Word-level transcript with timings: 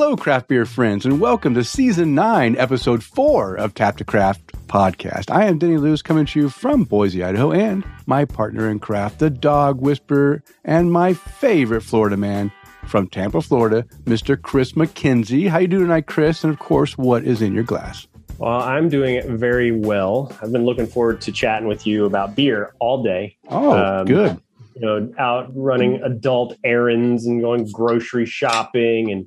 Hello, 0.00 0.14
craft 0.16 0.46
beer 0.46 0.64
friends, 0.64 1.04
and 1.04 1.20
welcome 1.20 1.54
to 1.54 1.64
season 1.64 2.14
nine, 2.14 2.56
episode 2.56 3.02
four 3.02 3.56
of 3.56 3.74
Tap 3.74 3.98
the 3.98 4.04
Craft 4.04 4.52
podcast. 4.68 5.28
I 5.28 5.46
am 5.46 5.58
Denny 5.58 5.76
Lewis 5.76 6.02
coming 6.02 6.24
to 6.26 6.38
you 6.38 6.48
from 6.48 6.84
Boise, 6.84 7.24
Idaho, 7.24 7.50
and 7.50 7.84
my 8.06 8.24
partner 8.24 8.70
in 8.70 8.78
craft, 8.78 9.18
the 9.18 9.28
dog 9.28 9.80
whisperer, 9.80 10.44
and 10.64 10.92
my 10.92 11.14
favorite 11.14 11.80
Florida 11.80 12.16
man 12.16 12.52
from 12.86 13.08
Tampa, 13.08 13.42
Florida, 13.42 13.86
Mr. 14.04 14.40
Chris 14.40 14.74
McKenzie. 14.74 15.48
How 15.48 15.58
you 15.58 15.66
doing 15.66 15.86
tonight, 15.86 16.06
Chris? 16.06 16.44
And 16.44 16.52
of 16.52 16.60
course, 16.60 16.96
what 16.96 17.24
is 17.24 17.42
in 17.42 17.52
your 17.52 17.64
glass? 17.64 18.06
Well, 18.38 18.60
I'm 18.60 18.88
doing 18.88 19.16
it 19.16 19.26
very 19.26 19.72
well. 19.72 20.32
I've 20.40 20.52
been 20.52 20.64
looking 20.64 20.86
forward 20.86 21.22
to 21.22 21.32
chatting 21.32 21.66
with 21.66 21.88
you 21.88 22.04
about 22.04 22.36
beer 22.36 22.72
all 22.78 23.02
day. 23.02 23.36
Oh, 23.48 23.72
um, 23.72 24.06
good. 24.06 24.40
You 24.76 24.80
know, 24.80 25.12
out 25.18 25.50
running 25.56 26.02
adult 26.04 26.56
errands 26.62 27.26
and 27.26 27.40
going 27.40 27.68
grocery 27.72 28.26
shopping 28.26 29.10
and 29.10 29.26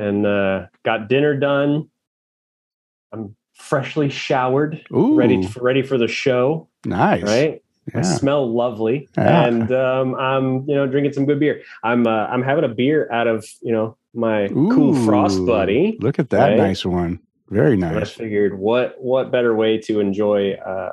and 0.00 0.26
uh, 0.26 0.66
got 0.84 1.08
dinner 1.08 1.36
done. 1.36 1.88
I'm 3.12 3.36
freshly 3.54 4.08
showered, 4.08 4.82
Ooh. 4.92 5.14
ready 5.14 5.46
for, 5.46 5.62
ready 5.62 5.82
for 5.82 5.98
the 5.98 6.08
show. 6.08 6.68
Nice, 6.84 7.22
right? 7.22 7.62
Yeah. 7.92 8.00
I 8.00 8.02
smell 8.02 8.52
lovely, 8.52 9.08
yeah. 9.16 9.46
and 9.46 9.72
um, 9.72 10.14
I'm 10.14 10.68
you 10.68 10.74
know 10.74 10.86
drinking 10.86 11.12
some 11.12 11.26
good 11.26 11.40
beer. 11.40 11.62
I'm 11.82 12.06
uh, 12.06 12.26
I'm 12.26 12.42
having 12.42 12.64
a 12.64 12.68
beer 12.68 13.10
out 13.12 13.26
of 13.26 13.46
you 13.62 13.72
know 13.72 13.96
my 14.14 14.44
Ooh, 14.44 14.70
cool 14.72 14.94
frost 15.04 15.44
buddy. 15.44 15.98
Look 16.00 16.18
at 16.18 16.30
that 16.30 16.48
right? 16.48 16.56
nice 16.56 16.84
one, 16.84 17.20
very 17.48 17.76
nice. 17.76 17.94
And 17.94 18.00
I 18.00 18.04
figured 18.04 18.58
what 18.58 18.96
what 18.98 19.30
better 19.30 19.54
way 19.54 19.78
to 19.78 20.00
enjoy 20.00 20.52
uh, 20.54 20.92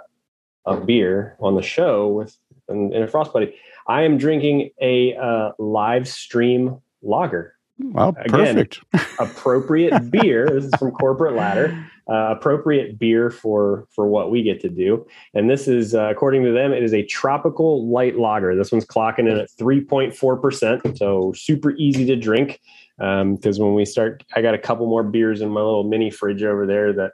a 0.66 0.78
beer 0.78 1.36
on 1.40 1.56
the 1.56 1.62
show 1.62 2.08
with 2.08 2.36
in, 2.68 2.94
in 2.94 3.04
a 3.04 3.08
frost 3.08 3.32
buddy. 3.32 3.56
I 3.88 4.04
am 4.04 4.18
drinking 4.18 4.72
a 4.82 5.16
uh, 5.16 5.52
live 5.60 6.08
stream 6.08 6.82
lager. 7.02 7.57
Well, 7.80 8.14
perfect. 8.14 8.82
appropriate 9.20 10.10
beer. 10.10 10.50
This 10.50 10.66
is 10.66 10.76
from 10.80 10.92
Corporate 10.92 11.36
Ladder. 11.36 11.86
Uh, 12.10 12.32
appropriate 12.32 12.98
beer 12.98 13.30
for 13.30 13.86
for 13.92 14.08
what 14.08 14.32
we 14.32 14.42
get 14.42 14.62
to 14.62 14.70
do. 14.70 15.06
And 15.34 15.50
this 15.50 15.68
is, 15.68 15.94
uh, 15.94 16.08
according 16.10 16.44
to 16.44 16.52
them, 16.52 16.72
it 16.72 16.82
is 16.82 16.94
a 16.94 17.04
tropical 17.06 17.88
light 17.90 18.18
lager. 18.18 18.56
This 18.56 18.72
one's 18.72 18.86
clocking 18.86 19.30
in 19.30 19.38
at 19.38 19.52
three 19.52 19.82
point 19.82 20.16
four 20.16 20.38
percent, 20.38 20.98
so 20.98 21.34
super 21.34 21.72
easy 21.72 22.06
to 22.06 22.16
drink. 22.16 22.62
Because 22.98 23.60
um, 23.60 23.66
when 23.66 23.76
we 23.76 23.86
start, 23.86 24.24
I 24.34 24.42
got 24.42 24.54
a 24.56 24.58
couple 24.58 24.88
more 24.88 25.04
beers 25.04 25.42
in 25.42 25.50
my 25.50 25.62
little 25.62 25.84
mini 25.84 26.10
fridge 26.10 26.44
over 26.44 26.66
there. 26.66 26.94
That 26.94 27.12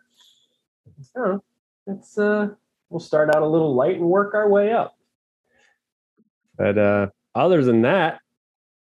oh, 1.17 1.44
it's 1.88 2.17
uh, 2.17 2.50
we'll 2.89 3.00
start 3.00 3.36
out 3.36 3.41
a 3.41 3.47
little 3.47 3.73
light 3.73 3.95
and 3.95 4.06
work 4.06 4.36
our 4.36 4.47
way 4.47 4.72
up. 4.72 4.95
But 6.56 6.78
uh, 6.78 7.08
other 7.34 7.64
than 7.64 7.81
that, 7.81 8.19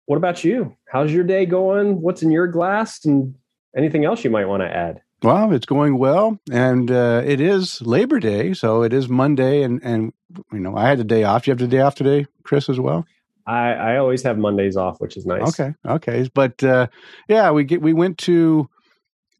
what 0.09 0.17
about 0.17 0.43
you? 0.43 0.75
How's 0.91 1.13
your 1.13 1.23
day 1.23 1.45
going? 1.45 2.01
What's 2.01 2.23
in 2.23 2.31
your 2.31 2.47
glass 2.47 3.05
and 3.05 3.35
anything 3.77 4.05
else 4.05 4.23
you 4.23 4.31
might 4.31 4.47
want 4.47 4.63
to 4.63 4.67
add? 4.67 5.01
Well, 5.21 5.53
it's 5.53 5.67
going 5.67 5.99
well, 5.99 6.39
and 6.51 6.89
uh, 6.89 7.21
it 7.23 7.39
is 7.39 7.79
Labor 7.83 8.19
Day, 8.19 8.53
so 8.53 8.81
it 8.81 8.91
is 8.91 9.07
Monday, 9.07 9.61
and 9.61 9.79
and 9.83 10.11
you 10.51 10.61
know 10.61 10.75
I 10.75 10.89
had 10.89 10.97
the 10.97 11.03
day 11.03 11.25
off. 11.25 11.45
You 11.45 11.51
have 11.51 11.59
the 11.59 11.67
day 11.67 11.81
off 11.81 11.93
today, 11.93 12.25
Chris, 12.41 12.69
as 12.69 12.79
well. 12.79 13.05
I, 13.45 13.73
I 13.73 13.97
always 13.97 14.23
have 14.23 14.39
Mondays 14.39 14.75
off, 14.75 14.99
which 14.99 15.15
is 15.15 15.27
nice. 15.27 15.47
Okay, 15.49 15.75
okay, 15.85 16.27
but 16.33 16.63
uh, 16.63 16.87
yeah, 17.27 17.51
we 17.51 17.63
get 17.63 17.79
we 17.79 17.93
went 17.93 18.17
to 18.19 18.67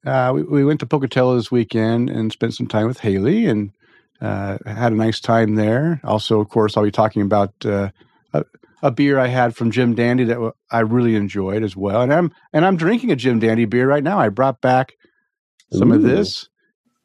uh, 0.05 0.33
we, 0.35 0.43
we 0.43 0.65
went 0.65 0.81
to 0.81 0.85
Pocatello 0.85 1.35
this 1.35 1.51
weekend 1.51 2.11
and 2.11 2.31
spent 2.31 2.53
some 2.53 2.67
time 2.67 2.85
with 2.85 2.99
Haley 2.99 3.47
and 3.47 3.71
uh, 4.21 4.59
had 4.67 4.91
a 4.91 4.95
nice 4.95 5.19
time 5.19 5.55
there. 5.55 5.99
Also, 6.03 6.39
of 6.39 6.49
course, 6.49 6.77
I'll 6.77 6.83
be 6.83 6.91
talking 6.91 7.23
about 7.23 7.53
uh, 7.65 7.89
a 8.81 8.91
beer 8.91 9.19
I 9.19 9.27
had 9.27 9.55
from 9.55 9.71
Jim 9.71 9.95
Dandy 9.95 10.25
that 10.25 10.53
I 10.71 10.79
really 10.79 11.15
enjoyed 11.15 11.63
as 11.63 11.75
well. 11.75 12.01
And 12.01 12.13
I'm 12.13 12.31
and 12.53 12.65
I'm 12.65 12.77
drinking 12.77 13.11
a 13.11 13.15
Jim 13.15 13.39
Dandy 13.39 13.65
beer 13.65 13.87
right 13.87 14.03
now. 14.03 14.19
I 14.19 14.29
brought 14.29 14.61
back 14.61 14.93
some 15.71 15.91
Ooh. 15.91 15.95
of 15.95 16.01
this 16.01 16.49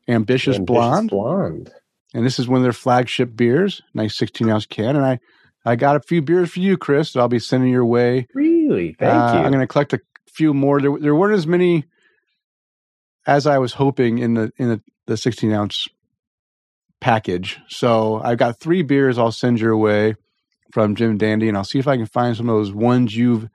Ambitious, 0.09 0.57
Ambitious 0.57 0.59
Blonde. 0.59 1.11
Blonde. 1.11 1.73
And 2.13 2.25
this 2.25 2.39
is 2.39 2.47
one 2.47 2.59
of 2.59 2.63
their 2.63 2.73
flagship 2.73 3.35
beers, 3.35 3.83
nice 3.93 4.17
16 4.17 4.49
ounce 4.49 4.67
can. 4.67 4.97
And 4.97 5.05
I 5.05 5.19
I 5.65 5.77
got 5.77 5.97
a 5.97 6.01
few 6.01 6.23
beers 6.23 6.51
for 6.51 6.61
you, 6.61 6.77
Chris, 6.77 7.13
that 7.13 7.21
I'll 7.21 7.29
be 7.29 7.39
sending 7.39 7.71
your 7.71 7.87
way. 7.87 8.27
Really? 8.35 8.95
Thank 8.99 9.13
uh, 9.13 9.33
you. 9.35 9.45
I'm 9.45 9.51
going 9.51 9.61
to 9.61 9.67
collect 9.67 9.95
a 9.95 10.01
few 10.31 10.53
more. 10.53 10.81
There, 10.81 10.99
there 10.99 11.15
weren't 11.15 11.35
as 11.35 11.47
many 11.47 11.85
as 13.27 13.47
I 13.47 13.59
was 13.59 13.73
hoping 13.73 14.19
in 14.19 14.35
the 14.35 14.53
in 14.59 14.69
the, 14.69 14.83
the 15.07 15.17
16 15.17 15.53
ounce 15.53 15.89
package. 17.01 17.59
So 17.69 18.21
I've 18.23 18.39
got 18.39 18.61
three 18.61 18.83
beers 18.83 19.19
I'll 19.19 19.33
send 19.33 19.61
your 19.61 19.77
way 19.77 20.15
from 20.75 20.97
Jim 20.97 21.17
Dandy, 21.17 21.47
and 21.49 21.57
I'll 21.57 21.63
see 21.63 21.79
if 21.79 21.87
I 21.87 21.97
can 21.97 22.07
find 22.07 22.37
some 22.37 22.49
of 22.49 22.57
those 22.57 22.73
ones 22.73 23.17
you've 23.17 23.49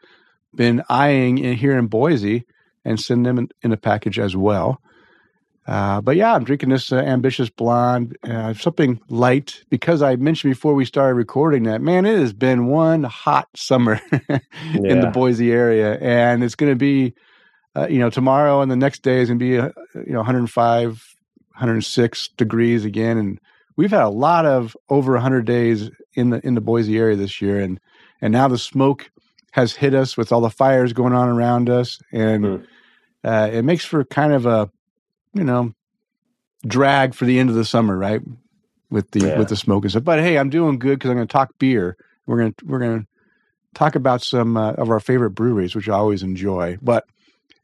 been 0.55 0.81
eyeing 0.87 1.37
in, 1.37 1.57
here 1.57 1.77
in 1.77 1.87
Boise 1.87 2.45
and 2.85 2.97
send 2.97 3.25
them 3.25 3.37
in, 3.37 3.49
in 3.61 3.73
a 3.73 3.77
package 3.77 4.17
as 4.17 4.37
well. 4.37 4.81
Uh, 5.67 5.99
but 5.99 6.15
yeah, 6.15 6.33
I'm 6.33 6.45
drinking 6.45 6.69
this 6.69 6.93
uh, 6.93 6.95
ambitious 6.95 7.49
blonde, 7.49 8.17
uh, 8.23 8.53
something 8.53 9.01
light 9.09 9.65
because 9.69 10.01
I 10.01 10.15
mentioned 10.15 10.51
before 10.51 10.73
we 10.73 10.85
started 10.85 11.15
recording 11.15 11.63
that 11.63 11.81
man, 11.81 12.05
it 12.05 12.17
has 12.17 12.31
been 12.31 12.67
one 12.67 13.03
hot 13.03 13.49
summer 13.53 13.99
in 14.73 15.01
the 15.01 15.11
Boise 15.13 15.51
area, 15.51 15.97
and 15.99 16.41
it's 16.41 16.55
going 16.55 16.71
to 16.71 16.77
be, 16.77 17.13
uh, 17.75 17.87
you 17.89 17.99
know, 17.99 18.09
tomorrow 18.09 18.61
and 18.61 18.71
the 18.71 18.77
next 18.77 19.03
day 19.03 19.19
is 19.19 19.27
going 19.27 19.39
to 19.39 19.45
be, 19.45 19.59
uh, 19.59 19.71
you 19.93 20.13
know, 20.13 20.19
105, 20.19 20.87
106 21.51 22.27
degrees 22.29 22.85
again, 22.85 23.17
and 23.17 23.39
we've 23.79 23.91
had 23.91 24.03
a 24.03 24.09
lot 24.09 24.45
of 24.45 24.75
over 24.89 25.13
100 25.13 25.45
days 25.45 25.89
in 26.13 26.31
the 26.31 26.45
in 26.45 26.53
the 26.53 26.59
Boise 26.59 26.97
area 26.97 27.15
this 27.15 27.41
year, 27.41 27.61
and 27.61 27.79
and 28.21 28.33
now 28.33 28.49
the 28.49 28.57
smoke 28.57 29.09
has 29.51 29.73
hit 29.73 29.93
us 29.93 30.17
with 30.17 30.33
all 30.33 30.41
the 30.41 30.49
fires 30.49 30.91
going 30.91 31.13
on 31.13 31.29
around 31.29 31.69
us, 31.69 31.97
and 32.11 32.43
mm. 32.43 32.67
uh, 33.23 33.49
it 33.53 33.63
makes 33.63 33.85
for 33.85 34.03
kind 34.03 34.33
of 34.33 34.45
a 34.45 34.69
you 35.33 35.45
know 35.45 35.73
drag 36.67 37.13
for 37.13 37.23
the 37.23 37.39
end 37.39 37.49
of 37.49 37.55
the 37.55 37.63
summer, 37.63 37.97
right? 37.97 38.21
With 38.89 39.11
the 39.11 39.21
yeah. 39.21 39.37
with 39.37 39.47
the 39.47 39.55
smoke 39.55 39.85
and 39.85 39.91
stuff. 39.91 40.03
But 40.03 40.19
hey, 40.19 40.37
I'm 40.37 40.49
doing 40.49 40.77
good 40.77 40.99
because 40.99 41.11
I'm 41.11 41.15
going 41.15 41.27
to 41.27 41.31
talk 41.31 41.57
beer. 41.57 41.95
We're 42.25 42.37
going 42.37 42.53
to 42.55 42.65
we're 42.65 42.79
going 42.79 42.99
to 42.99 43.07
talk 43.75 43.95
about 43.95 44.21
some 44.21 44.57
uh, 44.57 44.73
of 44.73 44.89
our 44.89 44.99
favorite 44.99 45.31
breweries, 45.31 45.73
which 45.73 45.87
I 45.87 45.93
always 45.93 46.21
enjoy. 46.21 46.77
But 46.81 47.05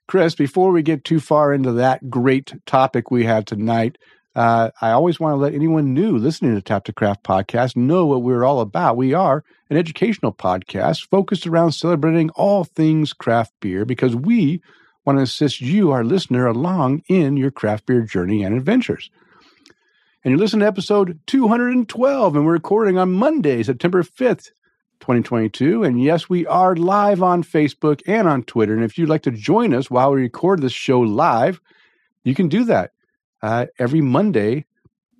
Chris, 0.07 0.33
before 0.33 0.71
we 0.71 0.81
get 0.81 1.03
too 1.03 1.19
far 1.19 1.53
into 1.53 1.73
that 1.73 2.09
great 2.09 2.53
topic 2.65 3.11
we 3.11 3.25
have 3.25 3.43
tonight, 3.43 3.97
uh, 4.35 4.69
I 4.81 4.91
always 4.91 5.19
want 5.19 5.31
to 5.31 5.37
let 5.37 5.53
anyone 5.53 5.93
new 5.93 6.17
listening 6.17 6.55
to 6.55 6.61
Tap 6.61 6.85
the 6.85 6.93
Craft 6.93 7.23
podcast 7.23 7.77
know 7.77 8.05
what 8.05 8.21
we're 8.21 8.43
all 8.43 8.59
about. 8.59 8.97
We 8.97 9.13
are 9.13 9.45
an 9.69 9.77
educational 9.77 10.33
podcast 10.33 11.07
focused 11.07 11.47
around 11.47 11.71
celebrating 11.71 12.29
all 12.31 12.65
things 12.65 13.13
craft 13.13 13.53
beer 13.61 13.85
because 13.85 14.13
we 14.13 14.61
want 15.05 15.19
to 15.19 15.23
assist 15.23 15.61
you, 15.61 15.91
our 15.91 16.03
listener, 16.03 16.47
along 16.47 17.03
in 17.07 17.37
your 17.37 17.49
craft 17.49 17.85
beer 17.85 18.01
journey 18.01 18.43
and 18.43 18.55
adventures. 18.55 19.09
And 20.23 20.31
you're 20.31 20.39
listening 20.39 20.61
to 20.61 20.67
episode 20.67 21.17
212, 21.27 22.35
and 22.35 22.45
we're 22.45 22.51
recording 22.51 22.97
on 22.97 23.13
Monday, 23.13 23.63
September 23.63 24.03
5th, 24.03 24.49
2022. 24.99 25.83
And 25.83 26.03
yes, 26.03 26.27
we 26.27 26.45
are 26.47 26.75
live 26.75 27.23
on 27.23 27.41
Facebook 27.41 28.01
and 28.05 28.27
on 28.27 28.43
Twitter. 28.43 28.73
And 28.73 28.83
if 28.83 28.97
you'd 28.97 29.07
like 29.07 29.23
to 29.23 29.31
join 29.31 29.73
us 29.73 29.89
while 29.89 30.11
we 30.11 30.21
record 30.21 30.61
this 30.61 30.73
show 30.73 30.99
live, 30.99 31.61
you 32.25 32.35
can 32.35 32.49
do 32.49 32.65
that 32.65 32.91
uh, 33.45 33.67
every 33.77 34.01
Monday 34.01 34.65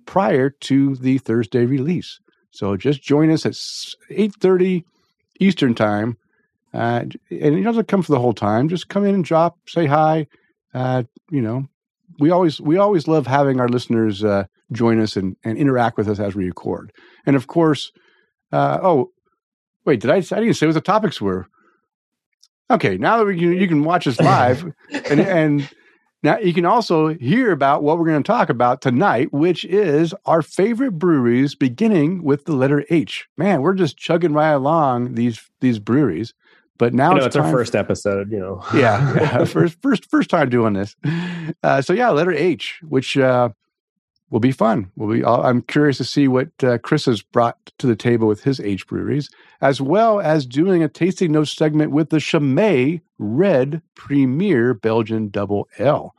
prior 0.04 0.50
to 0.50 0.96
the 0.96 1.18
Thursday 1.18 1.64
release. 1.64 2.18
So 2.50 2.76
just 2.76 3.00
join 3.00 3.30
us 3.30 3.46
at 3.46 3.52
8.30 3.52 4.82
Eastern 5.38 5.76
Time. 5.76 6.16
Uh, 6.74 7.04
and 7.04 7.20
you 7.30 7.62
doesn't 7.62 7.64
have 7.64 7.76
to 7.76 7.84
come 7.84 8.02
for 8.02 8.10
the 8.12 8.18
whole 8.18 8.32
time. 8.32 8.68
Just 8.68 8.88
come 8.88 9.04
in 9.04 9.14
and 9.14 9.24
drop, 9.24 9.56
say 9.68 9.86
hi. 9.86 10.26
Uh, 10.74 11.04
you 11.30 11.40
know, 11.40 11.68
we 12.18 12.30
always 12.30 12.60
we 12.60 12.76
always 12.76 13.06
love 13.06 13.28
having 13.28 13.60
our 13.60 13.68
listeners 13.68 14.24
uh, 14.24 14.44
join 14.72 15.00
us 15.00 15.16
and, 15.16 15.36
and 15.44 15.56
interact 15.56 15.96
with 15.96 16.08
us 16.08 16.18
as 16.18 16.34
we 16.34 16.46
record. 16.46 16.92
And 17.26 17.36
of 17.36 17.46
course, 17.46 17.92
uh, 18.52 18.78
oh, 18.82 19.12
wait, 19.84 20.00
did 20.00 20.10
I? 20.10 20.16
I 20.16 20.40
didn't 20.40 20.54
say 20.54 20.66
what 20.66 20.74
the 20.74 20.80
topics 20.80 21.20
were. 21.20 21.46
Okay, 22.70 22.98
now 22.98 23.18
that 23.18 23.26
we, 23.26 23.38
you, 23.38 23.50
you 23.50 23.68
can 23.68 23.84
watch 23.84 24.06
us 24.08 24.20
live, 24.20 24.64
and 25.08 25.20
and 25.20 25.70
now, 26.26 26.38
you 26.38 26.52
can 26.52 26.66
also 26.66 27.14
hear 27.14 27.52
about 27.52 27.84
what 27.84 27.98
we're 27.98 28.04
going 28.04 28.20
to 28.20 28.26
talk 28.26 28.48
about 28.48 28.80
tonight, 28.80 29.32
which 29.32 29.64
is 29.64 30.12
our 30.24 30.42
favorite 30.42 30.98
breweries, 30.98 31.54
beginning 31.54 32.24
with 32.24 32.46
the 32.46 32.52
letter 32.52 32.84
H. 32.90 33.28
Man, 33.36 33.62
we're 33.62 33.74
just 33.74 33.96
chugging 33.96 34.32
right 34.32 34.50
along 34.50 35.14
these 35.14 35.40
these 35.60 35.78
breweries. 35.78 36.34
But 36.78 36.92
now 36.92 37.10
you 37.10 37.20
know, 37.20 37.26
it's, 37.26 37.36
it's 37.36 37.36
our 37.36 37.48
first 37.48 37.76
episode, 37.76 38.32
you 38.32 38.40
know. 38.40 38.60
yeah, 38.74 39.14
yeah, 39.14 39.44
first 39.44 39.80
first 39.80 40.10
first 40.10 40.28
time 40.28 40.50
doing 40.50 40.72
this. 40.72 40.96
Uh, 41.62 41.80
so 41.80 41.92
yeah, 41.92 42.10
letter 42.10 42.32
H, 42.32 42.80
which 42.82 43.16
uh, 43.16 43.50
will 44.36 44.40
be 44.40 44.52
fun. 44.52 44.90
Will 44.96 45.14
be. 45.14 45.24
I'm 45.24 45.62
curious 45.62 45.96
to 45.96 46.04
see 46.04 46.28
what 46.28 46.50
uh, 46.62 46.76
Chris 46.76 47.06
has 47.06 47.22
brought 47.22 47.56
to 47.78 47.86
the 47.86 47.96
table 47.96 48.28
with 48.28 48.42
his 48.42 48.60
H 48.60 48.86
breweries, 48.86 49.30
as 49.62 49.80
well 49.80 50.20
as 50.20 50.44
doing 50.44 50.82
a 50.82 50.90
tasting 50.90 51.32
notes 51.32 51.56
segment 51.56 51.90
with 51.90 52.10
the 52.10 52.20
Chimay 52.20 53.00
Red 53.18 53.80
Premier 53.94 54.74
Belgian 54.74 55.30
Double 55.30 55.70
L. 55.78 56.14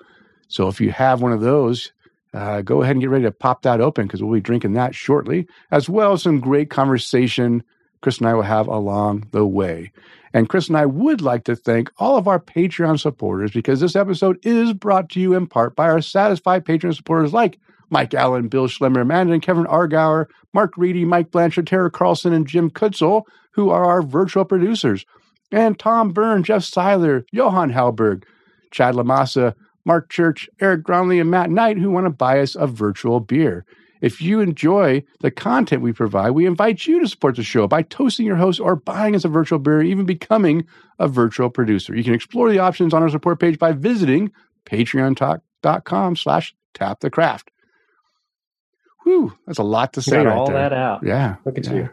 So 0.48 0.68
if 0.68 0.82
you 0.82 0.90
have 0.90 1.22
one 1.22 1.32
of 1.32 1.42
those, 1.42 1.92
uh, 2.34 2.64
go 2.64 2.82
ahead 2.82 2.96
and 2.96 3.02
get 3.02 3.12
ready 3.12 3.26
to 3.26 3.32
pop 3.32 3.62
that 3.62 3.82
open 3.82 4.08
because 4.08 4.24
we'll 4.24 4.34
be 4.34 4.42
drinking 4.42 4.74
that 4.74 4.96
shortly, 4.96 5.46
as 5.70 5.88
well 5.88 6.14
as 6.14 6.24
some 6.24 6.40
great 6.40 6.72
conversation 6.72 7.64
Chris 8.02 8.18
and 8.18 8.28
I 8.28 8.34
will 8.34 8.42
have 8.42 8.68
along 8.68 9.28
the 9.32 9.46
way. 9.46 9.92
And 10.34 10.50
Chris 10.50 10.70
and 10.70 10.78
I 10.78 10.88
would 10.88 11.22
like 11.22 11.44
to 11.44 11.56
thank 11.56 11.92
all 12.00 12.18
of 12.18 12.28
our 12.28 12.40
Patreon 12.40 13.00
supporters 13.00 13.52
because 13.52 13.80
this 13.80 13.96
episode 13.96 14.40
is 14.44 14.74
brought 14.74 15.10
to 15.10 15.20
you 15.20 15.36
in 15.36 15.46
part 15.46 15.76
by 15.76 15.88
our 15.88 16.02
satisfied 16.02 16.66
Patreon 16.66 16.96
supporters 16.96 17.34
like 17.34 17.60
Mike 17.90 18.14
Allen, 18.14 18.48
Bill 18.48 18.68
Schlemmer, 18.68 19.06
Mandan, 19.06 19.42
Kevin 19.42 19.66
Argauer, 19.66 20.26
Mark 20.54 20.78
Reedy, 20.78 21.06
Mike 21.06 21.32
Blanchard, 21.32 21.68
Tara 21.68 21.90
Carlson, 21.90 22.34
and 22.34 22.48
Jim 22.48 22.70
Kutzel, 22.70 23.24
who 23.52 23.70
are 23.70 23.86
our 23.86 24.02
virtual 24.02 24.46
producers, 24.46 25.06
and 25.52 25.80
Tom 25.80 26.12
Byrne, 26.12 26.44
Jeff 26.44 26.64
Seiler, 26.64 27.26
Johan 27.32 27.72
Halberg, 27.72 28.24
Chad 28.72 28.96
Lamassa, 28.96 29.54
Mark 29.86 30.10
Church, 30.10 30.50
Eric 30.60 30.84
Gronley, 30.84 31.22
and 31.22 31.32
Matt 31.32 31.50
Knight, 31.50 31.78
who 31.78 31.90
want 31.90 32.06
to 32.06 32.12
buy 32.12 32.40
us 32.40 32.56
a 32.56 32.68
virtual 32.68 33.20
beer. 33.20 33.66
If 34.02 34.22
you 34.22 34.42
enjoy 34.42 35.04
the 35.22 35.32
content 35.32 35.82
we 35.82 35.94
provide, 35.94 36.32
we 36.32 36.46
invite 36.46 36.86
you 36.86 37.00
to 37.00 37.08
support 37.08 37.36
the 37.36 37.44
show 37.44 37.68
by 37.68 37.82
toasting 37.82 38.26
your 38.26 38.36
host 38.36 38.60
or 38.60 38.76
buying 38.76 39.16
us 39.16 39.26
a 39.26 39.30
virtual 39.30 39.60
beer, 39.60 39.82
even 39.82 40.06
becoming 40.06 40.66
a 41.00 41.08
virtual 41.08 41.50
producer. 41.50 41.96
You 41.96 42.04
can 42.04 42.14
explore 42.14 42.50
the 42.50 42.60
options 42.60 42.94
on 42.94 43.02
our 43.02 43.10
support 43.10 43.40
page 43.40 43.58
by 43.58 43.72
visiting 43.72 44.32
patreon.com 44.66 46.16
slash 46.16 46.54
tap 46.74 47.00
the 47.00 47.10
craft. 47.10 47.50
Whew, 49.08 49.34
that's 49.46 49.58
a 49.60 49.64
lot 49.64 49.94
to 49.94 50.02
say. 50.02 50.18
Got 50.18 50.26
right 50.26 50.38
all 50.38 50.48
there. 50.48 50.56
that 50.70 50.74
out. 50.74 51.02
Yeah. 51.06 51.38
Look 51.46 51.58
at 51.58 51.66
yeah. 51.68 51.74
you. 51.74 51.90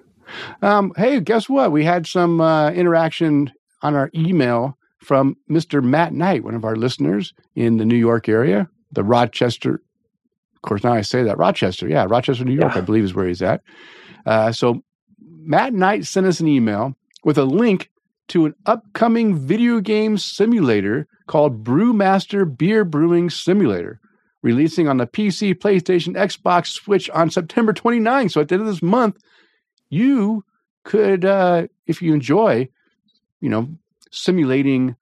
Um, 0.63 0.93
hey, 0.97 1.21
guess 1.21 1.49
what? 1.49 1.71
We 1.71 1.85
had 1.85 2.09
some 2.09 2.41
uh, 2.41 2.71
interaction 2.73 3.53
on 3.83 3.95
our 3.95 4.11
email 4.17 4.77
from 4.99 5.37
Mr. 5.49 5.81
Matt 5.81 6.13
Knight, 6.13 6.43
one 6.43 6.57
of 6.57 6.65
our 6.65 6.75
listeners 6.75 7.33
in 7.55 7.77
the 7.77 7.85
New 7.85 7.95
York 7.97 8.29
area, 8.29 8.69
the 8.91 9.05
Rochester. 9.05 9.75
Of 10.57 10.63
course, 10.63 10.83
now 10.83 10.93
I 10.93 11.03
say 11.03 11.23
that 11.23 11.39
Rochester, 11.39 11.89
yeah, 11.89 12.05
Rochester, 12.09 12.45
New 12.45 12.55
York, 12.55 12.75
Yeah. 12.75 12.79
I 12.79 12.85
believe 12.85 13.05
is 13.05 13.15
where 13.15 13.29
he's 13.29 13.43
at. 13.43 13.63
Uh, 14.27 14.51
so 14.51 14.83
Matt 15.21 15.73
Knight 15.73 16.05
sent 16.07 16.27
us 16.27 16.41
an 16.41 16.49
email 16.49 16.97
with 17.23 17.39
a 17.39 17.45
link 17.45 17.91
to 18.29 18.47
an 18.47 18.55
upcoming 18.67 19.37
video 19.37 19.79
game 19.79 20.19
simulator 20.19 21.07
called 21.29 21.63
Brewmaster 21.63 22.45
Beer 22.45 22.85
Brewing 22.85 23.31
Simulator, 23.31 24.01
releasing 24.45 24.87
on 24.89 24.99
the 24.99 25.07
PC, 25.07 25.55
PlayStation, 25.55 26.15
Xbox, 26.15 26.67
Switch 26.67 27.09
on 27.11 27.31
September 27.31 27.73
29th. 27.73 28.33
So 28.33 28.43
at 28.43 28.49
the 28.49 28.57
end 28.57 28.63
of 28.63 28.69
this 28.69 28.83
month, 28.83 29.17
you 29.89 30.45
could, 30.85 31.25
uh, 31.25 31.67
if 31.87 32.03
you 32.03 32.13
enjoy, 32.13 32.69
you 33.41 33.49
know, 33.49 33.71
simulating 34.13 34.97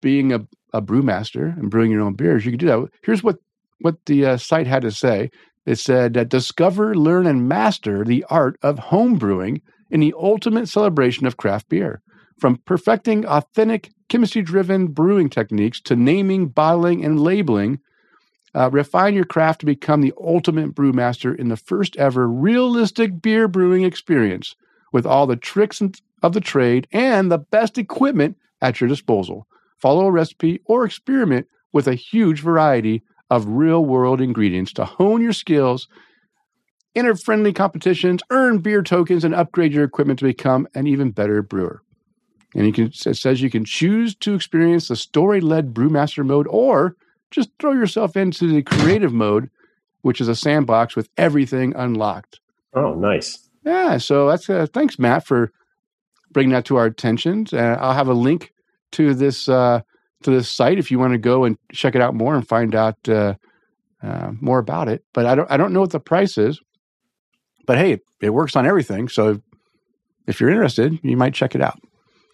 being 0.00 0.32
a, 0.32 0.46
a 0.72 0.80
brewmaster 0.80 1.58
and 1.58 1.68
brewing 1.68 1.90
your 1.90 2.02
own 2.02 2.14
beers, 2.14 2.46
you 2.46 2.52
could 2.52 2.60
do 2.60 2.66
that. 2.66 2.88
Here's 3.02 3.24
what 3.24 3.38
what 3.80 4.06
the 4.06 4.24
uh, 4.24 4.36
site 4.38 4.66
had 4.66 4.82
to 4.82 4.90
say. 4.90 5.30
It 5.66 5.76
said, 5.76 6.14
that 6.14 6.28
"Discover, 6.28 6.94
learn, 6.94 7.26
and 7.26 7.48
master 7.48 8.04
the 8.04 8.24
art 8.30 8.56
of 8.62 8.78
home 8.78 9.18
brewing 9.18 9.62
in 9.90 9.98
the 9.98 10.14
ultimate 10.16 10.68
celebration 10.68 11.26
of 11.26 11.36
craft 11.36 11.68
beer. 11.68 12.02
From 12.38 12.58
perfecting 12.64 13.26
authentic, 13.26 13.90
chemistry-driven 14.08 14.88
brewing 14.88 15.28
techniques 15.28 15.80
to 15.82 15.96
naming, 15.96 16.46
bottling, 16.46 17.04
and 17.04 17.18
labeling." 17.20 17.80
Uh, 18.56 18.70
refine 18.70 19.14
your 19.14 19.26
craft 19.26 19.60
to 19.60 19.66
become 19.66 20.00
the 20.00 20.14
ultimate 20.18 20.74
brewmaster 20.74 21.38
in 21.38 21.48
the 21.48 21.58
first 21.58 21.94
ever 21.96 22.26
realistic 22.26 23.20
beer 23.20 23.48
brewing 23.48 23.84
experience 23.84 24.56
with 24.92 25.04
all 25.04 25.26
the 25.26 25.36
tricks 25.36 25.82
of 26.22 26.32
the 26.32 26.40
trade 26.40 26.88
and 26.90 27.30
the 27.30 27.36
best 27.36 27.76
equipment 27.76 28.34
at 28.62 28.80
your 28.80 28.88
disposal. 28.88 29.46
Follow 29.76 30.06
a 30.06 30.10
recipe 30.10 30.62
or 30.64 30.86
experiment 30.86 31.46
with 31.74 31.86
a 31.86 31.94
huge 31.94 32.40
variety 32.40 33.02
of 33.28 33.46
real 33.46 33.84
world 33.84 34.22
ingredients 34.22 34.72
to 34.72 34.86
hone 34.86 35.20
your 35.20 35.34
skills, 35.34 35.86
enter 36.94 37.14
friendly 37.14 37.52
competitions, 37.52 38.22
earn 38.30 38.58
beer 38.58 38.82
tokens, 38.82 39.22
and 39.22 39.34
upgrade 39.34 39.74
your 39.74 39.84
equipment 39.84 40.18
to 40.18 40.24
become 40.24 40.66
an 40.74 40.86
even 40.86 41.10
better 41.10 41.42
brewer. 41.42 41.82
And 42.54 42.64
you 42.64 42.72
can, 42.72 42.86
it 42.86 43.16
says 43.16 43.42
you 43.42 43.50
can 43.50 43.66
choose 43.66 44.14
to 44.14 44.34
experience 44.34 44.88
the 44.88 44.96
story 44.96 45.42
led 45.42 45.74
brewmaster 45.74 46.24
mode 46.24 46.46
or 46.48 46.96
just 47.30 47.50
throw 47.60 47.72
yourself 47.72 48.16
into 48.16 48.46
the 48.48 48.62
creative 48.62 49.12
mode, 49.12 49.50
which 50.02 50.20
is 50.20 50.28
a 50.28 50.36
sandbox 50.36 50.94
with 50.96 51.08
everything 51.16 51.74
unlocked. 51.76 52.40
Oh, 52.74 52.94
nice. 52.94 53.48
Yeah, 53.64 53.98
so 53.98 54.28
that's 54.28 54.48
uh, 54.48 54.66
thanks, 54.72 54.98
Matt, 54.98 55.26
for 55.26 55.52
bringing 56.30 56.52
that 56.52 56.64
to 56.66 56.76
our 56.76 56.86
attention. 56.86 57.46
Uh, 57.52 57.76
I'll 57.80 57.94
have 57.94 58.08
a 58.08 58.14
link 58.14 58.52
to 58.92 59.12
this 59.14 59.48
uh, 59.48 59.80
to 60.22 60.30
this 60.30 60.48
site 60.48 60.78
if 60.78 60.90
you 60.90 60.98
want 60.98 61.12
to 61.12 61.18
go 61.18 61.44
and 61.44 61.58
check 61.72 61.94
it 61.94 62.00
out 62.00 62.14
more 62.14 62.34
and 62.36 62.46
find 62.46 62.74
out 62.74 62.96
uh, 63.08 63.34
uh, 64.02 64.32
more 64.40 64.58
about 64.58 64.88
it. 64.88 65.04
But 65.12 65.26
I 65.26 65.34
don't 65.34 65.50
I 65.50 65.56
don't 65.56 65.72
know 65.72 65.80
what 65.80 65.90
the 65.90 66.00
price 66.00 66.38
is. 66.38 66.60
But 67.66 67.78
hey, 67.78 67.98
it 68.20 68.30
works 68.30 68.54
on 68.54 68.66
everything. 68.66 69.08
So 69.08 69.40
if 70.28 70.40
you're 70.40 70.50
interested, 70.50 70.98
you 71.02 71.16
might 71.16 71.34
check 71.34 71.56
it 71.56 71.60
out. 71.60 71.80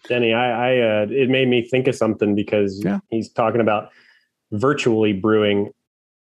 Denny, 0.07 0.33
I, 0.33 0.73
I 0.75 1.01
uh, 1.01 1.05
it 1.09 1.29
made 1.29 1.47
me 1.47 1.67
think 1.67 1.87
of 1.87 1.95
something 1.95 2.35
because 2.35 2.79
Yeah. 2.83 2.99
he's 3.09 3.31
talking 3.31 3.61
about 3.61 3.89
virtually 4.53 5.11
brewing. 5.11 5.73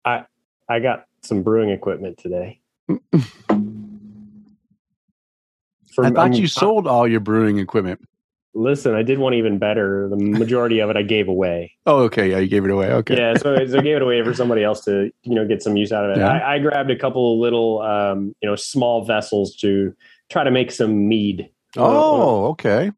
I 0.04 0.26
I 0.68 0.80
got 0.80 1.06
some 1.22 1.44
brewing 1.44 1.70
equipment 1.70 2.18
today. 2.18 2.60
I 2.90 2.98
thought 6.10 6.32
mean, 6.32 6.34
you 6.34 6.48
sold 6.48 6.88
all 6.88 7.08
your 7.08 7.20
brewing 7.20 7.60
equipment. 7.60 8.02
Listen, 8.54 8.96
I 8.96 9.04
did 9.04 9.20
one 9.20 9.34
even 9.34 9.60
better. 9.60 10.10
The 10.10 10.18
majority 10.18 10.80
of 10.80 10.90
it 10.90 10.98
I 10.98 11.04
gave 11.04 11.30
away. 11.30 11.74
Oh, 11.86 12.00
okay. 12.04 12.32
Yeah, 12.32 12.40
you 12.40 12.50
gave 12.50 12.66
it 12.66 12.72
away. 12.72 12.92
Okay. 12.92 13.16
Yeah, 13.16 13.36
so, 13.36 13.56
so 13.66 13.78
I 13.78 13.82
gave 13.82 13.96
it 13.96 14.02
away 14.02 14.22
for 14.24 14.34
somebody 14.34 14.64
else 14.64 14.84
to 14.86 15.12
you 15.24 15.36
know 15.36 15.46
get 15.46 15.62
some 15.62 15.78
use 15.78 15.92
out 15.92 16.06
of 16.06 16.18
it. 16.18 16.20
Yeah. 16.20 16.32
I, 16.32 16.56
I 16.56 16.60
grabbed 16.60 16.92
a 16.92 16.98
couple 16.98 17.34
of 17.34 17.40
little 17.40 17.82
um, 17.82 18.36
you 18.42 18.50
know 18.50 18.56
small 18.56 19.06
vessels 19.06 19.56
to 19.58 19.94
try 20.30 20.44
to 20.44 20.52
make 20.52 20.72
some 20.72 21.08
mead. 21.08 21.50
Oh, 21.78 22.48
okay. 22.48 22.92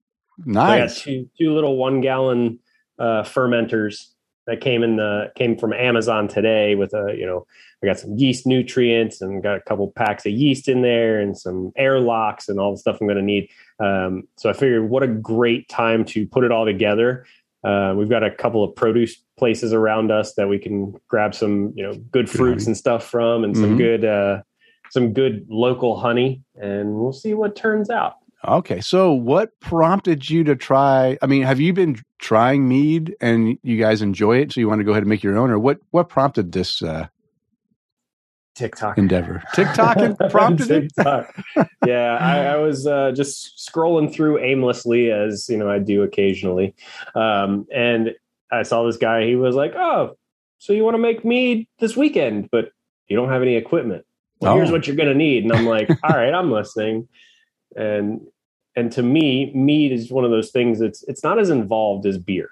Nice. 0.46 0.70
I 0.70 0.80
got 0.80 0.96
two 0.96 1.30
two 1.40 1.54
little 1.54 1.78
one 1.78 2.02
gallon 2.02 2.60
uh, 2.98 3.22
fermenters 3.24 4.13
that 4.48 4.62
came 4.62 4.84
in 4.84 4.98
the 4.98 5.32
came 5.36 5.58
from 5.58 5.74
Amazon 5.74 6.28
today 6.28 6.76
with 6.76 6.94
a 6.94 7.16
you 7.18 7.26
know 7.26 7.46
I 7.82 7.88
got 7.88 8.00
some 8.00 8.16
yeast 8.18 8.46
nutrients 8.48 9.22
and 9.22 9.44
got 9.44 9.58
a 9.58 9.62
couple 9.62 9.92
packs 9.92 10.26
of 10.26 10.32
yeast 10.32 10.68
in 10.70 10.82
there 10.82 11.20
and 11.20 11.38
some 11.38 11.72
airlocks 11.76 12.48
and 12.50 12.60
all 12.60 12.72
the 12.72 12.78
stuff 12.78 12.98
I'm 13.02 13.08
going 13.08 13.18
to 13.18 13.24
need. 13.24 13.50
Um, 13.80 14.24
so 14.38 14.50
I 14.50 14.54
figured 14.54 14.90
what 14.90 15.04
a 15.04 15.08
great 15.08 15.68
time 15.68 16.06
to 16.06 16.26
put 16.28 16.44
it 16.44 16.52
all 16.52 16.66
together. 16.66 17.26
Uh, 17.64 17.94
we've 17.98 18.10
got 18.10 18.24
a 18.24 18.32
couple 18.32 18.64
of 18.64 18.76
produce 18.76 19.16
places 19.38 19.74
around 19.74 20.12
us 20.12 20.34
that 20.36 20.48
we 20.50 20.60
can 20.60 20.94
grab 21.08 21.34
some 21.34 21.74
you 21.76 21.84
know 21.84 21.94
good 22.12 22.30
fruits 22.30 22.64
honey. 22.64 22.70
and 22.72 22.78
stuff 22.78 23.06
from 23.06 23.44
and 23.44 23.56
some 23.58 23.76
Mhm. 23.76 23.78
good 23.78 24.06
uh, 24.06 24.42
some 24.92 25.14
good 25.14 25.46
local 25.50 25.98
honey 26.00 26.42
and 26.56 26.94
we'll 26.96 27.14
see 27.14 27.34
what 27.34 27.56
turns 27.56 27.90
out. 27.90 28.16
Okay. 28.46 28.82
So, 28.82 29.12
what 29.14 29.58
prompted 29.62 30.30
you 30.30 30.44
to 30.46 30.56
try? 30.56 31.18
I 31.22 31.28
mean, 31.28 31.44
have 31.44 31.60
you 31.60 31.72
been 31.74 31.98
trying 32.20 32.68
mead 32.68 33.16
and 33.22 33.58
you 33.64 33.78
guys 33.78 34.02
enjoy 34.02 34.38
it? 34.38 34.52
So, 34.52 34.60
you 34.60 34.68
want 34.68 34.80
to 34.80 34.84
go 34.86 34.92
ahead 34.92 35.04
and 35.04 35.10
make 35.10 35.24
your 35.24 35.38
own, 35.38 35.50
or 35.50 35.58
what? 35.60 35.80
What 35.92 36.10
prompted 36.10 36.52
this 36.52 36.82
uh, 36.82 37.08
TikTok 38.56 38.98
endeavor? 38.98 39.44
TikTok 39.54 39.98
and 39.98 40.18
prompted 40.30 40.70
it. 40.72 40.82
TikTok. 40.96 41.36
yeah, 41.86 42.18
I, 42.20 42.46
I 42.46 42.56
was 42.58 42.86
uh, 42.86 43.12
just 43.16 43.58
scrolling 43.72 44.14
through 44.14 44.40
aimlessly, 44.40 45.10
as 45.12 45.48
you 45.50 45.58
know 45.58 45.70
I 45.70 45.80
do 45.80 46.04
occasionally, 46.04 46.76
um, 47.16 47.66
and 47.74 48.12
I 48.52 48.64
saw 48.64 48.86
this 48.86 48.98
guy. 48.98 49.26
He 49.26 49.36
was 49.36 49.56
like, 49.56 49.74
"Oh, 49.76 50.18
so 50.60 50.74
you 50.74 50.84
want 50.84 50.96
to 50.96 51.00
make 51.00 51.26
mead 51.26 51.68
this 51.80 51.96
weekend, 51.96 52.50
but 52.52 52.72
you 53.08 53.16
don't 53.16 53.30
have 53.30 53.42
any 53.42 53.56
equipment? 53.56 54.06
Well, 54.40 54.56
here's 54.56 54.70
Oh. 54.70 54.74
what 54.74 54.86
you're 54.86 54.96
going 54.98 55.10
to 55.10 55.16
need." 55.16 55.44
And 55.46 55.54
I'm 55.54 55.66
like, 55.66 55.90
"All 56.04 56.16
right, 56.16 56.34
I'm 56.34 56.52
listening." 56.52 57.08
And 57.76 58.22
and 58.76 58.92
to 58.94 59.04
me, 59.04 59.52
mead 59.54 59.92
is 59.92 60.12
one 60.12 60.26
of 60.26 60.32
those 60.32 60.52
things 60.52 60.80
that's 60.80 61.04
it's 61.04 61.24
not 61.24 61.40
as 61.40 61.50
involved 61.50 62.06
as 62.06 62.18
beer. 62.18 62.50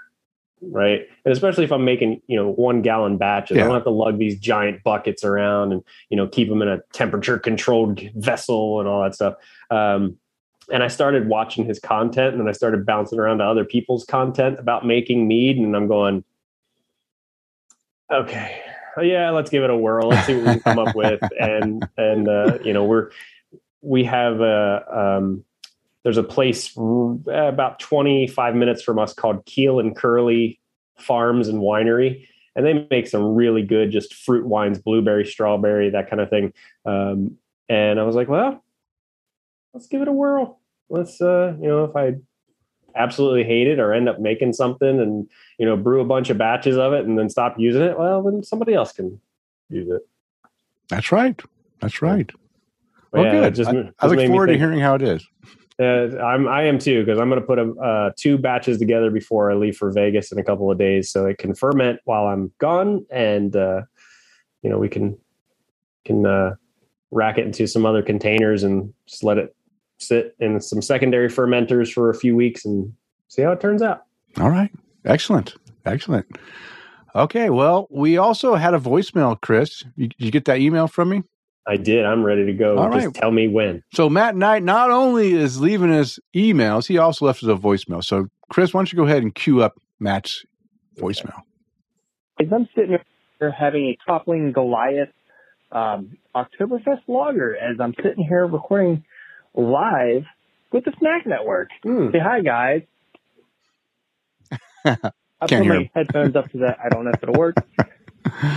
Right. 0.63 1.07
And 1.25 1.31
especially 1.31 1.63
if 1.63 1.71
I'm 1.71 1.83
making, 1.83 2.21
you 2.27 2.35
know, 2.35 2.51
one 2.51 2.83
gallon 2.83 3.17
batches, 3.17 3.57
I 3.57 3.61
don't 3.61 3.73
have 3.73 3.83
to 3.85 3.89
lug 3.89 4.19
these 4.19 4.39
giant 4.39 4.83
buckets 4.83 5.23
around 5.23 5.71
and 5.71 5.83
you 6.09 6.17
know 6.17 6.27
keep 6.27 6.49
them 6.49 6.61
in 6.61 6.67
a 6.67 6.79
temperature 6.93 7.39
controlled 7.39 7.99
vessel 8.15 8.79
and 8.79 8.87
all 8.87 9.01
that 9.03 9.15
stuff 9.15 9.35
um, 9.69 10.17
and 10.71 10.83
i 10.83 10.87
started 10.87 11.27
watching 11.27 11.65
his 11.65 11.79
content 11.79 12.33
and 12.33 12.39
then 12.39 12.47
i 12.47 12.51
started 12.51 12.85
bouncing 12.85 13.19
around 13.19 13.39
to 13.39 13.43
other 13.43 13.65
people's 13.65 14.05
content 14.05 14.59
about 14.59 14.85
making 14.85 15.27
mead 15.27 15.57
and 15.57 15.75
i'm 15.75 15.87
going 15.87 16.23
okay 18.11 18.61
yeah 19.01 19.29
let's 19.29 19.49
give 19.49 19.63
it 19.63 19.69
a 19.69 19.75
whirl 19.75 20.09
let's 20.09 20.27
see 20.27 20.35
what 20.35 20.45
we 20.45 20.51
can 20.51 20.59
come 20.59 20.79
up 20.79 20.95
with 20.95 21.21
and 21.39 21.87
and 21.97 22.27
uh, 22.27 22.57
you 22.63 22.73
know 22.73 22.83
we're 22.83 23.09
we 23.81 24.03
have 24.03 24.41
a 24.41 25.17
um, 25.17 25.43
there's 26.03 26.17
a 26.17 26.23
place 26.23 26.75
about 26.75 27.79
25 27.79 28.55
minutes 28.55 28.81
from 28.81 28.99
us 28.99 29.13
called 29.13 29.45
keel 29.45 29.79
and 29.79 29.95
curly 29.95 30.59
farms 30.97 31.47
and 31.47 31.59
winery 31.59 32.27
and 32.55 32.65
they 32.65 32.87
make 32.89 33.07
some 33.07 33.35
really 33.35 33.63
good 33.63 33.91
just 33.91 34.13
fruit 34.13 34.45
wines 34.45 34.79
blueberry 34.79 35.25
strawberry 35.25 35.89
that 35.89 36.09
kind 36.09 36.21
of 36.21 36.29
thing 36.29 36.53
um, 36.85 37.37
and 37.69 37.99
i 37.99 38.03
was 38.03 38.15
like 38.15 38.27
well 38.27 38.63
let's 39.73 39.87
give 39.87 40.01
it 40.01 40.07
a 40.07 40.11
whirl 40.11 40.59
let's 40.89 41.21
uh 41.21 41.53
you 41.59 41.67
know 41.67 41.83
if 41.85 41.95
i 41.95 42.13
absolutely 42.95 43.43
hate 43.43 43.67
it 43.67 43.79
or 43.79 43.93
end 43.93 44.09
up 44.09 44.19
making 44.19 44.51
something 44.53 44.99
and 44.99 45.29
you 45.57 45.65
know 45.65 45.77
brew 45.77 46.01
a 46.01 46.05
bunch 46.05 46.29
of 46.29 46.37
batches 46.37 46.77
of 46.77 46.93
it 46.93 47.05
and 47.05 47.17
then 47.17 47.29
stop 47.29 47.55
using 47.57 47.81
it 47.81 47.97
well 47.97 48.21
then 48.21 48.43
somebody 48.43 48.73
else 48.73 48.91
can 48.91 49.19
use 49.69 49.89
it 49.89 50.01
That's 50.89 51.09
right. 51.11 51.41
That's 51.79 52.01
right. 52.01 52.29
Well, 53.13 53.23
yeah, 53.23 53.31
good. 53.31 53.55
just- 53.55 53.69
I, 53.69 53.73
just 53.73 53.93
I 53.99 54.07
look 54.07 54.27
forward 54.27 54.47
to 54.47 54.57
hearing 54.57 54.79
how 54.79 54.95
it 54.95 55.01
is. 55.01 55.25
Uh, 55.79 56.17
I'm 56.19 56.47
I 56.47 56.63
am 56.63 56.77
too 56.77 57.03
because 57.03 57.19
I'm 57.19 57.29
going 57.29 57.41
to 57.41 57.47
put 57.47 57.57
a, 57.57 57.71
uh, 57.73 58.11
two 58.17 58.37
batches 58.37 58.77
together 58.77 59.09
before 59.09 59.51
I 59.51 59.55
leave 59.55 59.77
for 59.77 59.91
Vegas 59.91 60.31
in 60.31 60.37
a 60.37 60.43
couple 60.43 60.69
of 60.69 60.77
days, 60.77 61.09
so 61.09 61.25
it 61.25 61.37
can 61.37 61.55
ferment 61.55 61.99
while 62.05 62.27
I'm 62.27 62.51
gone, 62.59 63.05
and 63.09 63.55
uh, 63.55 63.81
you 64.61 64.69
know 64.69 64.77
we 64.77 64.89
can 64.89 65.17
can 66.05 66.25
uh, 66.25 66.55
rack 67.11 67.37
it 67.37 67.45
into 67.45 67.67
some 67.67 67.85
other 67.85 68.01
containers 68.01 68.63
and 68.63 68.93
just 69.07 69.23
let 69.23 69.37
it 69.37 69.55
sit 69.97 70.35
in 70.39 70.59
some 70.59 70.81
secondary 70.81 71.29
fermenters 71.29 71.91
for 71.91 72.09
a 72.09 72.15
few 72.15 72.35
weeks 72.35 72.65
and 72.65 72.93
see 73.27 73.41
how 73.41 73.51
it 73.51 73.61
turns 73.61 73.81
out. 73.81 74.03
All 74.39 74.49
right, 74.49 74.71
excellent, 75.05 75.55
excellent. 75.85 76.25
Okay, 77.15 77.49
well, 77.49 77.87
we 77.89 78.17
also 78.17 78.55
had 78.55 78.73
a 78.73 78.79
voicemail, 78.79 79.39
Chris. 79.39 79.83
You, 79.95 80.07
did 80.07 80.15
you 80.19 80.31
get 80.31 80.45
that 80.45 80.59
email 80.59 80.87
from 80.87 81.09
me? 81.09 81.23
I 81.67 81.77
did. 81.77 82.05
I'm 82.05 82.23
ready 82.23 82.45
to 82.47 82.53
go. 82.53 82.77
All 82.77 82.91
Just 82.91 83.05
right. 83.07 83.15
tell 83.15 83.31
me 83.31 83.47
when. 83.47 83.83
So 83.93 84.09
Matt 84.09 84.35
Knight 84.35 84.63
not 84.63 84.89
only 84.89 85.33
is 85.33 85.61
leaving 85.61 85.91
us 85.91 86.19
emails, 86.35 86.87
he 86.87 86.97
also 86.97 87.25
left 87.25 87.43
us 87.43 87.49
a 87.49 87.55
voicemail. 87.55 88.03
So 88.03 88.27
Chris, 88.49 88.73
why 88.73 88.79
don't 88.79 88.91
you 88.91 88.97
go 88.97 89.05
ahead 89.05 89.23
and 89.23 89.33
cue 89.33 89.61
up 89.61 89.75
Matt's 89.99 90.43
voicemail? 90.97 91.41
As 92.39 92.47
I'm 92.51 92.67
sitting 92.75 92.97
here 93.39 93.51
having 93.51 93.85
a 93.85 93.97
toppling 94.05 94.51
Goliath 94.51 95.09
um, 95.71 96.17
Oktoberfest 96.35 97.01
lager, 97.07 97.55
as 97.55 97.79
I'm 97.79 97.93
sitting 98.03 98.25
here 98.25 98.45
recording 98.45 99.03
live 99.53 100.23
with 100.71 100.85
the 100.85 100.93
Snack 100.99 101.25
Network. 101.27 101.69
Hmm. 101.83 102.09
Say 102.11 102.19
hi, 102.19 102.41
guys. 102.41 102.81
I 105.41 105.47
put 105.47 105.65
my 105.65 105.75
him. 105.75 105.89
headphones 105.93 106.35
up 106.35 106.51
to 106.51 106.59
that. 106.59 106.79
I 106.83 106.89
don't 106.89 107.05
know 107.05 107.11
if 107.11 107.21
it'll 107.23 107.35
work. 107.35 107.55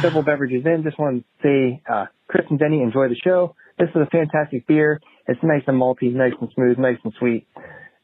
Several 0.00 0.22
beverages 0.22 0.64
in. 0.66 0.82
Just 0.82 0.98
want 0.98 1.24
to 1.24 1.42
say, 1.42 1.82
uh, 1.88 2.06
Chris 2.28 2.46
and 2.50 2.58
Denny, 2.58 2.82
enjoy 2.82 3.08
the 3.08 3.16
show. 3.16 3.54
This 3.78 3.88
is 3.90 3.96
a 3.96 4.06
fantastic 4.06 4.66
beer. 4.66 5.00
It's 5.26 5.42
nice 5.42 5.62
and 5.66 5.80
malty, 5.80 6.12
nice 6.14 6.34
and 6.40 6.50
smooth, 6.54 6.78
nice 6.78 6.98
and 7.04 7.12
sweet. 7.18 7.46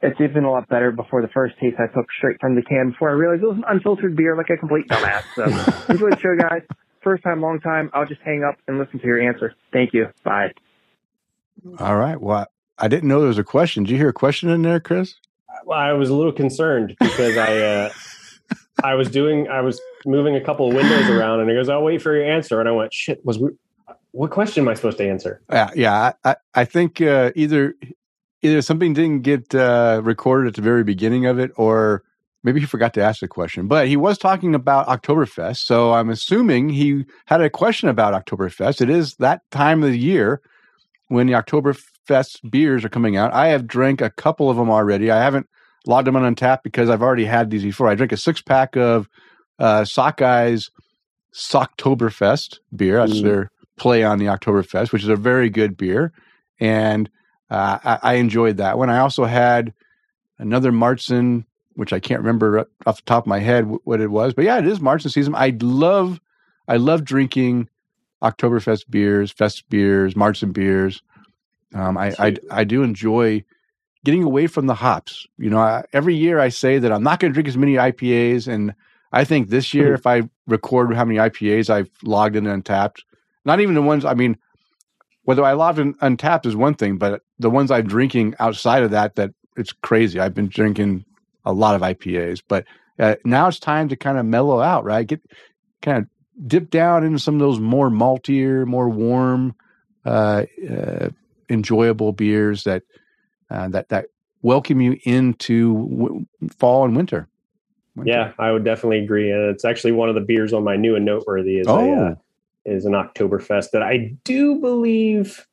It's 0.02 0.20
even 0.20 0.44
a 0.44 0.50
lot 0.50 0.68
better 0.68 0.90
before 0.92 1.20
the 1.20 1.28
first 1.28 1.58
taste 1.58 1.76
I 1.78 1.86
took 1.92 2.06
straight 2.16 2.40
from 2.40 2.54
the 2.56 2.62
can 2.62 2.90
before 2.90 3.10
I 3.10 3.12
realized 3.12 3.42
it 3.42 3.48
was 3.48 3.58
an 3.58 3.64
unfiltered 3.68 4.16
beer 4.16 4.34
like 4.34 4.48
a 4.48 4.56
complete 4.56 4.88
dumbass. 4.88 5.24
So 5.34 5.44
enjoy 5.92 6.10
the 6.10 6.18
show, 6.18 6.36
guys. 6.36 6.62
First 7.02 7.22
time, 7.22 7.40
long 7.40 7.60
time. 7.60 7.90
I'll 7.92 8.06
just 8.06 8.22
hang 8.22 8.42
up 8.42 8.56
and 8.66 8.78
listen 8.78 8.98
to 9.00 9.06
your 9.06 9.20
answer. 9.20 9.54
Thank 9.72 9.92
you. 9.92 10.08
Bye. 10.24 10.52
All 11.78 11.96
right. 11.96 12.20
Well, 12.20 12.46
I 12.78 12.88
didn't 12.88 13.08
know 13.08 13.20
there 13.20 13.28
was 13.28 13.38
a 13.38 13.44
question. 13.44 13.84
Did 13.84 13.92
you 13.92 13.98
hear 13.98 14.08
a 14.08 14.14
question 14.14 14.48
in 14.48 14.62
there, 14.62 14.80
Chris? 14.80 15.14
Well, 15.64 15.78
I 15.78 15.92
was 15.92 16.08
a 16.08 16.14
little 16.14 16.32
concerned 16.32 16.96
because 16.98 17.36
I 17.36 17.58
uh, 17.58 17.90
I 18.84 18.94
was 18.94 19.10
doing 19.10 19.49
I 19.49 19.60
was 19.60 19.80
moving 20.06 20.37
a 20.37 20.40
couple 20.40 20.68
of 20.68 20.75
windows 20.75 21.08
around, 21.08 21.40
and 21.40 21.49
he 21.49 21.56
goes, 21.56 21.68
"I'll 21.68 21.82
wait 21.82 22.02
for 22.02 22.14
your 22.14 22.25
answer," 22.25 22.60
and 22.60 22.68
I 22.68 22.72
went, 22.72 22.92
"Shit, 22.92 23.25
was 23.25 23.38
we, 23.38 23.50
what 24.12 24.30
question 24.30 24.64
am 24.64 24.68
I 24.68 24.75
supposed 24.75 24.99
to 24.99 25.08
answer?" 25.08 25.40
Yeah, 25.50 25.70
yeah. 25.75 26.12
I, 26.25 26.37
I, 26.54 26.64
think 26.64 27.00
uh, 27.00 27.32
either 27.34 27.75
either 28.42 28.62
something 28.62 28.92
didn't 28.94 29.22
get 29.22 29.54
uh, 29.54 30.00
recorded 30.02 30.49
at 30.49 30.54
the 30.54 30.62
very 30.62 30.84
beginning 30.84 31.26
of 31.26 31.38
it, 31.38 31.50
or 31.56 32.02
maybe 32.42 32.60
he 32.60 32.66
forgot 32.66 32.94
to 32.94 33.02
ask 33.02 33.20
the 33.20 33.28
question. 33.28 33.68
But 33.68 33.88
he 33.88 33.96
was 33.96 34.18
talking 34.18 34.54
about 34.54 34.87
Oktoberfest, 34.87 35.58
so 35.58 35.92
I'm 35.92 36.10
assuming 36.10 36.70
he 36.70 37.04
had 37.26 37.40
a 37.40 37.50
question 37.50 37.88
about 37.88 38.26
Oktoberfest. 38.26 38.80
It 38.80 38.90
is 38.90 39.16
that 39.16 39.42
time 39.50 39.82
of 39.82 39.90
the 39.90 39.99
year 39.99 40.40
when 41.08 41.26
the 41.26 41.34
Oktoberfest 41.34 42.50
beers 42.50 42.84
are 42.84 42.88
coming 42.88 43.16
out. 43.16 43.32
I 43.32 43.49
have 43.49 43.66
drank 43.66 44.00
a 44.00 44.10
couple 44.10 44.49
of 44.49 44.56
them 44.56 44.70
already. 44.70 45.10
I 45.10 45.22
haven't 45.22 45.49
logged 45.87 46.06
them 46.06 46.16
on 46.16 46.34
tap 46.34 46.62
because 46.62 46.90
I've 46.90 47.02
already 47.02 47.25
had 47.25 47.50
these 47.50 47.62
before. 47.62 47.88
I 47.88 47.94
drank 47.94 48.12
a 48.12 48.16
six 48.16 48.42
pack 48.42 48.76
of 48.76 49.08
uh, 49.58 49.82
Sockeyes 49.82 50.70
Socktoberfest 51.34 52.58
beer. 52.75 52.99
That's 53.06 53.20
Mm. 53.20 53.25
their 53.25 53.50
play 53.76 54.04
on 54.04 54.18
the 54.18 54.26
Oktoberfest, 54.26 54.92
which 54.92 55.02
is 55.02 55.08
a 55.08 55.16
very 55.16 55.49
good 55.49 55.76
beer, 55.76 56.12
and 56.58 57.08
uh, 57.50 57.78
I, 57.82 57.99
I 58.02 58.14
enjoyed 58.14 58.58
that 58.58 58.78
one. 58.78 58.90
I 58.90 58.99
also 58.99 59.25
had 59.25 59.72
another 60.38 60.70
Marzen, 60.70 61.44
which 61.75 61.92
I 61.92 61.99
can't 62.00 62.20
remember 62.20 62.66
off 62.87 62.96
the 62.96 63.02
top 63.06 63.25
of 63.25 63.26
my 63.28 63.38
head 63.40 63.64
what 63.84 64.00
it 64.00 64.08
was, 64.10 64.34
but 64.34 64.44
yeah, 64.44 64.58
it 64.58 64.66
is 64.66 64.80
Marzen 64.80 65.10
season. 65.10 65.34
I 65.34 65.56
love, 65.60 66.20
I 66.68 66.76
love 66.76 67.04
drinking 67.04 67.68
Oktoberfest 68.22 68.84
beers, 68.90 69.30
fest 69.32 69.64
beers, 69.70 70.14
Marzen 70.14 70.52
beers. 70.52 71.02
Um, 71.75 71.96
I, 71.96 72.12
I 72.18 72.37
I 72.50 72.64
do 72.64 72.82
enjoy 72.82 73.44
getting 74.04 74.23
away 74.23 74.47
from 74.47 74.66
the 74.66 74.75
hops. 74.75 75.26
You 75.38 75.50
know, 75.50 75.59
I, 75.59 75.85
every 75.92 76.14
year 76.14 76.38
I 76.38 76.49
say 76.49 76.78
that 76.78 76.92
I'm 76.92 77.02
not 77.02 77.21
going 77.21 77.33
to 77.33 77.35
drink 77.35 77.49
as 77.49 77.57
many 77.57 77.75
IPAs, 77.75 78.49
and 78.49 78.75
I 79.12 79.25
think 79.25 79.49
this 79.49 79.75
year, 79.75 79.95
if 79.95 80.07
I 80.07 80.23
record 80.47 80.95
how 80.95 81.04
many 81.04 81.19
IPAs 81.19 81.71
I've 81.71 81.90
logged 82.02 82.37
in 82.37 82.47
and 82.47 82.64
Untappd, 82.64 83.02
not 83.45 83.61
even 83.61 83.75
the 83.75 83.83
ones 83.83 84.04
I 84.04 84.14
mean, 84.14 84.37
whether 85.25 85.45
I 85.45 85.52
logged 85.52 85.78
in 85.78 85.95
Untappd 85.95 86.47
is 86.47 86.57
one 86.57 86.75
thing, 86.75 86.97
but 86.97 87.23
the 87.38 87.50
ones 87.50 87.71
I'm 87.71 87.87
drinking 87.87 88.35
outside 88.38 88.83
of 88.83 88.90
that, 88.92 89.16
that 89.16 89.30
it's 89.57 89.73
crazy. 89.73 90.19
I've 90.19 90.35
been 90.35 90.49
drinking 90.49 91.04
a 91.45 91.52
lot 91.52 91.75
of 91.75 91.83
IPAs, 91.83 92.42
but 92.47 92.64
uh, 92.99 93.16
now 93.25 93.49
it's 93.49 93.59
time 93.59 93.88
to 93.88 93.97
kind 93.97 94.19
of 94.19 94.26
mellow 94.26 94.61
out, 94.61 94.85
right? 94.85 95.07
Get 95.07 95.21
kind 95.83 95.99
of 95.99 96.47
dip 96.47 96.71
down 96.71 97.04
into 97.04 97.19
some 97.19 97.35
of 97.35 97.40
those 97.40 97.59
more 97.59 97.90
maltier, 97.90 98.66
more 98.66 98.88
warm, 98.88 99.54
uh, 100.04 100.45
uh, 100.69 101.09
enjoyable 101.49 102.12
beers 102.12 102.64
that 102.64 102.83
uh, 103.50 103.69
that 103.69 103.88
that 103.90 104.07
welcome 104.42 104.80
you 104.80 104.99
into 105.04 105.75
w- 105.88 106.26
fall 106.59 106.85
and 106.85 106.97
winter. 106.97 107.28
Winter. 107.97 108.11
Yeah, 108.12 108.33
I 108.38 108.52
would 108.52 108.64
definitely 108.64 109.02
agree, 109.02 109.30
and 109.30 109.50
it's 109.50 109.64
actually 109.64 109.92
one 109.92 110.09
of 110.09 110.14
the 110.14 110.21
beers 110.21 110.52
on 110.52 110.64
my 110.64 110.76
new 110.76 110.95
and 110.97 111.04
noteworthy 111.04 111.59
is 111.59 111.66
a, 111.66 111.71
Oh. 111.71 112.07
uh, 112.07 112.14
is 112.64 112.85
an 112.85 112.92
Oktoberfest 112.92 113.71
that 113.73 113.83
I 113.83 114.14
do 114.25 114.61
believe. 114.61 115.47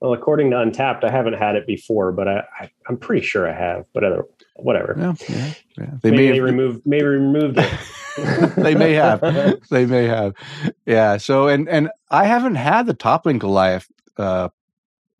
Well, 0.00 0.14
according 0.14 0.50
to 0.52 0.56
Untappd, 0.56 1.04
I 1.04 1.10
haven't 1.10 1.34
had 1.34 1.56
it 1.56 1.66
before, 1.66 2.10
but 2.12 2.26
I, 2.26 2.42
I 2.58 2.70
I'm 2.88 2.96
pretty 2.96 3.26
sure 3.26 3.46
I 3.46 3.52
have. 3.52 3.84
But 3.92 4.04
other, 4.04 4.24
whatever. 4.56 4.94
Yeah, 4.98 5.14
yeah, 5.28 5.52
yeah. 5.76 5.86
They 6.02 6.10
maybe 6.10 6.28
may 6.30 6.36
have, 6.36 6.44
removed 6.44 6.86
maybe 6.86 7.04
removed 7.04 7.58
it. 7.58 7.80
they 8.56 8.74
may 8.74 8.94
have. 8.94 9.20
They 9.70 9.84
may 9.84 10.06
have. 10.06 10.32
Yeah. 10.86 11.18
So 11.18 11.48
and 11.48 11.68
and 11.68 11.90
I 12.10 12.24
haven't 12.24 12.54
had 12.54 12.86
the 12.86 12.94
Toppling 12.94 13.38
Goliath 13.38 13.88
uh 14.16 14.48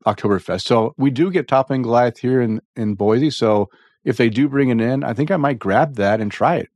Oktoberfest. 0.06 0.62
So 0.62 0.94
we 0.96 1.10
do 1.10 1.30
get 1.30 1.48
Toppling 1.48 1.82
Goliath 1.82 2.18
here 2.18 2.40
in 2.40 2.60
in 2.76 2.94
Boise. 2.94 3.30
So 3.30 3.68
if 4.04 4.16
they 4.16 4.30
do 4.30 4.48
bring 4.48 4.70
it 4.70 4.80
in, 4.80 5.04
I 5.04 5.12
think 5.12 5.30
I 5.30 5.36
might 5.36 5.58
grab 5.58 5.96
that 5.96 6.20
and 6.20 6.30
try 6.30 6.56
it. 6.56 6.68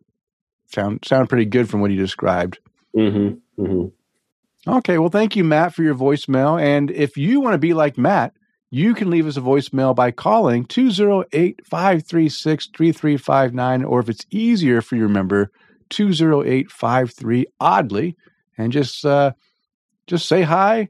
Sound 0.67 1.05
sound 1.05 1.29
pretty 1.29 1.47
good 1.47 1.69
from 1.69 1.81
what 1.81 1.91
you 1.91 1.97
described. 1.97 2.59
mm-hmm, 2.97 3.63
mm-hmm. 3.63 3.87
Okay, 4.67 4.97
well, 4.97 5.11
thank 5.11 5.37
you, 5.37 5.45
Matt, 5.45 5.75
for 5.75 5.83
your 5.83 5.95
voicemail. 5.95 6.61
And 6.61 6.91
if 6.91 7.19
you 7.19 7.41
want 7.41 7.53
to 7.53 7.59
be 7.59 7.75
like 7.75 7.99
Matt, 7.99 8.33
you 8.71 8.95
can 8.95 9.11
leave 9.11 9.27
us 9.27 9.37
a 9.37 9.43
voicemail 9.43 9.95
by 9.95 10.11
calling 10.11 10.65
208 10.65 11.67
536 11.67 12.69
3359, 12.75 13.85
or 13.85 14.01
if 14.01 14.09
it's 14.09 14.25
easier 14.31 14.81
for 14.81 14.97
you 14.97 15.03
to 15.03 15.07
remember, 15.07 15.51
208 15.91 16.71
53 16.71 17.47
oddly, 17.61 18.17
and 18.57 18.73
just, 18.73 19.05
uh, 19.05 19.33
just 20.07 20.27
say 20.27 20.43
hi, 20.43 20.89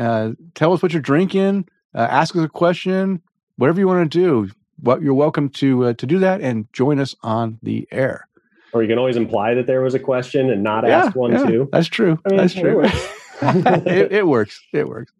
uh, 0.00 0.32
tell 0.54 0.72
us 0.72 0.82
what 0.82 0.92
you're 0.92 1.02
drinking, 1.02 1.68
uh, 1.94 2.06
ask 2.10 2.34
us 2.34 2.44
a 2.44 2.48
question, 2.48 3.22
whatever 3.56 3.80
you 3.80 3.86
want 3.86 4.10
to 4.10 4.18
do. 4.18 4.50
What 4.82 5.02
you're 5.02 5.12
welcome 5.12 5.50
to 5.50 5.86
uh, 5.86 5.92
to 5.94 6.06
do 6.06 6.20
that 6.20 6.40
and 6.40 6.66
join 6.72 7.00
us 7.00 7.14
on 7.22 7.58
the 7.62 7.86
air. 7.90 8.26
Or 8.72 8.82
you 8.82 8.88
can 8.88 8.98
always 8.98 9.16
imply 9.16 9.52
that 9.54 9.66
there 9.66 9.82
was 9.82 9.94
a 9.94 9.98
question 9.98 10.48
and 10.48 10.62
not 10.62 10.86
Yeah, 10.86 11.04
ask 11.04 11.14
one 11.16 11.32
yeah, 11.32 11.44
too. 11.44 11.68
That's 11.70 11.88
true. 11.88 12.18
I 12.24 12.28
mean, 12.30 12.38
that's 12.38 12.54
true. 12.54 12.82
it, 13.42 14.12
it 14.12 14.26
works. 14.26 14.60
It 14.72 14.86
works. 14.86 15.12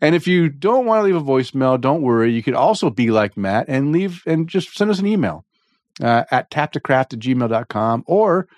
And 0.00 0.14
if 0.14 0.26
you 0.26 0.48
don't 0.48 0.84
want 0.84 1.00
to 1.00 1.04
leave 1.04 1.16
a 1.16 1.24
voicemail, 1.24 1.80
don't 1.80 2.02
worry. 2.02 2.32
You 2.32 2.42
could 2.42 2.54
also 2.54 2.90
be 2.90 3.10
like 3.10 3.36
Matt 3.36 3.66
and 3.68 3.92
leave 3.92 4.22
and 4.26 4.48
just 4.48 4.76
send 4.76 4.90
us 4.90 4.98
an 4.98 5.06
email 5.06 5.44
uh, 6.02 6.24
at 6.30 6.50
tapthecraft 6.50 7.12
at 7.12 7.20
gmail.com. 7.20 8.04
Or 8.06 8.48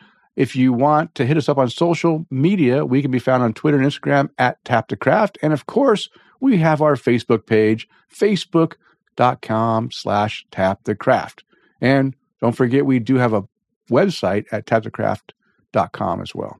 if 0.41 0.57
you 0.57 0.73
want 0.73 1.15
to 1.17 1.27
hit 1.27 1.37
us 1.37 1.51
up 1.51 1.59
on 1.59 1.69
social 1.69 2.25
media, 2.31 2.87
we 2.87 3.03
can 3.03 3.11
be 3.11 3.19
found 3.19 3.43
on 3.43 3.53
Twitter 3.53 3.79
and 3.79 3.87
Instagram 3.87 4.31
at 4.39 4.65
Tap 4.65 4.89
the 4.89 4.97
Craft. 4.97 5.37
And 5.43 5.53
of 5.53 5.67
course, 5.67 6.09
we 6.41 6.57
have 6.57 6.81
our 6.81 6.95
Facebook 6.95 7.45
page, 7.45 7.87
facebook.com 8.11 9.91
slash 9.91 10.47
tap 10.51 10.85
the 10.85 10.95
craft. 10.95 11.45
And 11.83 12.17
don't 12.41 12.57
forget, 12.57 12.87
we 12.87 13.01
do 13.01 13.17
have 13.17 13.35
a 13.35 13.45
website 13.91 14.47
at 14.51 14.65
tapthecraft.com 14.65 16.23
as 16.23 16.35
well. 16.35 16.59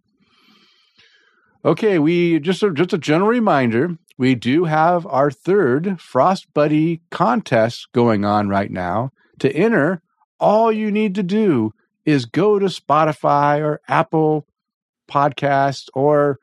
Okay, 1.65 1.99
we 1.99 2.39
just 2.39 2.63
a, 2.63 2.75
just 2.75 2.93
a 2.93 2.99
general 2.99 3.31
reminder. 3.31 3.97
We 4.19 4.35
do 4.35 4.65
have 4.67 5.07
our 5.07 5.31
third 5.31 5.99
Frost 5.99 6.53
Buddy 6.53 7.01
contest 7.11 7.89
going 7.93 8.27
on 8.27 8.51
right 8.51 8.71
now. 8.71 9.13
To 9.39 9.51
enter, 9.51 10.03
all 10.39 10.71
you 10.71 10.91
need 10.91 11.15
to 11.15 11.23
do 11.23 11.73
is 12.11 12.25
go 12.25 12.59
to 12.59 12.67
Spotify 12.67 13.61
or 13.61 13.81
Apple 13.89 14.47
Podcasts 15.11 15.89
or 15.95 16.39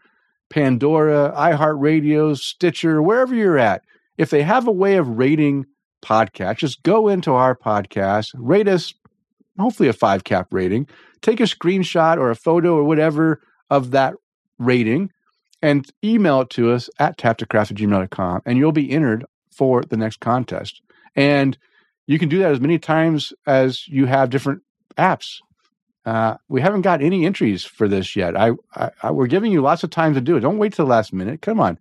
Pandora, 0.50 1.34
iHeartRadio, 1.36 2.38
Stitcher, 2.38 3.02
wherever 3.02 3.36
you're 3.36 3.58
at. 3.58 3.84
If 4.18 4.30
they 4.30 4.44
have 4.44 4.68
a 4.68 4.72
way 4.72 4.96
of 4.98 5.18
rating 5.18 5.66
podcasts, 6.02 6.58
just 6.58 6.84
go 6.84 7.08
into 7.08 7.34
our 7.34 7.56
podcast, 7.56 8.32
rate 8.36 8.68
us, 8.68 8.94
hopefully 9.60 9.90
a 9.90 9.94
five 9.94 10.24
cap 10.24 10.48
rating, 10.52 10.88
take 11.22 11.40
a 11.40 11.44
screenshot 11.44 12.18
or 12.18 12.30
a 12.30 12.36
photo 12.36 12.76
or 12.76 12.84
whatever 12.84 13.42
of 13.70 13.92
that 13.92 14.16
rating 14.58 15.12
and 15.62 15.90
email 16.04 16.42
it 16.42 16.50
to 16.52 16.72
us 16.72 16.90
at 17.00 17.18
tapthecraft 17.18 17.72
at 17.72 17.78
gmail.com 17.78 18.42
and 18.46 18.58
you'll 18.58 18.72
be 18.72 18.92
entered 18.92 19.26
for 19.52 19.82
the 19.84 19.98
next 19.98 20.20
contest. 20.20 20.82
And 21.16 21.58
you 22.06 22.20
can 22.20 22.30
do 22.30 22.40
that 22.40 22.52
as 22.52 22.62
many 22.62 22.80
times 22.80 23.34
as 23.46 23.88
you 23.88 24.06
have 24.06 24.30
different 24.30 24.62
apps. 24.98 25.40
Uh, 26.08 26.38
we 26.48 26.62
haven't 26.62 26.84
got 26.84 27.02
any 27.02 27.26
entries 27.26 27.66
for 27.66 27.90
this 27.90 28.16
yet. 28.16 28.38
I, 28.38 28.52
I, 28.74 28.92
I, 29.04 29.12
we're 29.12 29.28
giving 29.28 29.52
you 29.52 29.60
lots 29.60 29.84
of 29.84 29.90
time 29.90 30.14
to 30.14 30.22
do 30.22 30.38
it. 30.38 30.40
Don't 30.40 30.58
wait 30.58 30.72
till 30.72 30.86
the 30.86 30.90
last 30.90 31.12
minute. 31.12 31.42
Come 31.42 31.60
on, 31.60 31.78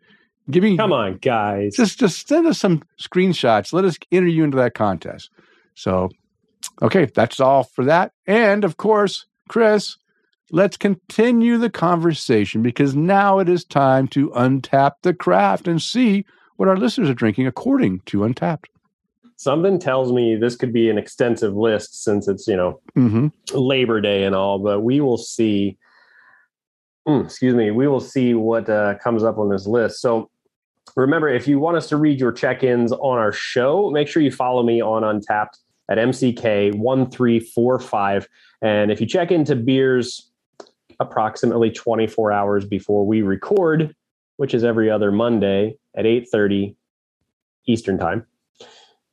give 0.50 0.64
me. 0.64 0.76
Come 0.76 0.92
on, 0.92 1.18
guys. 1.18 1.76
Just 1.76 2.00
just 2.00 2.26
send 2.26 2.44
us 2.48 2.58
some 2.58 2.82
screenshots. 3.00 3.72
Let 3.72 3.84
us 3.84 3.96
enter 4.10 4.26
you 4.26 4.42
into 4.42 4.56
that 4.56 4.74
contest. 4.74 5.30
So, 5.76 6.10
okay, 6.82 7.04
that's 7.04 7.38
all 7.38 7.62
for 7.62 7.84
that. 7.84 8.14
And 8.26 8.64
of 8.64 8.76
course, 8.76 9.26
Chris, 9.48 9.96
let's 10.50 10.76
continue 10.76 11.56
the 11.56 11.70
conversation 11.70 12.62
because 12.62 12.96
now 12.96 13.38
it 13.38 13.48
is 13.48 13.64
time 13.64 14.08
to 14.08 14.30
untap 14.30 14.94
the 15.02 15.14
craft 15.14 15.68
and 15.68 15.80
see 15.80 16.24
what 16.56 16.68
our 16.68 16.76
listeners 16.76 17.08
are 17.08 17.14
drinking 17.14 17.46
according 17.46 18.00
to 18.06 18.18
Untappd 18.18 18.64
something 19.36 19.78
tells 19.78 20.12
me 20.12 20.34
this 20.34 20.56
could 20.56 20.72
be 20.72 20.90
an 20.90 20.98
extensive 20.98 21.54
list 21.54 22.02
since 22.02 22.28
it's 22.28 22.48
you 22.48 22.56
know 22.56 22.80
mm-hmm. 22.96 23.28
labor 23.56 24.00
day 24.00 24.24
and 24.24 24.34
all 24.34 24.58
but 24.58 24.80
we 24.80 25.00
will 25.00 25.18
see. 25.18 25.78
Mm, 27.08 27.26
excuse 27.26 27.54
me. 27.54 27.70
We 27.70 27.86
will 27.86 28.00
see 28.00 28.34
what 28.34 28.68
uh, 28.68 28.98
comes 28.98 29.22
up 29.22 29.38
on 29.38 29.48
this 29.48 29.68
list. 29.68 30.00
So 30.00 30.28
remember 30.96 31.28
if 31.28 31.48
you 31.48 31.58
want 31.58 31.76
us 31.76 31.88
to 31.88 31.96
read 31.96 32.20
your 32.20 32.30
check-ins 32.32 32.92
on 32.92 33.18
our 33.18 33.32
show 33.32 33.90
make 33.90 34.06
sure 34.08 34.22
you 34.22 34.30
follow 34.30 34.62
me 34.62 34.80
on 34.80 35.02
Untappd 35.02 35.58
at 35.88 35.98
mck1345 35.98 38.26
and 38.62 38.90
if 38.90 39.00
you 39.00 39.06
check 39.06 39.30
into 39.30 39.54
beers 39.56 40.30
approximately 41.00 41.70
24 41.70 42.32
hours 42.32 42.64
before 42.64 43.06
we 43.06 43.20
record 43.22 43.94
which 44.36 44.54
is 44.54 44.64
every 44.64 44.90
other 44.90 45.12
monday 45.12 45.76
at 45.96 46.04
8.30 46.04 46.74
eastern 47.66 47.98
time 47.98 48.26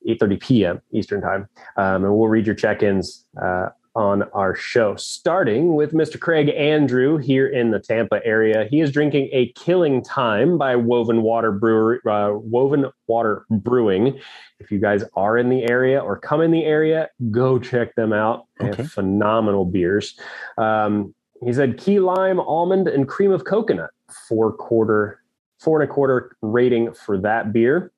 8.30 0.07 0.39
p.m. 0.39 0.81
Eastern 0.91 1.21
Time. 1.21 1.47
Um, 1.77 2.05
and 2.05 2.15
we'll 2.15 2.27
read 2.27 2.45
your 2.45 2.55
check-ins 2.55 3.25
uh, 3.41 3.69
on 3.95 4.23
our 4.33 4.55
show, 4.55 4.95
starting 4.95 5.75
with 5.75 5.93
Mr. 5.93 6.19
Craig 6.19 6.49
Andrew 6.49 7.17
here 7.17 7.47
in 7.47 7.69
the 7.69 7.79
Tampa 7.79 8.25
area. 8.25 8.67
He 8.69 8.81
is 8.81 8.91
drinking 8.91 9.29
a 9.31 9.51
Killing 9.53 10.03
Time 10.03 10.57
by 10.57 10.75
Woven 10.75 11.21
Water 11.21 11.51
Brewery, 11.51 11.99
uh, 12.09 12.31
Woven 12.33 12.85
Water 13.07 13.45
Brewing. 13.51 14.19
If 14.59 14.71
you 14.71 14.79
guys 14.79 15.03
are 15.15 15.37
in 15.37 15.49
the 15.49 15.63
area 15.69 15.99
or 15.99 16.17
come 16.17 16.41
in 16.41 16.49
the 16.49 16.65
area, 16.65 17.09
go 17.29 17.59
check 17.59 17.93
them 17.95 18.13
out. 18.13 18.45
They 18.59 18.69
okay. 18.69 18.81
have 18.83 18.91
phenomenal 18.91 19.65
beers. 19.65 20.17
Um, 20.57 21.13
he 21.43 21.53
said 21.53 21.77
key 21.77 21.99
lime, 21.99 22.39
almond, 22.39 22.87
and 22.87 23.07
cream 23.07 23.31
of 23.31 23.45
coconut. 23.45 23.91
Four 24.27 24.53
quarter, 24.53 25.19
four 25.59 25.81
and 25.81 25.89
a 25.89 25.93
quarter 25.93 26.35
rating 26.41 26.93
for 26.93 27.19
that 27.19 27.53
beer. 27.53 27.91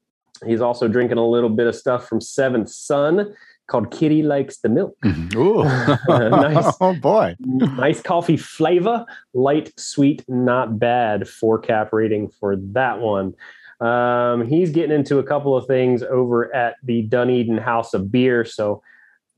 He's 0.45 0.61
also 0.61 0.87
drinking 0.87 1.17
a 1.17 1.27
little 1.27 1.49
bit 1.49 1.67
of 1.67 1.75
stuff 1.75 2.07
from 2.07 2.21
Seventh 2.21 2.69
Son 2.69 3.33
called 3.67 3.91
Kitty 3.91 4.23
Likes 4.23 4.57
the 4.57 4.69
Milk. 4.69 4.95
Ooh. 5.35 5.63
nice, 6.07 6.75
oh 6.81 6.95
boy. 6.95 7.35
nice 7.39 8.01
coffee 8.01 8.37
flavor, 8.37 9.05
light, 9.33 9.73
sweet, 9.77 10.23
not 10.27 10.79
bad. 10.79 11.27
Four 11.27 11.59
cap 11.59 11.91
rating 11.91 12.29
for 12.29 12.55
that 12.57 12.99
one. 12.99 13.33
Um, 13.81 14.47
he's 14.47 14.69
getting 14.69 14.95
into 14.95 15.19
a 15.19 15.23
couple 15.23 15.55
of 15.55 15.65
things 15.67 16.03
over 16.03 16.53
at 16.55 16.75
the 16.83 17.01
Dunedin 17.01 17.57
House 17.57 17.93
of 17.93 18.11
Beer. 18.11 18.45
So, 18.45 18.81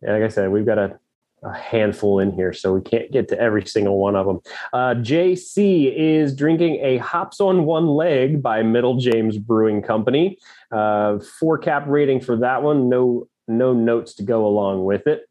like 0.02 0.22
I 0.22 0.28
said, 0.28 0.52
we've 0.52 0.66
got 0.66 0.78
a 0.78 1.00
a 1.44 1.54
handful 1.54 2.20
in 2.20 2.32
here, 2.32 2.54
so 2.54 2.74
we 2.74 2.82
can't 2.82 3.12
get 3.12 3.28
to 3.30 3.40
every 3.40 3.66
single 3.66 3.98
one 3.98 4.16
of 4.16 4.26
them. 4.26 4.40
Uh, 4.74 4.96
JC 4.96 5.94
is 5.96 6.36
drinking 6.36 6.80
a 6.82 6.98
Hops 6.98 7.40
on 7.40 7.66
One 7.66 7.88
Leg 7.88 8.42
by 8.42 8.64
Middle 8.64 8.98
James 8.98 9.38
Brewing 9.38 9.82
Company. 9.82 10.38
Uh, 10.72 11.20
four 11.40 11.58
cap 11.58 11.86
rating 11.88 12.22
for 12.22 12.38
that 12.38 12.64
one. 12.64 12.90
No 12.90 13.28
no 13.48 13.74
notes 13.74 14.16
to 14.16 14.24
go 14.24 14.46
along 14.46 14.84
with 14.84 15.08
it. 15.08 15.28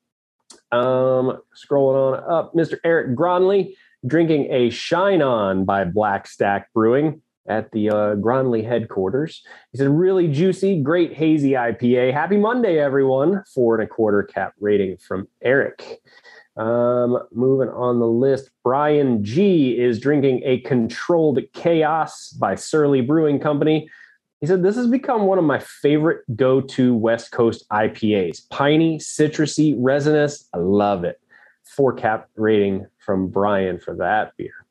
Um, 0.72 1.40
scrolling 1.54 2.18
on 2.18 2.32
up, 2.32 2.54
Mr. 2.54 2.78
Eric 2.84 3.16
Gronley 3.16 3.74
drinking 4.06 4.48
a 4.50 4.70
Shine 4.70 5.22
On 5.22 5.64
by 5.64 5.84
Black 5.84 6.26
Stack 6.26 6.72
Brewing 6.72 7.20
at 7.48 7.70
the 7.72 7.90
uh, 7.90 8.14
Gronley 8.16 8.66
headquarters. 8.66 9.42
He 9.72 9.78
said, 9.78 9.88
really 9.88 10.28
juicy, 10.28 10.80
great 10.80 11.12
hazy 11.12 11.52
IPA. 11.52 12.12
Happy 12.12 12.36
Monday, 12.36 12.78
everyone. 12.78 13.42
Four 13.54 13.74
and 13.74 13.84
a 13.84 13.86
quarter 13.86 14.22
cap 14.22 14.54
rating 14.60 14.96
from 14.96 15.28
Eric. 15.42 16.00
Um, 16.56 17.18
moving 17.32 17.68
on 17.68 17.98
the 17.98 18.06
list, 18.06 18.50
Brian 18.64 19.22
G 19.22 19.78
is 19.78 20.00
drinking 20.00 20.42
a 20.44 20.60
Controlled 20.60 21.38
Chaos 21.52 22.30
by 22.30 22.54
Surly 22.54 23.02
Brewing 23.02 23.38
Company. 23.38 23.90
He 24.40 24.46
said, 24.46 24.62
This 24.62 24.76
has 24.76 24.86
become 24.86 25.22
one 25.22 25.38
of 25.38 25.44
my 25.44 25.58
favorite 25.58 26.24
go 26.34 26.60
to 26.60 26.94
West 26.94 27.30
Coast 27.30 27.68
IPAs. 27.70 28.48
Piney, 28.50 28.98
citrusy, 28.98 29.74
resinous. 29.78 30.48
I 30.54 30.58
love 30.58 31.04
it. 31.04 31.20
Four 31.64 31.94
cap 31.94 32.28
rating 32.36 32.86
from 32.98 33.28
Brian 33.28 33.78
for 33.78 33.94
that 33.96 34.32
beer. 34.36 34.65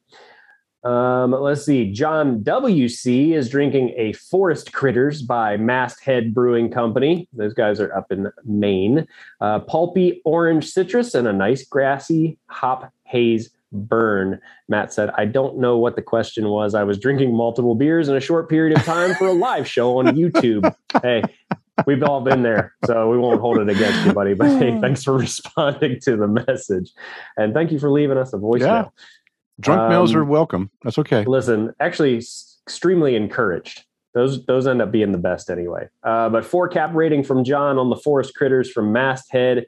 Um, 0.86 1.32
let's 1.32 1.66
see. 1.66 1.92
John 1.92 2.44
W.C. 2.44 3.34
is 3.34 3.50
drinking 3.50 3.94
a 3.98 4.14
Forest 4.14 4.72
Critters 4.72 5.24
by 5.24 5.58
Masthead 5.58 6.34
Brewing 6.34 6.70
Company. 6.70 7.28
Those 7.34 7.56
guys 7.56 7.80
are 7.80 7.92
up 7.96 8.12
in 8.12 8.32
Maine. 8.44 9.08
Uh, 9.42 9.60
pulpy 9.60 10.22
orange 10.26 10.70
citrus 10.70 11.16
and 11.16 11.28
a 11.28 11.34
nice 11.34 11.66
grassy 11.66 12.38
hop 12.50 12.94
haze 13.04 13.50
burn. 13.72 14.40
Matt 14.70 14.94
said, 14.94 15.10
I 15.18 15.26
don't 15.26 15.58
know 15.58 15.76
what 15.78 15.96
the 15.96 16.04
question 16.04 16.50
was. 16.50 16.76
I 16.76 16.84
was 16.84 17.00
drinking 17.00 17.36
multiple 17.36 17.74
beers 17.74 18.08
in 18.08 18.16
a 18.16 18.22
short 18.22 18.48
period 18.48 18.78
of 18.78 18.86
time 18.86 19.16
for 19.16 19.26
a 19.26 19.34
live 19.34 19.68
show 19.68 19.98
on 19.98 20.06
YouTube. 20.08 20.72
hey, 21.02 21.24
we've 21.88 22.04
all 22.04 22.22
been 22.22 22.44
there, 22.44 22.76
so 22.86 23.10
we 23.10 23.18
won't 23.18 23.42
hold 23.42 23.58
it 23.58 23.70
against 23.70 24.06
you, 24.06 24.14
buddy. 24.14 24.36
But 24.36 24.50
hey, 24.60 24.80
thanks 24.80 25.04
for 25.04 25.14
responding 25.18 26.00
to 26.02 26.16
the 26.16 26.28
message. 26.28 26.92
And 27.38 27.56
thank 27.56 27.72
you 27.72 27.80
for 27.80 27.90
leaving 27.90 28.20
us 28.20 28.34
a 28.34 28.38
voicemail. 28.38 28.60
Yeah. 28.60 28.90
Drunk 29.60 29.82
um, 29.82 29.90
males 29.90 30.14
are 30.14 30.26
welcome. 30.26 30.70
That's 30.84 30.98
okay. 31.00 31.24
Listen, 31.26 31.74
actually, 31.80 32.18
extremely 32.18 33.16
encouraged. 33.16 33.86
Those 34.14 34.46
those 34.46 34.68
end 34.68 34.82
up 34.82 34.92
being 34.92 35.12
the 35.12 35.18
best 35.18 35.50
anyway. 35.50 35.90
Uh, 36.04 36.30
but 36.30 36.46
four 36.46 36.68
cap 36.68 36.94
rating 36.94 37.24
from 37.24 37.44
John 37.44 37.78
on 37.78 37.90
the 37.90 37.96
Forest 37.96 38.36
Critters 38.36 38.72
from 38.72 38.92
Masthead. 38.92 39.66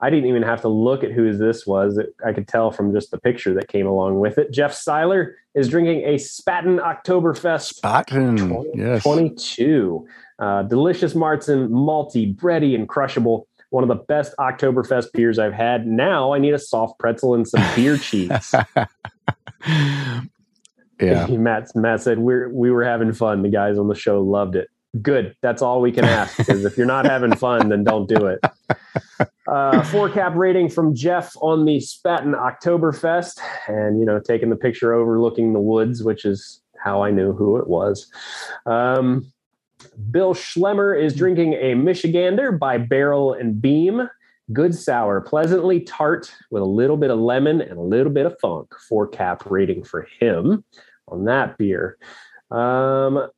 I 0.00 0.10
didn't 0.10 0.28
even 0.28 0.42
have 0.44 0.60
to 0.60 0.68
look 0.68 1.02
at 1.02 1.10
who 1.10 1.36
this 1.36 1.66
was. 1.66 2.00
I 2.24 2.32
could 2.32 2.46
tell 2.46 2.70
from 2.70 2.92
just 2.92 3.10
the 3.10 3.18
picture 3.18 3.52
that 3.54 3.66
came 3.66 3.86
along 3.86 4.20
with 4.20 4.38
it. 4.38 4.52
Jeff 4.52 4.72
Seiler 4.72 5.34
is 5.54 5.68
drinking 5.68 6.04
a 6.04 6.14
Spaten 6.14 6.78
Oktoberfest 6.78 7.80
Spaten, 7.80 8.38
20, 8.38 8.70
yes. 8.74 9.02
22. 9.02 10.06
Uh, 10.38 10.62
delicious 10.62 11.14
Marzen, 11.14 11.68
malty, 11.70 12.32
bready, 12.32 12.76
and 12.76 12.88
crushable 12.88 13.48
one 13.70 13.84
of 13.84 13.88
the 13.88 13.96
best 13.96 14.34
Oktoberfest 14.38 15.12
beers 15.12 15.38
I've 15.38 15.52
had. 15.52 15.86
Now 15.86 16.32
I 16.32 16.38
need 16.38 16.54
a 16.54 16.58
soft 16.58 16.98
pretzel 16.98 17.34
and 17.34 17.46
some 17.46 17.62
beer 17.74 17.96
cheese. 17.98 18.54
yeah. 21.00 21.26
Matt 21.28 21.74
Matt 21.74 22.02
said 22.02 22.18
we 22.18 22.46
we 22.46 22.70
were 22.70 22.84
having 22.84 23.12
fun. 23.12 23.42
The 23.42 23.48
guys 23.48 23.78
on 23.78 23.88
the 23.88 23.94
show 23.94 24.22
loved 24.22 24.56
it. 24.56 24.68
Good. 25.02 25.36
That's 25.42 25.60
all 25.62 25.80
we 25.80 25.92
can 25.92 26.04
ask. 26.04 26.36
Because 26.36 26.64
if 26.64 26.76
you're 26.76 26.86
not 26.86 27.04
having 27.04 27.34
fun, 27.36 27.68
then 27.68 27.84
don't 27.84 28.08
do 28.08 28.26
it. 28.26 28.40
Uh, 29.46 29.82
four 29.84 30.08
cap 30.10 30.34
rating 30.34 30.68
from 30.68 30.94
Jeff 30.94 31.32
on 31.40 31.64
the 31.64 31.78
Spaten 31.78 32.34
Oktoberfest, 32.34 33.40
and 33.66 33.98
you 33.98 34.06
know, 34.06 34.20
taking 34.20 34.50
the 34.50 34.56
picture 34.56 34.94
overlooking 34.94 35.52
the 35.52 35.60
woods, 35.60 36.02
which 36.02 36.24
is 36.24 36.62
how 36.82 37.02
I 37.02 37.10
knew 37.10 37.32
who 37.32 37.56
it 37.56 37.68
was. 37.68 38.10
Um, 38.66 39.32
Bill 40.10 40.34
Schlemmer 40.34 41.00
is 41.00 41.14
drinking 41.14 41.54
a 41.54 41.74
Michigander 41.74 42.58
by 42.58 42.78
Barrel 42.78 43.32
and 43.32 43.60
Beam. 43.60 44.08
Good 44.52 44.74
sour, 44.74 45.20
pleasantly 45.20 45.80
tart 45.80 46.34
with 46.50 46.62
a 46.62 46.66
little 46.66 46.96
bit 46.96 47.10
of 47.10 47.18
lemon 47.18 47.60
and 47.60 47.78
a 47.78 47.82
little 47.82 48.12
bit 48.12 48.24
of 48.24 48.38
funk. 48.40 48.74
Four 48.88 49.06
cap 49.06 49.42
rating 49.46 49.84
for 49.84 50.08
him 50.20 50.64
on 51.06 51.26
that 51.26 51.58
beer. 51.58 51.98
Um, 52.50 53.28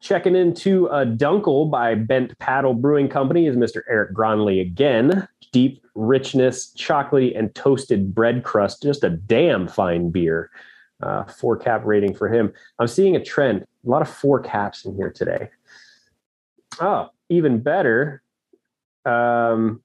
checking 0.00 0.34
into 0.34 0.86
a 0.86 1.04
Dunkel 1.04 1.70
by 1.70 1.94
Bent 1.94 2.38
Paddle 2.38 2.72
Brewing 2.72 3.08
Company 3.08 3.46
is 3.46 3.56
Mr. 3.56 3.82
Eric 3.90 4.14
Gronley 4.14 4.62
again. 4.62 5.28
Deep 5.52 5.84
richness, 5.94 6.72
chocolatey, 6.74 7.38
and 7.38 7.54
toasted 7.54 8.14
bread 8.14 8.42
crust. 8.42 8.82
Just 8.82 9.04
a 9.04 9.10
damn 9.10 9.68
fine 9.68 10.10
beer. 10.10 10.50
Uh, 11.02 11.24
four 11.24 11.56
cap 11.56 11.82
rating 11.84 12.14
for 12.14 12.28
him. 12.28 12.52
I'm 12.78 12.88
seeing 12.88 13.16
a 13.16 13.24
trend. 13.24 13.66
A 13.86 13.90
lot 13.90 14.02
of 14.02 14.08
four 14.08 14.40
caps 14.40 14.84
in 14.84 14.96
here 14.96 15.10
today. 15.10 15.50
Oh, 16.80 17.10
even 17.28 17.60
better. 17.60 18.22
Um, 19.04 19.82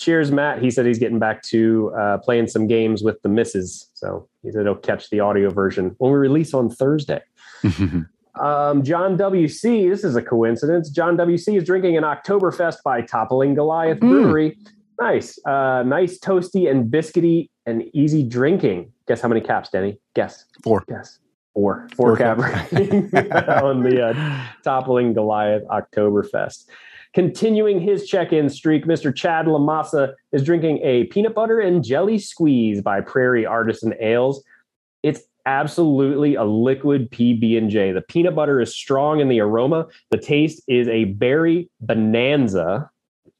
cheers, 0.00 0.32
Matt. 0.32 0.62
He 0.62 0.70
said 0.70 0.86
he's 0.86 0.98
getting 0.98 1.18
back 1.18 1.42
to 1.44 1.92
uh, 1.98 2.18
playing 2.18 2.48
some 2.48 2.66
games 2.66 3.02
with 3.02 3.20
the 3.22 3.28
misses. 3.28 3.90
So 3.94 4.28
he 4.42 4.50
said 4.50 4.62
he'll 4.64 4.74
catch 4.74 5.10
the 5.10 5.20
audio 5.20 5.50
version 5.50 5.94
when 5.98 6.12
we 6.12 6.18
release 6.18 6.54
on 6.54 6.70
Thursday. 6.70 7.20
um, 8.40 8.82
John 8.82 9.16
W.C., 9.16 9.88
this 9.88 10.02
is 10.02 10.16
a 10.16 10.22
coincidence. 10.22 10.90
John 10.90 11.16
W.C. 11.16 11.56
is 11.56 11.64
drinking 11.64 11.96
an 11.96 12.04
Oktoberfest 12.04 12.78
by 12.84 13.02
Toppling 13.02 13.54
Goliath 13.54 13.98
mm. 13.98 14.10
Brewery. 14.10 14.58
Nice. 15.00 15.38
Uh, 15.46 15.82
nice, 15.84 16.18
toasty, 16.18 16.70
and 16.70 16.90
biscuity 16.92 17.48
and 17.66 17.84
easy 17.94 18.22
drinking. 18.22 18.92
Guess 19.06 19.20
how 19.20 19.28
many 19.28 19.40
caps, 19.40 19.70
Denny? 19.70 19.98
Guess. 20.14 20.46
Four. 20.62 20.84
Guess 20.88 21.18
four, 21.54 21.88
four, 21.94 22.16
four 22.16 22.16
cap 22.16 22.38
on 23.62 23.82
the 23.82 24.02
uh, 24.02 24.46
toppling 24.64 25.12
Goliath 25.12 25.64
Oktoberfest. 25.64 26.66
Continuing 27.12 27.80
his 27.80 28.06
check-in 28.06 28.48
streak, 28.48 28.84
Mr. 28.86 29.14
Chad 29.14 29.46
Lamassa 29.46 30.14
is 30.32 30.44
drinking 30.44 30.78
a 30.82 31.04
peanut 31.04 31.34
butter 31.34 31.58
and 31.58 31.82
jelly 31.82 32.18
squeeze 32.18 32.80
by 32.80 33.00
Prairie 33.00 33.44
Artisan 33.44 33.94
Ales. 34.00 34.44
It's 35.02 35.22
absolutely 35.44 36.36
a 36.36 36.44
liquid 36.44 37.10
PB 37.10 37.58
and 37.58 37.68
J. 37.68 37.90
The 37.90 38.02
peanut 38.02 38.36
butter 38.36 38.60
is 38.60 38.74
strong 38.74 39.18
in 39.18 39.28
the 39.28 39.40
aroma. 39.40 39.86
The 40.10 40.18
taste 40.18 40.62
is 40.68 40.86
a 40.86 41.06
berry 41.06 41.68
bonanza. 41.80 42.88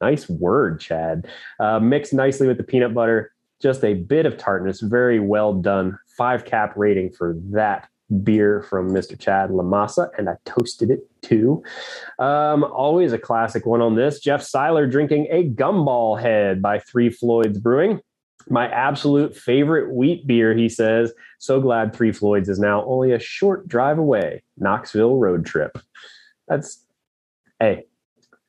Nice 0.01 0.27
word, 0.27 0.81
Chad. 0.81 1.27
Uh, 1.59 1.79
mixed 1.79 2.13
nicely 2.13 2.47
with 2.47 2.57
the 2.57 2.63
peanut 2.63 2.93
butter. 2.93 3.31
Just 3.61 3.85
a 3.85 3.93
bit 3.93 4.25
of 4.25 4.37
tartness. 4.37 4.81
Very 4.81 5.19
well 5.19 5.53
done. 5.53 5.97
Five 6.17 6.43
cap 6.43 6.73
rating 6.75 7.11
for 7.11 7.35
that 7.51 7.87
beer 8.23 8.63
from 8.63 8.91
Mr. 8.91 9.17
Chad 9.17 9.49
Lamassa, 9.49 10.09
and 10.17 10.29
I 10.29 10.35
toasted 10.45 10.91
it 10.91 11.09
too. 11.21 11.63
Um, 12.19 12.63
always 12.63 13.13
a 13.13 13.17
classic 13.17 13.65
one 13.65 13.81
on 13.81 13.95
this. 13.95 14.19
Jeff 14.19 14.41
Seiler 14.41 14.87
drinking 14.87 15.27
a 15.29 15.49
gumball 15.49 16.19
head 16.19 16.61
by 16.61 16.79
Three 16.79 17.09
Floyds 17.09 17.59
Brewing. 17.59 17.99
My 18.49 18.67
absolute 18.69 19.35
favorite 19.35 19.93
wheat 19.93 20.25
beer, 20.25 20.53
he 20.53 20.67
says. 20.67 21.13
So 21.39 21.61
glad 21.61 21.93
Three 21.95 22.11
Floyds 22.11 22.49
is 22.49 22.59
now 22.59 22.83
only 22.85 23.11
a 23.11 23.19
short 23.19 23.67
drive 23.67 23.99
away. 23.99 24.43
Knoxville 24.57 25.17
road 25.17 25.45
trip. 25.45 25.77
That's, 26.47 26.83
hey, 27.59 27.85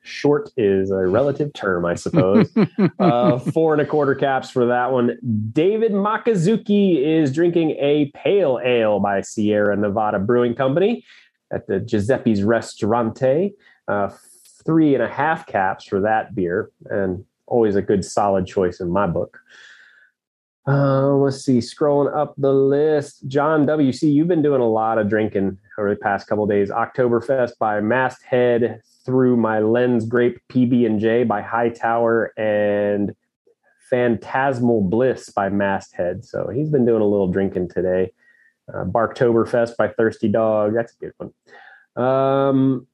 short 0.03 0.51
is 0.57 0.91
a 0.91 1.07
relative 1.07 1.51
term, 1.53 1.85
I 1.85 1.95
suppose. 1.95 2.51
uh, 2.99 3.39
four 3.53 3.73
and 3.73 3.81
a 3.81 3.85
quarter 3.85 4.15
caps 4.15 4.49
for 4.49 4.65
that 4.67 4.91
one. 4.91 5.17
David 5.51 5.93
Makazuki 5.93 7.01
is 7.01 7.33
drinking 7.33 7.71
a 7.71 8.11
pale 8.13 8.59
ale 8.63 8.99
by 8.99 9.21
Sierra 9.21 9.75
Nevada 9.75 10.19
Brewing 10.19 10.55
Company 10.55 11.03
at 11.51 11.67
the 11.67 11.79
Giuseppe's 11.79 12.41
Restaurante. 12.41 13.53
Uh, 13.87 14.09
three 14.65 14.93
and 14.93 15.03
a 15.03 15.07
half 15.07 15.45
caps 15.45 15.85
for 15.85 15.99
that 16.01 16.35
beer, 16.35 16.71
and 16.85 17.25
always 17.47 17.75
a 17.75 17.81
good 17.81 18.05
solid 18.05 18.45
choice 18.45 18.79
in 18.79 18.89
my 18.89 19.07
book. 19.07 19.39
Uh, 20.65 21.13
let's 21.15 21.43
see, 21.43 21.57
scrolling 21.57 22.15
up 22.15 22.33
the 22.37 22.53
list. 22.53 23.27
John 23.27 23.65
WC, 23.65 24.13
you've 24.13 24.29
been 24.29 24.41
doing 24.41 24.61
a 24.61 24.69
lot 24.69 24.97
of 24.97 25.09
drinking 25.09 25.57
over 25.77 25.89
the 25.89 25.97
past 25.97 26.27
couple 26.27 26.47
days. 26.47 26.69
Oktoberfest 26.69 27.57
by 27.59 27.81
Masthead 27.81 28.81
through 29.05 29.37
my 29.37 29.59
Lens 29.59 30.05
Grape 30.05 30.39
PB 30.49 30.85
and 30.85 30.99
J 30.99 31.23
by 31.23 31.41
Hightower 31.41 32.33
and 32.37 33.15
Phantasmal 33.89 34.81
Bliss 34.81 35.29
by 35.29 35.49
Masthead. 35.49 36.25
So 36.25 36.49
he's 36.53 36.69
been 36.69 36.85
doing 36.85 37.01
a 37.01 37.07
little 37.07 37.27
drinking 37.27 37.69
today. 37.69 38.11
Uh, 38.73 38.85
Barktoberfest 38.85 39.75
by 39.77 39.89
Thirsty 39.89 40.29
Dog. 40.29 40.73
That's 40.73 40.93
a 40.93 40.97
good 40.97 41.13
one. 41.17 42.05
Um, 42.05 42.87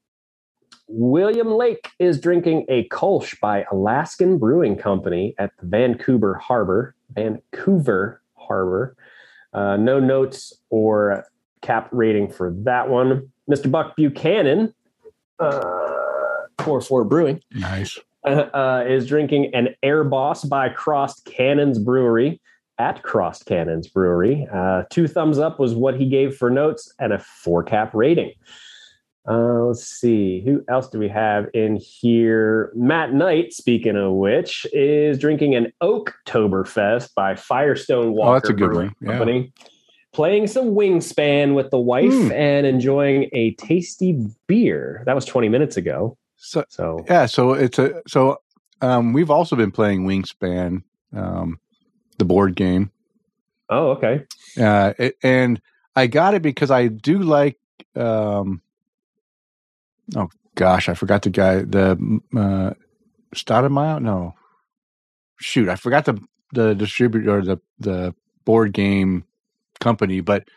William 0.88 1.52
Lake 1.52 1.88
is 2.00 2.20
drinking 2.20 2.66
a 2.68 2.88
Kolsch 2.88 3.38
by 3.38 3.64
Alaskan 3.70 4.38
Brewing 4.38 4.76
Company 4.76 5.34
at 5.38 5.52
the 5.58 5.66
Vancouver 5.66 6.34
Harbor. 6.34 6.96
Vancouver 7.10 8.20
Harbor. 8.34 8.96
Uh, 9.52 9.76
no 9.76 10.00
notes 10.00 10.52
or 10.68 11.24
cap 11.62 11.88
rating 11.92 12.28
for 12.28 12.52
that 12.64 12.88
one. 12.88 13.30
Mr. 13.48 13.70
Buck 13.70 13.96
Buchanan, 13.96 14.74
uh, 15.38 15.99
4 16.64 16.80
4 16.80 17.04
Brewing. 17.04 17.40
Nice. 17.52 17.98
Uh, 18.24 18.84
is 18.86 19.06
drinking 19.06 19.50
an 19.54 19.68
Air 19.82 20.04
Boss 20.04 20.44
by 20.44 20.68
Crossed 20.68 21.24
Cannons 21.24 21.78
Brewery 21.78 22.38
at 22.78 23.02
Crossed 23.02 23.46
Cannons 23.46 23.88
Brewery. 23.88 24.46
Uh, 24.52 24.82
two 24.90 25.08
thumbs 25.08 25.38
up 25.38 25.58
was 25.58 25.74
what 25.74 25.96
he 25.98 26.06
gave 26.08 26.36
for 26.36 26.50
notes 26.50 26.92
and 26.98 27.12
a 27.14 27.18
four 27.18 27.62
cap 27.62 27.94
rating. 27.94 28.32
Uh, 29.28 29.64
let's 29.64 29.86
see. 29.86 30.42
Who 30.44 30.62
else 30.68 30.88
do 30.88 30.98
we 30.98 31.08
have 31.08 31.46
in 31.54 31.76
here? 31.76 32.72
Matt 32.74 33.12
Knight, 33.14 33.52
speaking 33.52 33.96
of 33.96 34.12
which, 34.12 34.66
is 34.72 35.18
drinking 35.18 35.54
an 35.54 35.72
Oaktoberfest 35.82 37.14
by 37.14 37.34
Firestone 37.36 38.12
Walker 38.12 38.30
Oh, 38.30 38.34
that's 38.34 38.48
a 38.48 38.52
good 38.54 38.70
Brewing 38.70 38.86
one. 38.88 38.94
Yeah. 39.00 39.18
Company. 39.18 39.52
Playing 40.12 40.46
some 40.46 40.70
wingspan 40.74 41.54
with 41.54 41.70
the 41.70 41.78
wife 41.78 42.10
Mm. 42.12 42.32
and 42.32 42.66
enjoying 42.66 43.28
a 43.32 43.52
tasty 43.54 44.18
beer. 44.46 45.02
That 45.06 45.14
was 45.14 45.24
20 45.24 45.48
minutes 45.48 45.76
ago. 45.76 46.16
So 46.40 46.64
So 46.68 47.04
yeah, 47.08 47.26
so 47.26 47.52
it's 47.52 47.78
a 47.78 48.02
so 48.08 48.38
um, 48.80 49.12
we've 49.12 49.30
also 49.30 49.56
been 49.56 49.70
playing 49.70 50.06
Wingspan, 50.06 50.82
um, 51.14 51.60
the 52.18 52.24
board 52.24 52.56
game. 52.56 52.90
oh, 53.68 53.90
okay. 53.90 54.24
uh, 54.58 54.94
it, 54.98 55.16
and 55.22 55.60
I 55.94 56.06
got 56.06 56.34
it 56.34 56.42
because 56.42 56.70
I 56.70 56.88
do 56.88 57.18
like. 57.18 57.58
Um, 57.94 58.62
oh 60.16 60.30
gosh, 60.54 60.88
I 60.88 60.94
forgot 60.94 61.22
the 61.22 61.30
guy. 61.30 61.62
The 61.62 62.20
uh, 62.34 62.74
Stoudemire? 63.34 64.00
No, 64.00 64.34
shoot, 65.38 65.68
I 65.68 65.76
forgot 65.76 66.06
the 66.06 66.18
the 66.52 66.74
distributor 66.74 67.38
or 67.38 67.42
the 67.42 67.60
the 67.78 68.14
board 68.46 68.72
game 68.72 69.24
company. 69.78 70.20
But 70.20 70.48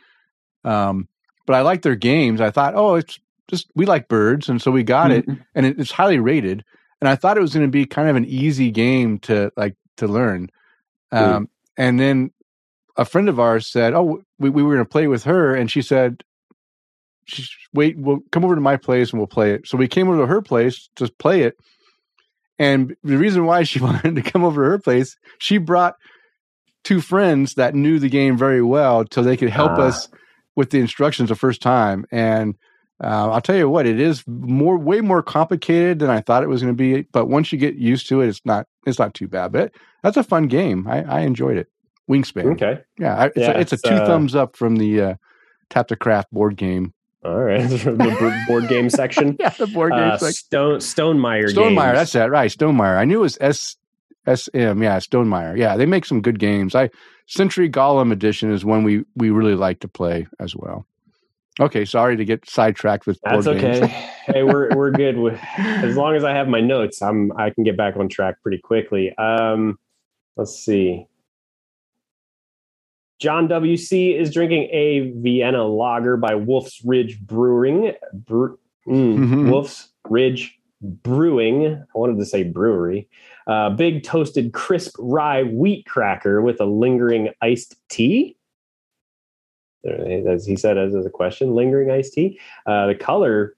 um, 0.63 1.10
but 1.46 1.58
I 1.58 1.62
like 1.62 1.82
their 1.82 1.96
games. 1.96 2.39
I 2.39 2.52
thought, 2.52 2.74
oh, 2.76 2.96
it's 2.96 3.19
just 3.50 3.68
we 3.76 3.86
like 3.86 4.08
birds, 4.08 4.50
and 4.50 4.62
so 4.62 4.72
we 4.72 4.84
got 4.84 5.12
it, 5.12 5.26
and 5.56 5.66
it, 5.66 5.80
it's 5.80 5.92
highly 5.92 6.20
rated. 6.20 6.64
And 7.02 7.10
I 7.10 7.16
thought 7.16 7.38
it 7.38 7.42
was 7.42 7.54
going 7.54 7.66
to 7.66 7.72
be 7.72 7.86
kind 7.86 8.08
of 8.10 8.16
an 8.16 8.26
easy 8.26 8.72
game 8.72 9.20
to 9.20 9.52
like 9.58 9.76
to 9.98 10.08
learn. 10.08 10.50
Um, 11.12 11.50
and 11.78 12.00
then 12.00 12.32
a 12.96 13.06
friend 13.06 13.28
of 13.30 13.40
ours 13.40 13.68
said, 13.68 13.94
"Oh, 13.94 14.24
we, 14.40 14.50
we 14.50 14.64
were 14.64 14.74
going 14.76 14.86
to 14.86 14.90
play 14.90 15.08
with 15.08 15.24
her," 15.26 15.54
and 15.54 15.70
she 15.70 15.82
said, 15.82 16.24
"She's- 17.26 17.50
"Wait, 17.74 17.98
we'll 17.98 18.22
come 18.32 18.46
over 18.46 18.56
to 18.56 18.62
my 18.62 18.78
place 18.78 19.12
and 19.12 19.20
we'll 19.20 19.28
play 19.28 19.52
it." 19.54 19.68
So 19.68 19.78
we 19.78 19.88
came 19.88 20.08
over 20.08 20.20
to 20.22 20.28
her 20.28 20.42
place 20.42 20.90
to 20.96 21.10
play 21.20 21.42
it, 21.42 21.58
and 22.58 22.96
the 23.04 23.18
reason 23.18 23.46
why 23.46 23.64
she 23.64 23.80
wanted 23.82 24.16
to 24.16 24.22
come 24.22 24.44
over 24.44 24.64
to 24.64 24.70
her 24.72 24.80
place, 24.80 25.18
she 25.40 25.58
brought 25.58 25.96
two 26.84 27.02
friends 27.02 27.56
that 27.56 27.76
knew 27.76 28.00
the 28.00 28.10
game 28.10 28.38
very 28.38 28.62
well, 28.62 29.06
so 29.12 29.22
they 29.22 29.38
could 29.38 29.50
help 29.50 29.72
Ah. 29.74 29.84
us 29.84 30.08
with 30.56 30.70
the 30.70 30.80
instructions 30.80 31.30
the 31.30 31.36
first 31.36 31.62
time. 31.62 32.06
And 32.12 32.56
uh, 33.04 33.30
I'll 33.32 33.42
tell 33.42 33.56
you 33.56 33.70
what, 33.70 33.86
it 33.86 34.00
is 34.00 34.24
more, 34.28 34.78
way 34.78 35.02
more 35.02 35.22
complicated 35.22 36.00
than 36.00 36.10
I 36.10 36.22
thought 36.22 36.44
it 36.44 36.48
was 36.48 36.62
going 36.62 36.74
to 36.74 36.78
be. 36.78 37.04
But 37.12 37.28
once 37.28 37.52
you 37.52 37.58
get 37.58 37.76
used 37.76 38.08
to 38.10 38.22
it, 38.22 38.30
it's 38.30 38.42
not, 38.46 38.68
it's 38.86 39.00
not 39.00 39.13
too 39.13 39.28
bad. 39.28 39.52
But 39.52 39.74
that's 40.02 40.18
a 40.18 40.24
fun 40.24 40.48
game. 40.48 40.88
I, 40.88 41.04
I 41.04 41.20
enjoyed 41.22 41.58
it. 41.58 41.68
Wingspan. 42.10 42.54
Okay. 42.54 42.82
Yeah, 43.00 43.16
I, 43.16 43.26
it's, 43.28 43.38
Yeah, 43.38 43.52
a, 43.52 43.60
it's 43.60 43.74
a 43.74 43.78
two 43.78 43.89
uh, 43.89 44.06
thumbs 44.06 44.36
up 44.36 44.56
from 44.56 44.76
the 44.78 45.02
uh, 45.02 45.16
Tap 45.70 45.88
the 45.88 45.96
Craft 45.96 46.32
board 46.32 46.56
game. 46.56 46.94
All 47.24 47.39
right. 47.39 47.62
From 47.80 47.98
the 47.98 48.44
board 48.48 48.68
game 48.68 48.89
section. 48.89 49.38
Yeah, 49.39 49.50
the 49.50 49.68
board 49.68 49.94
game. 49.94 50.02
Uh, 50.02 50.18
like 50.22 50.36
Stone 50.36 50.80
Stonemaier. 50.80 51.46
Stonemaier. 51.46 51.76
Games. 51.76 51.98
That's 51.98 52.12
that, 52.13 52.32
right? 52.32 52.52
Stonemaier. 52.52 52.98
I 52.98 53.06
knew 53.06 53.20
it 53.20 53.22
was 53.22 53.38
S 53.39 53.78
S 54.26 54.50
M. 54.54 54.84
Yeah, 54.84 54.98
Stonemaier. 54.98 55.58
Yeah, 55.58 55.78
they 55.78 55.86
make 55.86 56.06
some 56.06 56.22
good 56.22 56.39
games. 56.39 56.76
I 56.76 56.89
Century 57.28 57.70
Golem 57.70 58.12
Edition 58.12 58.52
is 58.52 58.66
one 58.66 58.84
we 58.84 59.06
we 59.16 59.30
really 59.30 59.56
like 59.56 59.80
to 59.82 59.88
play 59.88 60.28
as 60.39 60.56
well. 60.56 60.86
Okay, 61.60 61.86
sorry 61.86 62.18
to 62.18 62.26
get 62.26 62.50
sidetracked 62.50 63.06
with 63.06 63.22
board 63.22 63.44
That's 63.46 63.62
games. 63.62 63.78
okay. 63.84 63.88
hey, 64.26 64.44
we're 64.44 64.76
we're 64.76 64.89
good 64.92 65.18
with 65.18 65.39
as 65.58 65.96
long 65.96 66.16
as 66.16 66.24
I 66.24 66.32
have 66.34 66.48
my 66.48 66.62
notes. 66.62 67.02
I'm 67.02 67.32
I 67.38 67.52
can 67.52 67.63
get 67.63 67.78
back 67.78 67.96
on 67.96 68.10
track 68.10 68.42
pretty 68.42 68.58
quickly. 68.58 69.16
Um, 69.18 69.78
let's 70.36 70.56
see. 70.56 71.06
John 73.20 73.48
WC 73.48 74.20
is 74.20 74.34
drinking 74.34 74.63
a 74.72 75.12
Vienna 75.18 75.63
lager 75.66 76.18
by 76.18 76.36
Wolf's 76.36 76.84
Ridge 76.84 77.22
Brewing. 77.22 77.94
Bre- 78.13 78.56
mm, 78.88 79.18
Mhm. 79.18 79.52
Wolf's 79.52 79.89
Ridge 80.10 80.58
Brewing. 80.82 81.68
I 81.68 81.98
wanted 81.98 82.18
to 82.18 82.26
say 82.26 82.44
brewery. 82.44 83.08
Uh, 83.48 83.70
big 83.70 84.04
toasted 84.04 84.54
crisp 84.54 84.96
rye 85.00 85.44
wheat 85.44 85.86
cracker 85.86 86.42
with 86.42 86.60
a 86.60 86.66
lingering 86.66 87.30
iced 87.42 87.76
tea. 87.89 88.36
As 89.86 90.46
he 90.46 90.56
said, 90.56 90.78
as, 90.78 90.96
as 90.96 91.06
a 91.06 91.10
question, 91.10 91.54
lingering 91.54 91.91
iced 91.91 92.13
tea. 92.13 92.39
Uh, 92.65 92.88
the 92.88 92.96
color 92.96 93.56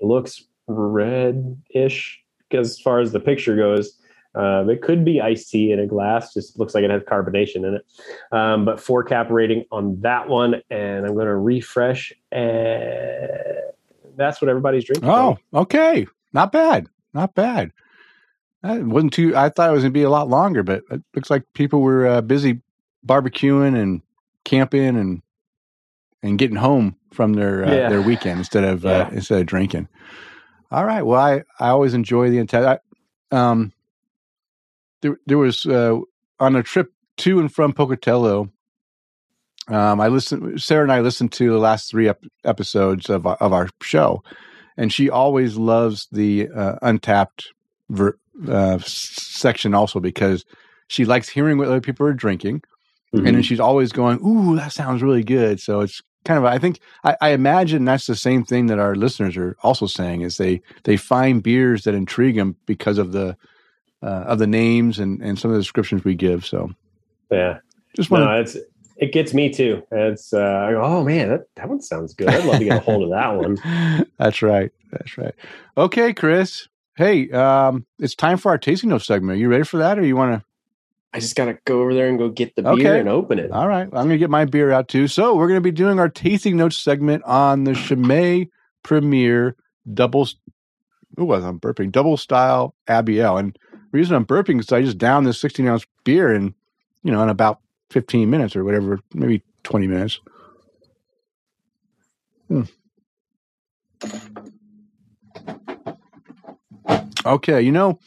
looks 0.00 0.44
red-ish 0.66 2.22
as 2.52 2.78
far 2.78 3.00
as 3.00 3.12
the 3.12 3.20
picture 3.20 3.56
goes. 3.56 3.98
Um, 4.34 4.68
it 4.68 4.82
could 4.82 5.04
be 5.04 5.20
iced 5.20 5.50
tea 5.50 5.72
in 5.72 5.80
a 5.80 5.86
glass. 5.86 6.34
Just 6.34 6.58
looks 6.58 6.74
like 6.74 6.84
it 6.84 6.90
has 6.90 7.02
carbonation 7.02 7.66
in 7.66 7.74
it. 7.74 7.86
Um, 8.30 8.64
but 8.64 8.78
four 8.78 9.02
cap 9.02 9.30
rating 9.30 9.64
on 9.72 10.00
that 10.02 10.28
one, 10.28 10.62
and 10.70 11.06
I'm 11.06 11.14
going 11.14 11.26
to 11.26 11.36
refresh. 11.36 12.12
And 12.30 13.30
that's 14.16 14.42
what 14.42 14.48
everybody's 14.48 14.84
drinking. 14.84 15.08
Oh, 15.08 15.38
okay, 15.54 16.06
not 16.32 16.52
bad, 16.52 16.86
not 17.14 17.34
bad. 17.34 17.72
That 18.62 18.84
wasn't 18.84 19.14
too. 19.14 19.34
I 19.36 19.48
thought 19.48 19.70
it 19.70 19.72
was 19.72 19.82
going 19.82 19.92
to 19.92 19.98
be 19.98 20.02
a 20.02 20.10
lot 20.10 20.28
longer, 20.28 20.62
but 20.62 20.82
it 20.90 21.02
looks 21.14 21.30
like 21.30 21.44
people 21.54 21.80
were 21.80 22.06
uh, 22.06 22.20
busy 22.20 22.60
barbecuing 23.06 23.80
and 23.80 24.02
camping 24.44 24.96
and 24.96 25.22
and 26.22 26.38
getting 26.38 26.56
home 26.56 26.96
from 27.12 27.34
their 27.34 27.64
uh, 27.64 27.72
Yeah. 27.74 27.88
their 27.88 28.02
weekend 28.02 28.38
instead 28.38 28.64
of 28.64 28.84
uh, 28.84 29.08
instead 29.12 29.40
of 29.40 29.46
drinking. 29.46 29.88
All 30.70 30.84
right. 30.84 31.02
Well, 31.02 31.20
I 31.20 31.42
I 31.58 31.68
always 31.70 31.94
enjoy 31.94 32.30
the 32.30 32.38
intent. 32.38 32.80
Um, 33.30 33.72
there 35.02 35.18
there 35.26 35.38
was 35.38 35.66
uh, 35.66 35.98
on 36.40 36.56
a 36.56 36.62
trip 36.62 36.92
to 37.18 37.40
and 37.40 37.52
from 37.52 37.72
Pocatello. 37.72 38.50
Um, 39.68 40.00
I 40.00 40.08
listened. 40.08 40.62
Sarah 40.62 40.82
and 40.82 40.92
I 40.92 41.00
listened 41.00 41.32
to 41.32 41.50
the 41.50 41.58
last 41.58 41.90
three 41.90 42.08
ep- 42.08 42.24
episodes 42.44 43.10
of 43.10 43.26
our, 43.26 43.36
of 43.36 43.52
our 43.52 43.68
show, 43.82 44.22
and 44.76 44.92
she 44.92 45.10
always 45.10 45.56
loves 45.56 46.08
the 46.10 46.48
uh, 46.54 46.76
untapped 46.80 47.52
ver- 47.90 48.18
uh, 48.48 48.78
section 48.78 49.74
also 49.74 50.00
because 50.00 50.44
she 50.88 51.04
likes 51.04 51.28
hearing 51.28 51.58
what 51.58 51.68
other 51.68 51.82
people 51.82 52.06
are 52.06 52.14
drinking, 52.14 52.62
mm-hmm. 53.14 53.26
and 53.26 53.36
then 53.36 53.42
she's 53.42 53.60
always 53.60 53.92
going, 53.92 54.18
"Ooh, 54.24 54.56
that 54.56 54.72
sounds 54.72 55.02
really 55.02 55.24
good." 55.24 55.60
So 55.60 55.80
it's 55.82 56.00
kind 56.24 56.38
of 56.38 56.44
I 56.44 56.58
think 56.58 56.80
I, 57.04 57.16
I, 57.20 57.28
imagine 57.30 57.84
that's 57.84 58.06
the 58.06 58.16
same 58.16 58.44
thing 58.44 58.66
that 58.66 58.78
our 58.78 58.94
listeners 58.94 59.36
are 59.36 59.56
also 59.62 59.86
saying 59.86 60.22
is 60.22 60.36
they 60.36 60.62
they 60.84 60.96
find 60.96 61.42
beers 61.42 61.84
that 61.84 61.94
intrigue 61.94 62.36
them 62.36 62.56
because 62.66 62.98
of 62.98 63.12
the 63.12 63.36
uh, 64.02 64.24
of 64.26 64.38
the 64.38 64.46
names 64.46 64.98
and 64.98 65.22
and 65.22 65.38
some 65.38 65.50
of 65.50 65.56
the 65.56 65.62
descriptions 65.62 66.04
we 66.04 66.14
give. 66.14 66.44
So 66.44 66.70
yeah, 67.30 67.58
just 67.96 68.10
want 68.10 68.24
no, 68.24 68.32
it's 68.32 68.56
it 68.96 69.12
gets 69.12 69.32
me 69.32 69.52
too. 69.52 69.82
It's 69.90 70.32
uh, 70.32 70.64
I 70.68 70.72
go, 70.72 70.82
oh 70.82 71.04
man, 71.04 71.28
that, 71.28 71.40
that 71.56 71.68
one 71.68 71.80
sounds 71.80 72.14
good. 72.14 72.28
I'd 72.28 72.44
love 72.44 72.58
to 72.58 72.64
get 72.64 72.78
a 72.78 72.80
hold 72.80 73.04
of 73.04 73.10
that 73.10 73.36
one. 73.36 74.06
That's 74.18 74.42
right. 74.42 74.70
That's 74.90 75.16
right. 75.16 75.34
Okay, 75.76 76.12
Chris. 76.12 76.68
Hey, 76.96 77.30
um, 77.30 77.86
it's 78.00 78.16
time 78.16 78.38
for 78.38 78.50
our 78.50 78.58
tasting 78.58 78.90
notes 78.90 79.06
segment. 79.06 79.36
Are 79.36 79.40
you 79.40 79.48
ready 79.48 79.62
for 79.62 79.78
that, 79.78 79.98
or 79.98 80.04
you 80.04 80.16
want 80.16 80.40
to? 80.40 80.47
I 81.12 81.20
just 81.20 81.36
gotta 81.36 81.58
go 81.64 81.80
over 81.80 81.94
there 81.94 82.08
and 82.08 82.18
go 82.18 82.28
get 82.28 82.54
the 82.54 82.62
beer 82.62 82.72
okay. 82.72 83.00
and 83.00 83.08
open 83.08 83.38
it. 83.38 83.50
All 83.50 83.66
right, 83.66 83.84
I'm 83.84 83.90
gonna 83.90 84.18
get 84.18 84.30
my 84.30 84.44
beer 84.44 84.70
out 84.70 84.88
too. 84.88 85.08
So 85.08 85.34
we're 85.34 85.48
gonna 85.48 85.60
be 85.60 85.70
doing 85.70 85.98
our 85.98 86.08
tasting 86.08 86.56
notes 86.56 86.76
segment 86.76 87.24
on 87.24 87.64
the 87.64 87.74
Chimay 87.74 88.48
Premier 88.82 89.56
Double. 89.92 90.28
Who 91.16 91.24
was 91.24 91.44
I'm 91.44 91.58
burping. 91.58 91.90
Double 91.90 92.16
Style 92.16 92.74
Abbey 92.86 93.20
Ale, 93.20 93.38
and 93.38 93.58
reason 93.92 94.16
I'm 94.16 94.26
burping 94.26 94.60
is 94.60 94.70
I 94.70 94.82
just 94.82 94.98
downed 94.98 95.26
this 95.26 95.40
16 95.40 95.66
ounce 95.66 95.86
beer 96.04 96.32
in, 96.32 96.54
you 97.02 97.10
know, 97.10 97.22
in 97.22 97.28
about 97.28 97.60
15 97.90 98.28
minutes 98.28 98.54
or 98.54 98.64
whatever, 98.64 99.00
maybe 99.14 99.42
20 99.64 99.86
minutes. 99.86 100.20
Hmm. 102.48 102.62
Okay, 107.26 107.60
you 107.60 107.72
know, 107.72 107.98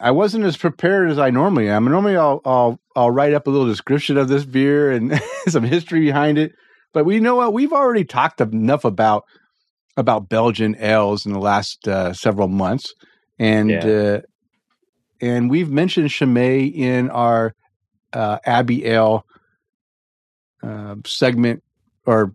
I 0.00 0.10
wasn't 0.10 0.44
as 0.44 0.56
prepared 0.56 1.10
as 1.10 1.18
I 1.18 1.30
normally 1.30 1.68
am. 1.68 1.84
Normally, 1.84 2.16
I'll 2.16 2.40
I'll 2.44 2.80
I'll 2.96 3.10
write 3.10 3.34
up 3.34 3.46
a 3.46 3.50
little 3.50 3.66
description 3.66 4.16
of 4.16 4.28
this 4.28 4.44
beer 4.44 4.90
and 4.90 5.20
some 5.48 5.64
history 5.64 6.00
behind 6.00 6.38
it. 6.38 6.52
But 6.92 7.04
we 7.04 7.20
know 7.20 7.36
what 7.36 7.52
we've 7.52 7.72
already 7.72 8.04
talked 8.04 8.40
enough 8.40 8.84
about 8.84 9.24
about 9.96 10.28
Belgian 10.28 10.76
ales 10.78 11.26
in 11.26 11.32
the 11.32 11.38
last 11.38 11.86
uh, 11.86 12.12
several 12.12 12.48
months, 12.48 12.94
and 13.38 13.70
yeah. 13.70 13.86
uh, 13.86 14.20
and 15.20 15.48
we've 15.48 15.70
mentioned 15.70 16.10
Chimay 16.10 16.64
in 16.64 17.10
our 17.10 17.54
uh, 18.12 18.38
Abbey 18.44 18.86
Ale 18.86 19.24
uh, 20.62 20.96
segment, 21.06 21.62
or 22.04 22.34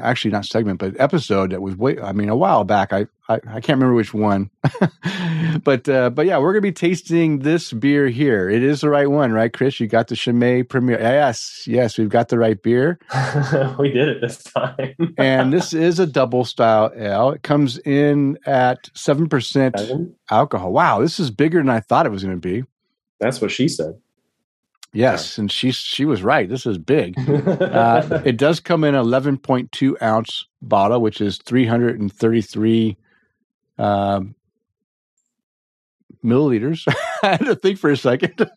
actually 0.00 0.30
not 0.30 0.44
segment, 0.44 0.78
but 0.78 0.98
episode 1.00 1.50
that 1.50 1.62
was 1.62 1.76
way. 1.76 1.98
I 2.00 2.12
mean, 2.12 2.28
a 2.28 2.36
while 2.36 2.64
back. 2.64 2.92
I 2.92 3.06
I, 3.28 3.34
I 3.34 3.60
can't 3.60 3.78
remember 3.78 3.94
which 3.94 4.12
one, 4.12 4.50
but 5.64 5.88
uh, 5.88 6.10
but 6.10 6.26
yeah, 6.26 6.38
we're 6.38 6.52
gonna 6.52 6.60
be 6.60 6.72
tasting 6.72 7.40
this 7.40 7.72
beer 7.72 8.08
here. 8.08 8.50
It 8.50 8.62
is 8.62 8.80
the 8.80 8.90
right 8.90 9.08
one, 9.08 9.32
right, 9.32 9.52
Chris? 9.52 9.80
You 9.80 9.86
got 9.86 10.08
the 10.08 10.16
Chimay 10.16 10.64
Premier. 10.64 10.98
Yes, 11.00 11.64
yes, 11.66 11.98
we've 11.98 12.08
got 12.08 12.28
the 12.28 12.38
right 12.38 12.60
beer. 12.60 12.98
we 13.78 13.90
did 13.90 14.08
it 14.08 14.20
this 14.20 14.42
time. 14.42 14.94
and 15.18 15.52
this 15.52 15.72
is 15.72 15.98
a 15.98 16.06
double 16.06 16.44
style 16.44 16.92
ale. 16.96 17.30
It 17.30 17.42
comes 17.42 17.78
in 17.78 18.38
at 18.44 18.90
seven 18.94 19.28
percent 19.28 19.76
alcohol. 20.30 20.72
Wow, 20.72 21.00
this 21.00 21.20
is 21.20 21.30
bigger 21.30 21.58
than 21.58 21.70
I 21.70 21.80
thought 21.80 22.06
it 22.06 22.12
was 22.12 22.24
going 22.24 22.40
to 22.40 22.40
be. 22.40 22.64
That's 23.20 23.40
what 23.40 23.52
she 23.52 23.68
said. 23.68 23.94
Yes, 24.94 25.38
and 25.38 25.50
she 25.50 25.70
she 25.70 26.04
was 26.04 26.22
right. 26.22 26.48
This 26.48 26.66
is 26.66 26.76
big. 26.76 27.18
uh, 27.28 28.22
it 28.24 28.36
does 28.36 28.60
come 28.60 28.84
in 28.84 28.94
eleven 28.94 29.38
point 29.38 29.72
two 29.72 29.96
ounce 30.02 30.44
bottle, 30.60 31.00
which 31.00 31.20
is 31.20 31.38
three 31.38 31.66
hundred 31.66 31.98
and 31.98 32.12
thirty 32.12 32.42
three 32.42 32.98
um, 33.78 34.34
milliliters. 36.24 36.84
I 37.22 37.28
had 37.28 37.46
to 37.46 37.54
think 37.54 37.78
for 37.78 37.90
a 37.90 37.96
second. 37.96 38.50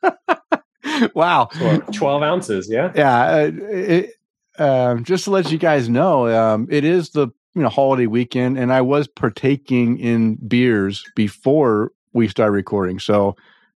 wow, 1.13 1.49
12 1.93 2.23
ounces. 2.23 2.69
Yeah, 2.69 2.91
yeah. 2.95 3.21
Uh, 3.21 3.51
it, 3.53 4.13
uh, 4.57 4.95
just 4.95 5.25
to 5.25 5.31
let 5.31 5.51
you 5.51 5.57
guys 5.57 5.89
know, 5.89 6.27
um, 6.27 6.67
it 6.69 6.83
is 6.83 7.11
the 7.11 7.27
you 7.53 7.61
know 7.61 7.69
holiday 7.69 8.07
weekend, 8.07 8.57
and 8.57 8.73
I 8.73 8.81
was 8.81 9.07
partaking 9.07 9.99
in 9.99 10.35
beers 10.35 11.03
before 11.15 11.91
we 12.13 12.27
start 12.27 12.51
recording. 12.51 12.99
So 12.99 13.35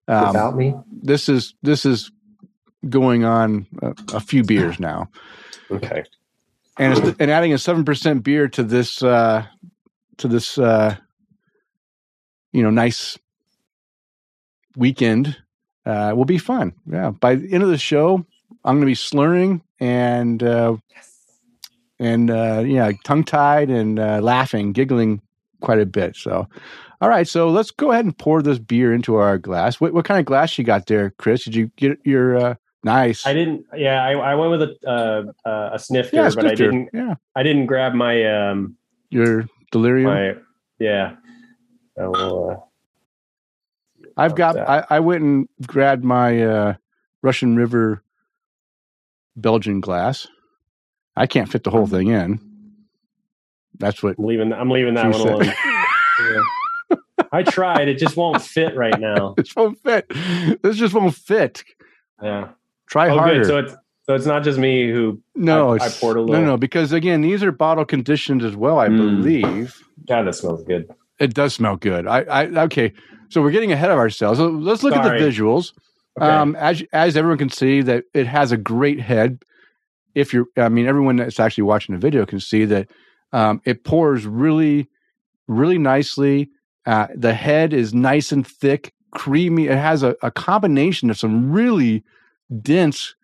um, 0.08 0.28
without 0.28 0.56
me, 0.56 0.74
this 0.92 1.30
is 1.30 1.54
this 1.64 1.86
is 1.86 2.12
going 2.88 3.24
on 3.24 3.68
a, 3.82 3.94
a 4.14 4.20
few 4.20 4.44
beers 4.44 4.80
now. 4.80 5.10
Okay. 5.72 6.04
And 6.78 7.16
and 7.20 7.32
adding 7.32 7.54
a 7.54 7.58
seven 7.58 7.84
percent 7.86 8.24
beer 8.24 8.48
to 8.50 8.64
this 8.64 9.02
uh, 9.02 9.46
to 10.18 10.28
this 10.28 10.58
uh, 10.58 10.96
you 12.52 12.62
know 12.64 12.70
nice 12.70 13.18
weekend 14.76 15.38
uh, 15.86 16.14
will 16.16 16.26
be 16.26 16.38
fun. 16.38 16.74
Yeah. 16.90 17.12
By 17.12 17.36
the 17.36 17.52
end 17.52 17.64
of 17.64 17.70
the 17.70 17.78
show, 17.78 18.26
I'm 18.64 18.76
going 18.76 18.82
to 18.82 18.86
be 18.86 18.96
slurring 18.96 19.62
and 19.80 20.42
uh, 20.44 20.78
yes. 20.94 21.26
and 22.00 22.30
uh, 22.30 22.64
yeah, 22.66 22.92
tongue 23.04 23.24
tied 23.24 23.70
and 23.70 24.00
uh, 24.00 24.20
laughing, 24.22 24.74
giggling 24.74 25.22
quite 25.62 25.80
a 25.80 25.86
bit. 25.86 26.16
So, 26.16 26.48
all 27.02 27.10
right. 27.10 27.28
So 27.28 27.50
let's 27.50 27.72
go 27.72 27.92
ahead 27.92 28.06
and 28.06 28.18
pour 28.18 28.42
this 28.42 28.60
beer 28.60 28.94
into 28.94 29.16
our 29.16 29.38
glass. 29.38 29.82
What, 29.82 29.94
what 29.94 30.06
kind 30.06 30.20
of 30.20 30.26
glass 30.26 30.58
you 30.58 30.64
got 30.64 30.86
there, 30.88 31.12
Chris? 31.18 31.44
Did 31.44 31.56
you 31.56 31.72
get 31.76 32.00
your 32.04 32.38
uh, 32.38 32.56
Nice. 32.88 33.28
I 33.28 33.34
didn't. 33.34 33.66
Yeah, 33.76 34.02
I, 34.02 34.14
I 34.14 34.36
went 34.36 34.52
with 34.52 34.62
a 34.62 34.78
uh, 34.88 35.50
uh, 35.50 35.70
a 35.74 35.80
snifter, 35.80 36.16
yeah, 36.16 36.32
but 36.34 36.46
I 36.46 36.56
didn't. 36.56 36.90
Yeah. 36.94 37.16
I 37.36 37.44
didn't 37.44 37.66
grab 37.66 37.94
my 37.94 38.24
um 38.24 38.78
your 39.10 39.46
delirium. 39.74 40.10
My, 40.10 40.36
yeah. 40.80 41.16
uh, 42.02 42.56
I've 44.16 44.36
got. 44.36 44.58
I, 44.58 44.86
I 44.90 45.00
went 45.02 45.22
and 45.22 45.50
grabbed 45.66 46.06
my 46.06 46.42
uh, 46.42 46.74
Russian 47.22 47.58
River 47.58 48.04
Belgian 49.36 49.82
glass. 49.82 50.26
I 51.18 51.28
can't 51.28 51.52
fit 51.52 51.66
the 51.66 51.72
whole 51.72 51.88
thing 51.88 52.08
in. 52.08 52.40
That's 53.80 54.02
what 54.02 54.18
I'm 54.18 54.26
leaving. 54.26 54.54
I'm 54.54 54.72
leaving 54.72 54.94
that 54.94 55.12
one 55.12 55.14
said. 55.14 55.34
alone. 55.34 55.46
yeah. 56.22 56.98
I 57.34 57.44
tried. 57.44 57.90
It 57.90 57.98
just 57.98 58.16
won't 58.16 58.42
fit 58.42 58.78
right 58.78 58.98
now. 58.98 59.36
it 59.38 59.54
won't 59.58 59.78
fit. 59.84 60.10
This 60.62 60.78
just 60.78 60.94
won't 60.94 61.16
fit. 61.16 61.66
Yeah. 62.24 62.52
Try 62.88 63.10
oh, 63.10 63.18
harder. 63.18 63.42
Good. 63.42 63.48
So 63.48 63.58
it's 63.60 63.76
so 64.08 64.16
it's 64.16 64.26
not 64.26 64.44
just 64.44 64.58
me 64.58 64.90
who 64.90 65.22
no, 65.36 65.72
I, 65.72 65.86
I 65.86 65.90
poured 65.90 66.18
a 66.18 66.22
little. 66.22 66.42
No, 66.42 66.52
no, 66.52 66.58
because 66.58 66.94
again, 66.94 67.22
these 67.22 67.44
are 67.44 67.52
bottle 67.52 67.84
conditioned 67.84 68.42
as 68.42 68.56
well, 68.56 68.80
I 68.80 68.88
mm. 68.88 68.98
believe. 68.98 69.84
God, 70.08 70.24
that 70.24 70.34
smells 70.34 70.64
good. 70.64 70.90
It 71.20 71.34
does 71.34 71.54
smell 71.54 71.76
good. 71.76 72.08
I, 72.08 72.22
I 72.22 72.46
okay. 72.64 72.94
So 73.30 73.42
we're 73.42 73.52
getting 73.52 73.74
ahead 73.74 73.92
of 73.92 73.98
ourselves. 73.98 74.40
So 74.40 74.48
let's 74.48 74.84
look 74.84 74.94
Sorry. 74.94 75.10
at 75.10 75.20
the 75.20 75.26
visuals. 75.26 75.74
Okay. 76.20 76.30
Um, 76.30 76.56
as 76.56 76.84
as 76.94 77.18
everyone 77.18 77.38
can 77.38 77.50
see, 77.50 77.82
that 77.82 78.06
it 78.14 78.28
has 78.28 78.52
a 78.52 78.58
great 78.58 79.02
head. 79.02 79.44
If 80.16 80.34
you're, 80.34 80.46
I 80.56 80.70
mean, 80.70 80.88
everyone 80.88 81.18
that's 81.18 81.40
actually 81.40 81.66
watching 81.66 81.94
the 81.94 82.00
video 82.00 82.26
can 82.26 82.40
see 82.40 82.66
that 82.66 82.88
um, 83.34 83.62
it 83.66 83.84
pours 83.84 84.26
really, 84.26 84.88
really 85.48 85.78
nicely. 85.78 86.50
Uh, 86.86 87.08
the 87.14 87.34
head 87.34 87.74
is 87.74 87.94
nice 87.94 88.32
and 88.32 88.48
thick, 88.48 88.94
creamy. 89.12 89.68
It 89.68 89.78
has 89.78 90.02
a, 90.02 90.16
a 90.24 90.32
combination 90.32 91.10
of 91.10 91.20
some 91.20 91.52
really 91.52 92.04
dense, 92.62 93.16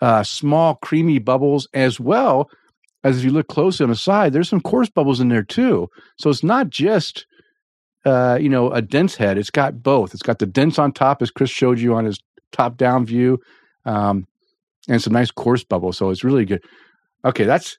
uh, 0.00 0.22
small, 0.22 0.76
creamy 0.76 1.18
bubbles, 1.18 1.68
as 1.74 1.98
well 1.98 2.48
as 3.04 3.18
if 3.18 3.24
you 3.24 3.30
look 3.30 3.48
closely 3.48 3.84
on 3.84 3.90
the 3.90 3.96
side, 3.96 4.32
there's 4.32 4.48
some 4.48 4.62
coarse 4.62 4.88
bubbles 4.88 5.20
in 5.20 5.28
there 5.28 5.42
too. 5.42 5.88
So 6.18 6.30
it's 6.30 6.42
not 6.42 6.70
just, 6.70 7.26
uh, 8.06 8.38
you 8.40 8.48
know, 8.48 8.70
a 8.70 8.80
dense 8.80 9.14
head. 9.14 9.36
It's 9.36 9.50
got 9.50 9.82
both. 9.82 10.14
It's 10.14 10.22
got 10.22 10.38
the 10.38 10.46
dense 10.46 10.78
on 10.78 10.92
top, 10.92 11.20
as 11.20 11.30
Chris 11.30 11.50
showed 11.50 11.78
you 11.78 11.94
on 11.94 12.06
his 12.06 12.18
top 12.50 12.76
down 12.78 13.04
view, 13.04 13.38
um, 13.84 14.26
and 14.88 15.02
some 15.02 15.12
nice 15.12 15.30
coarse 15.30 15.64
bubbles. 15.64 15.98
So 15.98 16.10
it's 16.10 16.24
really 16.24 16.46
good. 16.46 16.62
Okay, 17.24 17.44
that's 17.44 17.76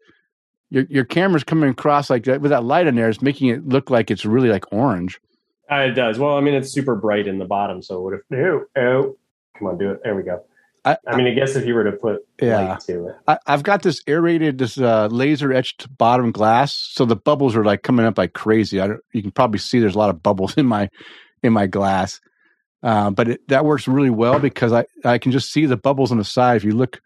your 0.69 0.86
your 0.89 1.06
camera's 1.06 1.43
coming 1.43 1.69
across 1.69 2.10
like 2.10 2.24
that 2.26 2.41
with 2.41 2.52
that 2.52 2.63
light 2.63 2.88
in 2.88 2.95
there. 2.95 3.10
It's 3.10 3.21
making 3.21 3.50
it 3.50 3.67
look 3.67 3.89
like 3.89 4.12
it's 4.12 4.26
really 4.26 4.50
like 4.50 4.71
orange. 4.71 5.19
Uh, 5.71 5.78
it 5.78 5.93
does. 5.93 6.19
Well, 6.19 6.38
I 6.38 6.41
mean, 6.41 6.54
it's 6.54 6.71
super 6.71 6.95
bright 6.95 7.28
in 7.28 7.39
the 7.39 7.45
bottom. 7.45 7.82
So 7.82 8.00
what 8.02 8.13
if? 8.13 8.21
Oh, 8.32 8.65
oh, 8.80 9.17
come 9.58 9.67
on, 9.67 9.78
do 9.80 9.91
it. 9.91 10.02
There 10.04 10.15
we 10.15 10.21
go. 10.21 10.43
I, 10.86 10.98
I, 11.08 11.15
mean, 11.15 11.26
I 11.26 11.32
guess 11.32 11.56
if 11.56 11.65
you 11.65 11.74
were 11.74 11.84
to 11.84 11.93
put 11.93 12.21
yeah, 12.39 12.78
to 12.86 13.08
it, 13.08 13.15
I, 13.28 13.39
have 13.48 13.63
got 13.63 13.82
this 13.82 14.04
aerated, 14.08 14.60
this 14.60 14.78
uh, 14.78 15.08
laser 15.08 15.52
etched 15.52 15.88
bottom 15.98 16.32
glass, 16.32 16.74
so 16.74 17.06
the 17.06 17.15
bubbles 17.15 17.56
are 17.56 17.65
like 17.65 17.82
coming 17.82 18.06
up 18.06 18.19
like 18.19 18.34
crazy. 18.34 18.80
I 18.80 18.88
don't, 18.88 19.02
you 19.12 19.24
can 19.24 19.32
probably 19.32 19.58
see 19.58 19.80
there's 19.80 19.95
a 19.95 20.00
lot 20.00 20.12
of 20.12 20.21
bubbles 20.21 20.54
in 20.58 20.67
my 20.67 20.89
in 21.41 21.54
my 21.54 21.65
glass, 21.65 22.21
uh, 22.84 23.10
but 23.10 23.30
it, 23.30 23.48
that 23.48 23.65
works 23.65 23.88
really 23.88 24.12
well 24.12 24.39
because 24.39 24.74
I 24.74 24.86
I 25.04 25.17
can 25.17 25.32
just 25.32 25.52
see 25.52 25.65
the 25.65 25.78
bubbles 25.78 26.12
on 26.12 26.19
the 26.19 26.24
side. 26.24 26.58
If 26.58 26.63
you 26.63 26.76
look 26.76 27.02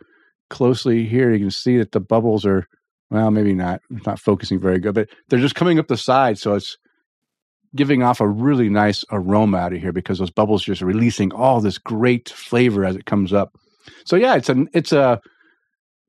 closely 0.49 1.05
here, 1.05 1.31
you 1.31 1.39
can 1.39 1.51
see 1.51 1.77
that 1.77 1.93
the 1.93 2.01
bubbles 2.01 2.45
are 2.45 2.67
well, 3.09 3.31
maybe 3.31 3.53
not 3.53 3.81
not 3.89 4.19
focusing 4.19 4.59
very 4.59 4.79
good, 4.79 4.93
but 4.93 5.07
they're 5.29 5.39
just 5.39 5.55
coming 5.55 5.79
up 5.79 5.87
the 5.87 5.95
side, 5.97 6.37
so 6.37 6.55
it's 6.55 6.77
giving 7.75 8.03
off 8.03 8.19
a 8.19 8.27
really 8.27 8.67
nice 8.67 9.05
aroma 9.11 9.57
out 9.57 9.73
of 9.73 9.79
here 9.79 9.93
because 9.93 10.19
those 10.19 10.31
bubbles 10.31 10.63
just 10.63 10.81
releasing 10.81 11.31
all 11.31 11.61
this 11.61 11.77
great 11.77 12.29
flavor 12.29 12.83
as 12.83 12.95
it 12.95 13.05
comes 13.05 13.31
up. 13.31 13.57
So 14.05 14.15
yeah, 14.15 14.35
it's 14.35 14.49
an 14.49 14.69
it's 14.73 14.91
a 14.91 15.21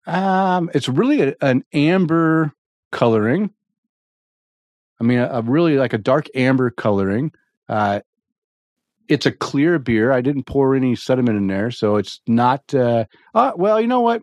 um, 0.07 0.71
it's 0.75 0.88
really 0.88 1.23
a, 1.23 1.35
an 1.40 1.64
amber 1.73 2.53
coloring. 2.93 3.51
I 5.01 5.05
mean, 5.05 5.19
a, 5.19 5.27
a 5.27 5.43
really 5.43 5.77
like 5.77 5.93
a 5.93 5.99
dark 5.99 6.27
amber 6.35 6.71
coloring. 6.71 7.33
Uh, 7.69 8.01
it's 9.09 9.27
a 9.27 9.33
clear 9.33 9.79
beer. 9.79 10.12
I 10.12 10.21
didn't 10.21 10.45
pour 10.45 10.75
any 10.75 10.95
sediment 10.95 11.37
in 11.37 11.47
there, 11.47 11.71
so 11.71 11.97
it's 11.97 12.21
not. 12.27 12.73
Uh, 12.75 13.05
uh 13.35 13.53
well, 13.57 13.81
you 13.81 13.87
know 13.87 14.01
what? 14.01 14.23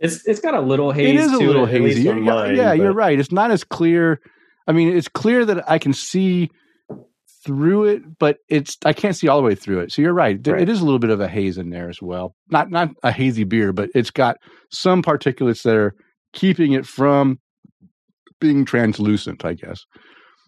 It's 0.00 0.26
it's 0.26 0.40
got 0.40 0.54
a 0.54 0.60
little 0.60 0.92
haze. 0.92 1.08
It 1.08 1.16
is 1.16 1.32
a 1.32 1.38
little 1.38 1.64
it, 1.64 1.70
hazy. 1.70 2.02
Yeah, 2.02 2.12
mine, 2.14 2.56
yeah, 2.56 2.70
but... 2.70 2.78
you're 2.78 2.92
right. 2.92 3.18
It's 3.18 3.32
not 3.32 3.50
as 3.50 3.64
clear. 3.64 4.20
I 4.66 4.72
mean, 4.72 4.96
it's 4.96 5.08
clear 5.08 5.44
that 5.44 5.68
I 5.70 5.78
can 5.78 5.92
see 5.92 6.50
through 7.44 7.84
it, 7.84 8.18
but 8.18 8.38
it's 8.48 8.76
I 8.84 8.92
can't 8.92 9.16
see 9.16 9.28
all 9.28 9.38
the 9.38 9.46
way 9.46 9.54
through 9.54 9.80
it. 9.80 9.92
So 9.92 10.02
you're 10.02 10.12
right. 10.12 10.38
right. 10.46 10.62
It 10.62 10.68
is 10.68 10.80
a 10.80 10.84
little 10.84 10.98
bit 10.98 11.10
of 11.10 11.20
a 11.20 11.28
haze 11.28 11.58
in 11.58 11.70
there 11.70 11.88
as 11.88 12.00
well. 12.02 12.34
Not 12.50 12.70
not 12.70 12.90
a 13.02 13.12
hazy 13.12 13.44
beer, 13.44 13.72
but 13.72 13.90
it's 13.94 14.10
got 14.10 14.38
some 14.70 15.02
particulates 15.02 15.62
that 15.62 15.76
are 15.76 15.94
keeping 16.32 16.72
it 16.72 16.86
from 16.86 17.38
being 18.40 18.64
translucent, 18.64 19.44
I 19.44 19.54
guess. 19.54 19.84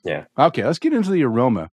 Yeah. 0.05 0.25
Okay, 0.39 0.65
let's 0.65 0.79
get 0.79 0.93
into 0.93 1.11
the 1.11 1.25
aroma. 1.25 1.71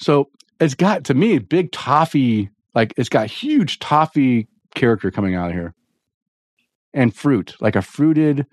So 0.00 0.30
it's 0.58 0.74
got 0.74 1.04
to 1.04 1.14
me 1.14 1.38
big 1.38 1.72
toffee, 1.72 2.50
like 2.74 2.94
it's 2.96 3.08
got 3.08 3.30
huge 3.30 3.78
toffee 3.78 4.48
character 4.74 5.10
coming 5.10 5.34
out 5.34 5.50
of 5.50 5.54
here. 5.54 5.74
And 6.92 7.14
fruit, 7.14 7.54
like 7.60 7.76
a 7.76 7.82
fruited 7.82 8.46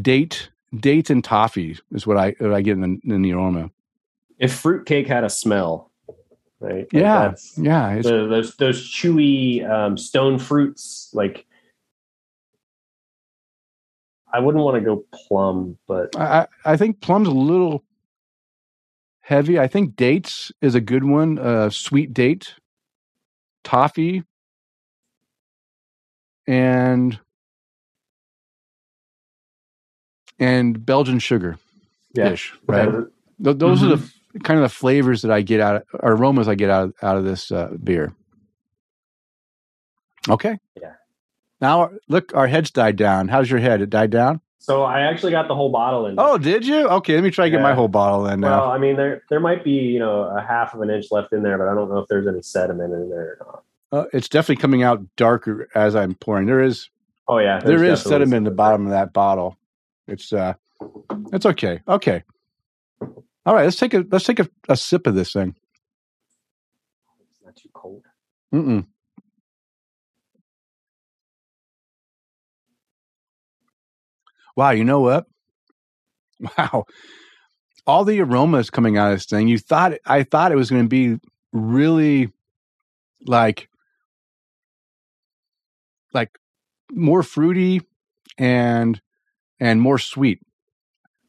date, 0.00 0.50
dates 0.74 1.10
and 1.10 1.22
toffee 1.22 1.78
is 1.92 2.06
what 2.06 2.16
I 2.16 2.34
what 2.38 2.52
I 2.52 2.62
get 2.62 2.72
in 2.72 2.80
the, 2.80 3.14
in 3.14 3.22
the 3.22 3.32
aroma. 3.32 3.70
If 4.38 4.52
fruitcake 4.54 5.06
had 5.06 5.24
a 5.24 5.30
smell, 5.30 5.90
right? 6.60 6.92
Like 6.92 6.92
yeah, 6.92 7.34
yeah. 7.56 8.00
The, 8.00 8.26
those 8.26 8.56
those 8.56 8.90
chewy 8.90 9.68
um, 9.68 9.96
stone 9.96 10.38
fruits, 10.38 11.10
like 11.12 11.46
I 14.32 14.40
wouldn't 14.40 14.64
want 14.64 14.76
to 14.76 14.80
go 14.80 15.04
plum, 15.12 15.78
but 15.86 16.16
I 16.16 16.46
I 16.64 16.76
think 16.76 17.00
plum's 17.00 17.28
a 17.28 17.32
little 17.32 17.84
heavy. 19.20 19.58
I 19.58 19.68
think 19.68 19.96
dates 19.96 20.50
is 20.60 20.74
a 20.74 20.80
good 20.80 21.04
one. 21.04 21.38
Uh, 21.38 21.70
sweet 21.70 22.14
date, 22.14 22.54
toffee, 23.62 24.24
and 26.46 27.20
and 30.42 30.84
Belgian 30.84 31.18
sugar 31.18 31.56
yeah. 32.14 32.30
dish, 32.30 32.52
right? 32.66 32.88
Yeah. 32.88 33.00
Th- 33.44 33.56
those 33.56 33.78
mm-hmm. 33.78 33.86
are 33.86 33.96
the 33.96 34.02
mm-hmm. 34.02 34.38
kind 34.40 34.58
of 34.58 34.64
the 34.64 34.74
flavors 34.74 35.22
that 35.22 35.30
I 35.30 35.42
get 35.42 35.60
out, 35.60 35.76
of, 35.76 35.82
or 36.00 36.12
aromas 36.12 36.48
I 36.48 36.54
get 36.54 36.70
out 36.70 36.84
of, 36.84 36.94
out 37.02 37.16
of 37.16 37.24
this 37.24 37.52
uh, 37.52 37.74
beer. 37.82 38.12
Okay. 40.28 40.58
Yeah. 40.80 40.94
Now 41.60 41.90
look, 42.08 42.34
our 42.34 42.46
heads 42.48 42.70
died 42.70 42.96
down. 42.96 43.28
How's 43.28 43.50
your 43.50 43.60
head? 43.60 43.80
It 43.80 43.90
died 43.90 44.10
down. 44.10 44.40
So 44.58 44.84
I 44.84 45.00
actually 45.00 45.32
got 45.32 45.48
the 45.48 45.56
whole 45.56 45.70
bottle 45.70 46.06
in. 46.06 46.14
Oh, 46.18 46.38
did 46.38 46.64
you? 46.64 46.86
Okay, 46.86 47.14
let 47.14 47.24
me 47.24 47.32
try 47.32 47.46
to 47.46 47.50
yeah. 47.50 47.58
get 47.58 47.62
my 47.62 47.74
whole 47.74 47.88
bottle 47.88 48.28
in 48.28 48.40
now. 48.40 48.60
Well, 48.60 48.70
I 48.70 48.78
mean, 48.78 48.96
there 48.96 49.22
there 49.28 49.40
might 49.40 49.64
be 49.64 49.72
you 49.72 49.98
know 49.98 50.22
a 50.22 50.40
half 50.40 50.72
of 50.72 50.80
an 50.82 50.90
inch 50.90 51.06
left 51.10 51.32
in 51.32 51.42
there, 51.42 51.58
but 51.58 51.66
I 51.66 51.74
don't 51.74 51.88
know 51.88 51.98
if 51.98 52.08
there's 52.08 52.28
any 52.28 52.42
sediment 52.42 52.94
in 52.94 53.10
there 53.10 53.38
or 53.40 53.46
not. 53.46 53.62
Uh, 53.90 54.06
it's 54.12 54.28
definitely 54.28 54.60
coming 54.60 54.84
out 54.84 55.04
darker 55.16 55.68
as 55.74 55.96
I'm 55.96 56.14
pouring. 56.14 56.46
There 56.46 56.62
is. 56.62 56.88
Oh 57.26 57.38
yeah, 57.38 57.58
there 57.58 57.82
is 57.82 58.02
sediment 58.02 58.34
in 58.34 58.44
the 58.44 58.52
bottom 58.52 58.86
of 58.86 58.92
that 58.92 59.12
bottle. 59.12 59.58
It's 60.08 60.32
uh, 60.32 60.54
it's 61.32 61.46
okay. 61.46 61.80
Okay. 61.88 62.22
All 63.44 63.54
right, 63.54 63.64
let's 63.64 63.76
take 63.76 63.94
a 63.94 64.04
let's 64.10 64.24
take 64.24 64.40
a, 64.40 64.48
a 64.68 64.76
sip 64.76 65.06
of 65.06 65.14
this 65.14 65.32
thing. 65.32 65.54
It's 67.30 67.40
not 67.44 67.56
too 67.56 67.68
cold. 67.72 68.04
Mm. 68.54 68.86
Wow, 74.56 74.70
you 74.70 74.84
know 74.84 75.00
what? 75.00 75.26
Wow. 76.58 76.86
All 77.86 78.04
the 78.04 78.20
aromas 78.20 78.70
coming 78.70 78.96
out 78.96 79.12
of 79.12 79.18
this 79.18 79.26
thing. 79.26 79.48
You 79.48 79.58
thought 79.58 79.94
I 80.06 80.22
thought 80.22 80.52
it 80.52 80.56
was 80.56 80.70
going 80.70 80.84
to 80.84 80.88
be 80.88 81.18
really 81.52 82.30
like 83.26 83.68
like 86.14 86.30
more 86.92 87.22
fruity 87.24 87.80
and 88.38 89.00
and 89.62 89.80
more 89.80 89.98
sweet. 89.98 90.40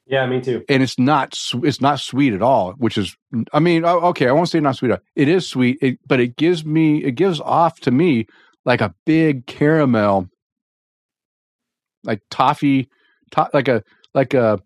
Yeah, 0.08 0.26
me 0.26 0.42
too. 0.42 0.66
And 0.68 0.84
it's 0.84 1.00
not 1.00 1.38
it's 1.64 1.80
not 1.80 2.00
sweet 2.00 2.34
at 2.34 2.42
all, 2.42 2.74
which 2.74 2.98
is 2.98 3.16
I 3.54 3.60
mean, 3.60 3.86
okay, 3.86 4.28
I 4.28 4.32
won't 4.32 4.50
say 4.50 4.60
not 4.60 4.76
sweet. 4.76 4.92
It 5.16 5.28
is 5.30 5.48
sweet, 5.48 5.78
it, 5.82 6.00
but 6.06 6.20
it 6.20 6.36
gives 6.36 6.66
me 6.66 7.04
it 7.04 7.12
gives 7.12 7.40
off 7.40 7.80
to 7.82 7.92
me 7.92 8.26
like 8.66 8.82
a 8.82 8.94
big 9.06 9.46
caramel 9.46 10.28
like 12.04 12.22
toffee 12.32 12.90
to, 13.32 13.50
like 13.54 13.68
a 13.68 13.84
like 14.14 14.34
a 14.34 14.60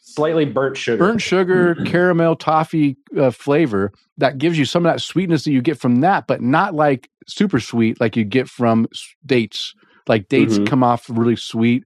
slightly 0.00 0.46
burnt 0.46 0.76
sugar 0.76 0.96
burnt 0.96 1.20
sugar 1.20 1.74
caramel 1.86 2.36
toffee 2.36 2.96
uh, 3.18 3.30
flavor 3.30 3.92
that 4.16 4.38
gives 4.38 4.56
you 4.58 4.64
some 4.64 4.86
of 4.86 4.92
that 4.92 5.02
sweetness 5.02 5.44
that 5.44 5.52
you 5.52 5.60
get 5.60 5.78
from 5.78 6.00
that 6.00 6.26
but 6.26 6.40
not 6.40 6.74
like 6.74 7.10
super 7.26 7.60
sweet 7.60 8.00
like 8.00 8.16
you 8.16 8.24
get 8.24 8.48
from 8.48 8.86
dates 9.26 9.74
like 10.06 10.28
dates 10.28 10.54
mm-hmm. 10.54 10.64
come 10.64 10.82
off 10.82 11.04
really 11.10 11.36
sweet 11.36 11.84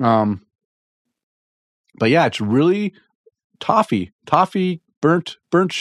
um, 0.00 0.44
but 1.98 2.10
yeah, 2.10 2.26
it's 2.26 2.40
really 2.40 2.94
toffee, 3.60 4.12
toffee, 4.26 4.80
burnt, 5.00 5.36
burnt, 5.50 5.74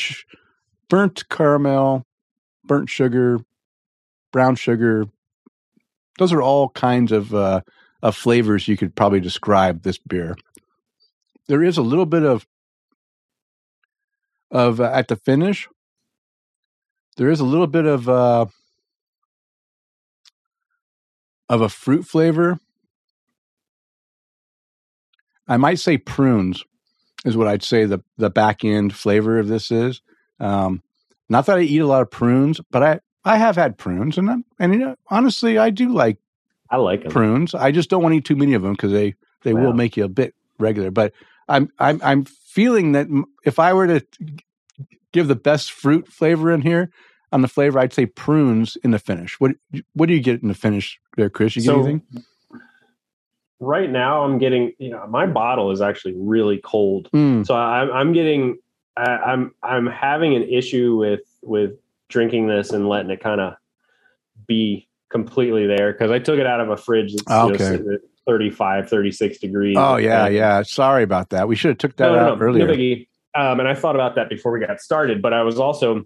burnt 0.89 1.29
caramel, 1.29 2.05
burnt 2.65 2.89
sugar, 2.89 3.39
brown 4.31 4.55
sugar. 4.55 5.05
Those 6.17 6.33
are 6.33 6.41
all 6.41 6.69
kinds 6.69 7.11
of 7.11 7.33
uh, 7.33 7.61
of 8.01 8.15
flavors 8.15 8.67
you 8.67 8.77
could 8.77 8.95
probably 8.95 9.19
describe 9.19 9.83
this 9.83 9.97
beer. 9.97 10.35
There 11.47 11.63
is 11.63 11.77
a 11.77 11.81
little 11.81 12.05
bit 12.05 12.23
of 12.23 12.45
of 14.51 14.81
uh, 14.81 14.91
at 14.93 15.07
the 15.07 15.15
finish. 15.15 15.67
There 17.17 17.29
is 17.29 17.39
a 17.39 17.45
little 17.45 17.67
bit 17.67 17.85
of 17.85 18.09
uh, 18.09 18.47
of 21.47 21.61
a 21.61 21.69
fruit 21.69 22.05
flavor 22.05 22.59
I 25.49 25.57
might 25.57 25.79
say 25.79 25.97
prunes 25.97 26.63
is 27.25 27.35
what 27.35 27.47
I'd 27.47 27.63
say 27.63 27.85
the 27.85 28.01
the 28.17 28.29
back 28.29 28.63
end 28.63 28.95
flavor 28.95 29.39
of 29.39 29.47
this 29.47 29.71
is. 29.71 30.01
Um, 30.39 30.83
not 31.27 31.45
that 31.47 31.57
I 31.57 31.61
eat 31.61 31.79
a 31.79 31.87
lot 31.87 32.01
of 32.01 32.09
prunes, 32.09 32.61
but 32.71 32.83
I 32.83 32.99
I 33.25 33.37
have 33.37 33.55
had 33.55 33.77
prunes, 33.77 34.17
and 34.17 34.29
I'm, 34.29 34.45
and 34.59 34.73
you 34.73 34.79
know, 34.79 34.95
honestly, 35.07 35.57
I 35.57 35.69
do 35.69 35.89
like 35.89 36.17
I 36.69 36.77
like 36.77 37.03
them. 37.03 37.11
prunes. 37.11 37.53
I 37.53 37.71
just 37.71 37.89
don't 37.89 38.01
want 38.01 38.13
to 38.13 38.17
eat 38.17 38.25
too 38.25 38.35
many 38.35 38.53
of 38.53 38.61
them 38.61 38.73
because 38.73 38.91
they 38.91 39.15
they 39.41 39.53
wow. 39.53 39.63
will 39.63 39.73
make 39.73 39.97
you 39.97 40.05
a 40.05 40.09
bit 40.09 40.35
regular. 40.59 40.91
But 40.91 41.13
I'm 41.47 41.71
I'm 41.79 41.99
I'm 42.03 42.25
feeling 42.25 42.93
that 42.93 43.07
if 43.43 43.59
I 43.59 43.73
were 43.73 43.87
to 43.87 44.05
give 45.11 45.27
the 45.27 45.35
best 45.35 45.71
fruit 45.71 46.07
flavor 46.07 46.51
in 46.51 46.61
here 46.61 46.91
on 47.31 47.41
the 47.41 47.47
flavor, 47.47 47.79
I'd 47.79 47.93
say 47.93 48.05
prunes 48.05 48.77
in 48.83 48.91
the 48.91 48.99
finish. 48.99 49.39
What 49.39 49.51
what 49.93 50.07
do 50.07 50.13
you 50.13 50.21
get 50.21 50.41
in 50.41 50.47
the 50.47 50.53
finish 50.53 50.99
there, 51.17 51.29
Chris? 51.29 51.55
You 51.55 51.63
get 51.63 51.67
so, 51.67 51.79
anything? 51.79 52.03
Right 53.59 53.89
now 53.89 54.23
I'm 54.23 54.37
getting, 54.37 54.73
you 54.77 54.89
know, 54.89 55.05
my 55.07 55.25
bottle 55.25 55.71
is 55.71 55.81
actually 55.81 56.15
really 56.17 56.59
cold. 56.59 57.09
Mm. 57.11 57.45
So 57.45 57.55
I'm, 57.55 57.91
I'm 57.91 58.13
getting, 58.13 58.57
I, 58.95 59.11
I'm, 59.17 59.53
I'm 59.63 59.87
having 59.87 60.35
an 60.35 60.43
issue 60.43 60.95
with, 60.97 61.21
with 61.41 61.71
drinking 62.07 62.47
this 62.47 62.71
and 62.71 62.87
letting 62.87 63.11
it 63.11 63.21
kind 63.21 63.41
of 63.41 63.53
be 64.47 64.87
completely 65.09 65.67
there. 65.67 65.93
Cause 65.93 66.11
I 66.11 66.19
took 66.19 66.39
it 66.39 66.47
out 66.47 66.61
of 66.61 66.69
a 66.69 66.77
fridge. 66.77 67.15
That's 67.27 67.61
okay. 67.61 67.97
35, 68.25 68.89
36 68.89 69.39
degrees. 69.39 69.75
Oh 69.77 69.97
yeah. 69.97 70.25
And, 70.25 70.35
yeah. 70.35 70.61
Sorry 70.63 71.03
about 71.03 71.29
that. 71.29 71.47
We 71.47 71.55
should 71.55 71.69
have 71.69 71.77
took 71.79 71.95
that 71.97 72.07
no, 72.07 72.15
no, 72.15 72.21
out 72.21 72.39
no, 72.39 72.45
earlier. 72.45 72.67
No 72.67 73.05
um, 73.35 73.59
and 73.59 73.67
I 73.67 73.75
thought 73.75 73.95
about 73.95 74.15
that 74.15 74.29
before 74.29 74.51
we 74.51 74.65
got 74.65 74.79
started, 74.79 75.21
but 75.21 75.33
I 75.33 75.43
was 75.43 75.59
also, 75.59 76.03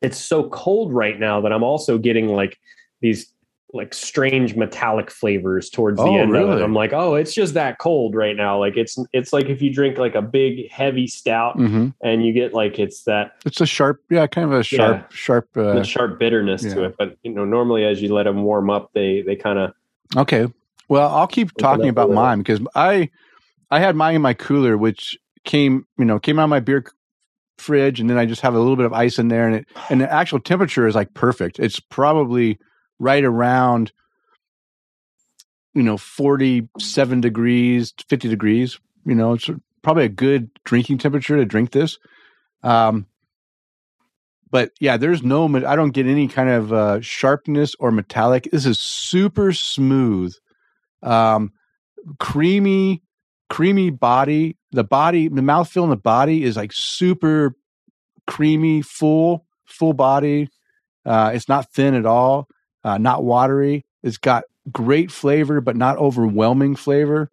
it's 0.00 0.18
so 0.18 0.48
cold 0.48 0.92
right 0.92 1.18
now 1.18 1.40
that 1.42 1.52
I'm 1.52 1.62
also 1.62 1.98
getting 1.98 2.28
like 2.28 2.58
these 3.00 3.33
like 3.74 3.92
strange 3.92 4.54
metallic 4.54 5.10
flavors 5.10 5.68
towards 5.68 5.98
the 5.98 6.04
oh, 6.04 6.16
end 6.16 6.30
really? 6.30 6.52
of 6.52 6.60
it. 6.60 6.62
I'm 6.62 6.74
like, 6.74 6.92
oh, 6.92 7.16
it's 7.16 7.34
just 7.34 7.54
that 7.54 7.78
cold 7.78 8.14
right 8.14 8.36
now. 8.36 8.58
Like 8.58 8.76
it's 8.76 8.96
it's 9.12 9.32
like 9.32 9.46
if 9.46 9.60
you 9.60 9.72
drink 9.72 9.98
like 9.98 10.14
a 10.14 10.22
big 10.22 10.70
heavy 10.70 11.08
stout 11.08 11.58
mm-hmm. 11.58 11.88
and 12.00 12.24
you 12.24 12.32
get 12.32 12.54
like 12.54 12.78
it's 12.78 13.02
that 13.02 13.32
it's 13.44 13.60
a 13.60 13.66
sharp, 13.66 14.00
yeah, 14.10 14.26
kind 14.28 14.44
of 14.44 14.58
a 14.58 14.62
sharp, 14.62 15.00
yeah, 15.00 15.06
sharp, 15.16 15.56
uh, 15.56 15.82
sharp 15.82 16.20
bitterness 16.20 16.62
yeah. 16.62 16.74
to 16.74 16.84
it. 16.84 16.94
But 16.96 17.16
you 17.24 17.32
know, 17.32 17.44
normally 17.44 17.84
as 17.84 18.00
you 18.00 18.14
let 18.14 18.22
them 18.22 18.44
warm 18.44 18.70
up, 18.70 18.92
they 18.94 19.22
they 19.22 19.34
kind 19.34 19.58
of 19.58 19.74
okay. 20.16 20.46
Well, 20.88 21.08
I'll 21.08 21.26
keep 21.26 21.50
talking 21.56 21.88
about 21.88 22.10
mine 22.10 22.38
because 22.38 22.60
I 22.76 23.10
I 23.70 23.80
had 23.80 23.96
mine 23.96 24.14
in 24.14 24.22
my 24.22 24.34
cooler, 24.34 24.78
which 24.78 25.18
came 25.44 25.84
you 25.98 26.04
know 26.04 26.20
came 26.20 26.38
out 26.38 26.44
of 26.44 26.50
my 26.50 26.60
beer 26.60 26.84
fridge, 27.58 27.98
and 27.98 28.08
then 28.08 28.18
I 28.18 28.26
just 28.26 28.42
have 28.42 28.54
a 28.54 28.58
little 28.58 28.76
bit 28.76 28.86
of 28.86 28.92
ice 28.92 29.18
in 29.18 29.28
there, 29.28 29.48
and 29.48 29.56
it 29.56 29.66
and 29.90 30.00
the 30.00 30.12
actual 30.12 30.38
temperature 30.38 30.86
is 30.86 30.94
like 30.94 31.12
perfect. 31.14 31.58
It's 31.58 31.80
probably 31.80 32.58
right 32.98 33.24
around 33.24 33.92
you 35.74 35.82
know 35.82 35.96
47 35.96 37.20
degrees 37.20 37.92
50 38.08 38.28
degrees 38.28 38.78
you 39.04 39.14
know 39.14 39.34
it's 39.34 39.50
probably 39.82 40.04
a 40.04 40.08
good 40.08 40.50
drinking 40.64 40.98
temperature 40.98 41.36
to 41.36 41.44
drink 41.44 41.72
this 41.72 41.98
um 42.62 43.06
but 44.50 44.70
yeah 44.80 44.96
there's 44.96 45.22
no 45.22 45.44
i 45.66 45.76
don't 45.76 45.90
get 45.90 46.06
any 46.06 46.28
kind 46.28 46.48
of 46.48 46.72
uh 46.72 47.00
sharpness 47.00 47.74
or 47.78 47.90
metallic 47.90 48.48
this 48.50 48.66
is 48.66 48.78
super 48.78 49.52
smooth 49.52 50.34
um 51.02 51.52
creamy 52.18 53.02
creamy 53.54 53.90
body. 53.90 54.56
The 54.72 54.84
body, 54.84 55.28
the 55.28 55.40
mouthfeel 55.40 55.84
in 55.84 55.90
the 55.90 55.96
body 55.96 56.42
is 56.42 56.56
like 56.56 56.72
super 56.72 57.54
creamy, 58.26 58.82
full, 58.82 59.46
full 59.64 59.92
body. 59.92 60.48
Uh, 61.06 61.30
it's 61.34 61.48
not 61.48 61.72
thin 61.72 61.94
at 61.94 62.06
all, 62.06 62.48
uh, 62.84 62.98
not 62.98 63.24
watery. 63.24 63.84
It's 64.02 64.18
got 64.18 64.44
great 64.70 65.10
flavor, 65.10 65.60
but 65.60 65.76
not 65.76 65.96
overwhelming 65.98 66.76
flavor. 66.76 67.30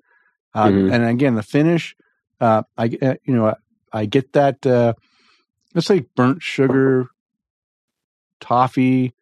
Uh, 0.54 0.68
mm-hmm. 0.68 0.94
And 0.94 1.06
again, 1.06 1.36
the 1.36 1.44
finish, 1.44 1.96
uh, 2.40 2.64
I 2.78 2.86
uh, 3.02 3.16
you 3.24 3.36
know 3.36 3.56
I 3.94 4.06
get 4.06 4.34
that 4.34 4.66
uh, 4.66 4.94
let's 5.74 5.88
say 5.88 6.06
burnt 6.16 6.42
sugar, 6.42 7.08
toffee 8.40 9.14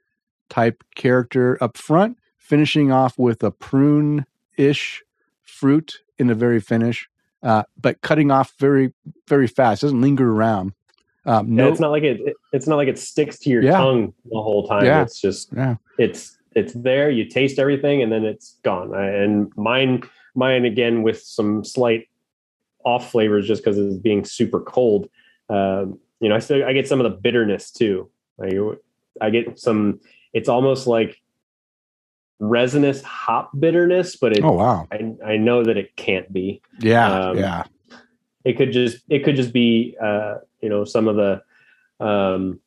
type 0.50 0.84
character 0.96 1.58
up 1.62 1.78
front, 1.78 2.18
finishing 2.38 2.92
off 2.92 3.18
with 3.18 3.44
a 3.44 3.52
prune 3.52 4.26
ish 4.58 5.04
fruit 5.44 6.00
in 6.18 6.28
the 6.28 6.36
very 6.36 6.60
finish, 6.60 7.08
uh, 7.44 7.64
but 7.80 8.02
cutting 8.02 8.32
off 8.32 8.54
very 8.60 8.94
very 9.28 9.48
fast. 9.48 9.84
It 9.84 9.88
doesn't 9.88 10.02
linger 10.02 10.32
around. 10.32 10.74
Um, 11.26 11.54
no, 11.54 11.66
yeah, 11.66 11.72
it's 11.72 11.80
not 11.80 11.92
like 11.92 12.04
it, 12.04 12.36
It's 12.54 12.66
not 12.66 12.78
like 12.78 12.88
it 12.88 12.98
sticks 12.98 13.38
to 13.40 13.50
your 13.50 13.62
yeah. 13.62 13.72
tongue 13.72 14.14
the 14.26 14.42
whole 14.42 14.68
time. 14.68 14.86
Yeah. 14.86 15.04
It's 15.04 15.20
just 15.20 15.50
yeah. 15.56 15.76
It's 16.00 16.38
it's 16.56 16.74
there. 16.74 17.12
You 17.12 17.26
taste 17.26 17.60
everything, 17.60 18.02
and 18.02 18.12
then 18.12 18.26
it's 18.26 18.58
gone. 18.64 18.96
And 18.96 19.52
mine 19.56 20.04
mine 20.34 20.66
again 20.66 21.04
with 21.04 21.22
some 21.22 21.64
slight 21.64 22.10
off 22.84 23.12
flavors 23.12 23.48
just 23.48 23.64
because 23.64 23.78
it's 23.78 23.98
being 23.98 24.24
super 24.24 24.62
cold. 24.62 25.10
Um, 25.50 26.00
you 26.20 26.30
know, 26.30 26.36
I 26.36 26.40
still 26.40 26.64
I 26.64 26.74
get 26.74 26.88
some 26.88 27.00
of 27.00 27.12
the 27.12 27.18
bitterness 27.18 27.72
too. 27.72 28.10
I, 28.42 28.58
I 29.22 29.30
get 29.30 29.60
some. 29.60 30.00
It's 30.34 30.50
almost 30.50 30.88
like 30.88 31.22
resinous 32.40 33.02
hop 33.04 33.52
bitterness, 33.60 34.16
but 34.16 34.38
it, 34.38 34.44
oh 34.44 34.54
wow, 34.54 34.88
I, 34.92 35.14
I 35.26 35.38
know 35.38 35.64
that 35.64 35.78
it 35.78 35.96
can't 35.96 36.32
be. 36.32 36.62
Yeah, 36.80 37.30
um, 37.30 37.38
yeah. 37.38 37.64
It 38.46 38.58
could 38.58 38.72
just 38.72 39.04
it 39.10 39.24
could 39.24 39.36
just 39.36 39.52
be 39.52 39.98
uh, 40.02 40.36
you 40.62 40.70
know 40.70 40.86
some 40.86 41.08
of 41.08 41.16
the 41.18 42.06
um, 42.06 42.62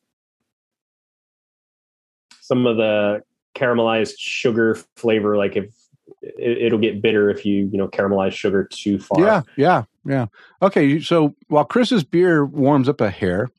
some 2.53 2.67
of 2.67 2.77
the 2.77 3.23
caramelized 3.55 4.15
sugar 4.17 4.75
flavor. 4.95 5.37
Like 5.37 5.55
if 5.55 5.73
it, 6.21 6.71
will 6.71 6.79
get 6.79 7.01
bitter 7.01 7.29
if 7.29 7.45
you 7.45 7.69
you 7.71 7.77
know 7.77 7.87
caramelize 7.87 8.33
sugar 8.33 8.65
too 8.65 8.99
far. 8.99 9.19
Yeah, 9.19 9.41
yeah, 9.57 9.83
yeah. 10.05 10.27
Okay, 10.61 10.99
so 10.99 11.35
while 11.47 11.65
Chris's 11.65 12.03
beer 12.03 12.45
warms 12.45 12.87
up 12.87 13.01
a 13.01 13.09
hair, 13.09 13.49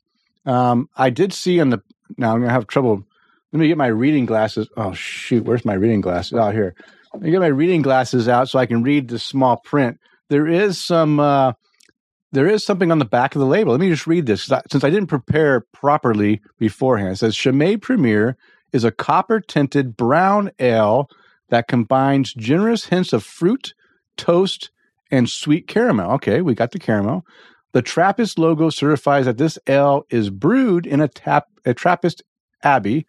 um, 0.45 0.89
I 0.95 1.09
did 1.09 1.33
see 1.33 1.59
on 1.59 1.69
the 1.69 1.81
now 2.17 2.33
I'm 2.33 2.39
gonna 2.39 2.51
have 2.51 2.67
trouble. 2.67 3.03
Let 3.51 3.59
me 3.59 3.67
get 3.67 3.77
my 3.77 3.87
reading 3.87 4.25
glasses. 4.25 4.69
Oh 4.77 4.93
shoot, 4.93 5.43
where's 5.43 5.65
my 5.65 5.73
reading 5.73 6.01
glasses? 6.01 6.33
Out 6.33 6.49
oh, 6.49 6.51
here. 6.51 6.75
Let 7.13 7.23
me 7.23 7.31
get 7.31 7.39
my 7.39 7.47
reading 7.47 7.81
glasses 7.81 8.27
out 8.27 8.49
so 8.49 8.59
I 8.59 8.65
can 8.65 8.83
read 8.83 9.07
the 9.07 9.19
small 9.19 9.57
print. 9.57 9.99
There 10.29 10.47
is 10.47 10.81
some. 10.83 11.19
Uh, 11.19 11.53
there 12.31 12.47
is 12.47 12.65
something 12.65 12.91
on 12.91 12.99
the 12.99 13.05
back 13.05 13.33
of 13.33 13.39
the 13.39 13.47
label. 13.47 13.71
Let 13.71 13.79
me 13.79 13.89
just 13.89 14.07
read 14.07 14.25
this 14.25 14.51
since 14.69 14.83
I 14.83 14.89
didn't 14.89 15.07
prepare 15.07 15.61
properly 15.71 16.41
beforehand. 16.59 17.13
It 17.13 17.15
says 17.17 17.33
Chimay 17.33 17.77
Premier 17.77 18.35
is 18.75 18.83
a 18.83 18.91
copper 18.91 19.39
tinted 19.39 19.95
brown 19.95 20.51
ale 20.59 21.09
that 21.49 21.69
combines 21.69 22.33
generous 22.33 22.85
hints 22.85 23.13
of 23.13 23.23
fruit, 23.23 23.73
toast, 24.17 24.69
and 25.09 25.29
sweet 25.29 25.67
caramel. 25.67 26.11
Okay, 26.11 26.41
we 26.41 26.53
got 26.53 26.71
the 26.71 26.79
caramel. 26.79 27.25
The 27.71 27.81
Trappist 27.81 28.37
logo 28.37 28.69
certifies 28.69 29.25
that 29.25 29.37
this 29.37 29.57
ale 29.67 30.05
is 30.09 30.29
brewed 30.29 30.85
in 30.85 30.99
a, 30.99 31.07
tap, 31.07 31.47
a 31.65 31.73
Trappist 31.73 32.21
abbey 32.63 33.05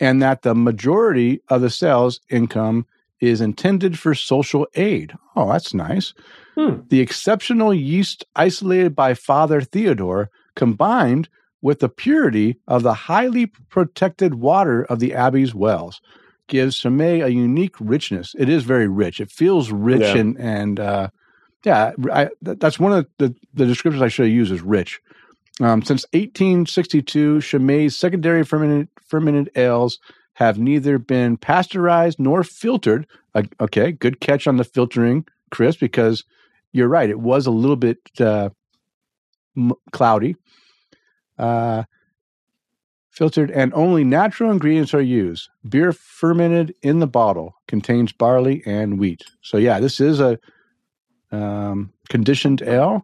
and 0.00 0.20
that 0.20 0.42
the 0.42 0.54
majority 0.54 1.40
of 1.48 1.60
the 1.60 1.70
sales 1.70 2.20
income 2.28 2.84
is 3.20 3.40
intended 3.40 3.98
for 3.98 4.14
social 4.14 4.66
aid. 4.74 5.12
Oh, 5.36 5.50
that's 5.52 5.74
nice. 5.74 6.12
Hmm. 6.56 6.80
The 6.88 7.00
exceptional 7.00 7.72
yeast 7.72 8.24
isolated 8.34 8.96
by 8.96 9.14
Father 9.14 9.60
Theodore 9.60 10.30
combined 10.54 11.28
with 11.60 11.80
the 11.80 11.88
purity 11.88 12.58
of 12.66 12.82
the 12.82 12.94
highly 12.94 13.46
protected 13.46 14.34
water 14.34 14.84
of 14.84 15.00
the 15.00 15.14
abbey's 15.14 15.54
wells 15.54 16.00
gives 16.46 16.78
Chimay 16.78 17.20
a 17.20 17.28
unique 17.28 17.74
richness. 17.78 18.34
It 18.38 18.48
is 18.48 18.64
very 18.64 18.88
rich. 18.88 19.20
It 19.20 19.30
feels 19.30 19.70
rich 19.70 20.00
yeah. 20.00 20.16
and 20.16 20.38
and 20.38 20.80
uh, 20.80 21.08
yeah, 21.64 21.92
I, 22.12 22.30
that's 22.40 22.78
one 22.78 22.92
of 22.92 23.06
the, 23.18 23.34
the 23.54 23.66
descriptions 23.66 24.02
I 24.02 24.08
should 24.08 24.26
have 24.26 24.34
used 24.34 24.52
is 24.52 24.62
rich. 24.62 25.00
Um, 25.60 25.82
since 25.82 26.04
1862, 26.12 27.40
Chimay's 27.40 27.96
secondary 27.96 28.44
fermented, 28.44 28.88
fermented 29.04 29.50
ales 29.56 29.98
have 30.34 30.58
neither 30.58 30.98
been 30.98 31.36
pasteurized 31.36 32.20
nor 32.20 32.44
filtered. 32.44 33.06
Uh, 33.34 33.42
okay, 33.60 33.90
good 33.90 34.20
catch 34.20 34.46
on 34.46 34.56
the 34.56 34.64
filtering, 34.64 35.26
Chris, 35.50 35.76
because 35.76 36.24
you're 36.72 36.88
right. 36.88 37.10
It 37.10 37.18
was 37.18 37.46
a 37.46 37.50
little 37.50 37.76
bit 37.76 37.98
uh, 38.20 38.50
m- 39.56 39.72
cloudy. 39.90 40.36
Uh, 41.38 41.84
filtered, 43.18 43.50
and 43.50 43.74
only 43.74 44.04
natural 44.04 44.50
ingredients 44.50 44.94
are 44.94 45.02
used. 45.02 45.48
Beer 45.68 45.92
fermented 45.92 46.72
in 46.82 47.00
the 47.00 47.06
bottle 47.06 47.56
contains 47.66 48.12
barley 48.12 48.62
and 48.64 48.98
wheat. 48.98 49.24
So 49.42 49.56
yeah, 49.56 49.80
this 49.80 50.00
is 50.00 50.20
a 50.20 50.38
um, 51.32 51.92
conditioned 52.08 52.62
ale. 52.62 53.02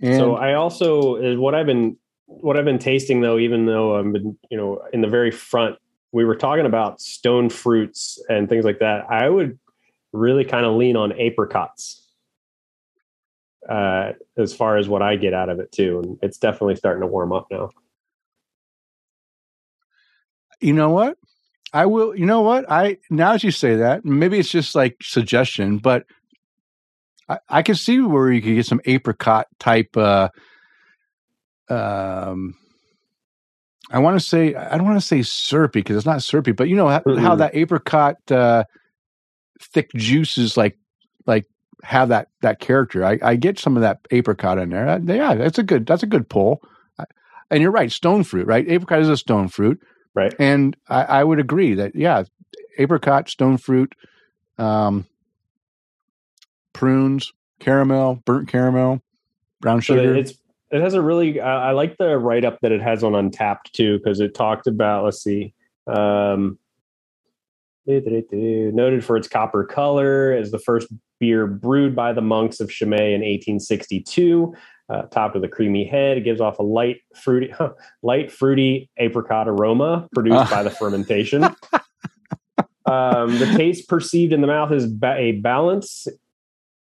And 0.00 0.16
so 0.16 0.34
I 0.34 0.54
also 0.54 1.14
is 1.14 1.38
what 1.38 1.54
I've 1.54 1.66
been 1.66 1.96
what 2.26 2.56
I've 2.56 2.64
been 2.64 2.80
tasting 2.80 3.20
though, 3.20 3.38
even 3.38 3.66
though 3.66 3.98
I've 3.98 4.12
been 4.12 4.36
you 4.50 4.56
know 4.56 4.82
in 4.92 5.00
the 5.00 5.08
very 5.08 5.30
front, 5.30 5.76
we 6.10 6.24
were 6.24 6.36
talking 6.36 6.66
about 6.66 7.00
stone 7.00 7.48
fruits 7.48 8.20
and 8.28 8.48
things 8.48 8.64
like 8.64 8.80
that. 8.80 9.06
I 9.08 9.28
would 9.28 9.58
really 10.12 10.44
kind 10.44 10.66
of 10.66 10.74
lean 10.74 10.96
on 10.96 11.12
apricots 11.18 12.01
uh, 13.68 14.12
as 14.36 14.54
far 14.54 14.76
as 14.76 14.88
what 14.88 15.02
I 15.02 15.16
get 15.16 15.34
out 15.34 15.48
of 15.48 15.60
it 15.60 15.72
too, 15.72 16.00
and 16.02 16.18
it's 16.22 16.38
definitely 16.38 16.76
starting 16.76 17.00
to 17.02 17.06
warm 17.06 17.32
up 17.32 17.46
now 17.50 17.70
you 20.62 20.72
know 20.72 20.90
what? 20.90 21.18
I 21.72 21.86
will. 21.86 22.16
You 22.16 22.26
know 22.26 22.42
what? 22.42 22.70
I 22.70 22.98
now 23.10 23.32
as 23.32 23.44
you 23.44 23.50
say 23.50 23.76
that, 23.76 24.04
maybe 24.04 24.38
it's 24.38 24.50
just 24.50 24.74
like 24.74 24.96
suggestion, 25.02 25.78
but 25.78 26.04
I, 27.28 27.38
I 27.48 27.62
can 27.62 27.74
see 27.74 28.00
where 28.00 28.30
you 28.30 28.40
could 28.40 28.54
get 28.54 28.66
some 28.66 28.80
apricot 28.84 29.46
type. 29.58 29.96
Uh, 29.96 30.28
um, 31.68 32.54
I 33.90 33.98
want 33.98 34.20
to 34.20 34.26
say 34.26 34.54
I 34.54 34.76
don't 34.76 34.86
want 34.86 35.00
to 35.00 35.06
say 35.06 35.22
syrupy 35.22 35.80
because 35.80 35.96
it's 35.96 36.06
not 36.06 36.22
syrupy, 36.22 36.52
but 36.52 36.68
you 36.68 36.76
know 36.76 36.88
how, 36.88 37.02
how 37.18 37.34
that 37.36 37.56
apricot 37.56 38.16
uh, 38.30 38.64
thick 39.60 39.90
juices 39.94 40.56
like 40.56 40.76
like 40.80 40.81
have 41.82 42.08
that 42.08 42.28
that 42.40 42.60
character. 42.60 43.04
I, 43.04 43.18
I 43.22 43.36
get 43.36 43.58
some 43.58 43.76
of 43.76 43.82
that 43.82 44.00
apricot 44.10 44.58
in 44.58 44.70
there. 44.70 45.00
Yeah, 45.04 45.34
that's 45.34 45.58
a 45.58 45.62
good 45.62 45.86
that's 45.86 46.02
a 46.02 46.06
good 46.06 46.28
pull. 46.28 46.62
And 47.50 47.60
you're 47.60 47.70
right, 47.70 47.92
stone 47.92 48.24
fruit, 48.24 48.46
right? 48.46 48.66
Apricot 48.66 49.00
is 49.00 49.10
a 49.10 49.16
stone 49.16 49.48
fruit. 49.48 49.82
Right. 50.14 50.34
And 50.38 50.74
I, 50.88 51.02
I 51.02 51.24
would 51.24 51.38
agree 51.38 51.74
that, 51.74 51.94
yeah, 51.94 52.24
apricot, 52.78 53.28
stone 53.28 53.58
fruit, 53.58 53.94
um, 54.56 55.06
prunes, 56.72 57.30
caramel, 57.60 58.22
burnt 58.24 58.48
caramel, 58.48 59.02
brown 59.60 59.80
sugar. 59.80 60.14
So 60.14 60.18
it's 60.18 60.34
it 60.70 60.80
has 60.80 60.94
a 60.94 61.02
really 61.02 61.40
I, 61.40 61.68
I 61.68 61.72
like 61.72 61.98
the 61.98 62.18
write 62.18 62.46
up 62.46 62.58
that 62.62 62.72
it 62.72 62.80
has 62.80 63.04
on 63.04 63.12
Untappd 63.12 63.72
too 63.72 63.98
because 63.98 64.20
it 64.20 64.34
talked 64.34 64.66
about 64.66 65.04
let's 65.04 65.22
see 65.22 65.52
um, 65.86 66.58
noted 67.86 69.04
for 69.04 69.16
its 69.16 69.28
copper 69.28 69.64
color 69.64 70.32
as 70.32 70.50
the 70.50 70.58
first 70.58 70.88
beer 71.18 71.46
brewed 71.46 71.94
by 71.94 72.12
the 72.12 72.20
monks 72.20 72.60
of 72.60 72.68
Chimay 72.68 73.14
in 73.14 73.20
1862 73.20 74.54
uh, 74.92 75.02
topped 75.02 75.34
with 75.34 75.44
a 75.44 75.48
creamy 75.48 75.84
head. 75.84 76.18
It 76.18 76.24
gives 76.24 76.40
off 76.40 76.58
a 76.58 76.62
light 76.62 76.98
fruity, 77.14 77.48
huh, 77.48 77.70
light 78.02 78.30
fruity 78.30 78.90
apricot 78.98 79.48
aroma 79.48 80.08
produced 80.12 80.50
by 80.50 80.62
the 80.62 80.70
fermentation. 80.78 81.44
um, 82.86 83.38
the 83.38 83.52
taste 83.56 83.88
perceived 83.88 84.32
in 84.32 84.40
the 84.40 84.46
mouth 84.46 84.70
is 84.72 84.86
ba- 84.86 85.16
a 85.16 85.32
balance, 85.32 86.06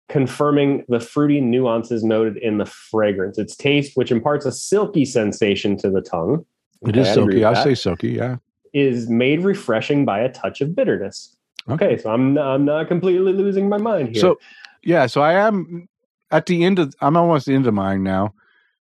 confirming 0.10 0.84
the 0.90 1.00
fruity 1.00 1.40
nuances 1.40 2.04
noted 2.04 2.38
in 2.38 2.58
the 2.58 2.66
fragrance. 2.66 3.38
Its 3.38 3.56
taste, 3.56 3.94
which 3.96 4.12
imparts 4.12 4.46
a 4.46 4.52
silky 4.52 5.06
sensation 5.06 5.78
to 5.78 5.90
the 5.90 6.02
tongue. 6.02 6.46
It 6.86 6.98
is 6.98 7.08
silky. 7.14 7.44
I'll 7.46 7.56
say 7.56 7.76
silky. 7.76 8.10
Yeah, 8.10 8.38
is 8.76 9.10
made 9.10 9.40
refreshing 9.40 10.04
by 10.04 10.20
a 10.20 10.30
touch 10.32 10.60
of 10.60 10.76
bitterness. 10.76 11.36
Okay, 11.68 11.86
okay 11.86 11.98
so 11.98 12.12
I'm 12.12 12.38
I'm 12.38 12.66
not 12.66 12.88
completely 12.88 13.34
losing 13.34 13.70
my 13.70 13.78
mind 13.78 14.10
here. 14.10 14.22
So 14.22 14.40
yeah, 14.84 15.08
so 15.08 15.22
I 15.22 15.34
am 15.34 15.88
at 16.30 16.46
the 16.46 16.64
end 16.64 16.78
of 16.78 16.94
I'm 17.02 17.18
almost 17.18 17.48
into 17.48 17.72
mine 17.72 18.04
now. 18.04 18.36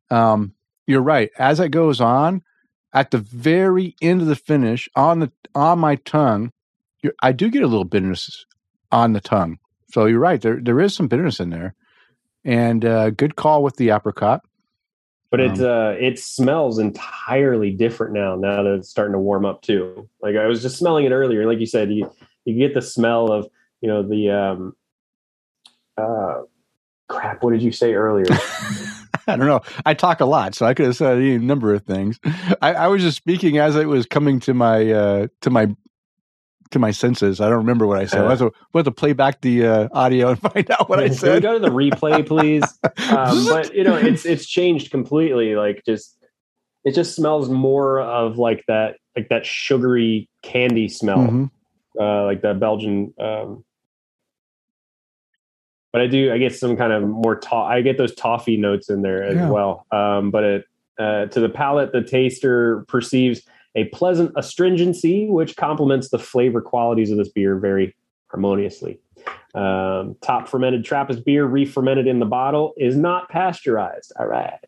Um, 0.09 0.53
you're 0.87 1.01
right. 1.01 1.29
As 1.37 1.59
it 1.59 1.69
goes 1.69 2.01
on, 2.01 2.41
at 2.93 3.11
the 3.11 3.17
very 3.19 3.95
end 4.01 4.21
of 4.21 4.27
the 4.27 4.35
finish, 4.35 4.89
on 4.95 5.19
the 5.19 5.31
on 5.53 5.79
my 5.79 5.95
tongue, 5.97 6.51
I 7.21 7.31
do 7.31 7.49
get 7.49 7.63
a 7.63 7.67
little 7.67 7.85
bitterness 7.85 8.45
on 8.91 9.13
the 9.13 9.21
tongue. 9.21 9.59
So 9.91 10.05
you're 10.05 10.19
right. 10.19 10.41
There 10.41 10.59
there 10.59 10.81
is 10.81 10.95
some 10.95 11.07
bitterness 11.07 11.39
in 11.39 11.51
there, 11.51 11.75
and 12.43 12.83
uh, 12.83 13.11
good 13.11 13.35
call 13.35 13.63
with 13.63 13.75
the 13.77 13.91
apricot. 13.91 14.41
But 15.31 15.39
it 15.39 15.59
um, 15.59 15.65
uh, 15.65 15.91
it 15.91 16.19
smells 16.19 16.79
entirely 16.79 17.71
different 17.71 18.13
now. 18.13 18.35
Now 18.35 18.63
that 18.63 18.75
it's 18.75 18.89
starting 18.89 19.13
to 19.13 19.19
warm 19.19 19.45
up 19.45 19.61
too. 19.61 20.07
Like 20.21 20.35
I 20.35 20.45
was 20.45 20.61
just 20.61 20.77
smelling 20.77 21.05
it 21.05 21.11
earlier. 21.11 21.45
Like 21.45 21.59
you 21.59 21.65
said, 21.65 21.91
you 21.91 22.11
you 22.45 22.57
get 22.57 22.73
the 22.73 22.81
smell 22.81 23.31
of 23.31 23.49
you 23.81 23.89
know 23.89 24.03
the 24.03 24.29
um, 24.29 24.75
uh, 25.97 26.41
crap. 27.09 27.43
What 27.43 27.51
did 27.51 27.63
you 27.63 27.71
say 27.71 27.93
earlier? 27.93 28.25
I 29.27 29.35
don't 29.35 29.47
know. 29.47 29.61
I 29.85 29.95
talk 29.95 30.19
a 30.19 30.25
lot, 30.25 30.53
so 30.53 30.65
I 30.65 30.73
could 30.73 30.85
have 30.85 30.95
said 30.95 31.17
any 31.17 31.37
number 31.39 31.73
of 31.73 31.83
things. 31.83 32.19
I, 32.61 32.73
I 32.73 32.87
was 32.87 33.01
just 33.01 33.17
speaking 33.17 33.57
as 33.57 33.75
it 33.75 33.87
was 33.87 34.05
coming 34.05 34.39
to 34.41 34.53
my 34.53 34.91
uh, 34.91 35.27
to 35.41 35.49
my 35.49 35.75
to 36.75 36.79
my 36.79 36.91
senses. 36.91 37.41
I 37.41 37.47
don't 37.47 37.59
remember 37.59 37.87
what 37.87 37.99
I 37.99 38.05
said. 38.05 38.21
Uh, 38.21 38.27
I 38.27 38.29
have 38.31 38.39
to, 38.39 38.51
we'll 38.73 38.83
have 38.83 38.85
to 38.85 38.91
play 38.91 39.13
back 39.13 39.41
the 39.41 39.65
uh, 39.65 39.87
audio 39.93 40.29
and 40.29 40.41
find 40.53 40.69
out 40.69 40.89
what 40.89 40.99
I 40.99 41.09
said. 41.09 41.25
Can 41.25 41.33
we 41.35 41.39
go 41.39 41.53
to 41.53 41.59
the 41.59 41.69
replay, 41.69 42.25
please? 42.25 42.63
um, 43.09 43.45
but 43.45 43.73
you 43.73 43.83
know, 43.83 43.95
it's 43.95 44.25
it's 44.25 44.45
changed 44.45 44.91
completely. 44.91 45.55
Like 45.55 45.83
just 45.85 46.17
it 46.83 46.93
just 46.93 47.15
smells 47.15 47.49
more 47.49 48.01
of 48.01 48.37
like 48.37 48.63
that 48.67 48.97
like 49.15 49.29
that 49.29 49.45
sugary 49.45 50.29
candy 50.43 50.89
smell, 50.89 51.17
mm-hmm. 51.17 51.45
uh, 51.99 52.25
like 52.25 52.41
that 52.41 52.59
Belgian. 52.59 53.13
Um, 53.17 53.63
but 55.93 56.01
I 56.01 56.07
do 56.07 56.33
I 56.33 56.37
get 56.37 56.53
some 56.53 56.75
kind 56.75 56.91
of 56.91 57.03
more 57.03 57.37
to- 57.37 57.55
I 57.55 57.81
get 57.81 57.97
those 57.97 58.13
toffee 58.13 58.57
notes 58.57 58.89
in 58.89 59.01
there 59.01 59.23
as 59.23 59.35
yeah. 59.35 59.49
well. 59.49 59.85
Um, 59.91 60.29
but 60.29 60.43
it 60.43 60.65
uh, 60.99 61.25
to 61.27 61.39
the 61.39 61.49
palate, 61.49 61.93
the 61.93 62.01
taster 62.01 62.83
perceives 62.89 63.41
a 63.75 63.85
pleasant 63.85 64.31
astringency, 64.35 65.27
which 65.27 65.55
complements 65.55 66.09
the 66.09 66.19
flavor 66.19 66.61
qualities 66.61 67.11
of 67.11 67.17
this 67.17 67.29
beer 67.29 67.57
very 67.57 67.95
harmoniously. 68.29 68.99
Um, 69.53 70.15
top 70.21 70.47
fermented 70.47 70.83
Trappist 70.83 71.25
beer, 71.25 71.45
re-fermented 71.45 72.07
in 72.07 72.19
the 72.19 72.25
bottle, 72.25 72.73
is 72.77 72.95
not 72.95 73.29
pasteurized. 73.29 74.11
All 74.19 74.27
right. 74.27 74.59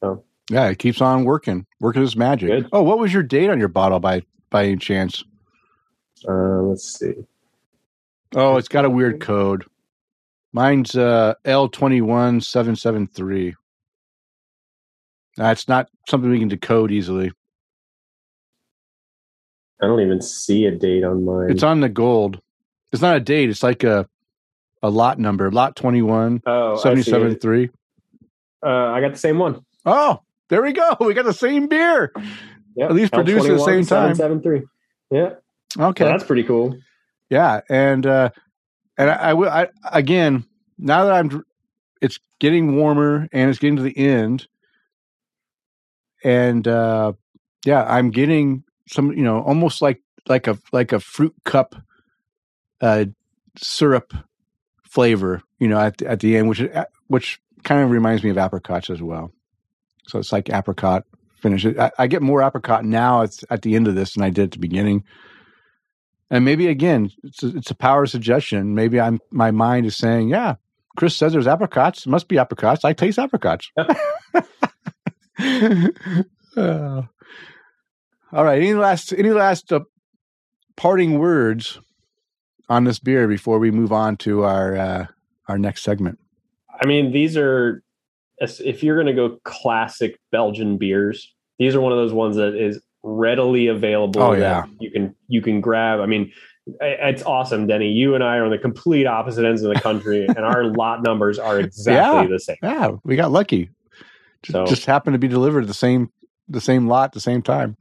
So 0.00 0.24
yeah, 0.50 0.68
it 0.68 0.78
keeps 0.78 1.00
on 1.00 1.24
working, 1.24 1.66
working 1.80 2.02
its 2.02 2.16
magic. 2.16 2.48
Good. 2.48 2.68
Oh, 2.72 2.82
what 2.82 2.98
was 2.98 3.12
your 3.12 3.22
date 3.22 3.50
on 3.50 3.58
your 3.58 3.68
bottle 3.68 4.00
by 4.00 4.22
by 4.50 4.66
any 4.66 4.76
chance? 4.76 5.24
Uh, 6.28 6.62
let's 6.62 6.98
see. 6.98 7.14
Oh, 8.34 8.56
it's 8.56 8.68
got 8.68 8.84
a 8.84 8.90
weird 8.90 9.20
code. 9.20 9.64
Mine's 10.52 10.96
uh, 10.96 11.34
L 11.44 11.68
twenty 11.68 12.00
one 12.00 12.40
seven 12.40 12.76
seven 12.76 13.06
three. 13.06 13.54
That's 15.36 15.66
not 15.66 15.88
something 16.08 16.30
we 16.30 16.38
can 16.38 16.48
decode 16.48 16.92
easily. 16.92 17.32
I 19.82 19.86
don't 19.86 20.00
even 20.00 20.20
see 20.20 20.66
a 20.66 20.70
date 20.70 21.04
on 21.04 21.24
mine. 21.24 21.50
It's 21.50 21.62
on 21.62 21.80
the 21.80 21.88
gold. 21.88 22.40
It's 22.92 23.02
not 23.02 23.16
a 23.16 23.20
date. 23.20 23.50
It's 23.50 23.62
like 23.62 23.82
a 23.84 24.08
a 24.84 24.90
lot 24.90 25.18
number. 25.18 25.50
Lot 25.50 25.76
21. 25.76 26.42
Oh, 26.46 26.76
773. 26.76 27.70
Uh, 28.62 28.68
I 28.68 29.00
got 29.00 29.12
the 29.12 29.18
same 29.18 29.38
one. 29.38 29.64
Oh, 29.86 30.20
there 30.50 30.62
we 30.62 30.72
go. 30.72 30.96
We 31.00 31.14
got 31.14 31.24
the 31.24 31.32
same 31.32 31.68
beer. 31.68 32.12
Yep. 32.76 32.90
At 32.90 32.94
least 32.94 33.12
produced 33.12 33.46
at 33.46 33.56
the 33.56 33.64
same 33.64 33.84
time. 33.84 34.14
773. 34.14 34.62
Yeah. 35.10 35.34
Okay. 35.78 36.04
that's 36.04 36.24
pretty 36.24 36.44
cool. 36.44 36.76
Yeah. 37.30 37.60
And, 37.68 38.06
uh, 38.06 38.30
and 38.98 39.10
I, 39.10 39.34
will, 39.34 39.48
I, 39.48 39.68
again, 39.90 40.44
now 40.78 41.04
that 41.04 41.14
I'm, 41.14 41.44
it's 42.00 42.18
getting 42.38 42.76
warmer 42.76 43.28
and 43.32 43.50
it's 43.50 43.58
getting 43.58 43.76
to 43.76 43.82
the 43.82 43.96
end. 43.96 44.46
And, 46.22 46.66
uh, 46.66 47.14
yeah, 47.64 47.84
I'm 47.84 48.10
getting 48.10 48.63
some 48.88 49.12
you 49.12 49.22
know 49.22 49.40
almost 49.42 49.82
like 49.82 50.00
like 50.28 50.46
a 50.46 50.58
like 50.72 50.92
a 50.92 51.00
fruit 51.00 51.34
cup 51.44 51.74
uh, 52.80 53.04
syrup 53.56 54.14
flavor 54.82 55.42
you 55.58 55.68
know 55.68 55.78
at 55.78 56.00
at 56.02 56.20
the 56.20 56.36
end 56.36 56.48
which 56.48 56.60
uh, 56.60 56.86
which 57.08 57.40
kind 57.62 57.82
of 57.82 57.90
reminds 57.90 58.22
me 58.22 58.30
of 58.30 58.38
apricots 58.38 58.90
as 58.90 59.02
well. 59.02 59.32
So 60.06 60.18
it's 60.18 60.32
like 60.32 60.50
apricot 60.50 61.04
finish. 61.40 61.64
I, 61.66 61.90
I 61.98 62.06
get 62.06 62.22
more 62.22 62.42
apricot 62.42 62.84
now 62.84 63.22
at, 63.22 63.30
at 63.50 63.62
the 63.62 63.74
end 63.74 63.88
of 63.88 63.94
this 63.94 64.14
than 64.14 64.22
I 64.22 64.30
did 64.30 64.44
at 64.44 64.50
the 64.52 64.58
beginning. 64.58 65.04
And 66.30 66.44
maybe 66.44 66.68
again 66.68 67.10
it's 67.22 67.42
a, 67.42 67.56
it's 67.56 67.70
a 67.70 67.74
power 67.74 68.06
suggestion. 68.06 68.74
Maybe 68.74 69.00
I'm 69.00 69.20
my 69.30 69.50
mind 69.50 69.86
is 69.86 69.96
saying 69.96 70.28
yeah 70.28 70.56
Chris 70.96 71.16
says 71.16 71.32
there's 71.32 71.46
apricots. 71.46 72.06
It 72.06 72.10
must 72.10 72.28
be 72.28 72.38
apricots. 72.38 72.84
I 72.84 72.92
taste 72.92 73.18
apricots. 73.18 73.70
Uh, 76.56 77.02
all 78.34 78.44
right. 78.44 78.60
Any 78.60 78.74
last 78.74 79.12
any 79.12 79.30
last 79.30 79.72
uh, 79.72 79.80
parting 80.76 81.18
words 81.18 81.78
on 82.68 82.84
this 82.84 82.98
beer 82.98 83.28
before 83.28 83.58
we 83.58 83.70
move 83.70 83.92
on 83.92 84.16
to 84.18 84.42
our 84.42 84.76
uh, 84.76 85.06
our 85.48 85.56
next 85.56 85.82
segment? 85.82 86.18
I 86.80 86.86
mean, 86.86 87.12
these 87.12 87.36
are 87.36 87.82
if 88.40 88.82
you're 88.82 88.96
going 88.96 89.06
to 89.06 89.12
go 89.14 89.38
classic 89.44 90.18
Belgian 90.32 90.76
beers, 90.76 91.32
these 91.58 91.74
are 91.74 91.80
one 91.80 91.92
of 91.92 91.98
those 91.98 92.12
ones 92.12 92.36
that 92.36 92.54
is 92.54 92.80
readily 93.04 93.68
available. 93.68 94.20
Oh 94.20 94.32
yeah, 94.32 94.64
you 94.80 94.90
can 94.90 95.14
you 95.28 95.40
can 95.40 95.60
grab. 95.60 96.00
I 96.00 96.06
mean, 96.06 96.32
it's 96.80 97.22
awesome, 97.22 97.68
Denny. 97.68 97.92
You 97.92 98.16
and 98.16 98.24
I 98.24 98.38
are 98.38 98.44
on 98.44 98.50
the 98.50 98.58
complete 98.58 99.06
opposite 99.06 99.44
ends 99.44 99.62
of 99.62 99.72
the 99.72 99.80
country, 99.80 100.26
and 100.28 100.40
our 100.40 100.64
lot 100.64 101.04
numbers 101.04 101.38
are 101.38 101.60
exactly 101.60 102.22
yeah, 102.22 102.28
the 102.28 102.40
same. 102.40 102.56
Yeah, 102.62 102.90
we 103.04 103.14
got 103.14 103.30
lucky. 103.30 103.70
Just, 104.42 104.52
so, 104.52 104.66
just 104.66 104.86
happened 104.86 105.14
to 105.14 105.18
be 105.18 105.28
delivered 105.28 105.68
the 105.68 105.74
same 105.74 106.10
the 106.48 106.60
same 106.60 106.88
lot 106.88 107.12
the 107.12 107.20
same 107.20 107.40
time. 107.42 107.76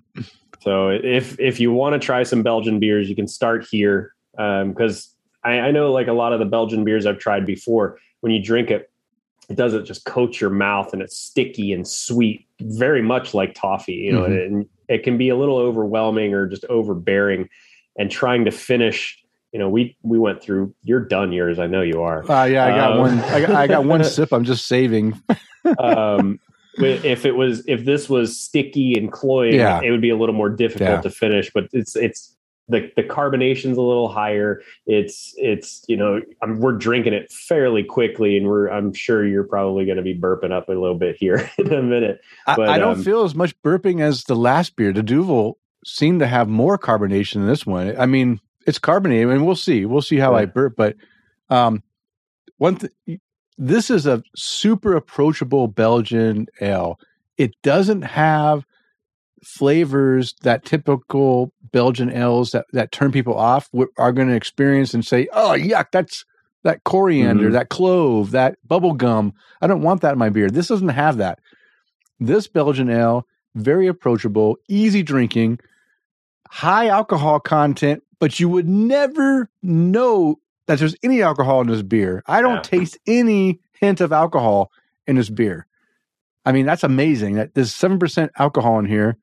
So 0.64 0.90
if 0.90 1.38
if 1.40 1.60
you 1.60 1.74
want 1.74 1.94
to 1.94 2.00
try 2.00 2.24
some 2.24 2.42
Belgian 2.42 2.80
beers, 2.80 3.10
you 3.10 3.16
can 3.16 3.28
start 3.28 3.68
here 3.70 4.14
because 4.36 5.14
um, 5.44 5.52
I, 5.52 5.60
I 5.60 5.72
know 5.72 5.92
like 5.92 6.08
a 6.08 6.14
lot 6.14 6.32
of 6.32 6.40
the 6.40 6.46
Belgian 6.46 6.86
beers 6.86 7.06
I've 7.06 7.20
tried 7.20 7.46
before. 7.46 8.00
When 8.22 8.32
you 8.32 8.42
drink 8.42 8.72
it, 8.72 8.90
it 9.50 9.58
doesn't 9.58 9.86
just 9.86 10.06
coat 10.06 10.40
your 10.40 10.50
mouth 10.50 10.94
and 10.94 11.02
it's 11.02 11.18
sticky 11.18 11.74
and 11.74 11.86
sweet, 11.86 12.48
very 12.62 13.02
much 13.02 13.34
like 13.34 13.54
toffee. 13.56 13.94
You 13.94 14.14
know, 14.14 14.22
mm-hmm. 14.22 14.56
and 14.56 14.70
it 14.88 15.04
can 15.04 15.18
be 15.18 15.28
a 15.28 15.36
little 15.36 15.58
overwhelming 15.58 16.34
or 16.34 16.48
just 16.48 16.64
overbearing. 16.66 17.50
And 17.96 18.10
trying 18.10 18.46
to 18.46 18.52
finish 18.52 19.24
you 19.52 19.60
know, 19.60 19.70
we 19.70 19.96
we 20.02 20.18
went 20.18 20.42
through. 20.42 20.74
You're 20.82 21.06
done 21.06 21.32
yours. 21.32 21.60
I 21.60 21.68
know 21.68 21.82
you 21.82 22.02
are. 22.02 22.30
Uh, 22.30 22.46
yeah, 22.46 22.66
I 22.66 22.70
got 22.70 22.92
um, 22.94 22.98
one. 22.98 23.20
I 23.20 23.42
got, 23.42 23.50
I 23.52 23.68
got 23.68 23.86
one 23.86 24.04
sip. 24.04 24.34
I'm 24.34 24.46
just 24.46 24.66
saving. 24.68 25.22
um, 25.78 26.40
if 26.78 27.26
it 27.26 27.34
was 27.34 27.64
if 27.68 27.86
this 27.86 28.10
was 28.10 28.40
sticky 28.40 28.98
and 28.98 29.12
cloying, 29.12 29.56
yeah. 29.56 29.82
it 29.82 29.92
would 29.92 30.02
be 30.02 30.10
a 30.10 30.18
little 30.18 30.36
more 30.36 30.50
difficult 30.50 30.90
yeah. 30.90 31.02
to 31.02 31.10
finish. 31.10 31.52
But 31.54 31.68
it's 31.72 31.96
it's 31.96 32.36
the 32.70 32.92
the 32.96 33.04
carbonation's 33.04 33.78
a 33.78 33.82
little 33.82 34.08
higher. 34.08 34.62
It's 34.86 35.34
it's 35.38 35.84
you 35.88 35.98
know 35.98 36.22
I'm, 36.42 36.60
we're 36.60 36.74
drinking 36.74 37.14
it 37.14 37.32
fairly 37.32 37.84
quickly, 37.84 38.38
and 38.38 38.48
we're 38.48 38.70
I'm 38.70 38.94
sure 38.94 39.26
you're 39.26 39.44
probably 39.44 39.86
going 39.86 39.98
to 39.98 40.04
be 40.04 40.18
burping 40.18 40.52
up 40.52 40.70
a 40.70 40.72
little 40.72 40.98
bit 40.98 41.16
here 41.18 41.50
in 41.58 41.74
a 41.74 41.82
minute. 41.82 42.22
But, 42.46 42.70
I, 42.70 42.76
I 42.76 42.78
don't 42.78 42.98
um, 42.98 43.04
feel 43.04 43.24
as 43.24 43.36
much 43.36 43.60
burping 43.62 44.02
as 44.02 44.24
the 44.24 44.36
last 44.36 44.76
beer. 44.76 44.94
The 44.94 45.04
Duvel 45.04 45.58
seemed 45.86 46.22
to 46.22 46.28
have 46.28 46.48
more 46.48 46.78
carbonation 46.78 47.34
than 47.34 47.48
this 47.48 47.66
one. 47.66 47.96
I 48.00 48.06
mean, 48.06 48.40
it's 48.66 48.80
carbonated, 48.80 49.30
and 49.30 49.46
we'll 49.46 49.56
see. 49.56 49.86
We'll 49.86 50.02
see 50.02 50.18
how 50.18 50.32
yeah. 50.32 50.40
I 50.40 50.46
burp, 50.46 50.76
but 50.78 50.96
um, 51.50 51.84
one 52.58 52.78
th- 52.78 53.20
this 53.58 53.90
is 53.90 54.06
a 54.06 54.24
super 54.36 54.96
approachable 54.96 55.68
Belgian 55.68 56.48
ale. 56.62 57.00
It 57.38 57.54
doesn't 57.62 58.04
have 58.04 58.66
flavors 59.44 60.36
that 60.42 60.66
typical 60.66 61.52
Belgian 61.72 62.12
ales 62.12 62.52
that, 62.52 62.66
that 62.74 62.92
turn 62.92 63.12
people 63.12 63.38
off 63.38 63.70
are 63.98 64.12
going 64.12 64.28
to 64.30 64.36
experience 64.36 64.94
and 64.94 65.06
say, 65.06 65.28
"Oh, 65.34 65.52
yuck, 65.58 65.88
that's 65.92 66.26
that 66.64 66.84
coriander, 66.84 67.46
mm-hmm. 67.46 67.54
that 67.54 67.70
clove, 67.70 68.32
that 68.32 68.58
bubble 68.66 68.94
gum. 68.94 69.34
I 69.62 69.68
don't 69.68 69.82
want 69.82 70.02
that 70.02 70.14
in 70.14 70.20
my 70.20 70.30
beer." 70.30 70.50
This 70.50 70.68
doesn't 70.68 70.90
have 70.90 71.18
that. 71.18 71.40
This 72.20 72.48
Belgian 72.48 72.90
ale, 72.90 73.28
very 73.56 73.88
approachable, 73.88 74.58
easy 74.70 75.04
drinking, 75.04 75.60
high 76.50 76.88
alcohol 76.88 77.40
content, 77.40 78.04
but 78.20 78.40
you 78.40 78.48
would 78.48 78.70
never 78.70 79.50
know 79.62 80.40
that 80.68 80.80
there's 80.80 80.96
any 81.04 81.22
alcohol 81.22 81.62
in 81.62 81.68
this 81.68 81.82
beer. 81.82 82.24
I 82.28 82.42
don't 82.42 82.56
yeah. 82.56 82.62
taste 82.62 82.98
any 83.08 83.60
hint 83.80 84.02
of 84.02 84.12
alcohol 84.12 84.72
in 85.08 85.16
this 85.16 85.30
beer. 85.30 85.68
I 86.46 86.52
mean, 86.52 86.66
that's 86.66 86.84
amazing 86.84 87.36
that 87.36 87.54
there's 87.54 87.74
7% 87.74 88.30
alcohol 88.38 88.80
in 88.80 88.86
here 88.86 89.18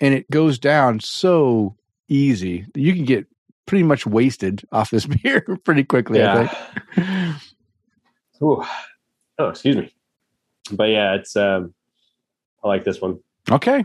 and 0.00 0.14
it 0.14 0.30
goes 0.30 0.58
down 0.58 1.00
so 1.00 1.76
easy. 2.08 2.66
You 2.74 2.94
can 2.94 3.04
get 3.04 3.26
pretty 3.66 3.84
much 3.84 4.06
wasted 4.06 4.62
off 4.72 4.90
this 4.90 5.06
beer 5.22 5.40
pretty 5.64 5.84
quickly, 5.84 6.18
yeah. 6.18 6.34
I 6.34 6.46
think. 6.94 7.42
Ooh. 8.42 8.64
Oh, 9.38 9.48
excuse 9.48 9.76
me. 9.76 9.92
But 10.72 10.90
yeah, 10.90 11.14
it's 11.14 11.36
um 11.36 11.74
I 12.62 12.68
like 12.68 12.84
this 12.84 13.00
one. 13.00 13.20
Okay 13.50 13.84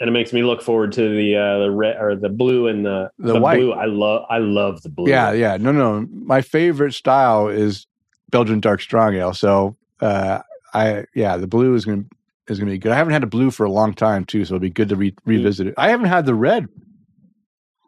and 0.00 0.08
it 0.08 0.12
makes 0.12 0.32
me 0.32 0.42
look 0.42 0.62
forward 0.62 0.92
to 0.92 1.08
the 1.08 1.36
uh, 1.36 1.58
the 1.58 1.70
red 1.70 1.96
or 2.00 2.14
the 2.16 2.28
blue 2.28 2.68
and 2.68 2.84
the 2.84 3.10
the, 3.18 3.34
the 3.34 3.40
white. 3.40 3.58
Blue. 3.58 3.72
I 3.72 3.86
love 3.86 4.24
I 4.30 4.38
love 4.38 4.82
the 4.82 4.88
blue. 4.88 5.10
Yeah, 5.10 5.32
yeah. 5.32 5.56
No, 5.56 5.72
no. 5.72 6.06
My 6.12 6.40
favorite 6.40 6.94
style 6.94 7.48
is 7.48 7.86
Belgian 8.30 8.60
dark 8.60 8.80
strong 8.80 9.14
ale. 9.14 9.34
So 9.34 9.76
uh, 10.00 10.40
I 10.72 11.04
yeah, 11.14 11.36
the 11.36 11.46
blue 11.46 11.74
is 11.74 11.84
gonna 11.84 12.04
is 12.46 12.58
gonna 12.58 12.70
be 12.70 12.78
good. 12.78 12.92
I 12.92 12.96
haven't 12.96 13.12
had 13.12 13.24
a 13.24 13.28
blue 13.28 13.50
for 13.50 13.64
a 13.64 13.70
long 13.70 13.94
time 13.94 14.24
too, 14.24 14.44
so 14.44 14.54
it'll 14.54 14.62
be 14.62 14.70
good 14.70 14.88
to 14.90 14.96
re- 14.96 15.14
revisit 15.24 15.66
it. 15.66 15.74
I 15.76 15.90
haven't 15.90 16.06
had 16.06 16.26
the 16.26 16.34
red. 16.34 16.68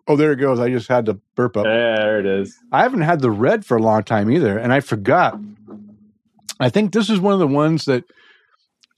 Oh, 0.08 0.16
there 0.16 0.32
it 0.32 0.36
goes. 0.36 0.58
I 0.58 0.70
just 0.70 0.88
had 0.88 1.06
to 1.06 1.14
burp 1.36 1.56
up. 1.56 1.66
Yeah, 1.66 1.96
there 1.96 2.18
it 2.18 2.26
is. 2.26 2.58
I 2.72 2.82
haven't 2.82 3.02
had 3.02 3.20
the 3.20 3.30
red 3.30 3.64
for 3.64 3.76
a 3.76 3.82
long 3.82 4.02
time 4.02 4.30
either, 4.30 4.58
and 4.58 4.72
I 4.72 4.80
forgot. 4.80 5.38
I 6.58 6.68
think 6.68 6.92
this 6.92 7.08
is 7.08 7.20
one 7.20 7.32
of 7.32 7.38
the 7.38 7.46
ones 7.46 7.84
that 7.84 8.04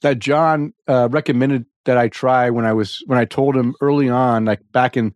that 0.02 0.18
John 0.18 0.74
uh, 0.86 1.08
recommended 1.10 1.66
that 1.84 1.96
I 1.96 2.08
try 2.08 2.50
when 2.50 2.64
I 2.64 2.72
was 2.72 3.02
when 3.06 3.18
I 3.18 3.24
told 3.24 3.56
him 3.56 3.74
early 3.80 4.08
on, 4.08 4.44
like 4.44 4.60
back 4.72 4.96
in. 4.96 5.14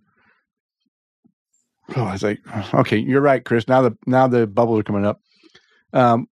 Oh, 1.95 2.05
I 2.05 2.13
was 2.13 2.23
like, 2.23 2.41
okay, 2.75 2.99
you're 2.99 3.21
right, 3.21 3.45
Chris. 3.45 3.69
Now 3.69 3.83
the 3.83 3.97
now 4.07 4.27
the 4.27 4.47
bubbles 4.47 4.81
are 4.81 4.85
coming 4.85 5.07
up. 5.07 5.21
Um, 5.93 6.29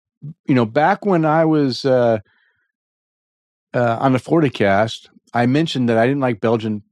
you 0.47 0.55
know, 0.55 0.65
back 0.65 1.05
when 1.05 1.25
I 1.25 1.45
was 1.45 1.85
uh, 1.85 2.19
uh, 3.73 3.97
on 4.01 4.13
the 4.13 4.19
Florida 4.19 4.51
I 5.33 5.47
mentioned 5.47 5.89
that 5.89 5.99
I 5.99 6.07
didn't 6.07 6.21
like 6.21 6.41
Belgian, 6.41 6.83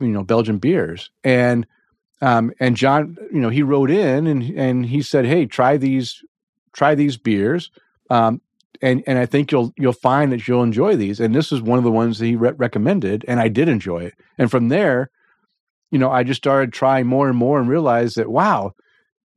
you 0.00 0.08
know, 0.08 0.22
Belgian 0.22 0.58
beers, 0.58 1.10
and 1.22 1.66
um, 2.20 2.52
and 2.60 2.76
John, 2.76 3.16
you 3.32 3.40
know, 3.40 3.48
he 3.48 3.62
wrote 3.62 3.90
in 3.90 4.26
and 4.26 4.42
and 4.42 4.86
he 4.86 5.02
said, 5.02 5.24
"Hey, 5.24 5.46
try 5.46 5.76
these, 5.76 6.22
try 6.72 6.94
these 6.94 7.16
beers." 7.16 7.70
Um, 8.10 8.40
and 8.82 9.02
and 9.06 9.18
I 9.18 9.26
think 9.26 9.52
you'll 9.52 9.72
you'll 9.76 9.92
find 9.92 10.32
that 10.32 10.46
you'll 10.46 10.62
enjoy 10.62 10.96
these. 10.96 11.20
And 11.20 11.34
this 11.34 11.52
is 11.52 11.62
one 11.62 11.78
of 11.78 11.84
the 11.84 11.90
ones 11.90 12.18
that 12.18 12.26
he 12.26 12.36
re- 12.36 12.52
recommended, 12.52 13.24
and 13.28 13.40
I 13.40 13.48
did 13.48 13.68
enjoy 13.68 14.04
it. 14.04 14.14
And 14.38 14.50
from 14.50 14.68
there, 14.68 15.10
you 15.90 15.98
know, 15.98 16.10
I 16.10 16.24
just 16.24 16.38
started 16.38 16.72
trying 16.72 17.06
more 17.06 17.28
and 17.28 17.36
more, 17.36 17.58
and 17.58 17.68
realized 17.68 18.16
that 18.16 18.30
wow, 18.30 18.74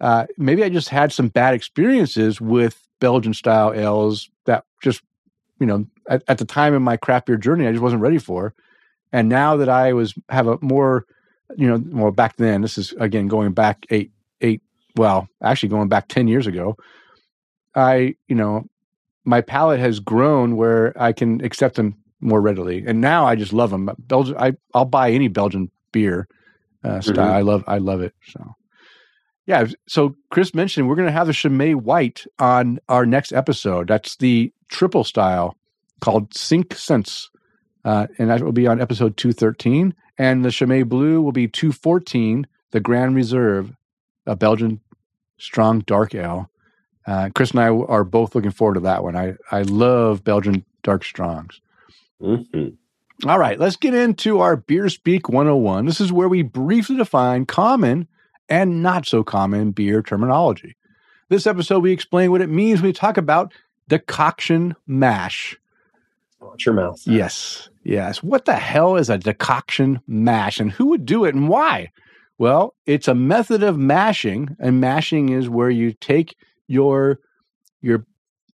uh, 0.01 0.25
maybe 0.37 0.63
I 0.63 0.69
just 0.69 0.89
had 0.89 1.11
some 1.11 1.29
bad 1.29 1.53
experiences 1.53 2.41
with 2.41 2.81
Belgian 2.99 3.33
style 3.33 3.73
ales 3.73 4.29
that 4.45 4.65
just 4.81 5.01
you 5.59 5.65
know 5.65 5.85
at, 6.09 6.23
at 6.27 6.37
the 6.37 6.45
time 6.45 6.73
in 6.73 6.81
my 6.83 6.97
craft 6.97 7.27
beer 7.27 7.37
journey 7.37 7.67
I 7.67 7.71
just 7.71 7.83
wasn't 7.83 8.01
ready 8.01 8.17
for. 8.17 8.53
And 9.13 9.29
now 9.29 9.55
that 9.57 9.69
I 9.69 9.93
was 9.93 10.13
have 10.29 10.47
a 10.47 10.57
more 10.61 11.05
you 11.55 11.67
know 11.67 11.81
well 11.87 12.11
back 12.11 12.35
then 12.37 12.61
this 12.61 12.77
is 12.77 12.93
again 12.99 13.27
going 13.27 13.53
back 13.53 13.85
eight 13.89 14.11
eight 14.41 14.61
well 14.95 15.27
actually 15.41 15.69
going 15.69 15.87
back 15.87 16.07
10 16.07 16.27
years 16.27 16.47
ago 16.47 16.75
i 17.75 18.15
you 18.27 18.35
know 18.35 18.65
my 19.27 19.41
palate 19.41 19.79
has 19.81 19.99
grown 19.99 20.55
where 20.55 20.93
I 20.95 21.11
can 21.11 21.43
accept 21.43 21.75
them 21.75 21.95
more 22.21 22.41
readily, 22.41 22.83
and 22.87 23.01
now 23.01 23.25
I 23.25 23.35
just 23.35 23.51
love 23.51 23.69
them. 23.69 23.89
Belgian, 23.99 24.37
I 24.37 24.53
I'll 24.73 24.85
buy 24.85 25.11
any 25.11 25.27
Belgian 25.27 25.69
beer 25.91 26.27
uh, 26.83 27.01
style. 27.01 27.15
Mm-hmm. 27.15 27.35
I 27.35 27.41
love 27.41 27.63
I 27.67 27.77
love 27.77 28.01
it. 28.01 28.15
So 28.25 28.55
yeah, 29.45 29.67
so 29.87 30.15
Chris 30.31 30.55
mentioned 30.55 30.87
we're 30.87 30.95
going 30.95 31.07
to 31.07 31.11
have 31.11 31.27
the 31.27 31.33
Chimay 31.33 31.73
White 31.73 32.25
on 32.39 32.79
our 32.87 33.05
next 33.05 33.33
episode. 33.33 33.87
That's 33.87 34.15
the 34.15 34.51
triple 34.69 35.03
style 35.03 35.55
called 35.99 36.33
Cinq 36.33 36.75
Cents, 36.75 37.29
uh, 37.85 38.07
and 38.17 38.29
that 38.29 38.41
will 38.41 38.53
be 38.53 38.67
on 38.67 38.81
episode 38.81 39.17
two 39.17 39.33
thirteen. 39.33 39.93
And 40.17 40.43
the 40.43 40.51
Chimay 40.51 40.83
Blue 40.83 41.21
will 41.21 41.33
be 41.33 41.47
two 41.47 41.71
fourteen, 41.71 42.47
the 42.71 42.79
Grand 42.79 43.15
Reserve, 43.15 43.75
a 44.25 44.35
Belgian 44.35 44.79
strong 45.37 45.81
dark 45.81 46.15
ale. 46.15 46.49
Uh, 47.07 47.29
Chris 47.33 47.51
and 47.51 47.61
I 47.61 47.69
are 47.69 48.03
both 48.03 48.35
looking 48.35 48.51
forward 48.51 48.75
to 48.75 48.81
that 48.81 49.03
one. 49.03 49.15
I, 49.15 49.35
I 49.49 49.61
love 49.61 50.23
Belgian 50.23 50.65
dark 50.83 51.05
strongs. 51.05 51.61
Mm-hmm. 52.21 53.27
All 53.27 53.39
right, 53.39 53.59
let's 53.59 53.77
get 53.77 53.95
into 53.95 54.41
our 54.41 54.57
Beer 54.57 54.89
Speak 54.89 55.29
101. 55.29 55.85
This 55.85 56.01
is 56.01 56.11
where 56.11 56.29
we 56.29 56.43
briefly 56.43 56.97
define 56.97 57.45
common 57.45 58.07
and 58.49 58.83
not 58.83 59.07
so 59.07 59.23
common 59.23 59.71
beer 59.71 60.03
terminology. 60.03 60.75
This 61.29 61.47
episode, 61.47 61.79
we 61.79 61.91
explain 61.91 62.29
what 62.29 62.41
it 62.41 62.49
means 62.49 62.81
when 62.81 62.89
we 62.89 62.93
talk 62.93 63.17
about 63.17 63.53
decoction 63.87 64.75
mash. 64.85 65.57
Watch 66.39 66.65
your 66.65 66.75
mouth. 66.75 67.01
Yes, 67.05 67.69
yes. 67.83 68.21
What 68.21 68.45
the 68.45 68.55
hell 68.55 68.97
is 68.97 69.09
a 69.09 69.17
decoction 69.17 69.99
mash 70.07 70.59
and 70.59 70.71
who 70.71 70.87
would 70.87 71.05
do 71.05 71.25
it 71.25 71.33
and 71.33 71.49
why? 71.49 71.91
Well, 72.37 72.75
it's 72.85 73.07
a 73.07 73.15
method 73.15 73.63
of 73.63 73.79
mashing, 73.79 74.55
and 74.59 74.79
mashing 74.79 75.29
is 75.29 75.49
where 75.49 75.71
you 75.71 75.93
take 75.93 76.35
your 76.67 77.19
your 77.81 78.05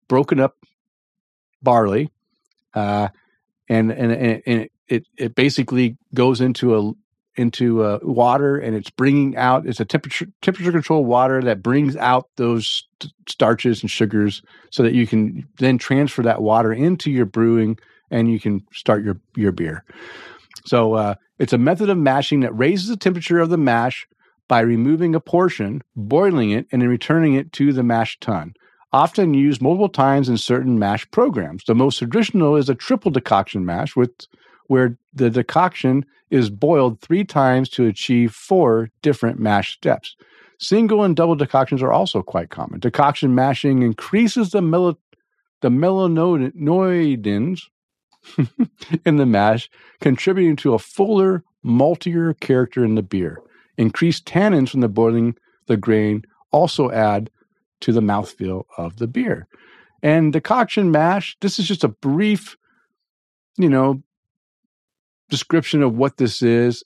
broken 0.08 0.40
up 0.40 0.58
barley, 1.62 2.10
uh, 2.74 3.10
and, 3.68 3.92
and 3.92 4.12
and 4.46 4.70
it 4.88 5.06
it 5.18 5.36
basically 5.36 5.98
goes 6.14 6.42
into 6.42 6.76
a 6.76 6.92
into 7.36 7.84
uh, 7.84 8.00
water 8.02 8.58
and 8.58 8.76
it's 8.76 8.90
bringing 8.90 9.38
out 9.38 9.66
it's 9.66 9.80
a 9.80 9.86
temperature 9.86 10.28
temperature 10.42 10.74
control 10.74 11.06
water 11.06 11.42
that 11.42 11.64
brings 11.64 11.96
out 11.96 12.28
those 12.36 12.86
st- 13.00 13.14
starches 13.30 13.82
and 13.82 13.90
sugars 13.90 14.42
so 14.72 14.84
that 14.84 14.94
you 14.94 15.08
can 15.08 15.48
then 15.58 15.78
transfer 15.78 16.22
that 16.22 16.42
water 16.42 16.74
into 16.74 17.10
your 17.10 17.26
brewing 17.26 17.78
and 18.12 18.30
you 18.30 18.40
can 18.40 18.62
start 18.74 19.04
your 19.04 19.20
your 19.38 19.52
beer. 19.52 19.86
So 20.66 20.96
uh, 20.96 21.16
it's 21.38 21.54
a 21.54 21.58
method 21.58 21.90
of 21.90 21.98
mashing 21.98 22.42
that 22.42 22.58
raises 22.58 22.90
the 22.90 22.98
temperature 22.98 23.40
of 23.40 23.50
the 23.50 23.58
mash 23.58 24.08
by 24.50 24.60
removing 24.60 25.16
a 25.16 25.22
portion, 25.22 25.82
boiling 25.96 26.50
it, 26.50 26.68
and 26.72 26.82
then 26.82 26.90
returning 26.90 27.36
it 27.36 27.54
to 27.54 27.72
the 27.72 27.84
mash 27.84 28.20
tun. 28.20 28.54
Often 28.92 29.36
used 29.36 29.62
multiple 29.62 29.88
times 29.88 30.28
in 30.28 30.38
certain 30.38 30.80
mash 30.80 31.10
programs. 31.12 31.64
The 31.66 31.76
most 31.76 32.00
traditional 32.00 32.58
is 32.58 32.68
a 32.68 32.76
triple 32.76 33.12
decoction 33.12 33.64
mash, 33.64 33.96
with, 33.96 34.12
where 34.68 34.98
the 35.14 35.30
decoction 35.30 36.04
is 36.32 36.50
boiled 36.50 37.00
three 37.00 37.24
times 37.24 37.70
to 37.70 37.86
achieve 37.86 38.34
four 38.34 38.90
different 39.04 39.40
mash 39.40 39.76
steps. 39.76 40.16
Single 40.58 41.04
and 41.04 41.16
double 41.16 41.36
decoctions 41.36 41.82
are 41.84 41.92
also 41.92 42.24
quite 42.24 42.50
common. 42.50 42.80
Decoction 42.80 43.36
mashing 43.36 43.84
increases 43.84 44.50
the, 44.50 44.62
mel- 44.62 45.00
the 45.62 45.70
melanoidins 45.70 47.62
in 49.06 49.18
the 49.18 49.26
mash, 49.26 49.70
contributing 50.02 50.56
to 50.58 50.74
a 50.74 50.80
fuller, 50.80 51.44
maltier 51.64 52.38
character 52.40 52.84
in 52.84 52.96
the 52.96 53.04
beer. 53.04 53.40
Increased 53.80 54.26
tannins 54.26 54.70
from 54.70 54.82
the 54.82 54.90
boiling 54.90 55.36
the 55.68 55.78
grain 55.78 56.24
also 56.52 56.92
add 56.92 57.30
to 57.80 57.94
the 57.94 58.02
mouthfeel 58.02 58.66
of 58.78 58.98
the 58.98 59.08
beer. 59.08 59.48
And 60.04 60.34
decoction 60.34 60.92
mash, 60.92 61.38
this 61.40 61.60
is 61.60 61.68
just 61.68 61.86
a 61.86 61.88
brief, 61.88 62.58
you 63.58 63.70
know, 63.70 64.04
description 65.30 65.82
of 65.82 65.96
what 65.96 66.18
this 66.18 66.42
is. 66.42 66.84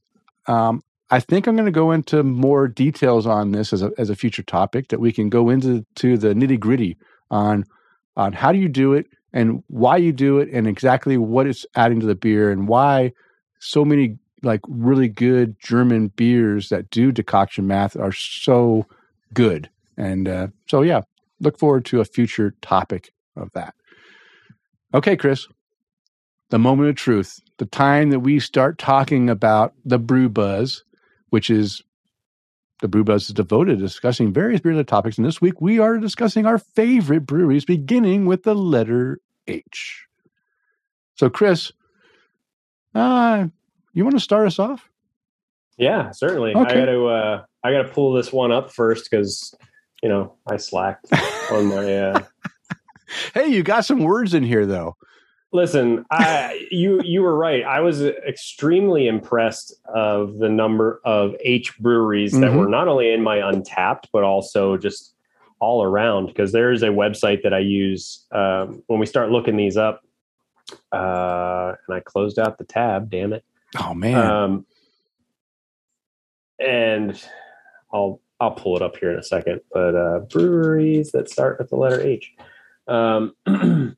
Um, 0.48 0.84
I 1.10 1.20
think 1.20 1.48
I'm 1.48 1.56
going 1.56 1.66
to 1.66 1.72
go 1.72 1.92
into 1.92 2.22
more 2.22 2.68
details 2.68 3.26
on 3.26 3.54
this 3.54 3.74
as 3.74 3.82
a, 3.82 3.92
as 3.98 4.12
a 4.12 4.16
future 4.16 4.44
topic 4.44 4.90
that 4.90 5.00
we 5.00 5.12
can 5.12 5.30
go 5.30 5.50
into 5.50 5.84
to 5.96 6.16
the 6.16 6.36
nitty 6.36 6.60
gritty 6.60 6.98
on 7.32 7.66
on 8.16 8.34
how 8.34 8.52
do 8.52 8.60
you 8.60 8.70
do 8.70 8.94
it 8.94 9.08
and 9.32 9.64
why 9.68 9.98
you 9.98 10.14
do 10.14 10.38
it 10.38 10.48
and 10.52 10.68
exactly 10.68 11.18
what 11.18 11.48
it's 11.48 11.66
adding 11.76 12.00
to 12.00 12.06
the 12.06 12.14
beer 12.14 12.52
and 12.52 12.68
why 12.68 13.12
so 13.60 13.84
many 13.84 14.20
like 14.44 14.62
really 14.68 15.08
good 15.08 15.60
German 15.60 16.10
beers 16.10 16.70
that 16.70 16.90
do 16.90 17.12
decoction 17.12 17.68
mash 17.68 17.96
are 17.96 18.12
so 18.12 18.86
good. 19.34 19.70
And 19.98 20.28
uh, 20.28 20.48
so, 20.68 20.82
yeah, 20.82 21.02
look 21.40 21.58
forward 21.58 21.86
to 21.86 22.02
a 22.02 22.06
future 22.06 22.56
topic 22.62 23.14
of 23.36 23.52
that. 23.54 23.74
Okay, 24.94 25.16
Chris, 25.16 25.48
the 26.50 26.60
moment 26.60 26.90
of 26.90 26.96
truth, 26.96 27.40
the 27.58 27.66
time 27.66 28.10
that 28.12 28.20
we 28.20 28.40
start 28.40 28.78
talking 28.78 29.30
about 29.30 29.74
the 29.86 29.98
brew 29.98 30.30
buzz, 30.30 30.84
which 31.30 31.50
is 31.50 31.82
the 32.82 32.88
brew 32.88 33.04
buzz 33.04 33.28
is 33.28 33.34
devoted 33.34 33.80
to 33.80 33.84
discussing 33.84 34.34
various 34.34 34.62
beer 34.62 34.84
topics. 34.84 35.18
And 35.18 35.26
this 35.26 35.42
week 35.42 35.62
we 35.62 35.80
are 35.80 35.98
discussing 35.98 36.46
our 36.46 36.58
favorite 36.58 37.22
breweries, 37.22 37.66
beginning 37.66 38.26
with 38.26 38.44
the 38.44 38.54
letter 38.54 39.20
H. 39.48 40.06
So, 41.16 41.30
Chris, 41.30 41.72
uh, 42.94 43.48
you 43.94 44.04
want 44.04 44.16
to 44.16 44.20
start 44.20 44.48
us 44.48 44.60
off? 44.60 44.90
Yeah, 45.78 46.12
certainly. 46.12 46.54
Okay. 46.54 46.72
I 46.72 46.76
got 46.76 46.86
to 46.86 47.06
uh, 47.06 47.44
I 47.64 47.72
got 47.72 47.84
to 47.84 47.90
pull 47.90 48.14
this 48.14 48.32
one 48.32 48.52
up 48.52 48.72
first 48.72 49.10
because 49.10 49.56
you 50.02 50.10
know 50.10 50.36
I 50.48 50.58
slacked 50.58 51.08
on 51.52 51.66
my. 51.68 51.98
Uh... 51.98 52.24
hey, 53.34 53.48
you 53.48 53.64
got 53.64 53.86
some 53.86 54.00
words 54.00 54.34
in 54.34 54.44
here 54.44 54.66
though. 54.66 54.96
Listen, 55.52 56.04
I 56.10 56.68
you 56.72 57.00
you 57.04 57.22
were 57.22 57.36
right. 57.36 57.64
I 57.64 57.82
was 57.82 58.02
extremely 58.02 59.08
impressed 59.08 59.74
of 59.94 60.38
the 60.38 60.50
number 60.50 61.00
of 61.06 61.36
H 61.42 61.78
breweries 61.78 62.34
mm-hmm. 62.34 62.42
that 62.42 62.54
were 62.54 62.68
not 62.68 62.88
only 62.88 63.14
in 63.14 63.22
my 63.22 63.38
Untappd 63.38 64.06
but 64.12 64.24
also 64.24 64.78
just 64.78 65.14
all 65.60 65.84
around. 65.84 66.28
Because 66.28 66.52
there 66.52 66.72
is 66.72 66.82
a 66.82 66.88
website 66.88 67.44
that 67.44 67.54
I 67.54 67.60
use 67.60 68.26
um, 68.32 68.84
when 68.88 69.00
we 69.00 69.06
start 69.06 69.30
looking 69.30 69.56
these 69.56 69.78
up. 69.78 70.02
Uh, 70.92 71.74
and 71.88 71.98
I 71.98 72.00
closed 72.00 72.40
out 72.40 72.58
the 72.58 72.64
tab. 72.64 73.12
Damn 73.12 73.34
it! 73.34 73.44
Oh 73.80 73.94
man. 73.94 74.26
Um, 74.26 74.66
and 76.60 77.22
I'll 77.92 78.22
I'll 78.40 78.52
pull 78.52 78.76
it 78.76 78.82
up 78.82 78.98
here 78.98 79.12
in 79.12 79.20
a 79.20 79.24
second. 79.24 79.62
But 79.72 79.96
uh, 79.96 80.20
breweries 80.30 81.12
that 81.12 81.30
start 81.30 81.60
with 81.60 81.70
the 81.70 81.76
letter 81.76 82.02
H. 82.02 82.32
Um, 82.88 83.34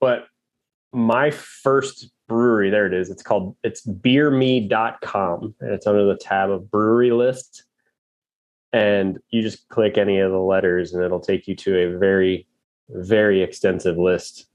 but 0.00 0.26
my 0.92 1.30
first 1.30 2.10
brewery, 2.28 2.70
there 2.70 2.86
it 2.86 2.94
is. 2.94 3.10
It's 3.10 3.22
called 3.22 3.56
it's 3.62 3.86
beerme.com 3.86 5.54
and 5.60 5.72
it's 5.72 5.86
under 5.86 6.04
the 6.04 6.16
tab 6.16 6.50
of 6.50 6.70
brewery 6.70 7.12
list. 7.12 7.64
And 8.72 9.18
you 9.30 9.42
just 9.42 9.68
click 9.68 9.98
any 9.98 10.18
of 10.20 10.30
the 10.30 10.38
letters 10.38 10.92
and 10.92 11.02
it'll 11.02 11.20
take 11.20 11.48
you 11.48 11.56
to 11.56 11.76
a 11.76 11.98
very, 11.98 12.46
very 12.88 13.42
extensive 13.42 13.96
list 13.96 14.46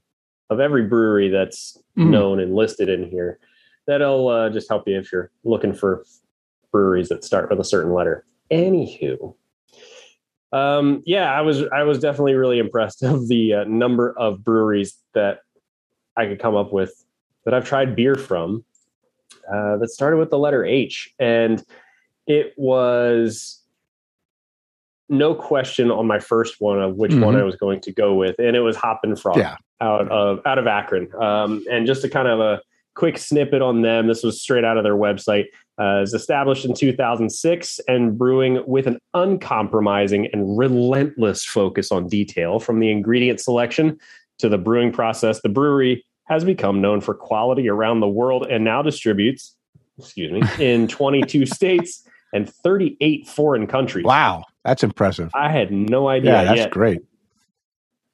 of 0.48 0.60
every 0.60 0.84
brewery 0.84 1.28
that's 1.28 1.76
mm. 1.98 2.08
known 2.08 2.40
and 2.40 2.54
listed 2.54 2.88
in 2.88 3.08
here 3.10 3.38
that'll 3.86 4.28
uh, 4.28 4.50
just 4.50 4.68
help 4.68 4.86
you 4.86 4.98
if 4.98 5.12
you're 5.12 5.30
looking 5.44 5.74
for 5.74 6.04
breweries 6.72 7.08
that 7.08 7.24
start 7.24 7.50
with 7.50 7.60
a 7.60 7.64
certain 7.64 7.92
letter. 7.92 8.24
Anywho, 8.50 9.34
um, 10.52 11.02
yeah, 11.06 11.32
I 11.32 11.40
was 11.40 11.64
I 11.72 11.82
was 11.82 11.98
definitely 11.98 12.34
really 12.34 12.58
impressed 12.58 13.02
of 13.02 13.28
the 13.28 13.54
uh, 13.54 13.64
number 13.64 14.16
of 14.18 14.44
breweries 14.44 14.96
that 15.14 15.40
I 16.16 16.26
could 16.26 16.38
come 16.38 16.54
up 16.54 16.72
with 16.72 17.04
that 17.44 17.54
I've 17.54 17.66
tried 17.66 17.96
beer 17.96 18.14
from 18.14 18.64
uh, 19.52 19.76
that 19.78 19.88
started 19.88 20.18
with 20.18 20.30
the 20.30 20.38
letter 20.38 20.64
H, 20.64 21.12
and 21.18 21.64
it 22.26 22.54
was 22.56 23.62
no 25.08 25.34
question 25.34 25.90
on 25.90 26.06
my 26.06 26.18
first 26.18 26.56
one 26.60 26.82
of 26.82 26.96
which 26.96 27.12
mm-hmm. 27.12 27.20
one 27.20 27.36
I 27.36 27.44
was 27.44 27.56
going 27.56 27.80
to 27.82 27.92
go 27.92 28.14
with, 28.14 28.36
and 28.38 28.56
it 28.56 28.60
was 28.60 28.76
Hoppin' 28.76 29.16
Frog 29.16 29.38
yeah. 29.38 29.56
out 29.80 30.08
of 30.08 30.40
out 30.46 30.58
of 30.58 30.66
Akron. 30.66 31.08
Um, 31.20 31.64
and 31.70 31.86
just 31.86 32.02
to 32.02 32.08
kind 32.08 32.28
of 32.28 32.40
a 32.40 32.60
quick 32.96 33.18
snippet 33.18 33.62
on 33.62 33.82
them, 33.82 34.08
this 34.08 34.24
was 34.24 34.42
straight 34.42 34.64
out 34.64 34.76
of 34.76 34.82
their 34.82 34.96
website. 34.96 35.44
Uh, 35.78 36.00
is 36.00 36.14
established 36.14 36.64
in 36.64 36.72
2006 36.74 37.80
and 37.86 38.16
brewing 38.16 38.62
with 38.66 38.86
an 38.86 38.98
uncompromising 39.12 40.26
and 40.32 40.56
relentless 40.56 41.44
focus 41.44 41.92
on 41.92 42.08
detail 42.08 42.58
from 42.58 42.80
the 42.80 42.90
ingredient 42.90 43.38
selection 43.40 43.98
to 44.38 44.48
the 44.48 44.56
brewing 44.56 44.90
process. 44.90 45.42
The 45.42 45.50
brewery 45.50 46.02
has 46.24 46.44
become 46.44 46.80
known 46.80 47.02
for 47.02 47.12
quality 47.12 47.68
around 47.68 48.00
the 48.00 48.08
world 48.08 48.46
and 48.48 48.64
now 48.64 48.80
distributes, 48.80 49.54
excuse 49.98 50.32
me, 50.32 50.42
in 50.64 50.88
22 50.88 51.44
states 51.44 52.08
and 52.32 52.48
38 52.48 53.28
foreign 53.28 53.66
countries. 53.66 54.06
Wow, 54.06 54.44
that's 54.64 54.82
impressive. 54.82 55.30
I 55.34 55.50
had 55.50 55.70
no 55.70 56.08
idea. 56.08 56.32
Yeah, 56.32 56.44
that's 56.44 56.58
yet. 56.58 56.70
great. 56.70 57.00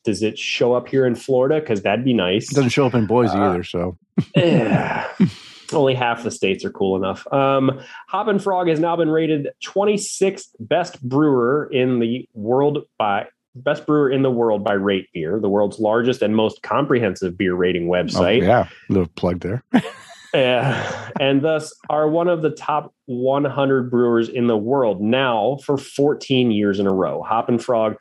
Does 0.05 0.23
it 0.23 0.39
show 0.39 0.75
up 0.75 0.89
here 0.89 1.07
in 1.07 1.15
Florida? 1.15 1.61
Because 1.61 1.83
that'd 1.83 2.05
be 2.05 2.15
nice. 2.15 2.51
It 2.51 2.55
doesn't 2.55 2.71
show 2.71 2.87
up 2.87 2.95
in 2.95 3.07
Boise 3.07 3.37
uh, 3.37 3.51
either, 3.51 3.65
so. 3.65 3.99
only 5.73 5.95
half 5.95 6.23
the 6.23 6.31
states 6.31 6.65
are 6.65 6.71
cool 6.71 6.97
enough. 6.97 7.31
Um, 7.33 7.81
Hoppin' 8.09 8.39
Frog 8.39 8.69
has 8.69 8.81
now 8.81 8.97
been 8.97 9.11
rated 9.11 9.49
26th 9.65 10.49
best 10.61 11.03
brewer 11.03 11.69
in 11.73 11.99
the 11.99 12.29
world 12.35 12.79
by 12.99 13.27
best 13.55 13.87
brewer 13.87 14.11
in 14.11 14.23
the 14.23 14.31
world 14.31 14.65
by 14.65 14.73
Rate 14.73 15.09
Beer, 15.13 15.39
the 15.39 15.49
world's 15.49 15.79
largest 15.79 16.23
and 16.23 16.35
most 16.35 16.63
comprehensive 16.63 17.37
beer 17.37 17.55
rating 17.55 17.87
website. 17.87 18.43
Oh, 18.43 18.47
yeah, 18.47 18.69
little 18.89 19.09
plug 19.15 19.41
there. 19.41 19.63
uh, 19.75 21.11
and 21.21 21.43
thus 21.43 21.75
are 21.91 22.09
one 22.09 22.29
of 22.29 22.43
the 22.43 22.51
top 22.51 22.95
100 23.07 23.91
brewers 23.91 24.29
in 24.29 24.47
the 24.47 24.57
world 24.57 25.01
now 25.03 25.59
for 25.65 25.77
14 25.77 26.51
years 26.51 26.79
in 26.79 26.87
a 26.87 26.93
row. 26.93 27.23
Hoppin' 27.23 27.59
Frog 27.59 27.97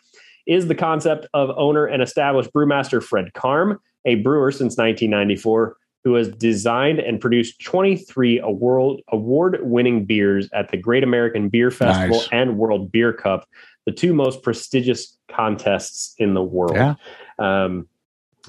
is 0.48 0.68
the 0.68 0.76
concept 0.76 1.28
of 1.34 1.50
owner 1.58 1.86
and 1.86 2.02
established 2.02 2.52
brewmaster 2.54 3.02
Fred 3.04 3.32
Karm, 3.34 3.78
a 4.06 4.16
brewer 4.16 4.52
since 4.52 4.78
1994 4.78 5.78
who 6.04 6.16
has 6.16 6.30
designed 6.30 7.00
and 7.00 7.22
produced 7.22 7.62
23 7.62 8.40
award 8.40 9.60
winning 9.62 10.06
beers 10.06 10.50
at 10.54 10.72
the 10.72 10.78
Great 10.78 11.04
American 11.04 11.50
Beer 11.50 11.70
Festival 11.70 12.18
nice. 12.18 12.30
and 12.32 12.58
World 12.58 12.92
Beer 12.92 13.14
Cup, 13.14 13.48
the 13.86 13.92
two 13.92 14.14
most 14.14 14.42
prestigious 14.42 15.18
contests 15.30 16.16
in 16.18 16.34
the 16.34 16.42
world. 16.42 16.76
Yeah. 16.76 16.96
Um, 17.38 17.88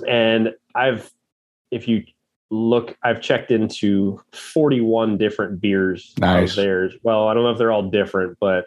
and 0.08 0.54
I've, 0.74 1.10
if 1.70 1.88
you 1.88 2.04
look, 2.50 2.96
I've 3.02 3.20
checked 3.20 3.50
into 3.50 4.20
41 4.32 5.18
different 5.18 5.60
beers 5.60 6.14
nice. 6.18 6.50
of 6.50 6.56
theirs. 6.56 6.94
Well, 7.02 7.28
I 7.28 7.34
don't 7.34 7.42
know 7.42 7.50
if 7.50 7.58
they're 7.58 7.72
all 7.72 7.90
different, 7.90 8.38
but 8.40 8.66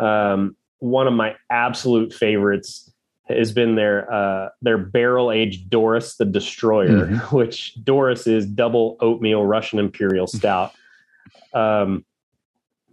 um, 0.00 0.56
one 0.78 1.06
of 1.06 1.14
my 1.14 1.34
absolute 1.50 2.12
favorites 2.12 2.90
has 3.28 3.52
been 3.52 3.74
their 3.74 4.12
uh, 4.12 4.48
their 4.62 4.78
barrel 4.78 5.32
aged 5.32 5.70
Doris 5.70 6.16
the 6.16 6.24
Destroyer, 6.24 7.06
mm-hmm. 7.06 7.16
which 7.36 7.74
Doris 7.82 8.26
is 8.26 8.46
double 8.46 8.96
oatmeal 9.00 9.44
Russian 9.44 9.78
Imperial 9.78 10.26
Stout, 10.26 10.72
um, 11.54 12.04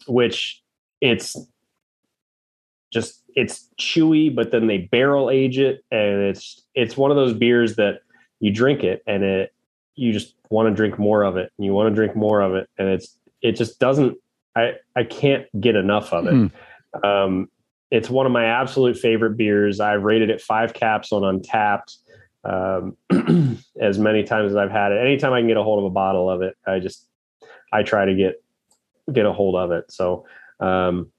which 0.07 0.61
it's 1.01 1.35
just 2.91 3.23
it's 3.35 3.67
chewy, 3.79 4.33
but 4.33 4.51
then 4.51 4.67
they 4.67 4.77
barrel 4.77 5.29
age 5.29 5.57
it, 5.57 5.83
and 5.91 6.21
it's 6.21 6.61
it's 6.75 6.95
one 6.95 7.11
of 7.11 7.17
those 7.17 7.33
beers 7.33 7.75
that 7.75 8.01
you 8.39 8.51
drink 8.51 8.83
it 8.83 9.03
and 9.05 9.23
it 9.23 9.53
you 9.95 10.11
just 10.11 10.35
want 10.49 10.67
to 10.67 10.73
drink 10.73 10.97
more 10.97 11.23
of 11.23 11.37
it, 11.37 11.51
and 11.57 11.65
you 11.65 11.73
want 11.73 11.89
to 11.89 11.95
drink 11.95 12.15
more 12.15 12.41
of 12.41 12.55
it, 12.55 12.69
and 12.77 12.87
it's 12.87 13.17
it 13.41 13.53
just 13.53 13.79
doesn't. 13.79 14.17
I 14.55 14.73
I 14.95 15.03
can't 15.03 15.45
get 15.59 15.75
enough 15.75 16.13
of 16.13 16.27
it. 16.27 16.33
Mm. 16.33 17.05
Um, 17.05 17.49
it's 17.91 18.09
one 18.09 18.25
of 18.25 18.31
my 18.31 18.45
absolute 18.45 18.97
favorite 18.97 19.35
beers. 19.35 19.81
I've 19.81 20.03
rated 20.03 20.29
it 20.29 20.41
five 20.41 20.73
caps 20.73 21.11
on 21.11 21.21
Untappd 21.23 21.97
um, 22.43 22.97
as 23.79 23.99
many 23.99 24.23
times 24.23 24.51
as 24.51 24.55
I've 24.55 24.71
had 24.71 24.93
it. 24.93 25.05
Anytime 25.05 25.33
I 25.33 25.41
can 25.41 25.47
get 25.47 25.57
a 25.57 25.63
hold 25.63 25.79
of 25.79 25.85
a 25.85 25.89
bottle 25.89 26.29
of 26.29 26.41
it, 26.41 26.55
I 26.65 26.79
just 26.79 27.05
I 27.71 27.83
try 27.83 28.05
to 28.05 28.15
get 28.15 28.41
get 29.11 29.25
a 29.25 29.33
hold 29.33 29.55
of 29.55 29.71
it. 29.71 29.91
So 29.91 30.25
um, 30.61 31.11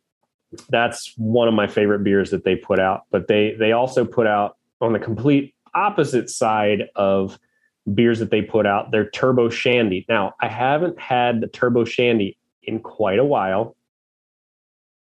that's 0.70 1.12
one 1.16 1.47
of 1.47 1.55
my 1.55 1.66
favorite 1.66 2.05
beers 2.05 2.31
that 2.31 2.45
they 2.45 2.57
put 2.57 2.81
out. 2.81 3.03
But 3.11 3.29
they 3.29 3.55
they 3.59 3.73
also 3.73 4.07
put 4.07 4.27
out 4.27 4.57
on 4.81 4.95
the 4.95 4.99
complete 4.99 5.55
opposite 5.75 6.31
side 6.31 6.89
of 6.97 7.39
beers 7.95 8.18
that 8.18 8.31
they 8.31 8.41
put 8.41 8.66
out 8.66 8.93
their 8.93 9.09
Turbo 9.11 9.51
Shandy. 9.51 10.07
Now 10.09 10.35
I 10.41 10.49
haven't 10.49 10.99
had 10.99 11.43
the 11.43 11.49
Turbo 11.49 11.85
Shandy 11.85 12.39
in 12.62 12.81
quite 12.81 13.18
a 13.18 13.25
while 13.25 13.77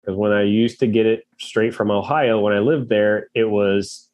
because 0.01 0.17
when 0.17 0.31
I 0.31 0.43
used 0.43 0.79
to 0.79 0.87
get 0.87 1.05
it 1.05 1.27
straight 1.39 1.73
from 1.73 1.91
Ohio 1.91 2.39
when 2.39 2.53
I 2.53 2.59
lived 2.59 2.89
there, 2.89 3.29
it 3.33 3.45
was, 3.45 4.09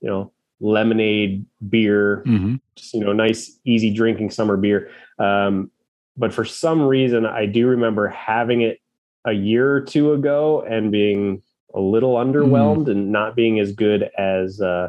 you 0.00 0.08
know, 0.08 0.32
lemonade 0.60 1.44
beer, 1.68 2.22
mm-hmm. 2.26 2.56
just 2.76 2.94
you 2.94 3.00
know, 3.00 3.12
nice, 3.12 3.58
easy 3.64 3.92
drinking 3.92 4.30
summer 4.30 4.56
beer. 4.56 4.90
Um, 5.18 5.70
but 6.16 6.32
for 6.32 6.44
some 6.44 6.82
reason, 6.82 7.26
I 7.26 7.46
do 7.46 7.66
remember 7.66 8.08
having 8.08 8.62
it 8.62 8.80
a 9.26 9.32
year 9.32 9.70
or 9.70 9.80
two 9.80 10.12
ago 10.12 10.62
and 10.62 10.90
being 10.90 11.42
a 11.74 11.80
little 11.80 12.14
underwhelmed 12.14 12.86
mm. 12.86 12.92
and 12.92 13.12
not 13.12 13.36
being 13.36 13.60
as 13.60 13.72
good 13.72 14.08
as 14.16 14.60
uh, 14.60 14.88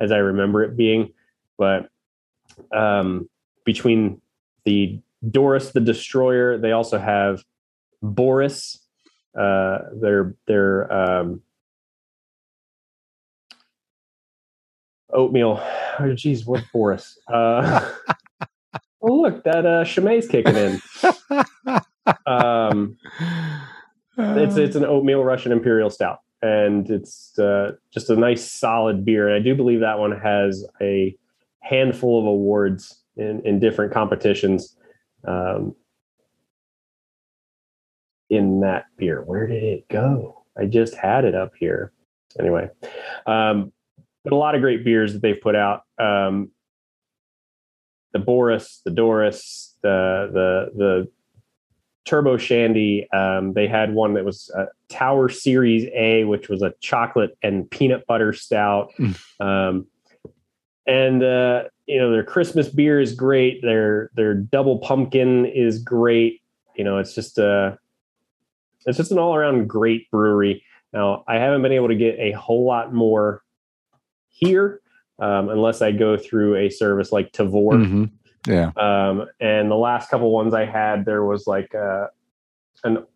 as 0.00 0.12
I 0.12 0.18
remember 0.18 0.62
it 0.62 0.76
being. 0.76 1.12
But 1.58 1.90
um, 2.72 3.28
between 3.64 4.20
the 4.64 5.00
Doris 5.30 5.72
the 5.72 5.80
Destroyer, 5.80 6.56
they 6.56 6.72
also 6.72 6.98
have 6.98 7.44
Boris 8.00 8.81
uh, 9.38 9.78
their 10.00 10.34
their 10.46 10.92
um, 10.92 11.42
oatmeal. 15.12 15.62
Oh, 15.98 16.14
geez, 16.14 16.46
what 16.46 16.64
Boris? 16.72 17.18
Uh, 17.32 17.90
oh, 19.02 19.20
look, 19.20 19.44
that 19.44 19.66
uh, 19.66 19.84
Chimay's 19.84 20.28
kicking 20.28 20.56
in. 20.56 20.82
um, 22.26 22.96
it's 24.18 24.56
it's 24.56 24.76
an 24.76 24.84
oatmeal 24.84 25.24
Russian 25.24 25.52
Imperial 25.52 25.90
Stout, 25.90 26.18
and 26.40 26.90
it's 26.90 27.38
uh, 27.38 27.72
just 27.92 28.10
a 28.10 28.16
nice 28.16 28.50
solid 28.50 29.04
beer. 29.04 29.28
And 29.28 29.36
I 29.36 29.40
do 29.40 29.54
believe 29.54 29.80
that 29.80 29.98
one 29.98 30.18
has 30.18 30.66
a 30.80 31.16
handful 31.60 32.20
of 32.20 32.26
awards 32.26 33.02
in 33.16 33.42
in 33.44 33.60
different 33.60 33.92
competitions. 33.92 34.76
Um, 35.26 35.74
in 38.32 38.60
that 38.60 38.86
beer. 38.96 39.22
Where 39.22 39.46
did 39.46 39.62
it 39.62 39.88
go? 39.88 40.42
I 40.58 40.64
just 40.64 40.94
had 40.94 41.26
it 41.26 41.34
up 41.34 41.52
here. 41.58 41.92
Anyway, 42.40 42.70
um, 43.26 43.72
but 44.24 44.32
a 44.32 44.36
lot 44.36 44.54
of 44.54 44.62
great 44.62 44.84
beers 44.84 45.12
that 45.12 45.20
they've 45.20 45.40
put 45.40 45.54
out. 45.54 45.82
Um, 45.98 46.50
the 48.14 48.18
Boris, 48.18 48.80
the 48.86 48.90
Doris, 48.90 49.76
the 49.82 50.30
the 50.32 50.78
the 50.78 51.08
Turbo 52.06 52.38
Shandy. 52.38 53.06
Um, 53.12 53.52
they 53.52 53.68
had 53.68 53.92
one 53.92 54.14
that 54.14 54.24
was 54.24 54.50
a 54.56 54.66
Tower 54.88 55.28
Series 55.28 55.86
A, 55.94 56.24
which 56.24 56.48
was 56.48 56.62
a 56.62 56.72
chocolate 56.80 57.36
and 57.42 57.70
peanut 57.70 58.06
butter 58.06 58.32
stout. 58.32 58.92
Mm. 58.98 59.18
Um, 59.40 59.86
and 60.86 61.22
uh, 61.22 61.64
you 61.86 61.98
know 61.98 62.10
their 62.10 62.24
Christmas 62.24 62.70
beer 62.70 62.98
is 62.98 63.14
great. 63.14 63.60
Their 63.60 64.10
their 64.14 64.32
double 64.32 64.78
pumpkin 64.78 65.44
is 65.44 65.78
great. 65.78 66.40
You 66.76 66.84
know, 66.84 66.96
it's 66.96 67.14
just 67.14 67.36
a 67.36 67.78
it's 68.86 68.98
just 68.98 69.12
an 69.12 69.18
all 69.18 69.34
around 69.34 69.68
great 69.68 70.10
brewery. 70.10 70.64
Now, 70.92 71.24
I 71.26 71.36
haven't 71.36 71.62
been 71.62 71.72
able 71.72 71.88
to 71.88 71.94
get 71.94 72.18
a 72.18 72.32
whole 72.32 72.66
lot 72.66 72.92
more 72.92 73.42
here 74.28 74.80
um, 75.18 75.48
unless 75.48 75.82
I 75.82 75.92
go 75.92 76.16
through 76.16 76.56
a 76.56 76.70
service 76.70 77.12
like 77.12 77.32
Tavour. 77.32 77.74
Mm-hmm. 77.74 78.04
Yeah. 78.46 78.72
Um, 78.76 79.26
and 79.40 79.70
the 79.70 79.76
last 79.76 80.10
couple 80.10 80.30
ones 80.32 80.52
I 80.52 80.64
had, 80.64 81.04
there 81.04 81.24
was 81.24 81.46
like 81.46 81.74
uh, 81.74 82.08
an 82.84 83.06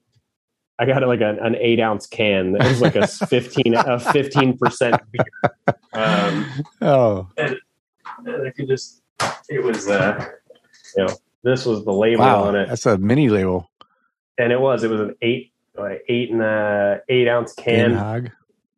I 0.79 0.85
got 0.85 1.07
like 1.07 1.23
an, 1.23 1.39
an 1.39 1.57
eight 1.57 1.81
ounce 1.81 2.07
can. 2.07 2.53
that 2.53 2.67
was 2.67 2.81
like 2.81 2.97
a 2.97 3.07
fifteen 3.29 3.75
a 3.75 3.99
fifteen 3.99 4.57
percent 4.59 5.01
beer. 5.11 5.75
Um, 5.93 6.47
oh, 6.83 7.29
and, 7.37 7.57
and 8.25 8.47
I 8.47 8.51
could 8.51 8.69
just 8.69 9.03
it 9.49 9.63
was 9.63 9.89
uh, 9.89 10.27
you 10.97 11.07
know 11.07 11.17
this 11.43 11.65
was 11.65 11.85
the 11.85 11.93
label 11.93 12.25
wow, 12.25 12.45
on 12.45 12.57
it. 12.57 12.69
That's 12.69 12.87
a 12.87 12.99
mini 12.99 13.29
label, 13.31 13.71
and 14.39 14.53
it 14.53 14.61
was 14.61 14.85
it 14.85 14.91
was 14.91 15.01
an 15.01 15.15
eight 15.23 15.53
like 15.79 16.05
eight 16.09 16.31
and 16.31 16.43
a 16.43 17.01
eight 17.09 17.29
ounce 17.29 17.53
can, 17.55 17.95
Hog. 17.95 18.31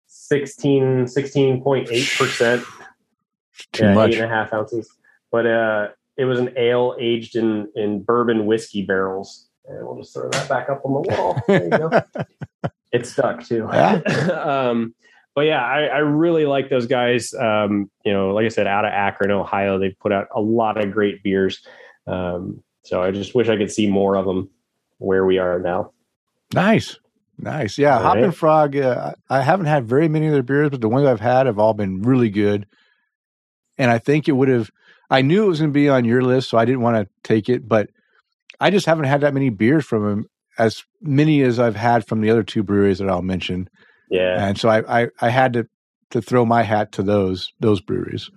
16, 0.06 1.04
16.8 1.04 2.18
percent. 2.18 2.64
Too 3.72 3.84
yeah, 3.84 3.94
much. 3.94 4.10
eight 4.10 4.20
and 4.20 4.24
a 4.24 4.28
half 4.28 4.52
ounces. 4.52 4.88
But 5.30 5.46
uh, 5.46 5.88
it 6.16 6.24
was 6.24 6.38
an 6.38 6.52
ale 6.56 6.96
aged 6.98 7.36
in 7.36 7.68
in 7.74 8.02
bourbon 8.02 8.46
whiskey 8.46 8.84
barrels. 8.84 9.48
And 9.66 9.86
we'll 9.86 9.98
just 9.98 10.14
throw 10.14 10.28
that 10.30 10.48
back 10.48 10.70
up 10.70 10.82
on 10.84 10.94
the 10.94 11.14
wall. 11.14 11.38
There 11.46 11.64
you 11.64 11.70
go. 11.70 11.90
it 12.92 13.06
stuck 13.06 13.44
too. 13.44 13.68
Yeah. 13.70 13.94
um, 14.70 14.94
but 15.34 15.42
yeah, 15.42 15.62
I, 15.62 15.84
I, 15.84 15.98
really 15.98 16.46
like 16.46 16.68
those 16.68 16.86
guys. 16.86 17.32
Um, 17.34 17.90
you 18.04 18.12
know, 18.12 18.30
like 18.30 18.46
I 18.46 18.48
said, 18.48 18.66
out 18.66 18.84
of 18.84 18.92
Akron, 18.92 19.30
Ohio, 19.30 19.78
they've 19.78 19.96
put 20.00 20.10
out 20.10 20.26
a 20.34 20.40
lot 20.40 20.82
of 20.82 20.90
great 20.90 21.22
beers. 21.22 21.64
Um, 22.08 22.64
so 22.82 23.02
I 23.02 23.12
just 23.12 23.34
wish 23.34 23.48
I 23.48 23.56
could 23.56 23.70
see 23.70 23.86
more 23.86 24.16
of 24.16 24.24
them 24.24 24.50
where 24.96 25.24
we 25.24 25.38
are 25.38 25.60
now. 25.60 25.92
Nice. 26.54 26.98
Nice. 27.38 27.78
Yeah. 27.78 27.96
All 27.96 28.02
Hop 28.02 28.14
right. 28.16 28.24
and 28.24 28.34
Frog, 28.34 28.76
uh, 28.76 29.14
I 29.30 29.42
haven't 29.42 29.66
had 29.66 29.86
very 29.86 30.08
many 30.08 30.26
of 30.26 30.32
their 30.32 30.42
beers, 30.42 30.70
but 30.70 30.80
the 30.80 30.88
ones 30.88 31.06
I've 31.06 31.20
had 31.20 31.46
have 31.46 31.58
all 31.58 31.74
been 31.74 32.02
really 32.02 32.30
good. 32.30 32.66
And 33.76 33.90
I 33.90 33.98
think 33.98 34.28
it 34.28 34.32
would 34.32 34.48
have, 34.48 34.70
I 35.08 35.22
knew 35.22 35.44
it 35.44 35.48
was 35.48 35.60
going 35.60 35.70
to 35.70 35.74
be 35.74 35.88
on 35.88 36.04
your 36.04 36.22
list, 36.22 36.50
so 36.50 36.58
I 36.58 36.64
didn't 36.64 36.80
want 36.80 36.96
to 36.96 37.08
take 37.22 37.48
it, 37.48 37.68
but 37.68 37.90
I 38.60 38.70
just 38.70 38.86
haven't 38.86 39.04
had 39.04 39.20
that 39.20 39.34
many 39.34 39.50
beers 39.50 39.84
from 39.84 40.04
them, 40.04 40.26
as 40.58 40.82
many 41.00 41.42
as 41.42 41.60
I've 41.60 41.76
had 41.76 42.06
from 42.06 42.20
the 42.20 42.30
other 42.30 42.42
two 42.42 42.64
breweries 42.64 42.98
that 42.98 43.08
I'll 43.08 43.22
mention. 43.22 43.70
Yeah. 44.10 44.48
And 44.48 44.58
so 44.58 44.68
I, 44.68 45.02
I, 45.02 45.08
I 45.20 45.28
had 45.28 45.52
to, 45.52 45.68
to 46.10 46.20
throw 46.20 46.44
my 46.44 46.62
hat 46.64 46.90
to 46.92 47.04
those, 47.04 47.52
those 47.60 47.80
breweries. 47.80 48.30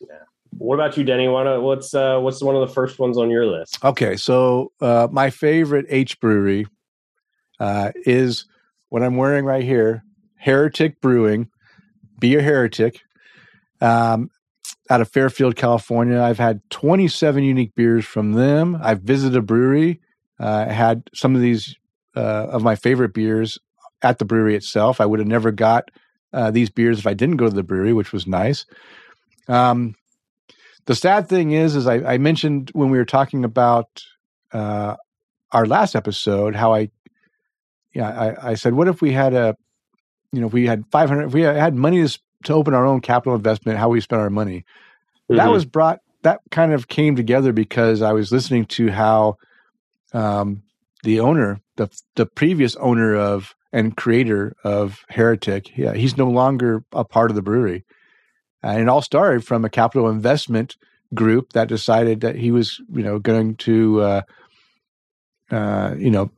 Yeah. 0.00 0.16
What 0.58 0.74
about 0.74 0.96
you, 0.96 1.04
Denny? 1.04 1.28
Wanna, 1.28 1.60
what's 1.60 1.94
uh, 1.94 2.18
what's 2.18 2.42
one 2.42 2.56
of 2.56 2.66
the 2.66 2.74
first 2.74 2.98
ones 2.98 3.18
on 3.18 3.30
your 3.30 3.46
list? 3.46 3.84
Okay, 3.84 4.16
so 4.16 4.72
uh, 4.80 5.06
my 5.12 5.30
favorite 5.30 5.86
H 5.88 6.18
brewery 6.18 6.66
uh, 7.60 7.92
is 8.04 8.46
what 8.88 9.02
I'm 9.02 9.16
wearing 9.16 9.44
right 9.44 9.64
here, 9.64 10.04
Heretic 10.36 11.00
Brewing. 11.00 11.48
Be 12.18 12.36
a 12.36 12.42
heretic. 12.42 13.00
Um, 13.80 14.30
out 14.88 15.00
of 15.00 15.10
Fairfield, 15.10 15.56
California, 15.56 16.20
I've 16.20 16.38
had 16.38 16.60
27 16.70 17.42
unique 17.42 17.74
beers 17.74 18.04
from 18.04 18.32
them. 18.32 18.78
I've 18.80 19.00
visited 19.00 19.36
a 19.36 19.42
brewery. 19.42 20.00
Uh, 20.38 20.66
had 20.66 21.10
some 21.14 21.34
of 21.34 21.40
these 21.40 21.76
uh, 22.14 22.46
of 22.50 22.62
my 22.62 22.76
favorite 22.76 23.12
beers 23.12 23.58
at 24.02 24.18
the 24.18 24.24
brewery 24.24 24.54
itself. 24.54 25.00
I 25.00 25.06
would 25.06 25.18
have 25.18 25.28
never 25.28 25.50
got 25.50 25.90
uh, 26.32 26.50
these 26.50 26.70
beers 26.70 26.98
if 26.98 27.06
I 27.06 27.14
didn't 27.14 27.36
go 27.36 27.48
to 27.48 27.54
the 27.54 27.62
brewery, 27.62 27.92
which 27.92 28.12
was 28.12 28.26
nice. 28.26 28.66
Um, 29.48 29.94
the 30.86 30.94
sad 30.94 31.28
thing 31.28 31.52
is, 31.52 31.74
is 31.76 31.86
I, 31.86 31.96
I 32.14 32.18
mentioned 32.18 32.70
when 32.72 32.90
we 32.90 32.98
were 32.98 33.04
talking 33.04 33.44
about 33.44 34.02
uh, 34.52 34.96
our 35.52 35.66
last 35.66 35.96
episode 35.96 36.54
how 36.54 36.74
I, 36.74 36.90
yeah, 37.96 38.10
I, 38.10 38.50
I 38.50 38.54
said, 38.54 38.74
what 38.74 38.88
if 38.88 39.00
we 39.00 39.12
had 39.12 39.32
a, 39.32 39.56
you 40.32 40.40
know, 40.40 40.48
if 40.48 40.52
we 40.52 40.66
had 40.66 40.84
five 40.92 41.08
hundred, 41.08 41.28
if 41.28 41.32
we 41.32 41.40
had 41.40 41.74
money 41.74 42.06
to, 42.06 42.18
to 42.44 42.52
open 42.52 42.74
our 42.74 42.84
own 42.84 43.00
capital 43.00 43.34
investment, 43.34 43.78
how 43.78 43.88
we 43.88 44.02
spend 44.02 44.20
our 44.20 44.28
money. 44.28 44.64
That 45.30 45.48
Mhm. 45.48 45.52
was 45.52 45.64
brought. 45.64 46.00
That 46.22 46.40
kind 46.50 46.72
of 46.74 46.88
came 46.88 47.16
together 47.16 47.52
because 47.54 48.02
I 48.02 48.12
was 48.12 48.30
listening 48.30 48.66
to 48.66 48.90
how 48.90 49.36
um, 50.12 50.62
the 51.04 51.20
owner, 51.20 51.60
the 51.76 51.88
the 52.16 52.26
previous 52.26 52.76
owner 52.76 53.14
of 53.16 53.54
and 53.72 53.96
creator 53.96 54.54
of 54.62 55.00
Heretic, 55.08 55.76
yeah, 55.76 55.94
he's 55.94 56.16
no 56.18 56.28
longer 56.28 56.84
a 56.92 57.04
part 57.04 57.30
of 57.30 57.34
the 57.34 57.42
brewery. 57.42 57.84
And 58.62 58.82
it 58.82 58.88
all 58.88 59.02
started 59.02 59.44
from 59.44 59.64
a 59.64 59.70
capital 59.70 60.08
investment 60.10 60.76
group 61.14 61.52
that 61.54 61.68
decided 61.68 62.20
that 62.20 62.36
he 62.36 62.50
was, 62.50 62.80
you 62.92 63.02
know, 63.02 63.18
going 63.18 63.56
to, 63.56 64.00
uh, 64.02 64.22
uh, 65.50 65.94
you 65.96 66.10
know, 66.10 66.30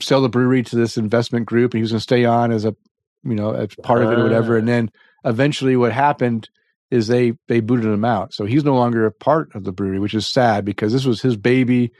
sell 0.00 0.22
the 0.22 0.28
brewery 0.28 0.62
to 0.62 0.76
this 0.76 0.96
investment 0.96 1.46
group, 1.46 1.72
and 1.72 1.78
he 1.78 1.82
was 1.82 1.92
going 1.92 1.98
to 1.98 2.02
stay 2.02 2.24
on 2.24 2.52
as 2.52 2.64
a, 2.64 2.74
you 3.22 3.34
know, 3.34 3.52
as 3.52 3.74
part 3.82 4.02
of 4.02 4.10
it 4.10 4.18
or 4.18 4.22
whatever. 4.22 4.56
Ah. 4.56 4.58
And 4.58 4.68
then 4.68 4.90
eventually, 5.24 5.76
what 5.76 5.92
happened 5.92 6.48
is 6.90 7.06
they 7.06 7.34
they 7.48 7.60
booted 7.60 7.86
him 7.86 8.04
out, 8.04 8.34
so 8.34 8.44
he's 8.44 8.64
no 8.64 8.74
longer 8.74 9.06
a 9.06 9.12
part 9.12 9.54
of 9.54 9.64
the 9.64 9.72
brewery, 9.72 9.98
which 9.98 10.14
is 10.14 10.26
sad 10.26 10.64
because 10.64 10.92
this 10.92 11.04
was 11.04 11.22
his 11.22 11.36
baby, 11.36 11.92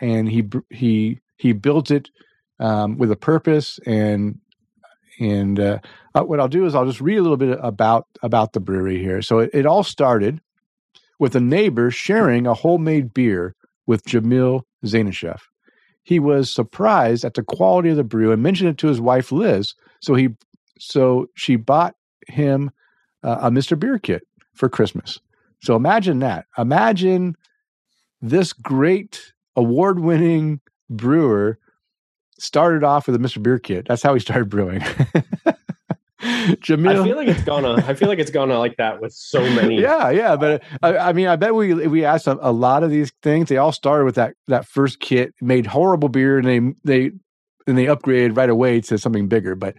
and 0.00 0.28
he 0.28 0.48
he 0.70 1.20
he 1.36 1.52
built 1.52 1.90
it 1.90 2.10
um, 2.60 2.98
with 2.98 3.10
a 3.10 3.16
purpose 3.16 3.78
and 3.86 4.38
and 5.20 5.60
uh, 5.60 5.78
uh, 6.14 6.22
what 6.22 6.40
I'll 6.40 6.48
do 6.48 6.66
is 6.66 6.74
I'll 6.74 6.86
just 6.86 7.00
read 7.00 7.18
a 7.18 7.22
little 7.22 7.36
bit 7.36 7.58
about 7.62 8.06
about 8.22 8.52
the 8.52 8.60
brewery 8.60 8.98
here. 8.98 9.22
So 9.22 9.40
it, 9.40 9.50
it 9.52 9.66
all 9.66 9.84
started 9.84 10.40
with 11.18 11.36
a 11.36 11.40
neighbor 11.40 11.90
sharing 11.90 12.46
a 12.46 12.54
homemade 12.54 13.14
beer 13.14 13.54
with 13.86 14.04
Jamil 14.04 14.62
Zainasheff. 14.84 15.40
He 16.04 16.18
was 16.18 16.52
surprised 16.52 17.24
at 17.24 17.34
the 17.34 17.42
quality 17.42 17.88
of 17.88 17.96
the 17.96 18.04
brew 18.04 18.30
and 18.30 18.42
mentioned 18.42 18.70
it 18.70 18.78
to 18.78 18.86
his 18.86 19.00
wife 19.00 19.32
Liz. 19.32 19.74
So 20.00 20.14
he 20.14 20.28
so 20.78 21.28
she 21.34 21.56
bought 21.56 21.96
him 22.28 22.70
uh, 23.22 23.38
a 23.42 23.50
Mr. 23.50 23.78
Beer 23.78 23.98
kit 23.98 24.26
for 24.54 24.68
Christmas. 24.68 25.18
So 25.62 25.76
imagine 25.76 26.18
that. 26.20 26.46
Imagine 26.58 27.36
this 28.20 28.52
great 28.52 29.32
award-winning 29.56 30.60
brewer 30.90 31.58
started 32.38 32.84
off 32.84 33.06
with 33.06 33.16
a 33.16 33.18
Mr. 33.18 33.42
Beer 33.42 33.58
kit. 33.58 33.86
That's 33.88 34.02
how 34.02 34.14
he 34.14 34.20
started 34.20 34.50
brewing. 34.50 34.82
Jamil, 36.24 37.00
I 37.00 37.04
feel 37.04 37.16
like 37.16 37.28
it's 37.28 37.42
gonna. 37.44 37.74
I 37.86 37.94
feel 37.94 38.08
like 38.08 38.18
it's 38.18 38.30
gonna 38.30 38.58
like 38.58 38.76
that 38.78 39.00
with 39.00 39.12
so 39.12 39.40
many. 39.40 39.80
yeah, 39.80 40.10
yeah, 40.10 40.36
but 40.36 40.62
I, 40.82 40.96
I 40.96 41.12
mean, 41.12 41.26
I 41.26 41.36
bet 41.36 41.54
we 41.54 41.74
we 41.86 42.04
asked 42.04 42.26
a, 42.26 42.38
a 42.40 42.52
lot 42.52 42.82
of 42.82 42.90
these 42.90 43.12
things. 43.22 43.48
They 43.48 43.58
all 43.58 43.72
started 43.72 44.04
with 44.04 44.14
that 44.14 44.34
that 44.48 44.66
first 44.66 45.00
kit, 45.00 45.34
made 45.40 45.66
horrible 45.66 46.08
beer, 46.08 46.38
and 46.38 46.46
they 46.46 46.60
they 46.84 47.10
and 47.66 47.76
they 47.76 47.86
upgraded 47.86 48.36
right 48.36 48.48
away 48.48 48.80
to 48.82 48.98
something 48.98 49.28
bigger. 49.28 49.54
But 49.54 49.76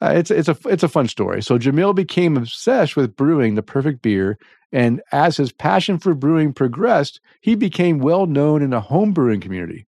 uh, 0.00 0.12
it's 0.14 0.30
it's 0.30 0.48
a 0.48 0.56
it's 0.66 0.82
a 0.82 0.88
fun 0.88 1.08
story. 1.08 1.42
So 1.42 1.58
Jamil 1.58 1.94
became 1.94 2.36
obsessed 2.36 2.96
with 2.96 3.16
brewing 3.16 3.54
the 3.54 3.62
perfect 3.62 4.02
beer, 4.02 4.38
and 4.70 5.02
as 5.10 5.36
his 5.36 5.52
passion 5.52 5.98
for 5.98 6.14
brewing 6.14 6.52
progressed, 6.52 7.20
he 7.40 7.54
became 7.54 7.98
well 7.98 8.26
known 8.26 8.62
in 8.62 8.70
the 8.70 8.80
home 8.80 9.12
brewing 9.12 9.40
community. 9.40 9.86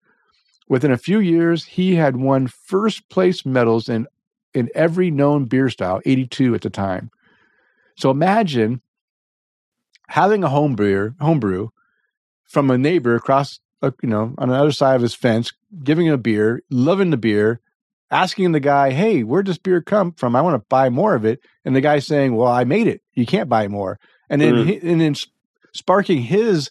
Within 0.68 0.92
a 0.92 0.98
few 0.98 1.18
years, 1.18 1.64
he 1.64 1.94
had 1.94 2.16
won 2.16 2.46
first 2.46 3.08
place 3.10 3.44
medals 3.44 3.88
in 3.88 4.06
in 4.54 4.70
every 4.74 5.10
known 5.10 5.44
beer 5.44 5.68
style, 5.68 6.00
82 6.04 6.54
at 6.54 6.62
the 6.62 6.70
time. 6.70 7.10
So 7.96 8.10
imagine 8.10 8.80
having 10.08 10.44
a 10.44 10.48
home 10.48 10.74
brewer, 10.76 11.14
home 11.20 11.40
brew 11.40 11.72
from 12.44 12.70
a 12.70 12.78
neighbor 12.78 13.14
across, 13.14 13.60
uh, 13.82 13.90
you 14.02 14.08
know, 14.08 14.34
on 14.38 14.48
the 14.48 14.54
other 14.54 14.72
side 14.72 14.96
of 14.96 15.02
his 15.02 15.14
fence, 15.14 15.52
giving 15.82 16.06
him 16.06 16.14
a 16.14 16.18
beer, 16.18 16.62
loving 16.70 17.10
the 17.10 17.16
beer, 17.16 17.60
asking 18.10 18.52
the 18.52 18.60
guy, 18.60 18.90
"Hey, 18.90 19.22
where'd 19.22 19.46
this 19.46 19.58
beer 19.58 19.80
come 19.80 20.12
from? 20.12 20.36
I 20.36 20.42
want 20.42 20.54
to 20.60 20.66
buy 20.68 20.88
more 20.90 21.14
of 21.14 21.24
it." 21.24 21.40
And 21.64 21.74
the 21.74 21.80
guy 21.80 21.98
saying, 21.98 22.36
"Well, 22.36 22.50
I 22.50 22.64
made 22.64 22.86
it. 22.86 23.02
You 23.14 23.26
can't 23.26 23.48
buy 23.48 23.66
more." 23.68 23.98
And 24.30 24.40
then, 24.40 24.54
Mm. 24.54 24.82
and 24.82 25.00
then 25.00 25.14
sparking 25.72 26.22
his 26.22 26.70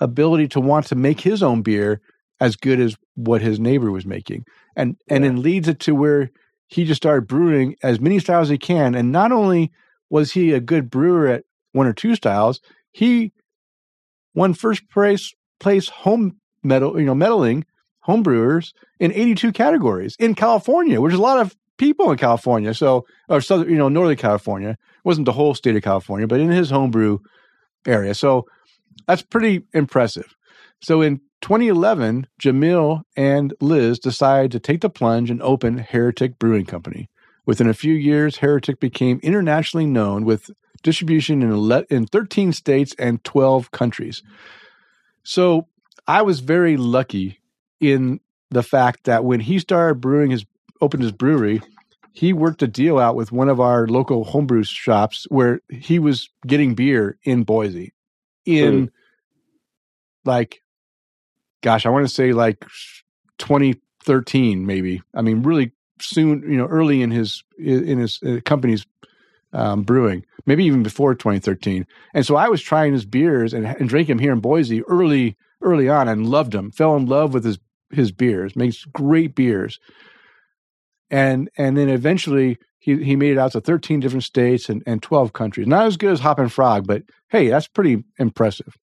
ability 0.00 0.48
to 0.48 0.60
want 0.60 0.86
to 0.86 0.94
make 0.94 1.20
his 1.20 1.42
own 1.42 1.62
beer 1.62 2.00
as 2.40 2.56
good 2.56 2.78
as 2.80 2.96
what 3.14 3.40
his 3.40 3.58
neighbor 3.58 3.90
was 3.90 4.04
making, 4.04 4.44
and 4.74 4.96
and 5.08 5.24
then 5.24 5.40
leads 5.42 5.68
it 5.68 5.80
to 5.80 5.94
where 5.94 6.30
he 6.68 6.84
just 6.84 7.00
started 7.00 7.26
brewing 7.26 7.76
as 7.82 8.00
many 8.00 8.18
styles 8.18 8.46
as 8.46 8.50
he 8.50 8.58
can. 8.58 8.94
And 8.94 9.12
not 9.12 9.32
only 9.32 9.72
was 10.10 10.32
he 10.32 10.52
a 10.52 10.60
good 10.60 10.90
brewer 10.90 11.28
at 11.28 11.44
one 11.72 11.86
or 11.86 11.92
two 11.92 12.14
styles, 12.14 12.60
he 12.92 13.32
won 14.34 14.54
first 14.54 14.88
place 14.90 15.34
place 15.58 15.88
home 15.88 16.36
medal, 16.62 16.98
you 16.98 17.06
know, 17.06 17.14
medaling 17.14 17.64
home 18.00 18.22
brewers 18.22 18.72
in 19.00 19.12
82 19.12 19.52
categories 19.52 20.16
in 20.18 20.34
California, 20.34 21.00
which 21.00 21.12
is 21.12 21.18
a 21.18 21.22
lot 21.22 21.38
of 21.38 21.56
people 21.78 22.10
in 22.10 22.18
California. 22.18 22.74
So, 22.74 23.06
or 23.28 23.40
southern, 23.40 23.70
you 23.70 23.76
know, 23.76 23.88
Northern 23.88 24.16
California 24.16 24.70
It 24.70 24.78
wasn't 25.04 25.26
the 25.26 25.32
whole 25.32 25.54
state 25.54 25.76
of 25.76 25.82
California, 25.82 26.26
but 26.26 26.40
in 26.40 26.50
his 26.50 26.70
homebrew 26.70 27.18
area. 27.86 28.14
So 28.14 28.46
that's 29.06 29.22
pretty 29.22 29.64
impressive. 29.72 30.35
So 30.80 31.02
in 31.02 31.20
2011, 31.42 32.26
Jamil 32.40 33.02
and 33.16 33.54
Liz 33.60 33.98
decided 33.98 34.52
to 34.52 34.60
take 34.60 34.80
the 34.80 34.90
plunge 34.90 35.30
and 35.30 35.42
open 35.42 35.78
Heretic 35.78 36.38
Brewing 36.38 36.66
Company. 36.66 37.08
Within 37.44 37.68
a 37.68 37.74
few 37.74 37.94
years, 37.94 38.38
Heretic 38.38 38.80
became 38.80 39.20
internationally 39.22 39.86
known 39.86 40.24
with 40.24 40.50
distribution 40.82 41.42
in, 41.42 41.52
ele- 41.52 41.84
in 41.90 42.06
13 42.06 42.52
states 42.52 42.94
and 42.98 43.22
12 43.24 43.70
countries. 43.70 44.22
So 45.22 45.68
I 46.06 46.22
was 46.22 46.40
very 46.40 46.76
lucky 46.76 47.40
in 47.80 48.20
the 48.50 48.62
fact 48.62 49.04
that 49.04 49.24
when 49.24 49.40
he 49.40 49.58
started 49.58 50.00
brewing 50.00 50.30
his, 50.30 50.44
opened 50.80 51.02
his 51.02 51.12
brewery, 51.12 51.60
he 52.12 52.32
worked 52.32 52.62
a 52.62 52.66
deal 52.66 52.98
out 52.98 53.14
with 53.14 53.32
one 53.32 53.48
of 53.48 53.60
our 53.60 53.86
local 53.86 54.24
homebrew 54.24 54.64
shops 54.64 55.26
where 55.28 55.60
he 55.68 55.98
was 55.98 56.30
getting 56.46 56.74
beer 56.74 57.18
in 57.24 57.44
Boise 57.44 57.92
in 58.44 58.84
hmm. 58.84 58.88
like 60.24 60.62
gosh, 61.66 61.84
I 61.84 61.88
want 61.88 62.06
to 62.06 62.14
say 62.14 62.32
like 62.32 62.64
2013, 63.38 64.66
maybe. 64.66 65.02
I 65.14 65.20
mean, 65.20 65.42
really 65.42 65.72
soon, 66.00 66.42
you 66.42 66.56
know, 66.56 66.66
early 66.66 67.02
in 67.02 67.10
his 67.10 67.42
in 67.58 67.98
his 67.98 68.20
uh, 68.22 68.38
company's 68.44 68.86
um, 69.52 69.82
brewing, 69.82 70.24
maybe 70.46 70.64
even 70.64 70.84
before 70.84 71.16
2013. 71.16 71.84
And 72.14 72.24
so 72.24 72.36
I 72.36 72.48
was 72.48 72.62
trying 72.62 72.92
his 72.92 73.04
beers 73.04 73.52
and, 73.52 73.66
and 73.66 73.88
drank 73.88 74.08
him 74.08 74.20
here 74.20 74.32
in 74.32 74.38
Boise 74.38 74.84
early 74.84 75.36
early 75.60 75.88
on 75.88 76.06
and 76.06 76.28
loved 76.28 76.54
him. 76.54 76.70
Fell 76.70 76.94
in 76.94 77.06
love 77.06 77.34
with 77.34 77.44
his 77.44 77.58
his 77.90 78.12
beers. 78.12 78.54
Makes 78.54 78.84
great 78.84 79.34
beers. 79.34 79.80
And 81.10 81.50
and 81.58 81.76
then 81.76 81.88
eventually 81.88 82.58
he 82.78 83.02
he 83.02 83.16
made 83.16 83.32
it 83.32 83.38
out 83.38 83.50
to 83.52 83.60
13 83.60 83.98
different 83.98 84.22
states 84.22 84.68
and, 84.68 84.84
and 84.86 85.02
12 85.02 85.32
countries. 85.32 85.66
Not 85.66 85.86
as 85.86 85.96
good 85.96 86.12
as 86.12 86.20
Hoppin' 86.20 86.48
Frog, 86.48 86.86
but 86.86 87.02
hey, 87.28 87.48
that's 87.48 87.66
pretty 87.66 88.04
impressive. 88.20 88.76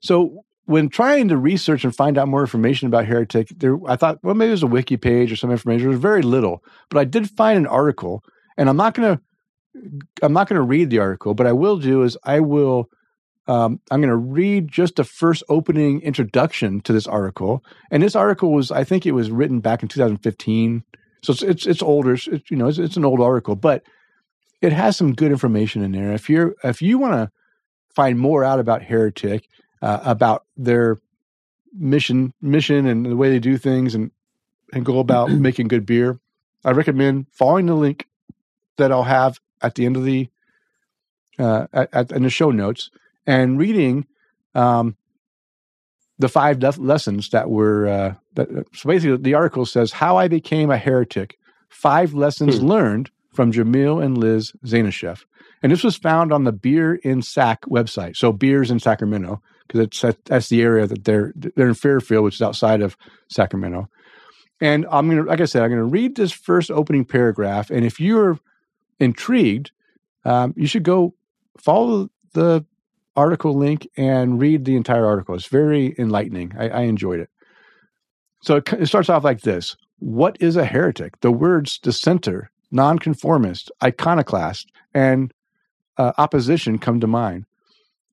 So 0.00 0.44
when 0.70 0.88
trying 0.88 1.26
to 1.26 1.36
research 1.36 1.82
and 1.82 1.94
find 1.94 2.16
out 2.16 2.28
more 2.28 2.42
information 2.42 2.86
about 2.86 3.04
Heretic, 3.04 3.48
there 3.56 3.76
I 3.88 3.96
thought, 3.96 4.20
well, 4.22 4.36
maybe 4.36 4.50
there's 4.50 4.62
a 4.62 4.68
wiki 4.68 4.96
page 4.96 5.32
or 5.32 5.36
some 5.36 5.50
information. 5.50 5.88
There's 5.88 6.00
very 6.00 6.22
little, 6.22 6.62
but 6.90 7.00
I 7.00 7.04
did 7.04 7.28
find 7.28 7.58
an 7.58 7.66
article, 7.66 8.22
and 8.56 8.68
I'm 8.68 8.76
not 8.76 8.94
gonna 8.94 9.20
I'm 10.22 10.32
not 10.32 10.48
gonna 10.48 10.62
read 10.62 10.90
the 10.90 11.00
article, 11.00 11.34
but 11.34 11.48
I 11.48 11.52
will 11.52 11.76
do 11.76 12.04
is 12.04 12.16
I 12.22 12.38
will 12.38 12.88
um, 13.48 13.80
I'm 13.90 14.00
going 14.00 14.10
to 14.10 14.16
read 14.16 14.68
just 14.68 14.94
the 14.94 15.02
first 15.02 15.42
opening 15.48 16.02
introduction 16.02 16.80
to 16.82 16.92
this 16.92 17.08
article. 17.08 17.64
And 17.90 18.00
this 18.00 18.14
article 18.14 18.52
was, 18.52 18.70
I 18.70 18.84
think, 18.84 19.06
it 19.06 19.12
was 19.12 19.28
written 19.28 19.58
back 19.58 19.82
in 19.82 19.88
2015, 19.88 20.84
so 21.24 21.32
it's 21.32 21.42
it's, 21.42 21.66
it's 21.66 21.82
older. 21.82 22.14
It's, 22.14 22.28
you 22.28 22.56
know, 22.56 22.68
it's, 22.68 22.78
it's 22.78 22.96
an 22.96 23.04
old 23.04 23.20
article, 23.20 23.56
but 23.56 23.82
it 24.62 24.72
has 24.72 24.96
some 24.96 25.14
good 25.14 25.32
information 25.32 25.82
in 25.82 25.90
there. 25.90 26.12
If 26.12 26.30
you're 26.30 26.54
if 26.62 26.80
you 26.80 26.98
want 26.98 27.14
to 27.14 27.30
find 27.92 28.20
more 28.20 28.44
out 28.44 28.60
about 28.60 28.82
Heretic, 28.82 29.48
uh, 29.82 30.00
about 30.04 30.44
their 30.56 30.98
mission 31.72 32.32
mission 32.40 32.86
and 32.86 33.06
the 33.06 33.16
way 33.16 33.30
they 33.30 33.38
do 33.38 33.56
things, 33.56 33.94
and 33.94 34.10
and 34.72 34.84
go 34.84 34.98
about 34.98 35.30
making 35.30 35.68
good 35.68 35.86
beer, 35.86 36.18
I 36.64 36.72
recommend 36.72 37.26
following 37.32 37.66
the 37.66 37.74
link 37.74 38.06
that 38.76 38.92
I'll 38.92 39.02
have 39.02 39.38
at 39.62 39.74
the 39.74 39.86
end 39.86 39.96
of 39.96 40.04
the 40.04 40.28
uh, 41.38 41.66
at, 41.72 41.88
at, 41.92 42.12
in 42.12 42.22
the 42.22 42.30
show 42.30 42.50
notes 42.50 42.90
and 43.26 43.58
reading 43.58 44.06
um, 44.54 44.96
the 46.18 46.28
five 46.28 46.62
lessons 46.78 47.30
that 47.30 47.50
were 47.50 47.86
uh, 47.88 48.14
that, 48.34 48.48
so 48.74 48.88
basically 48.88 49.16
the 49.16 49.34
article 49.34 49.64
says 49.64 49.92
how 49.92 50.16
I 50.16 50.28
became 50.28 50.70
a 50.70 50.76
heretic, 50.76 51.38
five 51.68 52.12
lessons 52.12 52.58
hmm. 52.58 52.66
learned 52.66 53.10
from 53.32 53.52
Jamil 53.52 54.04
and 54.04 54.18
Liz 54.18 54.52
Zainasheff. 54.66 55.24
And 55.62 55.70
this 55.70 55.84
was 55.84 55.96
found 55.96 56.32
on 56.32 56.44
the 56.44 56.52
Beer 56.52 56.94
in 56.96 57.22
Sac 57.22 57.62
website. 57.62 58.16
So 58.16 58.32
beers 58.32 58.70
in 58.70 58.80
Sacramento, 58.80 59.42
because 59.72 60.14
that's 60.24 60.48
the 60.48 60.62
area 60.62 60.86
that 60.86 61.04
they're 61.04 61.32
they're 61.36 61.68
in 61.68 61.74
Fairfield, 61.74 62.24
which 62.24 62.36
is 62.36 62.42
outside 62.42 62.82
of 62.82 62.96
Sacramento. 63.28 63.88
And 64.60 64.86
I'm 64.90 65.08
gonna, 65.08 65.22
like 65.22 65.40
I 65.40 65.46
said, 65.46 65.62
I'm 65.62 65.70
gonna 65.70 65.84
read 65.84 66.16
this 66.16 66.32
first 66.32 66.70
opening 66.70 67.04
paragraph. 67.04 67.70
And 67.70 67.84
if 67.84 68.00
you're 68.00 68.38
intrigued, 68.98 69.72
um, 70.24 70.54
you 70.56 70.66
should 70.66 70.82
go 70.82 71.14
follow 71.58 72.10
the 72.32 72.64
article 73.16 73.54
link 73.54 73.88
and 73.96 74.40
read 74.40 74.64
the 74.64 74.76
entire 74.76 75.06
article. 75.06 75.34
It's 75.34 75.46
very 75.46 75.94
enlightening. 75.98 76.52
I, 76.58 76.68
I 76.68 76.80
enjoyed 76.82 77.20
it. 77.20 77.30
So 78.42 78.56
it, 78.56 78.72
it 78.74 78.86
starts 78.86 79.08
off 79.08 79.24
like 79.24 79.40
this 79.42 79.76
What 79.98 80.36
is 80.40 80.56
a 80.56 80.64
heretic? 80.64 81.20
The 81.20 81.32
words 81.32 81.78
dissenter, 81.78 82.50
nonconformist, 82.70 83.70
iconoclast, 83.82 84.70
and 84.94 85.32
uh, 85.96 86.12
opposition 86.18 86.78
come 86.78 87.00
to 87.00 87.06
mind. 87.06 87.44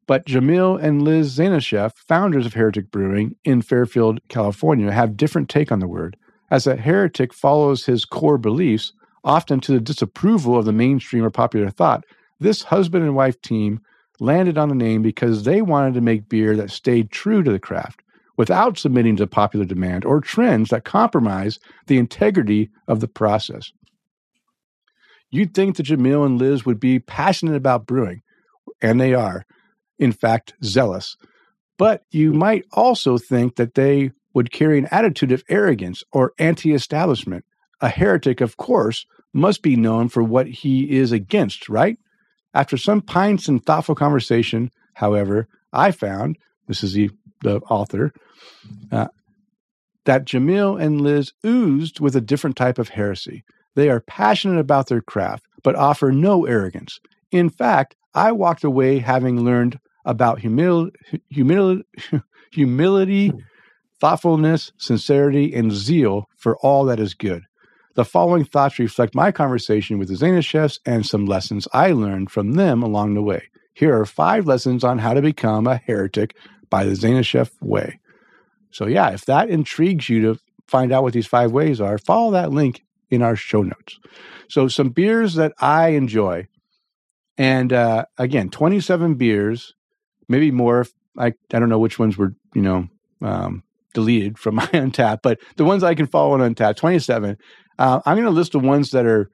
But 0.08 0.26
Jamil 0.26 0.82
and 0.82 1.02
Liz 1.02 1.38
Zainasheff, 1.38 1.94
founders 1.96 2.46
of 2.46 2.54
Heretic 2.54 2.90
Brewing 2.92 3.36
in 3.44 3.62
Fairfield, 3.62 4.22
California, 4.30 4.92
have 4.92 5.18
different 5.18 5.50
take 5.50 5.72
on 5.72 5.80
the 5.80 5.88
word. 5.88 6.16
As 6.50 6.66
a 6.66 6.78
heretic 6.78 7.34
follows 7.34 7.86
his 7.86 8.06
core 8.06 8.38
beliefs, 8.38 8.94
often 9.26 9.60
to 9.60 9.74
the 9.74 9.82
disapproval 9.82 10.58
of 10.58 10.64
the 10.64 10.72
mainstream 10.72 11.26
or 11.26 11.30
popular 11.30 11.70
thought, 11.70 12.06
this 12.40 12.64
husband 12.64 13.04
and 13.04 13.16
wife 13.16 13.42
team 13.42 13.82
landed 14.22 14.58
on 14.58 14.70
the 14.70 14.76
name 14.76 15.02
because 15.02 15.44
they 15.44 15.62
wanted 15.62 15.94
to 15.94 16.02
make 16.02 16.30
beer 16.30 16.56
that 16.56 16.72
stayed 16.72 17.12
true 17.12 17.44
to 17.44 17.52
the 17.52 17.60
craft 17.60 18.02
without 18.38 18.78
submitting 18.78 19.18
to 19.18 19.28
popular 19.28 19.66
demand 19.66 20.06
or 20.06 20.22
trends 20.22 20.70
that 20.70 20.86
compromise 20.86 21.60
the 21.88 21.98
integrity 21.98 22.70
of 22.88 23.02
the 23.02 23.08
process. 23.08 23.74
You'd 25.30 25.54
think 25.54 25.76
that 25.76 25.88
Jamil 25.88 26.26
and 26.26 26.38
Liz 26.38 26.66
would 26.66 26.80
be 26.80 27.00
passionate 27.00 27.56
about 27.56 27.86
brewing, 27.86 28.22
and 28.82 29.02
they 29.02 29.14
are, 29.14 29.46
in 30.00 30.12
fact, 30.12 30.54
zealous. 30.64 31.18
But 31.78 32.04
you 32.12 32.34
might 32.34 32.66
also 32.72 33.18
think 33.18 33.56
that 33.56 33.76
they 33.76 34.12
would 34.34 34.52
carry 34.52 34.78
an 34.78 34.88
attitude 34.92 35.32
of 35.32 35.44
arrogance 35.50 36.04
or 36.12 36.34
anti 36.40 36.74
establishment. 36.74 37.46
A 37.82 37.90
heretic, 37.90 38.42
of 38.42 38.58
course, 38.58 39.06
must 39.34 39.62
be 39.62 39.76
known 39.76 40.10
for 40.10 40.24
what 40.24 40.48
he 40.48 40.98
is 40.98 41.12
against, 41.12 41.70
right? 41.70 41.98
After 42.54 42.78
some 42.78 43.02
pints 43.02 43.48
and 43.48 43.64
thoughtful 43.64 43.96
conversation, 43.96 44.72
however, 44.94 45.48
I 45.72 45.92
found 45.92 46.38
this 46.68 46.84
is 46.84 46.94
the, 46.94 47.12
the 47.44 47.58
author 47.62 48.14
uh, 48.92 49.08
that 50.06 50.26
Jamil 50.26 50.82
and 50.82 51.02
Liz 51.02 51.34
oozed 51.46 52.00
with 52.00 52.16
a 52.16 52.22
different 52.22 52.56
type 52.56 52.80
of 52.80 52.90
heresy. 52.90 53.44
They 53.76 53.90
are 53.90 54.00
passionate 54.00 54.60
about 54.60 54.88
their 54.88 55.02
craft, 55.02 55.46
but 55.64 55.76
offer 55.76 56.12
no 56.12 56.46
arrogance. 56.46 57.00
In 57.32 57.50
fact, 57.50 57.96
I 58.14 58.32
walked 58.32 58.64
away 58.64 59.00
having 59.00 59.44
learned 59.44 59.80
about 60.08 60.40
humil- 60.40 60.92
humil- 61.32 61.84
humility, 62.52 63.32
thoughtfulness, 64.00 64.72
sincerity, 64.78 65.54
and 65.54 65.72
zeal 65.72 66.28
for 66.36 66.58
all 66.58 66.86
that 66.86 67.00
is 67.00 67.14
good. 67.14 67.44
The 67.96 68.06
following 68.06 68.46
thoughts 68.46 68.80
reflect 68.80 69.16
my 69.16 69.32
conversation 69.32 69.98
with 69.98 70.08
the 70.08 70.14
Zainasheffs 70.14 70.80
and 70.86 71.06
some 71.06 71.26
lessons 71.26 71.68
I 71.74 71.92
learned 71.92 72.32
from 72.32 72.54
them 72.54 72.84
along 72.84 73.14
the 73.14 73.24
way. 73.24 73.50
Here 73.74 74.00
are 74.00 74.06
five 74.06 74.48
lessons 74.48 74.84
on 74.84 75.00
how 75.00 75.14
to 75.14 75.22
become 75.22 75.68
a 75.68 75.78
heretic 75.78 76.36
by 76.70 76.84
the 76.84 76.94
Zainasheff 76.94 77.52
way. 77.62 78.00
So, 78.72 78.86
yeah, 78.86 79.10
if 79.12 79.26
that 79.26 79.50
intrigues 79.50 80.10
you 80.10 80.22
to 80.22 80.40
find 80.68 80.92
out 80.92 81.04
what 81.04 81.14
these 81.14 81.28
five 81.28 81.52
ways 81.52 81.82
are, 81.82 81.98
follow 81.98 82.32
that 82.32 82.52
link 82.52 82.84
in 83.10 83.22
our 83.22 83.36
show 83.36 83.64
notes. 83.64 84.00
So, 84.50 84.68
some 84.68 84.90
beers 84.90 85.36
that 85.36 85.54
I 85.60 85.90
enjoy. 85.90 86.48
And 87.38 87.74
uh, 87.74 88.06
again, 88.18 88.50
27 88.50 89.16
beers, 89.16 89.74
maybe 90.28 90.52
more. 90.52 90.86
I, 91.18 91.28
I 91.28 91.60
don't 91.60 91.70
know 91.70 91.80
which 91.80 92.00
ones 92.00 92.18
were, 92.18 92.36
you 92.54 92.62
know, 92.62 92.88
um, 93.22 93.64
deleted 93.94 94.38
from 94.38 94.56
my 94.62 94.68
Untappd, 94.68 95.20
but 95.24 95.40
the 95.56 95.66
ones 95.66 95.84
I 95.84 95.96
can 95.96 96.08
follow 96.08 96.34
on 96.34 96.40
Untappd, 96.40 96.78
27. 96.78 97.38
Uh, 97.80 98.02
I'm 98.06 98.16
going 98.16 98.26
to 98.26 98.32
list 98.32 98.54
the 98.54 98.60
ones 98.60 98.92
that 98.92 99.06
are 99.06 99.30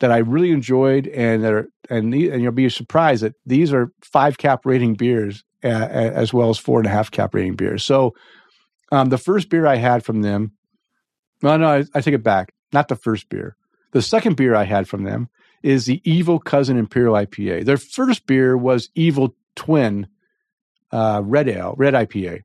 that 0.00 0.10
I 0.10 0.18
really 0.18 0.50
enjoyed 0.50 1.08
and 1.08 1.44
that 1.44 1.52
are 1.52 1.68
and, 1.90 2.14
and 2.14 2.42
you'll 2.42 2.52
be 2.52 2.68
surprised 2.70 3.22
that 3.22 3.34
these 3.44 3.72
are 3.72 3.92
five 4.02 4.38
cap 4.38 4.64
rating 4.64 4.94
beers 4.94 5.44
as 5.62 6.32
well 6.32 6.48
as 6.48 6.58
four 6.58 6.78
and 6.78 6.86
a 6.86 6.90
half 6.90 7.10
cap 7.10 7.34
rating 7.34 7.54
beers. 7.54 7.84
So 7.84 8.14
um, 8.92 9.10
the 9.10 9.18
first 9.18 9.50
beer 9.50 9.66
I 9.66 9.76
had 9.76 10.04
from 10.04 10.22
them, 10.22 10.52
well, 11.42 11.58
no, 11.58 11.68
I, 11.68 11.84
I 11.94 12.00
take 12.00 12.14
it 12.14 12.22
back. 12.22 12.54
Not 12.72 12.88
the 12.88 12.96
first 12.96 13.28
beer. 13.28 13.56
The 13.92 14.02
second 14.02 14.36
beer 14.36 14.54
I 14.54 14.64
had 14.64 14.88
from 14.88 15.04
them 15.04 15.28
is 15.62 15.84
the 15.84 16.00
Evil 16.04 16.38
Cousin 16.38 16.78
Imperial 16.78 17.14
IPA. 17.14 17.64
Their 17.64 17.76
first 17.76 18.26
beer 18.26 18.56
was 18.56 18.88
Evil 18.94 19.34
Twin 19.56 20.08
uh, 20.92 21.22
Red 21.24 21.48
Ale, 21.48 21.74
Red 21.76 21.94
IPA. 21.94 22.42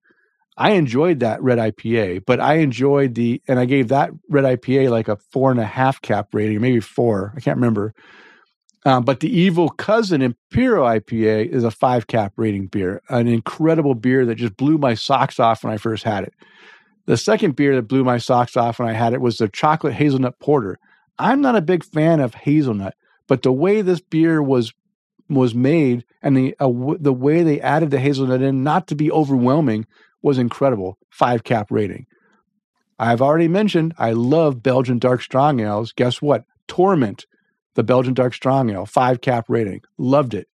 I 0.58 0.72
enjoyed 0.72 1.20
that 1.20 1.44
red 1.44 1.58
IPA, 1.58 2.24
but 2.26 2.40
I 2.40 2.56
enjoyed 2.56 3.16
the, 3.16 3.42
and 3.48 3.60
I 3.60 3.66
gave 3.66 3.90
that 3.90 4.12
red 4.30 4.46
IPA 4.46 4.90
like 4.90 5.10
a 5.10 5.18
four 5.18 5.52
and 5.52 5.60
a 5.60 5.66
half 5.66 6.02
cap 6.02 6.30
rating, 6.34 6.62
maybe 6.62 6.80
four. 6.80 7.34
I 7.36 7.42
can't 7.42 7.58
remember. 7.58 7.94
Um, 8.86 9.04
but 9.04 9.20
the 9.20 9.36
Evil 9.36 9.68
Cousin 9.70 10.22
Imperial 10.22 10.86
IPA 10.86 11.50
is 11.50 11.64
a 11.64 11.72
five 11.72 12.08
cap 12.08 12.34
rating 12.38 12.68
beer, 12.68 13.02
an 13.10 13.28
incredible 13.28 13.96
beer 13.96 14.26
that 14.28 14.36
just 14.36 14.56
blew 14.56 14.78
my 14.78 14.94
socks 14.94 15.40
off 15.40 15.64
when 15.64 15.74
I 15.74 15.78
first 15.78 16.04
had 16.04 16.24
it. 16.24 16.34
The 17.08 17.18
second 17.18 17.56
beer 17.56 17.76
that 17.76 17.88
blew 17.88 18.04
my 18.04 18.18
socks 18.18 18.56
off 18.56 18.80
when 18.80 18.88
I 18.88 18.94
had 18.94 19.14
it 19.14 19.22
was 19.22 19.38
the 19.38 19.50
chocolate 19.50 19.94
hazelnut 19.94 20.40
porter. 20.40 20.80
I'm 21.18 21.42
not 21.42 21.56
a 21.56 21.62
big 21.62 21.84
fan 21.84 22.20
of 22.20 22.34
hazelnut, 22.34 22.96
but 23.28 23.42
the 23.42 23.52
way 23.52 23.82
this 23.82 24.02
beer 24.02 24.42
was 24.42 24.74
was 25.30 25.56
made 25.56 26.06
and 26.22 26.36
the 26.38 26.56
uh, 26.60 26.68
w- 26.68 26.98
the 27.00 27.14
way 27.14 27.44
they 27.44 27.62
added 27.62 27.92
the 27.92 28.00
hazelnut 28.00 28.42
in, 28.42 28.64
not 28.64 28.88
to 28.88 28.96
be 28.96 29.12
overwhelming, 29.12 29.86
was 30.22 30.38
incredible. 30.38 30.98
Five 31.10 31.44
cap 31.44 31.68
rating. 31.72 32.06
I've 32.98 33.22
already 33.22 33.48
mentioned 33.48 33.94
I 33.98 34.12
love 34.12 34.64
Belgian 34.64 35.00
dark 35.00 35.22
strong 35.22 35.60
ales. 35.60 35.92
Guess 35.92 36.22
what? 36.22 36.46
Torment, 36.68 37.26
the 37.76 37.84
Belgian 37.84 38.14
dark 38.14 38.34
strong 38.34 38.70
ale, 38.70 38.86
five 38.86 39.22
cap 39.22 39.46
rating. 39.50 39.82
Loved 39.98 40.34
it. 40.34 40.48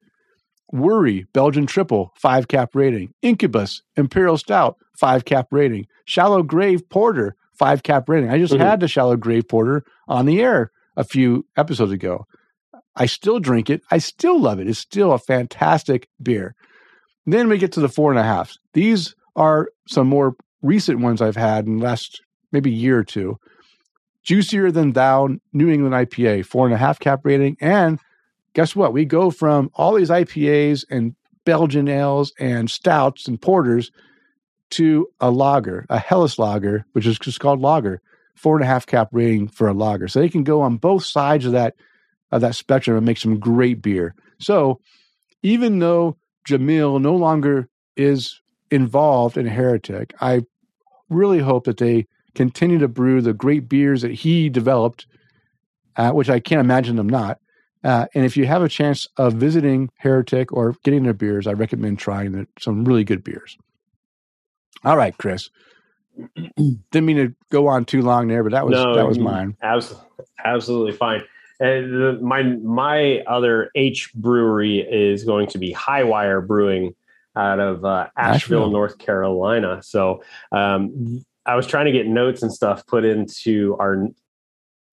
Worry, 0.72 1.26
Belgian 1.32 1.66
triple, 1.66 2.12
five 2.16 2.48
cap 2.48 2.74
rating. 2.74 3.12
Incubus, 3.22 3.82
Imperial 3.96 4.38
Stout, 4.38 4.76
five 4.96 5.24
cap 5.24 5.48
rating. 5.50 5.86
Shallow 6.04 6.42
Grave 6.42 6.88
Porter, 6.88 7.36
five 7.52 7.82
cap 7.82 8.08
rating. 8.08 8.30
I 8.30 8.38
just 8.38 8.52
mm-hmm. 8.52 8.62
had 8.62 8.80
the 8.80 8.88
Shallow 8.88 9.16
Grave 9.16 9.48
Porter 9.48 9.84
on 10.08 10.26
the 10.26 10.40
air 10.40 10.70
a 10.96 11.04
few 11.04 11.46
episodes 11.56 11.92
ago. 11.92 12.26
I 12.96 13.06
still 13.06 13.38
drink 13.38 13.70
it. 13.70 13.82
I 13.90 13.98
still 13.98 14.40
love 14.40 14.60
it. 14.60 14.68
It's 14.68 14.78
still 14.78 15.12
a 15.12 15.18
fantastic 15.18 16.08
beer. 16.22 16.54
then 17.26 17.48
we 17.48 17.58
get 17.58 17.72
to 17.72 17.80
the 17.80 17.88
four 17.88 18.10
and 18.10 18.18
a 18.18 18.24
half. 18.24 18.56
These 18.72 19.14
are 19.36 19.68
some 19.86 20.08
more 20.08 20.34
recent 20.62 21.00
ones 21.00 21.22
I've 21.22 21.36
had 21.36 21.66
in 21.66 21.78
the 21.78 21.84
last 21.84 22.20
maybe 22.52 22.70
year 22.70 22.98
or 22.98 23.04
two. 23.04 23.38
Juicier 24.22 24.70
than 24.70 24.92
thou, 24.92 25.28
New 25.52 25.70
England 25.70 25.94
IPA, 25.94 26.44
four 26.46 26.66
and 26.66 26.74
a 26.74 26.78
half 26.78 26.98
cap 26.98 27.20
rating. 27.24 27.56
And 27.60 27.98
guess 28.54 28.76
what? 28.76 28.92
We 28.92 29.04
go 29.04 29.30
from 29.30 29.70
all 29.74 29.94
these 29.94 30.10
IPAs 30.10 30.84
and 30.90 31.14
Belgian 31.44 31.88
ales 31.88 32.32
and 32.38 32.70
stouts 32.70 33.26
and 33.28 33.40
porters 33.40 33.90
to 34.70 35.08
a 35.20 35.30
lager, 35.30 35.86
a 35.88 35.98
Helles 35.98 36.38
lager, 36.38 36.84
which 36.92 37.06
is 37.06 37.18
just 37.18 37.40
called 37.40 37.60
lager, 37.60 38.00
four 38.34 38.56
and 38.56 38.64
a 38.64 38.66
half 38.66 38.86
cap 38.86 39.08
rating 39.12 39.48
for 39.48 39.68
a 39.68 39.74
lager. 39.74 40.08
So 40.08 40.20
they 40.20 40.28
can 40.28 40.44
go 40.44 40.60
on 40.60 40.76
both 40.76 41.04
sides 41.04 41.46
of 41.46 41.52
that 41.52 41.74
of 42.32 42.40
that 42.40 42.54
spectrum 42.54 42.96
and 42.96 43.06
make 43.06 43.18
some 43.18 43.38
great 43.38 43.82
beer. 43.82 44.14
So 44.38 44.80
even 45.42 45.78
though 45.78 46.16
Jamil 46.48 47.00
no 47.00 47.14
longer 47.14 47.68
is 47.96 48.40
involved 48.70 49.36
in 49.36 49.46
Heretic. 49.46 50.14
I 50.20 50.42
really 51.08 51.40
hope 51.40 51.64
that 51.64 51.78
they 51.78 52.06
continue 52.34 52.78
to 52.78 52.88
brew 52.88 53.20
the 53.20 53.32
great 53.32 53.68
beers 53.68 54.02
that 54.02 54.12
he 54.12 54.48
developed, 54.48 55.06
uh, 55.96 56.12
which 56.12 56.30
I 56.30 56.40
can't 56.40 56.60
imagine 56.60 56.96
them 56.96 57.08
not, 57.08 57.38
Uh, 57.82 58.06
and 58.14 58.26
if 58.26 58.36
you 58.36 58.44
have 58.44 58.62
a 58.62 58.68
chance 58.68 59.08
of 59.16 59.32
visiting 59.32 59.88
Heretic 59.96 60.52
or 60.52 60.76
getting 60.84 61.02
their 61.02 61.14
beers, 61.14 61.46
I 61.46 61.52
recommend 61.52 61.98
trying 61.98 62.32
the, 62.32 62.46
some 62.58 62.84
really 62.84 63.04
good 63.04 63.24
beers. 63.24 63.56
All 64.84 64.98
right, 64.98 65.16
Chris. 65.16 65.48
Didn't 66.36 67.06
mean 67.06 67.16
to 67.16 67.34
go 67.50 67.68
on 67.68 67.86
too 67.86 68.02
long 68.02 68.28
there, 68.28 68.42
but 68.42 68.52
that 68.52 68.66
was 68.66 68.72
No, 68.72 68.94
that 68.94 69.06
was 69.06 69.18
mine. 69.18 69.56
Absolutely, 69.62 70.06
absolutely 70.44 70.92
fine. 70.92 71.22
And 71.60 72.22
my 72.22 72.42
my 72.42 73.20
other 73.26 73.70
H 73.74 74.12
brewery 74.14 74.78
is 74.80 75.24
going 75.24 75.48
to 75.48 75.58
be 75.58 75.72
Hi-Wire 75.72 76.40
Brewing 76.40 76.94
out 77.36 77.60
of 77.60 77.84
uh, 77.84 78.08
Asheville, 78.16 78.34
Asheville. 78.34 78.70
North 78.70 78.98
Carolina. 78.98 79.82
So 79.82 80.22
um, 80.52 81.24
I 81.46 81.56
was 81.56 81.66
trying 81.66 81.86
to 81.86 81.92
get 81.92 82.06
notes 82.06 82.42
and 82.42 82.52
stuff 82.52 82.86
put 82.86 83.04
into 83.04 83.76
our. 83.78 84.08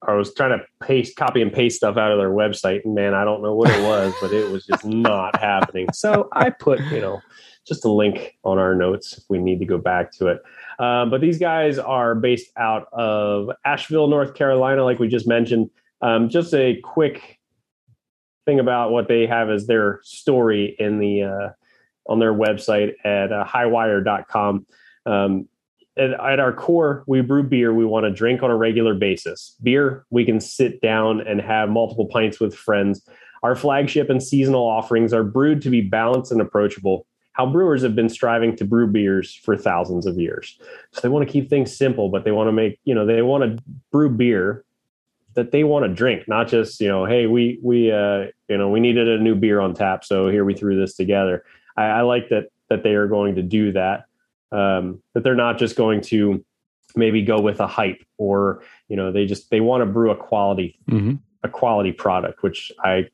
I 0.06 0.12
was 0.12 0.32
trying 0.32 0.56
to 0.56 0.64
paste, 0.86 1.16
copy 1.16 1.42
and 1.42 1.52
paste 1.52 1.78
stuff 1.78 1.96
out 1.96 2.12
of 2.12 2.18
their 2.18 2.30
website, 2.30 2.84
and 2.84 2.94
man, 2.94 3.14
I 3.14 3.24
don't 3.24 3.42
know 3.42 3.54
what 3.54 3.70
it 3.70 3.82
was, 3.82 4.14
but 4.20 4.32
it 4.32 4.48
was 4.48 4.64
just 4.64 4.84
not 4.84 5.40
happening. 5.40 5.88
So 5.92 6.28
I 6.32 6.50
put, 6.50 6.78
you 6.92 7.00
know, 7.00 7.20
just 7.66 7.84
a 7.84 7.90
link 7.90 8.38
on 8.44 8.58
our 8.58 8.76
notes 8.76 9.18
if 9.18 9.24
we 9.28 9.38
need 9.38 9.58
to 9.58 9.66
go 9.66 9.76
back 9.76 10.12
to 10.12 10.28
it. 10.28 10.42
Um, 10.78 11.10
but 11.10 11.20
these 11.20 11.38
guys 11.38 11.78
are 11.78 12.14
based 12.14 12.52
out 12.56 12.86
of 12.92 13.50
Asheville, 13.64 14.06
North 14.06 14.34
Carolina, 14.34 14.84
like 14.84 15.00
we 15.00 15.08
just 15.08 15.26
mentioned. 15.26 15.68
Um, 16.00 16.28
just 16.28 16.54
a 16.54 16.80
quick 16.82 17.38
thing 18.46 18.60
about 18.60 18.92
what 18.92 19.08
they 19.08 19.26
have 19.26 19.50
as 19.50 19.66
their 19.66 20.00
story 20.02 20.76
in 20.78 20.98
the 20.98 21.22
uh, 21.22 21.48
on 22.08 22.18
their 22.18 22.32
website 22.32 22.94
at 23.04 23.32
uh, 23.32 23.44
highwire.com. 23.44 24.66
Um, 25.04 25.48
at, 25.98 26.12
at 26.12 26.40
our 26.40 26.52
core, 26.52 27.04
we 27.06 27.20
brew 27.20 27.42
beer 27.42 27.74
we 27.74 27.84
want 27.84 28.04
to 28.04 28.10
drink 28.10 28.42
on 28.42 28.50
a 28.50 28.56
regular 28.56 28.94
basis. 28.94 29.56
Beer 29.62 30.06
we 30.10 30.24
can 30.24 30.40
sit 30.40 30.80
down 30.80 31.20
and 31.20 31.40
have 31.40 31.68
multiple 31.68 32.06
pints 32.06 32.40
with 32.40 32.54
friends. 32.54 33.06
Our 33.42 33.54
flagship 33.54 34.10
and 34.10 34.22
seasonal 34.22 34.66
offerings 34.66 35.12
are 35.12 35.24
brewed 35.24 35.62
to 35.62 35.70
be 35.70 35.80
balanced 35.80 36.32
and 36.32 36.40
approachable. 36.40 37.06
How 37.32 37.46
brewers 37.46 37.82
have 37.82 37.94
been 37.94 38.08
striving 38.08 38.56
to 38.56 38.64
brew 38.64 38.88
beers 38.88 39.34
for 39.34 39.56
thousands 39.56 40.06
of 40.06 40.18
years. 40.18 40.58
So 40.92 41.00
they 41.02 41.08
want 41.08 41.24
to 41.24 41.32
keep 41.32 41.48
things 41.48 41.76
simple, 41.76 42.08
but 42.08 42.24
they 42.24 42.32
want 42.32 42.48
to 42.48 42.52
make, 42.52 42.80
you 42.84 42.94
know, 42.94 43.06
they 43.06 43.22
want 43.22 43.44
to 43.44 43.62
brew 43.92 44.10
beer 44.10 44.64
that 45.38 45.52
they 45.52 45.62
want 45.62 45.84
to 45.84 45.94
drink, 45.94 46.26
not 46.26 46.48
just, 46.48 46.80
you 46.80 46.88
know, 46.88 47.04
hey, 47.04 47.26
we 47.26 47.60
we 47.62 47.92
uh, 47.92 48.24
you 48.48 48.58
know, 48.58 48.68
we 48.68 48.80
needed 48.80 49.08
a 49.08 49.22
new 49.22 49.36
beer 49.36 49.60
on 49.60 49.72
tap, 49.72 50.04
so 50.04 50.28
here 50.28 50.44
we 50.44 50.52
threw 50.52 50.78
this 50.78 50.94
together. 50.94 51.44
I, 51.76 51.84
I 51.84 52.00
like 52.00 52.28
that 52.30 52.50
that 52.68 52.82
they 52.82 52.94
are 52.94 53.06
going 53.06 53.36
to 53.36 53.42
do 53.42 53.70
that. 53.72 54.06
Um, 54.50 55.00
that 55.14 55.22
they're 55.22 55.36
not 55.36 55.56
just 55.56 55.76
going 55.76 56.00
to 56.02 56.44
maybe 56.96 57.22
go 57.22 57.40
with 57.40 57.60
a 57.60 57.68
hype 57.68 58.02
or 58.16 58.62
you 58.88 58.96
know 58.96 59.12
they 59.12 59.26
just 59.26 59.48
they 59.50 59.60
want 59.60 59.82
to 59.82 59.86
brew 59.86 60.10
a 60.10 60.16
quality 60.16 60.76
hmm 60.88 61.14
a 61.44 61.48
quality 61.48 61.92
product, 61.92 62.42
which 62.42 62.72
I 62.82 63.10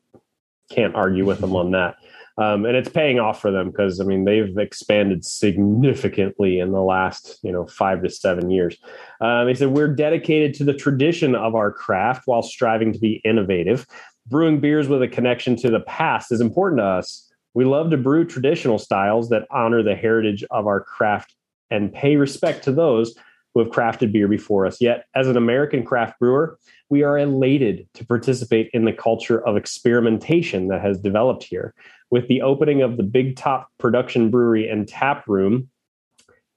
can't 0.71 0.95
argue 0.95 1.25
with 1.25 1.41
them 1.41 1.55
on 1.55 1.69
that. 1.71 1.97
Um, 2.37 2.65
and 2.65 2.75
it's 2.75 2.89
paying 2.89 3.19
off 3.19 3.39
for 3.39 3.49
them 3.49 3.71
because 3.71 4.01
I 4.01 4.03
mean 4.03 4.25
they've 4.25 4.57
expanded 4.57 5.23
significantly 5.23 6.59
in 6.59 6.71
the 6.71 6.81
last 6.81 7.39
you 7.43 7.51
know 7.51 7.65
five 7.65 8.03
to 8.03 8.09
seven 8.09 8.49
years. 8.49 8.77
Um, 9.21 9.45
they 9.45 9.53
said 9.53 9.69
we're 9.69 9.93
dedicated 9.93 10.53
to 10.55 10.63
the 10.65 10.73
tradition 10.73 11.33
of 11.35 11.55
our 11.55 11.71
craft 11.71 12.23
while 12.25 12.43
striving 12.43 12.91
to 12.91 12.99
be 12.99 13.21
innovative. 13.23 13.85
Brewing 14.27 14.59
beers 14.59 14.87
with 14.87 15.01
a 15.01 15.07
connection 15.07 15.55
to 15.57 15.69
the 15.69 15.81
past 15.81 16.31
is 16.31 16.41
important 16.41 16.79
to 16.79 16.85
us. 16.85 17.31
We 17.53 17.63
love 17.63 17.89
to 17.91 17.97
brew 17.97 18.25
traditional 18.25 18.79
styles 18.79 19.29
that 19.29 19.47
honor 19.49 19.81
the 19.81 19.95
heritage 19.95 20.43
of 20.51 20.67
our 20.67 20.81
craft 20.81 21.33
and 21.71 21.93
pay 21.93 22.17
respect 22.17 22.63
to 22.65 22.71
those 22.71 23.15
who 23.53 23.61
have 23.61 23.71
crafted 23.71 24.11
beer 24.11 24.27
before 24.27 24.65
us. 24.65 24.81
Yet, 24.81 25.05
as 25.15 25.27
an 25.29 25.37
American 25.37 25.85
craft 25.85 26.19
brewer, 26.19 26.59
we 26.89 27.03
are 27.03 27.17
elated 27.17 27.87
to 27.93 28.05
participate 28.05 28.69
in 28.73 28.83
the 28.83 28.91
culture 28.91 29.43
of 29.47 29.55
experimentation 29.55 30.67
that 30.67 30.81
has 30.81 30.99
developed 30.99 31.43
here. 31.43 31.73
With 32.15 32.29
the 32.29 32.43
opening 32.43 32.81
of 32.81 32.95
the 32.95 33.03
Big 33.03 33.35
Top 33.35 33.69
Production 33.77 34.31
Brewery 34.31 34.69
and 34.69 34.87
Tap 34.87 35.27
Room, 35.27 35.67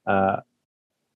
uh, 0.07 0.37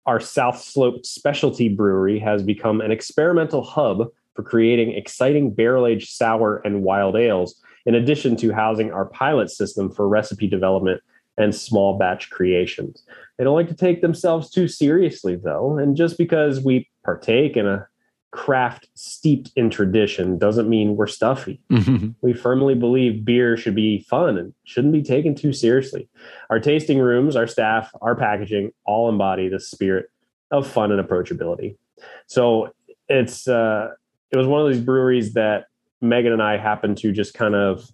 our 0.07 0.19
South 0.19 0.59
Slope 0.59 1.05
Specialty 1.05 1.69
Brewery 1.69 2.17
has 2.17 2.41
become 2.41 2.81
an 2.81 2.89
experimental 2.89 3.61
hub 3.63 4.07
for 4.33 4.41
creating 4.41 4.93
exciting 4.93 5.53
barrel 5.53 5.85
aged 5.85 6.09
sour 6.09 6.59
and 6.65 6.81
wild 6.81 7.15
ales, 7.15 7.61
in 7.85 7.93
addition 7.93 8.35
to 8.37 8.51
housing 8.51 8.91
our 8.91 9.05
pilot 9.05 9.51
system 9.51 9.91
for 9.91 10.09
recipe 10.09 10.47
development 10.47 11.01
and 11.37 11.53
small 11.53 11.99
batch 11.99 12.31
creations. 12.31 13.03
They 13.37 13.43
don't 13.43 13.53
like 13.53 13.69
to 13.69 13.75
take 13.75 14.01
themselves 14.01 14.49
too 14.49 14.67
seriously, 14.67 15.35
though. 15.35 15.77
And 15.77 15.95
just 15.95 16.17
because 16.17 16.61
we 16.61 16.89
partake 17.05 17.55
in 17.57 17.67
a 17.67 17.87
craft 18.31 18.87
steeped 18.95 19.51
in 19.57 19.69
tradition 19.69 20.37
doesn't 20.37 20.69
mean 20.69 20.95
we're 20.95 21.07
stuffy. 21.07 21.61
hmm 21.69 22.09
We 22.21 22.33
firmly 22.33 22.75
believe 22.75 23.25
beer 23.25 23.57
should 23.57 23.75
be 23.75 24.05
fun 24.09 24.37
and 24.37 24.53
shouldn't 24.63 24.93
be 24.93 25.03
taken 25.03 25.35
too 25.35 25.51
seriously. 25.51 26.07
Our 26.49 26.59
tasting 26.59 26.99
rooms, 26.99 27.35
our 27.35 27.47
staff, 27.47 27.91
our 28.01 28.15
packaging 28.15 28.71
all 28.85 29.09
embody 29.09 29.49
the 29.49 29.59
spirit 29.59 30.09
of 30.49 30.65
fun 30.65 30.91
and 30.91 31.05
approachability. 31.05 31.75
So 32.25 32.73
it's 33.09 33.47
uh, 33.47 33.89
it 34.31 34.37
was 34.37 34.47
one 34.47 34.61
of 34.61 34.71
these 34.71 34.81
breweries 34.81 35.33
that 35.33 35.65
Megan 35.99 36.31
and 36.31 36.41
I 36.41 36.57
happened 36.57 36.97
to 36.99 37.11
just 37.11 37.33
kind 37.33 37.53
of 37.53 37.85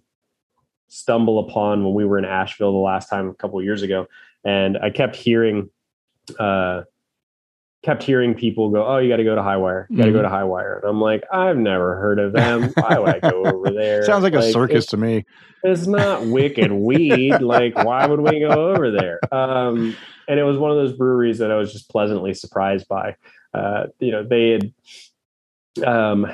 stumble 0.86 1.40
upon 1.40 1.84
when 1.84 1.94
we 1.94 2.04
were 2.04 2.18
in 2.18 2.24
Asheville 2.24 2.72
the 2.72 2.78
last 2.78 3.10
time 3.10 3.28
a 3.28 3.34
couple 3.34 3.58
of 3.58 3.64
years 3.64 3.82
ago, 3.82 4.06
and 4.44 4.78
I 4.78 4.90
kept 4.90 5.16
hearing. 5.16 5.70
Uh, 6.38 6.82
kept 7.84 8.02
hearing 8.02 8.34
people 8.34 8.70
go, 8.70 8.86
"Oh, 8.86 8.98
you 8.98 9.08
got 9.08 9.16
to 9.18 9.24
go 9.24 9.34
to 9.34 9.42
Hi-Wire. 9.42 9.86
You 9.90 9.96
got 9.96 10.06
to 10.06 10.12
go 10.12 10.22
to 10.22 10.28
Hi-Wire." 10.28 10.78
And 10.82 10.90
I'm 10.90 11.00
like, 11.00 11.22
"I've 11.32 11.56
never 11.56 11.96
heard 11.96 12.18
of 12.18 12.32
them. 12.32 12.72
Why 12.74 12.98
would 12.98 13.08
I 13.24 13.30
go 13.30 13.44
over 13.44 13.70
there?" 13.70 14.02
Sounds 14.06 14.22
like 14.24 14.34
a 14.34 14.52
circus 14.52 14.86
to 14.86 14.96
me. 14.96 15.24
it's 15.62 15.86
not 15.86 16.26
wicked 16.26 16.72
weed. 16.72 17.40
Like, 17.40 17.76
why 17.76 18.06
would 18.06 18.20
we 18.20 18.40
go 18.40 18.72
over 18.74 18.90
there? 18.90 19.20
Um, 19.32 19.96
and 20.28 20.38
it 20.38 20.42
was 20.44 20.58
one 20.58 20.70
of 20.70 20.76
those 20.76 20.92
breweries 20.92 21.38
that 21.38 21.50
I 21.50 21.56
was 21.56 21.72
just 21.72 21.88
pleasantly 21.90 22.34
surprised 22.34 22.86
by. 22.88 23.16
Uh, 23.54 23.86
you 23.98 24.12
know, 24.12 24.22
they 24.22 24.50
had 24.50 24.72
um, 25.86 26.26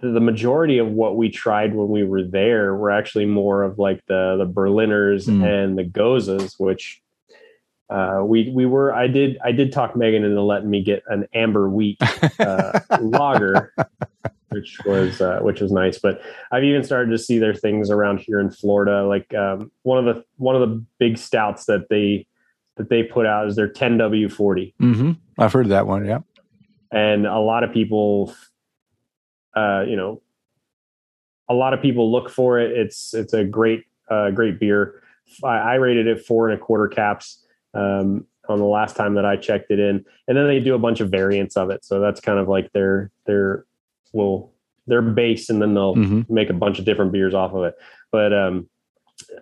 the 0.00 0.20
majority 0.20 0.78
of 0.78 0.88
what 0.88 1.16
we 1.16 1.28
tried 1.30 1.74
when 1.74 1.88
we 1.88 2.04
were 2.04 2.22
there 2.22 2.74
were 2.74 2.90
actually 2.90 3.26
more 3.26 3.62
of 3.62 3.78
like 3.78 4.04
the 4.06 4.36
the 4.38 4.44
Berliners 4.46 5.26
Mm. 5.26 5.44
and 5.64 5.78
the 5.78 5.84
Goses, 5.84 6.54
which 6.58 7.00
uh, 7.90 8.22
we 8.24 8.50
we 8.50 8.66
were. 8.66 8.92
I 8.94 9.06
did 9.06 9.38
I 9.42 9.52
did 9.52 9.72
talk 9.72 9.96
Megan 9.96 10.24
into 10.24 10.42
letting 10.42 10.70
me 10.70 10.82
get 10.82 11.02
an 11.08 11.26
amber 11.34 11.70
wheat 11.70 11.98
uh, 12.38 12.80
lager, 13.00 13.72
which 14.50 14.78
was 14.84 15.20
uh, 15.20 15.38
which 15.40 15.60
was 15.60 15.72
nice. 15.72 15.98
But 15.98 16.20
I've 16.52 16.64
even 16.64 16.84
started 16.84 17.10
to 17.10 17.18
see 17.18 17.38
their 17.38 17.54
things 17.54 17.90
around 17.90 18.20
here 18.20 18.40
in 18.40 18.50
Florida. 18.50 19.06
Like 19.06 19.32
um, 19.34 19.70
one 19.82 19.98
of 19.98 20.04
the 20.14 20.22
one 20.36 20.54
of 20.54 20.68
the 20.68 20.84
big 20.98 21.16
stouts 21.16 21.64
that 21.64 21.88
they 21.88 22.26
that 22.76 22.90
they 22.90 23.02
put 23.02 23.26
out 23.26 23.48
is 23.48 23.56
their 23.56 23.68
10W40, 23.68 24.72
hmm 24.78 25.12
I've 25.36 25.52
heard 25.52 25.68
that 25.70 25.88
one. 25.88 26.04
Yeah. 26.04 26.20
and 26.92 27.26
a 27.26 27.40
lot 27.40 27.64
of 27.64 27.72
people, 27.72 28.32
uh, 29.56 29.82
you 29.88 29.96
know, 29.96 30.22
a 31.48 31.54
lot 31.54 31.74
of 31.74 31.82
people 31.82 32.12
look 32.12 32.30
for 32.30 32.60
it. 32.60 32.70
It's 32.70 33.14
it's 33.14 33.32
a 33.32 33.44
great 33.44 33.84
uh, 34.10 34.30
great 34.30 34.60
beer. 34.60 35.02
I, 35.42 35.56
I 35.56 35.74
rated 35.74 36.06
it 36.06 36.24
four 36.24 36.48
and 36.48 36.60
a 36.60 36.62
quarter 36.62 36.86
caps 36.86 37.44
um, 37.74 38.26
on 38.48 38.58
the 38.58 38.64
last 38.64 38.96
time 38.96 39.14
that 39.14 39.24
I 39.24 39.36
checked 39.36 39.70
it 39.70 39.78
in, 39.78 40.04
and 40.26 40.36
then 40.36 40.46
they 40.46 40.60
do 40.60 40.74
a 40.74 40.78
bunch 40.78 41.00
of 41.00 41.10
variants 41.10 41.56
of 41.56 41.70
it. 41.70 41.84
So 41.84 42.00
that's 42.00 42.20
kind 42.20 42.38
of 42.38 42.48
like 42.48 42.72
their 42.72 43.10
their 43.26 43.64
well 44.12 44.52
their 44.86 45.02
base, 45.02 45.50
and 45.50 45.60
then 45.60 45.74
they'll 45.74 45.94
hmm 45.94 46.22
make 46.28 46.50
a 46.50 46.54
bunch 46.54 46.78
of 46.78 46.84
different 46.84 47.12
beers 47.12 47.34
off 47.34 47.52
of 47.52 47.64
it. 47.64 47.74
But 48.10 48.32
um, 48.32 48.68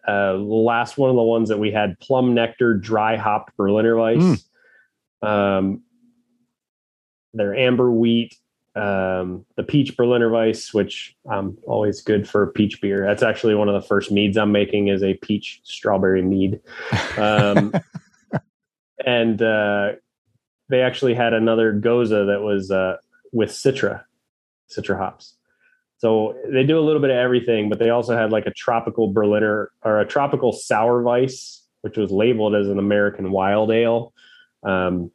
uh, 0.07 0.33
the 0.33 0.39
last 0.39 0.99
one 0.99 1.11
of 1.11 1.17
the 1.17 1.23
ones 1.23 1.49
that 1.49 1.59
we 1.59 1.71
had 1.71 1.99
plum 2.01 2.35
nectar 2.35 2.75
dry 2.75 3.17
hopped 3.17 3.57
Berliner 3.57 3.97
Weiss. 3.97 4.49
Um, 5.23 5.83
their 7.35 7.55
amber 7.55 7.91
wheat, 7.91 8.35
um, 8.75 9.45
the 9.57 9.63
peach 9.63 9.97
Berliner 9.97 10.31
Weiss, 10.31 10.73
which 10.73 11.17
I'm 11.31 11.59
always 11.67 12.03
good 12.03 12.29
for 12.29 12.47
peach 12.49 12.81
beer. 12.81 13.05
That's 13.07 13.23
actually 13.23 13.55
one 13.55 13.69
of 13.69 13.75
the 13.75 13.87
first 13.87 14.11
meads 14.11 14.37
I'm 14.37 14.53
making 14.53 14.89
is 14.89 15.03
a 15.03 15.15
peach 15.15 15.61
strawberry 15.65 16.23
mead. 16.23 16.61
Um, 17.19 17.73
and 19.05 19.41
uh, 19.43 19.93
they 20.69 20.83
actually 20.83 21.15
had 21.15 21.33
another 21.33 21.73
Gose 21.73 22.09
that 22.11 22.43
was 22.43 22.71
uh, 22.71 22.97
with 23.33 23.51
Citra, 23.51 24.03
Citra 24.75 24.97
hops. 24.99 25.35
So 25.99 26.37
they 26.53 26.65
do 26.65 26.79
a 26.79 26.83
little 26.85 27.01
bit 27.01 27.11
of 27.11 27.17
everything, 27.17 27.69
but 27.71 27.79
they 27.79 27.91
also 27.91 28.17
had 28.17 28.31
like 28.31 28.47
a 28.47 28.51
tropical 28.53 29.13
Berliner 29.13 29.71
or 29.83 30.01
a 30.01 30.07
tropical 30.07 30.53
sour 30.53 31.03
Weiss, 31.03 31.63
which 31.81 31.97
was 31.97 32.11
labeled 32.11 32.55
as 32.55 32.69
an 32.69 32.79
American 32.79 33.31
wild 33.33 33.71
ale. 33.71 34.13
Um, 34.63 35.11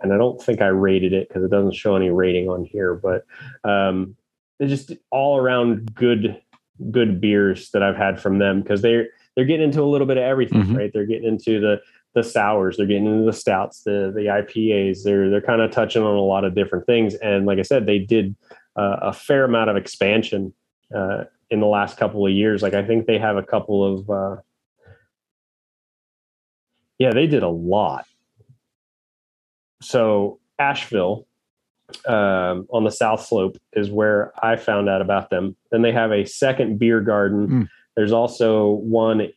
and 0.00 0.12
I 0.12 0.16
don't 0.18 0.40
think 0.40 0.60
I 0.60 0.66
rated 0.66 1.12
it 1.12 1.28
because 1.28 1.42
it 1.42 1.50
doesn't 1.50 1.74
show 1.74 1.96
any 1.96 2.10
rating 2.10 2.48
on 2.48 2.64
here, 2.64 2.94
but 2.94 3.24
um, 3.64 4.14
they're 4.58 4.68
just 4.68 4.92
all 5.10 5.38
around 5.38 5.94
good, 5.94 6.40
good 6.90 7.20
beers 7.20 7.70
that 7.70 7.82
I've 7.82 7.96
had 7.96 8.20
from 8.20 8.38
them 8.38 8.60
because 8.62 8.82
they're 8.82 9.08
they're 9.34 9.44
getting 9.44 9.64
into 9.64 9.82
a 9.82 9.84
little 9.84 10.06
bit 10.06 10.16
of 10.16 10.22
everything, 10.22 10.62
Mhm. 10.62 10.76
right? 10.76 10.90
They're 10.92 11.04
getting 11.04 11.28
into 11.28 11.60
the 11.60 11.80
the 12.16 12.24
sours, 12.24 12.78
they're 12.78 12.86
getting 12.86 13.06
into 13.06 13.26
the 13.26 13.32
stouts, 13.32 13.82
the 13.82 14.10
the 14.12 14.22
IPAs. 14.22 15.02
They're 15.04 15.28
they're 15.28 15.42
kind 15.42 15.60
of 15.60 15.70
touching 15.70 16.02
on 16.02 16.16
a 16.16 16.20
lot 16.20 16.44
of 16.44 16.54
different 16.54 16.86
things. 16.86 17.14
And 17.16 17.44
like 17.44 17.58
I 17.58 17.62
said, 17.62 17.84
they 17.84 17.98
did 17.98 18.34
uh, 18.74 18.96
a 19.02 19.12
fair 19.12 19.44
amount 19.44 19.68
of 19.68 19.76
expansion 19.76 20.54
uh, 20.94 21.24
in 21.50 21.60
the 21.60 21.66
last 21.66 21.98
couple 21.98 22.26
of 22.26 22.32
years. 22.32 22.62
Like 22.62 22.72
I 22.72 22.82
think 22.84 23.06
they 23.06 23.18
have 23.18 23.36
a 23.36 23.42
couple 23.42 23.84
of 23.84 24.10
uh, 24.10 24.40
yeah, 26.98 27.12
they 27.12 27.26
did 27.26 27.42
a 27.42 27.48
lot. 27.48 28.06
So 29.82 30.40
Asheville 30.58 31.26
um, 32.06 32.66
on 32.70 32.84
the 32.84 32.90
South 32.90 33.26
Slope 33.26 33.58
is 33.74 33.90
where 33.90 34.32
I 34.42 34.56
found 34.56 34.88
out 34.88 35.02
about 35.02 35.28
them. 35.28 35.54
Then 35.70 35.82
they 35.82 35.92
have 35.92 36.12
a 36.12 36.24
second 36.24 36.78
beer 36.78 37.02
garden. 37.02 37.48
Mm. 37.48 37.68
There's 37.94 38.12
also 38.12 38.70
one. 38.70 39.28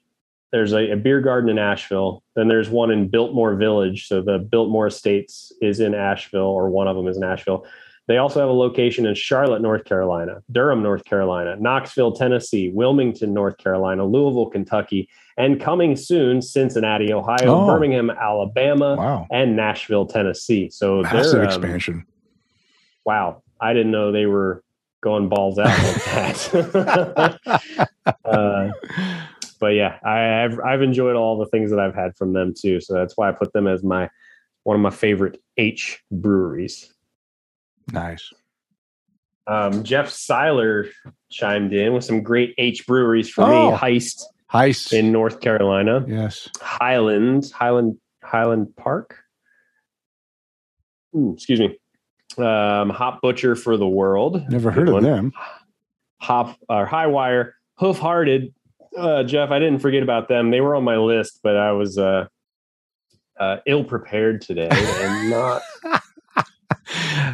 There's 0.52 0.74
a, 0.74 0.92
a, 0.92 0.96
beer 0.96 1.22
garden 1.22 1.50
in 1.50 1.60
Asheville. 1.60 2.24
Then 2.36 2.48
there's 2.48 2.70
one 2.70 2.90
in 2.92 3.08
Biltmore 3.08 3.56
Village. 3.56 4.08
So 4.08 4.22
the 4.22 4.40
Biltmore 4.40 4.88
Estates 4.88 5.52
is 5.62 5.80
in 5.80 5.94
Asheville, 5.94 6.42
or 6.42 6.70
one 6.70 6.88
of 6.88 6.96
them 6.96 7.08
is 7.08 7.18
in 7.18 7.24
Asheville. 7.24 7.68
They 8.08 8.18
also 8.18 8.40
have 8.40 8.50
a 8.50 8.54
location 8.54 9.06
in 9.06 9.14
Charlotte, 9.14 9.62
North 9.62 9.86
Carolina, 9.86 10.42
Durham, 10.52 10.82
North 10.82 11.06
Carolina, 11.06 11.56
Knoxville, 11.60 12.14
Tennessee, 12.14 12.72
Wilmington, 12.74 13.36
North 13.36 13.60
Carolina, 13.60 14.04
Louisville, 14.04 14.50
Kentucky, 14.50 15.08
and 15.38 15.62
coming 15.62 15.96
soon, 15.96 16.42
Cincinnati, 16.42 17.14
Ohio, 17.14 17.38
oh. 17.46 17.68
Birmingham, 17.68 18.10
Alabama, 18.10 18.96
wow. 18.96 19.28
and 19.30 19.56
Nashville, 19.56 20.08
Tennessee. 20.08 20.72
So 20.72 21.04
massive 21.04 21.42
um, 21.42 21.46
expansion. 21.46 22.06
Wow, 23.06 23.44
I 23.62 23.74
didn't 23.74 23.92
know 23.92 24.12
they 24.12 24.26
were 24.26 24.64
going 25.02 25.30
balls 25.30 25.60
out 25.60 25.68
like 25.68 26.04
that. 26.06 27.40
uh, 28.26 28.72
but 29.60 29.74
yeah, 29.76 29.98
I, 30.04 30.20
have 30.20 30.60
I've 30.60 30.82
enjoyed 30.82 31.16
all 31.16 31.38
the 31.38 31.46
things 31.48 31.70
that 31.72 31.80
I've 31.80 31.96
had 31.96 32.16
from 32.16 32.34
them 32.34 32.54
too. 32.58 32.80
So 32.82 32.94
that's 32.94 33.18
why 33.18 33.30
I 33.30 33.32
put 33.32 33.54
them 33.54 33.68
as 33.68 33.84
my 33.84 34.10
one 34.64 34.76
of 34.76 34.82
my 34.82 34.90
favorite 34.90 35.42
H 35.58 36.02
breweries. 36.12 36.94
Nice. 37.92 38.32
Um, 39.48 39.84
Jeff 39.84 40.10
Seiler 40.10 40.88
chimed 41.32 41.74
in 41.74 41.94
with 41.94 42.04
some 42.04 42.22
great 42.22 42.54
H 42.58 42.86
breweries 42.86 43.30
for 43.30 43.44
oh, 43.44 43.72
me. 43.72 43.78
Heist, 43.78 44.24
Heist 44.52 44.94
in 44.94 45.12
North 45.12 45.42
Carolina. 45.42 46.06
Yes. 46.08 46.50
Highland, 46.62 47.52
Highland, 47.52 47.98
Highland 48.24 48.76
Park. 48.76 49.18
Ooh, 51.16 51.34
excuse 51.34 51.60
me. 51.60 51.78
Um, 52.38 52.92
Hop 52.92 53.22
Butcher 53.22 53.56
for 53.56 53.76
the 53.76 53.88
World. 53.88 54.48
Never 54.50 54.70
heard 54.70 54.88
of 54.88 55.02
them. 55.02 55.34
Hop 56.22 56.58
or 56.70 56.86
Hi-Wire, 56.86 57.56
Hoof 57.80 57.98
Hearted. 57.98 58.54
Uh, 58.98 59.24
Jeff, 59.24 59.52
I 59.52 59.60
didn't 59.60 59.80
forget 59.80 60.04
about 60.04 60.28
them. 60.28 60.52
They 60.52 60.62
were 60.62 60.76
on 60.76 60.84
my 60.84 60.98
list, 60.98 61.40
but 61.44 61.56
I 61.56 61.72
was 61.72 61.98
uh, 61.98 62.28
uh, 63.40 63.58
ill 63.66 63.84
prepared 63.84 64.42
today 64.42 64.70
and 64.72 65.30
not 65.30 65.62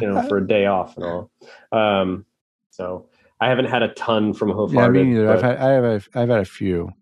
you 0.00 0.08
know, 0.08 0.22
for 0.28 0.38
a 0.38 0.46
day 0.46 0.66
off 0.66 0.96
and 0.96 1.04
all. 1.04 1.30
Um, 1.72 2.26
so 2.70 3.08
I 3.40 3.48
haven't 3.48 3.66
had 3.66 3.82
a 3.82 3.88
ton 3.88 4.32
from 4.34 4.50
Hoof 4.50 4.72
Yeah, 4.72 4.88
me 4.88 5.04
neither. 5.04 5.30
I've 5.30 5.42
had 5.42 5.56
I 5.58 5.70
have 5.70 5.84
a, 5.84 6.02
I've 6.14 6.28
had 6.28 6.40
a 6.40 6.44
few. 6.44 6.92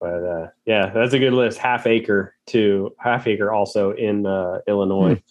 But 0.00 0.24
uh, 0.24 0.46
yeah, 0.66 0.90
that's 0.90 1.14
a 1.14 1.18
good 1.18 1.32
list. 1.32 1.58
Half 1.58 1.86
Acre 1.86 2.34
to 2.48 2.92
Half 2.98 3.26
Acre 3.28 3.52
also 3.52 3.92
in 3.92 4.26
uh, 4.26 4.58
Illinois. 4.66 5.22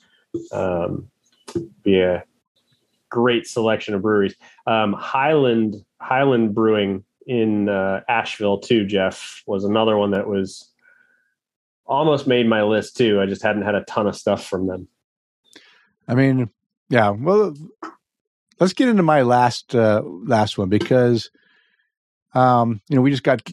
Hmm. 0.54 0.58
Um, 0.58 1.12
be 1.84 2.00
a 2.00 2.24
great 3.12 3.46
selection 3.46 3.94
of 3.94 4.02
breweries. 4.02 4.36
Um, 4.66 4.94
Highland 4.94 5.76
Highland 6.00 6.56
Brewing 6.56 7.04
in 7.28 7.70
uh, 7.70 8.02
Asheville 8.10 8.60
too. 8.60 8.88
Jeff 8.88 9.44
was 9.46 9.64
another 9.64 9.96
one 9.96 10.12
that 10.12 10.28
was 10.28 10.72
almost 11.86 12.26
made 12.26 12.48
my 12.48 12.64
list 12.64 12.98
too. 12.98 13.22
I 13.22 13.28
just 13.28 13.44
hadn't 13.44 13.62
had 13.62 13.76
a 13.76 13.84
ton 13.84 14.08
of 14.08 14.16
stuff 14.16 14.48
from 14.48 14.66
them. 14.66 14.88
I 16.08 16.16
mean, 16.16 16.50
yeah. 16.90 17.10
Well, 17.10 17.54
let's 18.60 18.74
get 18.74 18.90
into 18.90 19.04
my 19.04 19.22
last 19.22 19.76
uh, 19.76 20.02
last 20.04 20.58
one 20.58 20.70
because, 20.70 21.30
um, 22.34 22.82
you 22.88 22.96
know, 22.96 23.02
we 23.02 23.12
just 23.12 23.24
got 23.24 23.52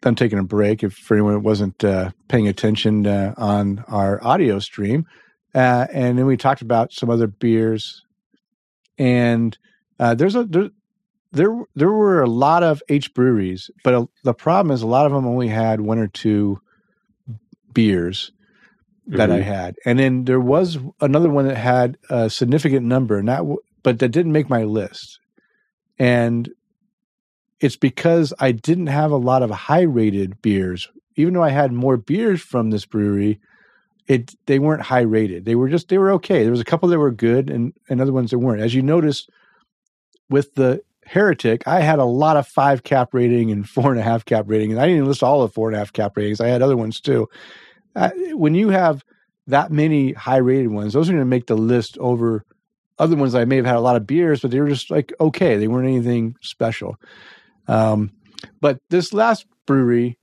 done 0.00 0.14
taking 0.14 0.38
a 0.38 0.44
break. 0.44 0.82
If 0.82 0.94
for 0.94 1.14
anyone 1.14 1.42
wasn't 1.42 1.84
uh, 1.84 2.10
paying 2.28 2.48
attention 2.48 3.06
uh, 3.06 3.34
on 3.36 3.84
our 3.88 4.22
audio 4.24 4.58
stream, 4.58 5.06
uh, 5.54 5.86
and 5.92 6.18
then 6.18 6.26
we 6.26 6.36
talked 6.36 6.62
about 6.62 6.92
some 6.92 7.10
other 7.10 7.26
beers, 7.26 8.04
and 8.98 9.56
uh, 9.98 10.14
there's 10.14 10.34
a 10.34 10.44
there, 10.44 10.70
there 11.32 11.64
there 11.74 11.92
were 11.92 12.22
a 12.22 12.28
lot 12.28 12.62
of 12.62 12.82
H 12.88 13.14
breweries, 13.14 13.70
but 13.84 13.94
a, 13.94 14.08
the 14.24 14.34
problem 14.34 14.74
is 14.74 14.82
a 14.82 14.86
lot 14.86 15.06
of 15.06 15.12
them 15.12 15.26
only 15.26 15.48
had 15.48 15.80
one 15.80 15.98
or 15.98 16.08
two 16.08 16.60
beers 17.72 18.32
that 19.06 19.30
mm-hmm. 19.30 19.38
I 19.38 19.40
had, 19.40 19.76
and 19.84 19.98
then 19.98 20.24
there 20.24 20.40
was 20.40 20.78
another 21.00 21.30
one 21.30 21.46
that 21.46 21.56
had 21.56 21.96
a 22.10 22.28
significant 22.28 22.86
number, 22.86 23.22
not 23.22 23.46
but 23.82 23.98
that 24.00 24.08
didn't 24.08 24.32
make 24.32 24.50
my 24.50 24.64
list, 24.64 25.20
and 25.98 26.50
it's 27.60 27.76
because 27.76 28.32
I 28.38 28.52
didn't 28.52 28.88
have 28.88 29.10
a 29.10 29.16
lot 29.16 29.42
of 29.42 29.50
high 29.50 29.82
rated 29.82 30.42
beers, 30.42 30.88
even 31.16 31.34
though 31.34 31.42
I 31.42 31.50
had 31.50 31.72
more 31.72 31.96
beers 31.96 32.40
from 32.40 32.70
this 32.70 32.86
brewery. 32.86 33.40
It 34.08 34.34
they 34.46 34.58
weren't 34.58 34.82
high 34.82 35.02
rated. 35.02 35.44
They 35.44 35.54
were 35.54 35.68
just 35.68 35.88
they 35.88 35.98
were 35.98 36.12
okay. 36.12 36.42
There 36.42 36.50
was 36.50 36.60
a 36.60 36.64
couple 36.64 36.88
that 36.88 36.98
were 36.98 37.10
good, 37.10 37.50
and 37.50 37.72
and 37.88 38.00
other 38.00 38.12
ones 38.12 38.30
that 38.30 38.38
weren't. 38.38 38.62
As 38.62 38.74
you 38.74 38.82
notice, 38.82 39.26
with 40.30 40.54
the 40.54 40.82
Heretic, 41.06 41.66
I 41.68 41.80
had 41.80 41.98
a 41.98 42.04
lot 42.04 42.36
of 42.36 42.46
five 42.46 42.82
cap 42.82 43.12
rating 43.12 43.50
and 43.50 43.68
four 43.68 43.90
and 43.90 44.00
a 44.00 44.02
half 44.02 44.24
cap 44.24 44.44
rating, 44.48 44.72
and 44.72 44.80
I 44.80 44.86
didn't 44.86 45.06
list 45.06 45.22
all 45.22 45.42
the 45.42 45.48
four 45.48 45.68
and 45.68 45.76
a 45.76 45.78
half 45.78 45.92
cap 45.92 46.16
ratings. 46.16 46.40
I 46.40 46.48
had 46.48 46.62
other 46.62 46.76
ones 46.76 47.00
too 47.00 47.28
uh, 47.98 48.10
when 48.32 48.54
you 48.54 48.68
have 48.68 49.04
that 49.48 49.72
many 49.72 50.12
high 50.12 50.36
rated 50.36 50.68
ones, 50.68 50.92
those 50.92 51.08
are 51.08 51.12
going 51.12 51.22
to 51.22 51.26
make 51.26 51.46
the 51.46 51.56
list 51.56 51.98
over 51.98 52.44
other 52.98 53.16
ones 53.16 53.34
I 53.34 53.44
may 53.44 53.56
have 53.56 53.66
had 53.66 53.76
a 53.76 53.80
lot 53.80 53.96
of 53.96 54.06
beers, 54.06 54.40
but 54.40 54.50
they 54.50 54.60
were 54.60 54.68
just 54.68 54.90
like 54.90 55.12
okay, 55.20 55.56
they 55.56 55.68
weren't 55.68 55.88
anything 55.88 56.36
special. 56.40 56.96
Um, 57.66 58.12
but 58.60 58.78
this 58.88 59.12
last 59.12 59.46
brewery 59.66 60.18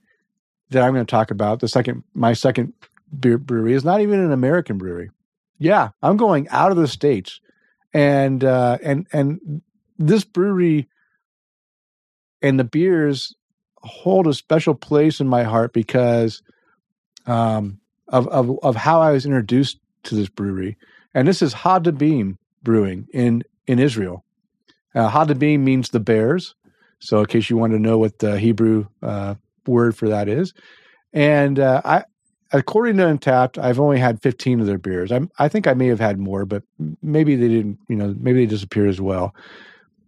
that 0.70 0.82
I'm 0.82 0.92
going 0.92 1.04
to 1.06 1.10
talk 1.10 1.30
about, 1.30 1.60
the 1.60 1.68
second 1.68 2.02
my 2.14 2.32
second 2.32 2.72
brewery, 3.20 3.74
is 3.74 3.84
not 3.84 4.00
even 4.00 4.20
an 4.20 4.32
American 4.32 4.78
brewery. 4.78 5.10
Yeah, 5.58 5.90
I'm 6.02 6.16
going 6.16 6.48
out 6.50 6.70
of 6.70 6.76
the 6.76 6.88
states, 6.88 7.40
and 7.92 8.44
uh, 8.44 8.78
and 8.82 9.06
and 9.12 9.62
this 9.98 10.24
brewery 10.24 10.88
and 12.42 12.58
the 12.58 12.64
beers 12.64 13.34
hold 13.78 14.26
a 14.26 14.34
special 14.34 14.74
place 14.74 15.20
in 15.20 15.28
my 15.28 15.42
heart 15.44 15.72
because 15.72 16.42
um, 17.26 17.80
of, 18.08 18.28
of, 18.28 18.58
of 18.62 18.76
how 18.76 19.00
I 19.00 19.12
was 19.12 19.26
introduced 19.26 19.78
to 20.04 20.14
this 20.14 20.28
brewery. 20.28 20.76
And 21.14 21.26
this 21.26 21.42
is 21.42 21.54
Hadabim 21.54 22.36
Brewing 22.62 23.08
in, 23.12 23.42
in 23.66 23.78
Israel. 23.78 24.24
Uh, 24.94 25.10
Hadabim 25.10 25.60
means 25.60 25.90
the 25.90 26.00
bears. 26.00 26.54
So, 26.98 27.20
in 27.20 27.26
case 27.26 27.50
you 27.50 27.56
want 27.56 27.72
to 27.72 27.78
know 27.78 27.98
what 27.98 28.18
the 28.18 28.38
Hebrew 28.38 28.86
uh, 29.02 29.34
word 29.66 29.94
for 29.96 30.08
that 30.08 30.28
is, 30.28 30.54
and 31.12 31.58
uh, 31.58 31.82
I, 31.84 32.04
according 32.52 32.96
to 32.98 33.04
Untappd, 33.04 33.58
I've 33.58 33.80
only 33.80 33.98
had 33.98 34.22
15 34.22 34.60
of 34.60 34.66
their 34.66 34.78
beers. 34.78 35.12
I'm, 35.12 35.30
I 35.38 35.48
think 35.48 35.66
I 35.66 35.74
may 35.74 35.88
have 35.88 36.00
had 36.00 36.18
more, 36.18 36.44
but 36.44 36.62
maybe 37.02 37.36
they 37.36 37.48
didn't. 37.48 37.78
You 37.88 37.96
know, 37.96 38.14
maybe 38.18 38.44
they 38.44 38.50
disappeared 38.50 38.88
as 38.88 39.00
well. 39.00 39.34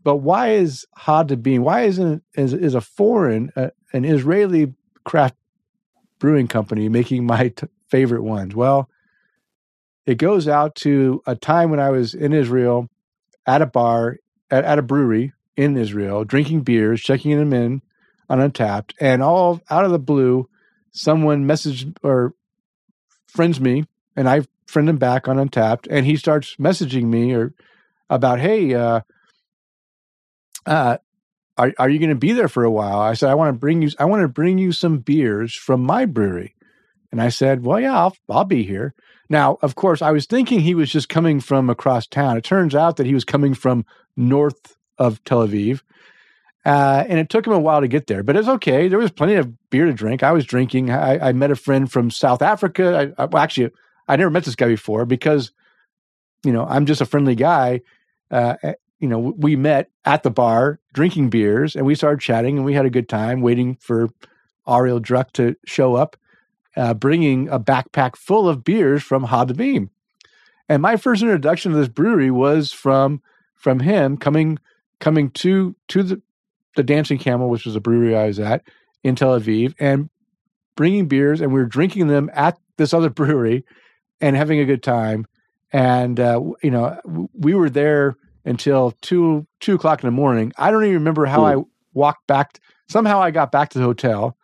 But 0.05 0.17
why 0.17 0.53
is 0.53 0.87
Hadabim? 0.99 1.61
Why 1.61 1.83
isn't 1.83 2.23
is, 2.35 2.53
is 2.53 2.75
a 2.75 2.81
foreign, 2.81 3.53
uh, 3.57 3.71
an 3.93 4.05
Israeli 4.05 4.75
craft 5.05 5.37
brewing 6.19 6.49
company 6.49 6.89
making 6.89 7.27
my 7.27 7.49
t- 7.49 7.67
favorite 7.89 8.23
ones? 8.23 8.55
Well, 8.55 8.89
it 10.07 10.17
goes 10.17 10.49
out 10.49 10.75
to 10.77 11.23
a 11.27 11.37
time 11.37 11.71
when 11.71 11.81
I 11.81 11.91
was 11.91 12.15
in 12.15 12.33
Israel 12.33 12.89
at 13.47 13.61
a 13.61 13.67
bar, 13.67 14.19
at, 14.51 14.65
at 14.65 14.79
a 14.79 14.83
brewery 14.83 15.33
in 15.57 15.77
Israel, 15.77 16.25
drinking 16.25 16.63
beers, 16.63 17.01
checking 17.01 17.37
them 17.37 17.53
in 17.53 17.83
on 18.31 18.39
Untappd, 18.39 18.93
and 19.01 19.23
all 19.23 19.61
out 19.69 19.85
of 19.85 19.91
the 19.91 19.99
blue, 19.99 20.49
someone 20.93 21.47
messaged 21.47 21.97
or 22.03 22.35
friends 23.27 23.61
me, 23.61 23.85
and 24.17 24.29
I 24.29 24.43
friend 24.67 24.89
him 24.89 24.99
back 24.99 25.29
on 25.29 25.37
Untappd, 25.37 25.87
and 25.91 26.05
he 26.05 26.17
starts 26.17 26.57
messaging 26.57 27.05
me 27.05 27.35
or 27.35 27.55
about, 28.11 28.41
hey, 28.41 28.75
uh, 28.75 29.01
uh, 30.67 30.99
are, 31.57 31.73
are 31.79 31.89
you 31.89 31.99
going 31.99 32.11
to 32.11 32.15
be 32.15 32.33
there 32.33 32.49
for 32.49 32.65
a 32.65 32.71
while? 32.71 33.01
I 33.01 33.15
said, 33.15 33.31
I 33.31 33.35
want 33.35 33.55
to 33.55 33.59
bring 33.59 33.83
you, 33.83 33.91
I 33.99 34.05
want 34.05 34.23
to 34.23 34.29
bring 34.29 34.59
you 34.59 34.73
some 34.73 34.99
beers 34.99 35.55
from 35.55 35.83
my 35.83 36.05
brewery. 36.05 36.55
And 37.11 37.23
I 37.23 37.31
said, 37.31 37.65
well, 37.65 37.81
yeah, 37.81 37.99
I'll, 37.99 38.17
I'll 38.29 38.45
be 38.45 38.63
here. 38.63 38.95
Now, 39.31 39.59
of 39.63 39.75
course, 39.75 40.03
I 40.03 40.11
was 40.11 40.27
thinking 40.27 40.61
he 40.61 40.75
was 40.75 40.91
just 40.91 41.09
coming 41.09 41.41
from 41.41 41.69
across 41.69 42.07
town. 42.07 42.37
It 42.37 42.45
turns 42.45 42.75
out 42.75 42.97
that 42.97 43.07
he 43.07 43.15
was 43.15 43.25
coming 43.25 43.55
from 43.55 43.85
north 44.17 44.77
of 44.99 45.23
Tel 45.25 45.47
Aviv. 45.47 45.83
Uh, 46.69 47.03
and 47.09 47.19
it 47.19 47.31
took 47.31 47.47
him 47.47 47.55
a 47.55 47.59
while 47.59 47.81
to 47.81 47.89
get 47.89 48.09
there, 48.09 48.23
but 48.23 48.37
it's 48.37 48.47
okay. 48.47 48.89
There 48.89 48.99
was 48.99 49.11
plenty 49.11 49.37
of 49.37 49.71
beer 49.71 49.87
to 49.87 49.93
drink. 49.95 50.23
I 50.23 50.33
was 50.33 50.45
drinking. 50.45 50.91
I, 50.91 51.29
I 51.29 51.33
met 51.33 51.51
a 51.51 51.57
friend 51.57 51.91
from 51.91 52.11
South 52.11 52.43
Africa. 52.43 53.15
I, 53.19 53.23
I, 53.23 53.25
well, 53.25 53.43
actually, 53.43 53.71
I 54.07 54.17
never 54.17 54.29
met 54.29 54.45
this 54.45 54.55
guy 54.55 54.69
before 54.69 55.07
because, 55.07 55.51
you 56.45 56.53
know, 56.53 56.67
I'm 56.67 56.85
just 56.85 57.01
a 57.01 57.07
friendly 57.07 57.35
guy. 57.35 57.81
Uh, 58.31 58.57
you 59.01 59.09
know, 59.09 59.19
we 59.19 59.57
met 59.57 59.89
at 60.05 60.25
the 60.25 60.31
bar 60.31 60.79
drinking 60.93 61.31
beers 61.31 61.75
and 61.75 61.87
we 61.87 61.95
started 61.95 62.21
chatting 62.21 62.59
and 62.59 62.67
we 62.67 62.75
had 62.75 62.85
a 62.85 62.91
good 62.91 63.09
time 63.09 63.41
waiting 63.41 63.77
for 63.77 64.11
Ariel 64.69 65.01
Druck 65.01 65.33
to 65.33 65.57
show 65.65 65.95
up, 65.95 66.19
uh, 66.77 66.93
bringing 66.93 67.49
a 67.49 67.59
backpack 67.59 68.15
full 68.15 68.47
of 68.47 68.63
beers 68.63 69.03
from 69.03 69.29
Hadabim. 69.29 69.89
And 70.69 70.83
my 70.83 70.99
first 70.99 71.23
introduction 71.23 71.73
to 71.73 71.79
this 71.79 71.89
brewery 71.89 72.31
was 72.31 72.73
from 72.73 73.23
from 73.55 73.81
him 73.81 74.19
coming 74.19 74.59
coming 75.01 75.31
to 75.31 75.75
to 75.89 76.03
the 76.03 76.23
the 76.77 76.83
Dancing 76.83 77.19
Camel, 77.19 77.49
which 77.49 77.65
was 77.65 77.77
a 77.77 77.81
brewery 77.81 78.17
I 78.17 78.27
was 78.27 78.39
at 78.39 78.63
in 79.03 79.15
Tel 79.15 79.39
Aviv, 79.39 79.75
and 79.79 80.11
bringing 80.77 81.09
beers, 81.09 81.41
and 81.41 81.53
we 81.53 81.61
were 81.61 81.67
drinking 81.67 82.09
them 82.09 82.31
at 82.33 82.59
this 82.77 82.95
other 82.95 83.11
brewery 83.11 83.65
and 84.21 84.37
having 84.37 84.61
a 84.61 84.65
good 84.65 84.83
time. 84.83 85.27
And 85.73 86.19
uh, 86.19 86.41
you 86.63 86.71
know, 86.71 87.29
we 87.35 87.55
were 87.55 87.69
there 87.69 88.17
until 88.45 88.93
two 89.03 89.47
two 89.61 89.75
o'clock 89.75 90.03
in 90.03 90.07
the 90.07 90.13
morning. 90.13 90.53
I 90.57 90.71
don't 90.71 90.85
even 90.85 90.95
remember 90.95 91.27
how 91.27 91.45
I 91.45 91.57
walked 91.93 92.27
back. 92.27 92.61
Somehow 92.89 93.21
I 93.21 93.31
got 93.31 93.53
back 93.53 93.69
to 93.71 93.79
the 93.79 93.85
hotel, 93.85 94.37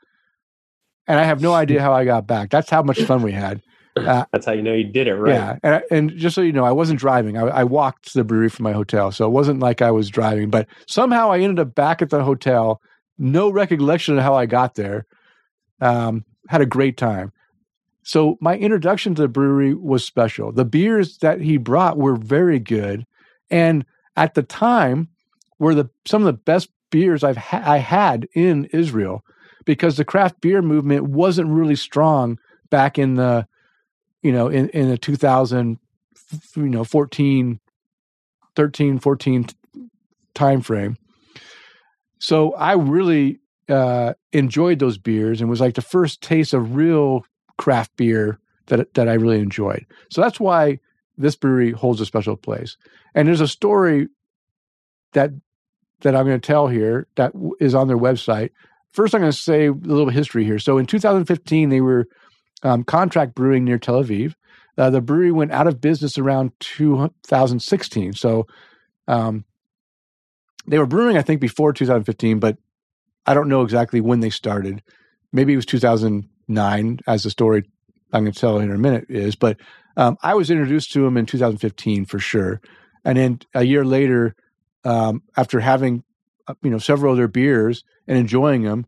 and 1.07 1.19
I 1.19 1.25
have 1.25 1.41
no 1.41 1.55
idea 1.55 1.81
how 1.81 1.95
I 1.95 2.05
got 2.05 2.27
back. 2.27 2.51
That's 2.51 2.69
how 2.69 2.83
much 2.83 3.01
fun 3.03 3.23
we 3.23 3.33
had. 3.33 3.63
Uh, 3.97 4.25
That's 4.33 4.47
how 4.47 4.53
you 4.53 4.63
know 4.63 4.73
you 4.73 4.85
did 4.85 5.07
it 5.07 5.15
right. 5.15 5.35
Yeah, 5.35 5.59
and, 5.63 5.83
and 5.91 6.19
just 6.19 6.35
so 6.35 6.41
you 6.41 6.53
know, 6.53 6.65
I 6.65 6.73
wasn't 6.73 6.99
driving. 6.99 7.37
I, 7.37 7.43
I, 7.43 7.65
walked 7.65 8.13
to 8.13 8.19
the 8.19 8.25
brewery 8.25 8.49
from 8.49 8.65
my 8.65 8.73
hotel, 8.73 9.13
so 9.13 9.27
it 9.27 9.31
wasn't 9.31 9.61
like 9.61 9.83
I 9.83 9.91
was 9.91 10.09
driving. 10.09 10.51
But 10.51 10.67
somehow 10.87 11.31
I 11.31 11.39
ended 11.39 11.61
up 11.61 11.75
back 11.75 12.03
at 12.03 12.11
the 12.11 12.25
hotel. 12.25 12.81
No 13.19 13.51
recollection 13.51 14.19
of 14.19 14.25
how 14.25 14.35
I 14.35 14.47
got 14.47 14.75
there. 14.75 15.07
Um, 15.81 16.25
had 16.49 16.61
a 16.61 16.67
great 16.67 16.97
time. 16.97 17.33
So 18.03 18.37
my 18.41 18.57
introduction 18.57 19.15
to 19.15 19.23
the 19.23 19.29
brewery 19.29 19.75
was 19.75 20.05
special. 20.05 20.53
The 20.53 20.65
beers 20.65 21.19
that 21.19 21.41
he 21.41 21.57
brought 21.57 21.97
were 21.97 22.17
very 22.17 22.59
good, 22.59 23.07
and 23.51 23.87
at 24.17 24.35
the 24.35 24.43
time, 24.43 25.09
were 25.59 25.75
the 25.75 25.89
some 26.05 26.23
of 26.23 26.27
the 26.27 26.33
best 26.33 26.69
beers 26.91 27.25
I've 27.25 27.37
ha- 27.37 27.63
I 27.65 27.79
had 27.79 28.29
in 28.35 28.67
Israel, 28.67 29.25
because 29.65 29.97
the 29.97 30.05
craft 30.05 30.41
beer 30.41 30.63
movement 30.63 31.05
wasn't 31.05 31.49
really 31.49 31.77
strong 31.77 32.39
back 32.71 32.99
in 32.99 33.15
the 33.15 33.47
you 34.25 34.33
know, 34.33 34.49
in, 34.49 34.71
in 34.71 34.91
a 34.91 34.99
2000, 34.99 35.79
you 36.57 36.63
know, 36.63 36.83
14, 36.83 37.61
13, 38.57 38.99
14 38.99 39.47
time 40.35 40.63
frame. 40.63 40.97
So 42.19 42.55
I 42.55 42.73
really 42.73 43.41
uh, 43.69 44.15
enjoyed 44.33 44.79
those 44.79 44.97
beers 44.97 45.41
and 45.41 45.51
was 45.51 45.61
like 45.61 45.75
the 45.75 45.83
first 45.83 46.23
taste 46.23 46.55
of 46.55 46.75
real 46.75 47.25
craft 47.59 47.97
beer 47.97 48.41
that 48.67 48.95
that 48.95 49.09
I 49.09 49.15
really 49.15 49.41
enjoyed. 49.41 49.85
So 50.11 50.23
that's 50.23 50.41
why 50.41 50.81
this 51.19 51.37
brewery 51.37 51.73
holds 51.73 52.01
a 52.01 52.07
special 52.07 52.37
place. 52.37 52.79
And 53.15 53.29
there's 53.29 53.43
a 53.43 53.49
story 53.49 54.09
that 55.13 55.33
that 56.01 56.17
I'm 56.17 56.27
going 56.27 56.41
to 56.41 56.47
tell 56.47 56.67
here 56.67 57.07
that 57.17 57.33
is 57.61 57.75
on 57.75 57.89
their 57.89 57.99
website. 57.99 58.51
First, 58.93 59.15
I'm 59.15 59.21
going 59.21 59.33
to 59.33 59.37
say 59.37 59.67
a 59.67 59.73
little 59.73 60.09
history 60.09 60.45
here. 60.45 60.59
So 60.59 60.79
in 60.79 60.87
2015, 60.87 61.69
they 61.69 61.81
were 61.81 62.07
um, 62.65 62.83
contract 62.83 63.35
brewing 63.35 63.65
near 63.65 63.79
Tel 63.79 64.03
Aviv. 64.03 64.35
Uh, 64.77 64.91
the 64.91 65.01
brewery 65.01 65.31
went 65.31 65.53
out 65.53 65.69
of 65.69 65.81
business 65.81 66.19
around 66.19 66.51
2016. 66.61 68.15
So 68.15 68.47
um, 69.07 69.45
they 70.67 70.79
were 70.79 70.87
brewing, 70.87 71.17
I 71.17 71.23
think, 71.23 71.41
before 71.41 71.73
2015, 71.73 72.41
but 72.41 72.57
I 73.27 73.35
don't 73.35 73.49
know 73.49 73.63
exactly 73.63 74.01
when 74.01 74.21
they 74.21 74.31
started. 74.31 74.83
Maybe 75.33 75.53
it 75.53 75.57
was 75.57 75.67
2009, 75.67 76.99
as 77.07 77.23
the 77.23 77.31
story 77.31 77.65
I'm 78.13 78.25
going 78.25 78.33
to 78.33 78.41
tell 78.41 78.59
in 78.59 78.73
a 78.73 78.79
minute 78.79 79.07
is. 79.09 79.37
But 79.37 79.59
um, 79.97 80.17
I 80.23 80.35
was 80.35 80.51
introduced 80.51 80.93
to 80.93 81.03
them 81.03 81.17
in 81.17 81.27
2015 81.27 82.07
for 82.07 82.19
sure. 82.19 82.61
And 83.05 83.19
then 83.19 83.41
a 83.55 83.65
year 83.65 83.85
later, 83.85 84.35
um, 84.85 85.23
after 85.37 85.61
having 85.61 86.03
uh, 86.47 86.55
you 86.63 86.71
know 86.71 86.79
several 86.79 87.13
of 87.13 87.19
their 87.19 87.29
beers 87.29 87.85
and 88.07 88.19
enjoying 88.19 88.63
them, 88.63 88.87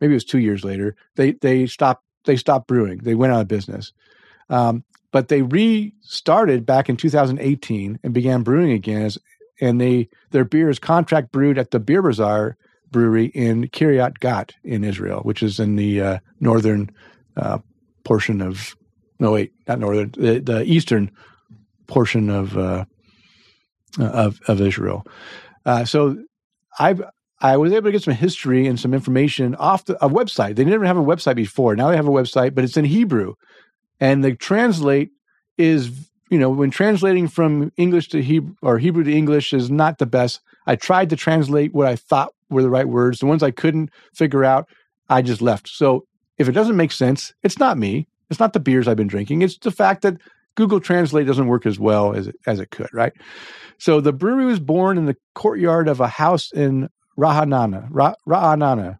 maybe 0.00 0.12
it 0.12 0.16
was 0.16 0.24
two 0.24 0.38
years 0.38 0.64
later, 0.64 0.96
they 1.16 1.32
they 1.32 1.66
stopped 1.66 2.04
they 2.28 2.36
stopped 2.36 2.68
brewing. 2.68 2.98
They 2.98 3.16
went 3.16 3.32
out 3.32 3.40
of 3.40 3.48
business. 3.48 3.92
Um, 4.48 4.84
but 5.10 5.28
they 5.28 5.42
restarted 5.42 6.66
back 6.66 6.88
in 6.88 6.96
2018 6.96 7.98
and 8.02 8.14
began 8.14 8.42
brewing 8.42 8.70
again. 8.70 9.02
As, 9.02 9.18
and 9.60 9.80
they 9.80 10.08
their 10.30 10.44
beer 10.44 10.70
is 10.70 10.78
contract 10.78 11.32
brewed 11.32 11.58
at 11.58 11.72
the 11.72 11.80
Beer 11.80 12.02
Bazaar 12.02 12.56
Brewery 12.90 13.26
in 13.26 13.64
Kiryat 13.68 14.18
Gat 14.20 14.54
in 14.62 14.84
Israel, 14.84 15.20
which 15.22 15.42
is 15.42 15.58
in 15.58 15.76
the 15.76 16.00
uh, 16.00 16.18
northern 16.40 16.90
uh, 17.36 17.58
portion 18.04 18.40
of 18.40 18.76
no 19.18 19.32
wait 19.32 19.52
not 19.66 19.80
northern 19.80 20.12
the, 20.16 20.38
the 20.38 20.62
eastern 20.64 21.10
portion 21.86 22.30
of 22.30 22.56
uh, 22.56 22.84
of, 23.98 24.40
of 24.46 24.60
Israel. 24.60 25.06
Uh, 25.64 25.84
so 25.84 26.22
I've 26.78 27.02
I 27.40 27.56
was 27.56 27.72
able 27.72 27.84
to 27.88 27.92
get 27.92 28.02
some 28.02 28.14
history 28.14 28.66
and 28.66 28.78
some 28.78 28.92
information 28.92 29.54
off 29.56 29.84
the, 29.84 29.94
a 30.04 30.08
website. 30.08 30.48
They 30.48 30.64
didn't 30.64 30.74
even 30.74 30.86
have 30.86 30.96
a 30.96 31.02
website 31.02 31.36
before. 31.36 31.76
Now 31.76 31.90
they 31.90 31.96
have 31.96 32.08
a 32.08 32.12
website, 32.12 32.54
but 32.54 32.64
it's 32.64 32.76
in 32.76 32.84
Hebrew. 32.84 33.34
And 34.00 34.24
the 34.24 34.34
translate 34.34 35.10
is, 35.56 35.90
you 36.30 36.38
know, 36.38 36.50
when 36.50 36.70
translating 36.70 37.28
from 37.28 37.72
English 37.76 38.08
to 38.08 38.22
Hebrew 38.22 38.54
or 38.62 38.78
Hebrew 38.78 39.04
to 39.04 39.12
English 39.12 39.52
is 39.52 39.70
not 39.70 39.98
the 39.98 40.06
best. 40.06 40.40
I 40.66 40.76
tried 40.76 41.10
to 41.10 41.16
translate 41.16 41.72
what 41.72 41.86
I 41.86 41.96
thought 41.96 42.34
were 42.50 42.62
the 42.62 42.70
right 42.70 42.88
words. 42.88 43.20
The 43.20 43.26
ones 43.26 43.42
I 43.42 43.50
couldn't 43.50 43.90
figure 44.12 44.44
out, 44.44 44.68
I 45.08 45.22
just 45.22 45.40
left. 45.40 45.68
So 45.68 46.06
if 46.38 46.48
it 46.48 46.52
doesn't 46.52 46.76
make 46.76 46.92
sense, 46.92 47.32
it's 47.42 47.58
not 47.58 47.78
me. 47.78 48.08
It's 48.30 48.40
not 48.40 48.52
the 48.52 48.60
beers 48.60 48.86
I've 48.86 48.96
been 48.96 49.06
drinking. 49.06 49.42
It's 49.42 49.58
the 49.58 49.70
fact 49.70 50.02
that 50.02 50.18
Google 50.54 50.80
Translate 50.80 51.26
doesn't 51.26 51.46
work 51.46 51.66
as 51.66 51.78
well 51.78 52.14
as 52.14 52.28
it, 52.28 52.36
as 52.46 52.58
it 52.58 52.70
could, 52.70 52.92
right? 52.92 53.12
So 53.78 54.00
the 54.00 54.12
brewery 54.12 54.44
was 54.44 54.60
born 54.60 54.98
in 54.98 55.06
the 55.06 55.16
courtyard 55.34 55.88
of 55.88 56.00
a 56.00 56.08
house 56.08 56.50
in 56.52 56.88
Ra'anana, 57.18 57.88
Ra- 57.90 58.14
Ra'anana 58.26 58.98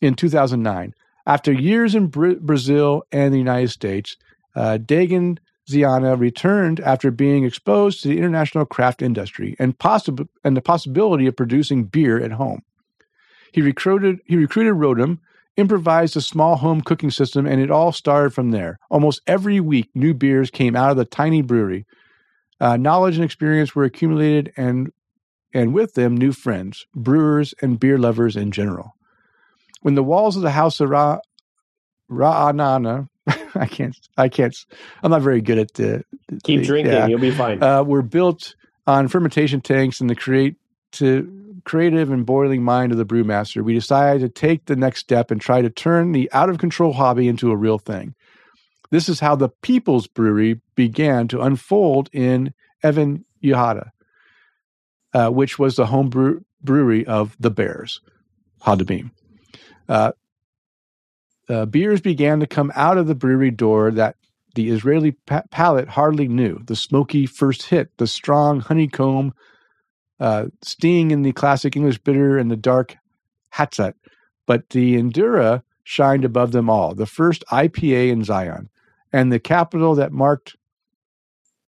in 0.00 0.14
2009. 0.14 0.94
After 1.26 1.52
years 1.52 1.94
in 1.94 2.06
Br- 2.06 2.40
Brazil 2.40 3.02
and 3.12 3.32
the 3.34 3.38
United 3.38 3.68
States, 3.68 4.16
uh, 4.56 4.78
Dagan 4.80 5.38
Ziana 5.70 6.18
returned 6.18 6.80
after 6.80 7.10
being 7.10 7.44
exposed 7.44 8.02
to 8.02 8.08
the 8.08 8.16
international 8.16 8.64
craft 8.64 9.02
industry 9.02 9.54
and, 9.58 9.78
possib- 9.78 10.28
and 10.42 10.56
the 10.56 10.62
possibility 10.62 11.26
of 11.26 11.36
producing 11.36 11.84
beer 11.84 12.18
at 12.18 12.32
home. 12.32 12.62
He 13.52 13.60
recruited, 13.60 14.20
he 14.24 14.36
recruited 14.36 14.74
Rotem, 14.74 15.18
improvised 15.56 16.16
a 16.16 16.20
small 16.20 16.56
home 16.56 16.80
cooking 16.80 17.10
system, 17.10 17.44
and 17.46 17.60
it 17.60 17.70
all 17.70 17.92
started 17.92 18.32
from 18.32 18.52
there. 18.52 18.78
Almost 18.90 19.20
every 19.26 19.60
week, 19.60 19.90
new 19.94 20.14
beers 20.14 20.50
came 20.50 20.76
out 20.76 20.92
of 20.92 20.96
the 20.96 21.04
tiny 21.04 21.42
brewery. 21.42 21.84
Uh, 22.60 22.76
knowledge 22.76 23.16
and 23.16 23.24
experience 23.24 23.74
were 23.74 23.84
accumulated, 23.84 24.52
and 24.56 24.92
and 25.54 25.72
with 25.72 25.94
them 25.94 26.16
new 26.16 26.32
friends, 26.32 26.86
brewers 26.94 27.54
and 27.62 27.80
beer 27.80 27.98
lovers 27.98 28.36
in 28.36 28.50
general. 28.50 28.94
When 29.82 29.94
the 29.94 30.02
walls 30.02 30.36
of 30.36 30.42
the 30.42 30.50
house 30.50 30.80
of 30.80 30.90
Ra, 30.90 31.20
Ra'anana, 32.10 33.08
I 33.54 33.66
can't, 33.66 33.96
I 34.16 34.28
can't, 34.28 34.56
I'm 35.02 35.10
not 35.10 35.22
very 35.22 35.40
good 35.40 35.58
at 35.58 35.74
the. 35.74 36.04
Keep 36.44 36.60
the, 36.60 36.66
drinking, 36.66 36.92
yeah, 36.92 37.06
you'll 37.06 37.20
be 37.20 37.30
fine. 37.30 37.62
Uh, 37.62 37.82
were 37.82 38.02
built 38.02 38.54
on 38.86 39.08
fermentation 39.08 39.60
tanks 39.60 40.00
and 40.00 40.08
the 40.08 40.14
create 40.14 40.56
to 40.92 41.34
creative 41.64 42.10
and 42.10 42.24
boiling 42.24 42.62
mind 42.62 42.92
of 42.92 42.98
the 42.98 43.04
brewmaster, 43.04 43.62
we 43.62 43.74
decided 43.74 44.20
to 44.20 44.28
take 44.28 44.64
the 44.64 44.76
next 44.76 45.00
step 45.00 45.30
and 45.30 45.38
try 45.38 45.60
to 45.60 45.68
turn 45.68 46.12
the 46.12 46.30
out 46.32 46.48
of 46.48 46.56
control 46.58 46.94
hobby 46.94 47.28
into 47.28 47.50
a 47.50 47.56
real 47.56 47.78
thing. 47.78 48.14
This 48.90 49.08
is 49.08 49.20
how 49.20 49.36
the 49.36 49.50
People's 49.60 50.06
Brewery 50.06 50.62
began 50.74 51.28
to 51.28 51.42
unfold 51.42 52.08
in 52.12 52.54
Even 52.82 53.26
Yehuda 53.44 53.90
uh, 55.14 55.30
which 55.30 55.58
was 55.58 55.76
the 55.76 55.86
home 55.86 56.08
brew- 56.08 56.44
brewery 56.62 57.06
of 57.06 57.36
the 57.40 57.50
Bears, 57.50 58.00
Hadabim. 58.62 59.10
Uh, 59.88 60.12
uh, 61.48 61.64
beers 61.64 62.00
began 62.00 62.40
to 62.40 62.46
come 62.46 62.70
out 62.74 62.98
of 62.98 63.06
the 63.06 63.14
brewery 63.14 63.50
door 63.50 63.90
that 63.90 64.16
the 64.54 64.68
Israeli 64.68 65.12
pa- 65.12 65.44
palate 65.50 65.88
hardly 65.88 66.28
knew. 66.28 66.60
The 66.64 66.76
smoky 66.76 67.26
first 67.26 67.64
hit, 67.64 67.90
the 67.96 68.06
strong 68.06 68.60
honeycomb 68.60 69.32
uh, 70.20 70.46
sting 70.62 71.10
in 71.10 71.22
the 71.22 71.32
classic 71.32 71.76
English 71.76 71.98
bitter, 71.98 72.38
and 72.38 72.50
the 72.50 72.56
dark 72.56 72.96
Hatzat. 73.54 73.94
But 74.46 74.70
the 74.70 74.96
Endura 74.96 75.62
shined 75.84 76.24
above 76.24 76.52
them 76.52 76.68
all, 76.68 76.94
the 76.94 77.06
first 77.06 77.44
IPA 77.50 78.10
in 78.10 78.24
Zion, 78.24 78.68
and 79.12 79.32
the 79.32 79.38
capital 79.38 79.94
that 79.94 80.12
marked 80.12 80.56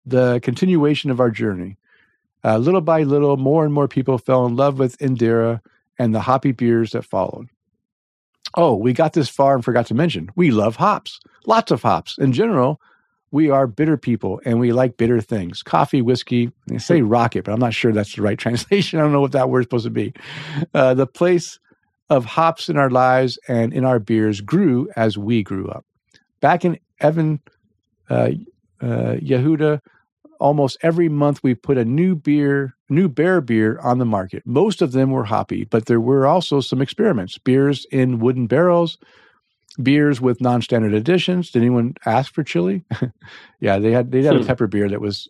the 0.06 0.40
continuation 0.42 1.12
of 1.12 1.20
our 1.20 1.30
journey. 1.30 1.78
Uh, 2.44 2.58
little 2.58 2.82
by 2.82 3.04
little, 3.04 3.38
more 3.38 3.64
and 3.64 3.74
more 3.74 3.88
people 3.88 4.18
fell 4.18 4.46
in 4.46 4.56
love 4.56 4.80
with 4.80 4.98
Indira 4.98 5.62
and 6.00 6.14
the 6.14 6.22
hoppy 6.22 6.52
beers 6.52 6.92
that 6.92 7.06
followed. 7.06 7.48
Oh, 8.56 8.76
we 8.76 8.94
got 8.94 9.14
this 9.14 9.30
far 9.30 9.56
and 9.56 9.64
forgot 9.64 9.86
to 9.88 9.94
mention 9.94 10.30
we 10.36 10.52
love 10.52 10.76
hops, 10.76 11.20
lots 11.46 11.72
of 11.72 11.82
hops. 11.82 12.18
In 12.18 12.34
general, 12.34 12.82
we 13.32 13.50
are 13.50 13.66
bitter 13.66 13.96
people 13.98 14.42
and 14.44 14.60
we 14.60 14.74
like 14.74 14.98
bitter 14.98 15.22
things 15.22 15.64
coffee, 15.64 16.02
whiskey. 16.02 16.52
They 16.68 16.78
say 16.78 17.02
rocket, 17.02 17.46
but 17.46 17.54
I'm 17.54 17.60
not 17.60 17.74
sure 17.74 17.94
that's 17.94 18.16
the 18.16 18.22
right 18.22 18.38
translation. 18.40 19.00
I 19.00 19.04
don't 19.04 19.14
know 19.14 19.22
what 19.22 19.32
that 19.34 19.50
word's 19.50 19.66
supposed 19.66 19.86
to 19.86 19.92
be. 19.92 20.14
Uh, 20.74 20.94
the 20.94 21.08
place 21.08 21.60
of 22.10 22.26
hops 22.26 22.68
in 22.68 22.78
our 22.78 22.90
lives 22.90 23.40
and 23.48 23.74
in 23.74 23.86
our 23.86 24.00
beers 24.00 24.42
grew 24.42 24.90
as 24.98 25.18
we 25.18 25.44
grew 25.44 25.70
up. 25.70 25.86
Back 26.42 26.66
in 26.66 26.78
Even, 27.02 27.40
uh, 28.10 28.32
uh, 28.82 29.16
Yehuda, 29.16 29.80
almost 30.42 30.78
every 30.82 31.08
month 31.08 31.42
we 31.44 31.54
put 31.54 31.78
a 31.78 31.86
new 31.86 32.16
beer, 32.16 32.76
new 32.90 33.08
bear 33.08 33.40
beer 33.40 33.80
on 33.80 34.00
the 34.00 34.06
market. 34.06 34.44
Most 34.46 34.82
of 34.82 34.92
them 34.92 35.12
were 35.12 35.24
hoppy, 35.24 35.66
but 35.66 35.86
there 35.86 36.02
were 36.02 36.26
also 36.26 36.60
some 36.60 36.82
experiments. 36.82 37.38
Beers 37.38 37.86
in 37.92 38.20
wooden 38.20 38.48
barrels, 38.48 38.98
beers 39.82 40.20
with 40.20 40.42
non-standard 40.42 40.94
additions. 40.94 41.52
Did 41.52 41.62
anyone 41.62 41.96
ask 42.06 42.34
for 42.34 42.44
chili? 42.44 42.84
yeah, 43.60 43.78
they 43.80 43.92
had 43.92 44.12
they 44.12 44.24
had 44.24 44.36
a 44.36 44.40
hmm. 44.40 44.48
pepper 44.48 44.68
beer 44.68 44.90
that 44.90 45.00
was 45.00 45.30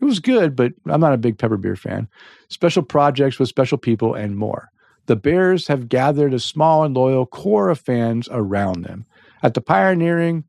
It 0.00 0.04
was 0.04 0.20
good, 0.20 0.54
but 0.54 0.72
I'm 0.86 1.00
not 1.00 1.12
a 1.12 1.18
big 1.18 1.36
pepper 1.36 1.56
beer 1.56 1.76
fan. 1.76 2.08
Special 2.48 2.82
projects 2.82 3.38
with 3.38 3.48
special 3.48 3.78
people 3.78 4.14
and 4.14 4.36
more. 4.36 4.70
The 5.06 5.16
Bears 5.16 5.66
have 5.66 5.88
gathered 5.88 6.32
a 6.32 6.38
small 6.38 6.84
and 6.84 6.94
loyal 6.94 7.26
core 7.26 7.68
of 7.68 7.80
fans 7.80 8.28
around 8.30 8.84
them. 8.84 9.04
At 9.42 9.52
the 9.52 9.60
pioneering 9.60 10.44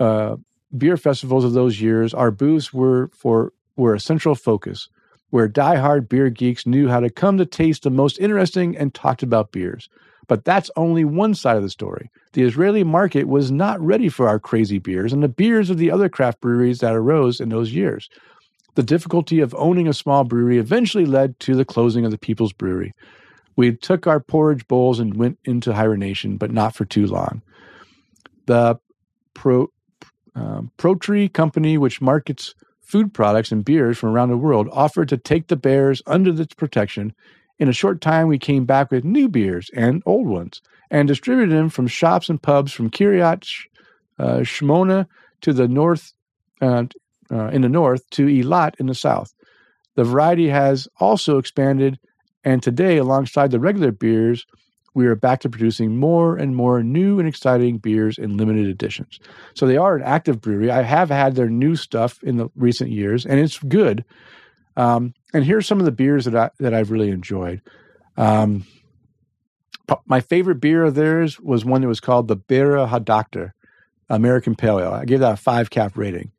uh, 0.00 0.36
beer 0.76 0.96
festivals 0.96 1.44
of 1.44 1.52
those 1.52 1.80
years, 1.80 2.14
our 2.14 2.30
booths 2.30 2.72
were 2.72 3.10
for 3.14 3.52
were 3.76 3.94
a 3.94 4.00
central 4.00 4.34
focus, 4.34 4.88
where 5.30 5.48
die-hard 5.48 6.08
beer 6.08 6.30
geeks 6.30 6.66
knew 6.66 6.88
how 6.88 7.00
to 7.00 7.10
come 7.10 7.38
to 7.38 7.46
taste 7.46 7.82
the 7.82 7.90
most 7.90 8.18
interesting 8.20 8.76
and 8.76 8.94
talked 8.94 9.22
about 9.22 9.50
beers. 9.50 9.88
But 10.28 10.44
that's 10.44 10.70
only 10.76 11.04
one 11.04 11.34
side 11.34 11.56
of 11.56 11.62
the 11.62 11.70
story. 11.70 12.10
The 12.32 12.42
Israeli 12.42 12.84
market 12.84 13.28
was 13.28 13.50
not 13.50 13.80
ready 13.80 14.08
for 14.08 14.28
our 14.28 14.38
crazy 14.38 14.78
beers 14.78 15.12
and 15.12 15.22
the 15.22 15.28
beers 15.28 15.70
of 15.70 15.76
the 15.76 15.90
other 15.90 16.08
craft 16.08 16.40
breweries 16.40 16.78
that 16.78 16.94
arose 16.94 17.40
in 17.40 17.48
those 17.48 17.72
years. 17.72 18.08
The 18.74 18.82
difficulty 18.82 19.40
of 19.40 19.54
owning 19.56 19.86
a 19.86 19.92
small 19.92 20.24
brewery 20.24 20.58
eventually 20.58 21.04
led 21.04 21.38
to 21.40 21.54
the 21.54 21.64
closing 21.64 22.04
of 22.04 22.10
the 22.10 22.18
People's 22.18 22.52
Brewery. 22.52 22.92
We 23.56 23.76
took 23.76 24.06
our 24.06 24.18
porridge 24.18 24.66
bowls 24.66 24.98
and 24.98 25.14
went 25.14 25.38
into 25.44 25.74
hibernation, 25.74 26.38
but 26.38 26.50
not 26.50 26.74
for 26.74 26.84
too 26.84 27.06
long. 27.06 27.42
The 28.46 28.78
Pro, 29.34 29.68
um, 30.34 30.70
Protree 30.76 31.28
company, 31.28 31.78
which 31.78 32.00
markets 32.00 32.54
food 32.80 33.14
products 33.14 33.50
and 33.50 33.64
beers 33.64 33.98
from 33.98 34.10
around 34.10 34.28
the 34.28 34.36
world, 34.36 34.68
offered 34.72 35.08
to 35.08 35.16
take 35.16 35.48
the 35.48 35.56
bears 35.56 36.02
under 36.06 36.40
its 36.40 36.54
protection. 36.54 37.14
In 37.58 37.68
a 37.68 37.72
short 37.72 38.00
time, 38.00 38.28
we 38.28 38.38
came 38.38 38.64
back 38.64 38.90
with 38.90 39.04
new 39.04 39.28
beers 39.28 39.70
and 39.74 40.02
old 40.06 40.26
ones 40.26 40.60
and 40.90 41.08
distributed 41.08 41.56
them 41.56 41.68
from 41.68 41.86
shops 41.86 42.28
and 42.28 42.40
pubs 42.40 42.72
from 42.72 42.90
Kiryat 42.90 43.48
uh, 44.18 44.38
Shmona 44.38 45.06
to 45.40 45.52
the 45.52 45.68
north, 45.68 46.12
uh, 46.60 46.84
uh, 47.30 47.48
in 47.48 47.62
the 47.62 47.68
north, 47.68 48.08
to 48.10 48.26
Eilat 48.26 48.74
in 48.78 48.86
the 48.86 48.94
south. 48.94 49.32
The 49.94 50.04
variety 50.04 50.48
has 50.48 50.88
also 50.98 51.38
expanded, 51.38 51.98
and 52.42 52.62
today, 52.62 52.98
alongside 52.98 53.50
the 53.50 53.60
regular 53.60 53.92
beers, 53.92 54.44
we 54.94 55.06
are 55.06 55.16
back 55.16 55.40
to 55.40 55.50
producing 55.50 55.96
more 55.96 56.36
and 56.36 56.54
more 56.54 56.82
new 56.82 57.18
and 57.18 57.28
exciting 57.28 57.78
beers 57.78 58.16
in 58.16 58.36
limited 58.36 58.66
editions. 58.66 59.18
So 59.54 59.66
they 59.66 59.76
are 59.76 59.96
an 59.96 60.02
active 60.02 60.40
brewery. 60.40 60.70
I 60.70 60.82
have 60.82 61.10
had 61.10 61.34
their 61.34 61.50
new 61.50 61.76
stuff 61.76 62.22
in 62.22 62.36
the 62.36 62.48
recent 62.54 62.90
years, 62.90 63.26
and 63.26 63.40
it's 63.40 63.58
good. 63.58 64.04
Um, 64.76 65.14
and 65.32 65.44
here's 65.44 65.66
some 65.66 65.80
of 65.80 65.84
the 65.84 65.92
beers 65.92 66.24
that 66.24 66.36
I 66.36 66.50
that 66.58 66.74
I've 66.74 66.90
really 66.90 67.10
enjoyed. 67.10 67.60
Um, 68.16 68.64
my 70.06 70.20
favorite 70.20 70.60
beer 70.60 70.84
of 70.84 70.94
theirs 70.94 71.38
was 71.40 71.64
one 71.64 71.82
that 71.82 71.88
was 71.88 72.00
called 72.00 72.28
the 72.28 72.36
Bera 72.36 72.86
Hadoctor 72.86 73.52
American 74.08 74.54
Pale 74.54 74.80
Ale. 74.80 74.92
I 74.92 75.04
gave 75.04 75.20
that 75.20 75.32
a 75.32 75.36
five 75.36 75.70
cap 75.70 75.96
rating. 75.96 76.30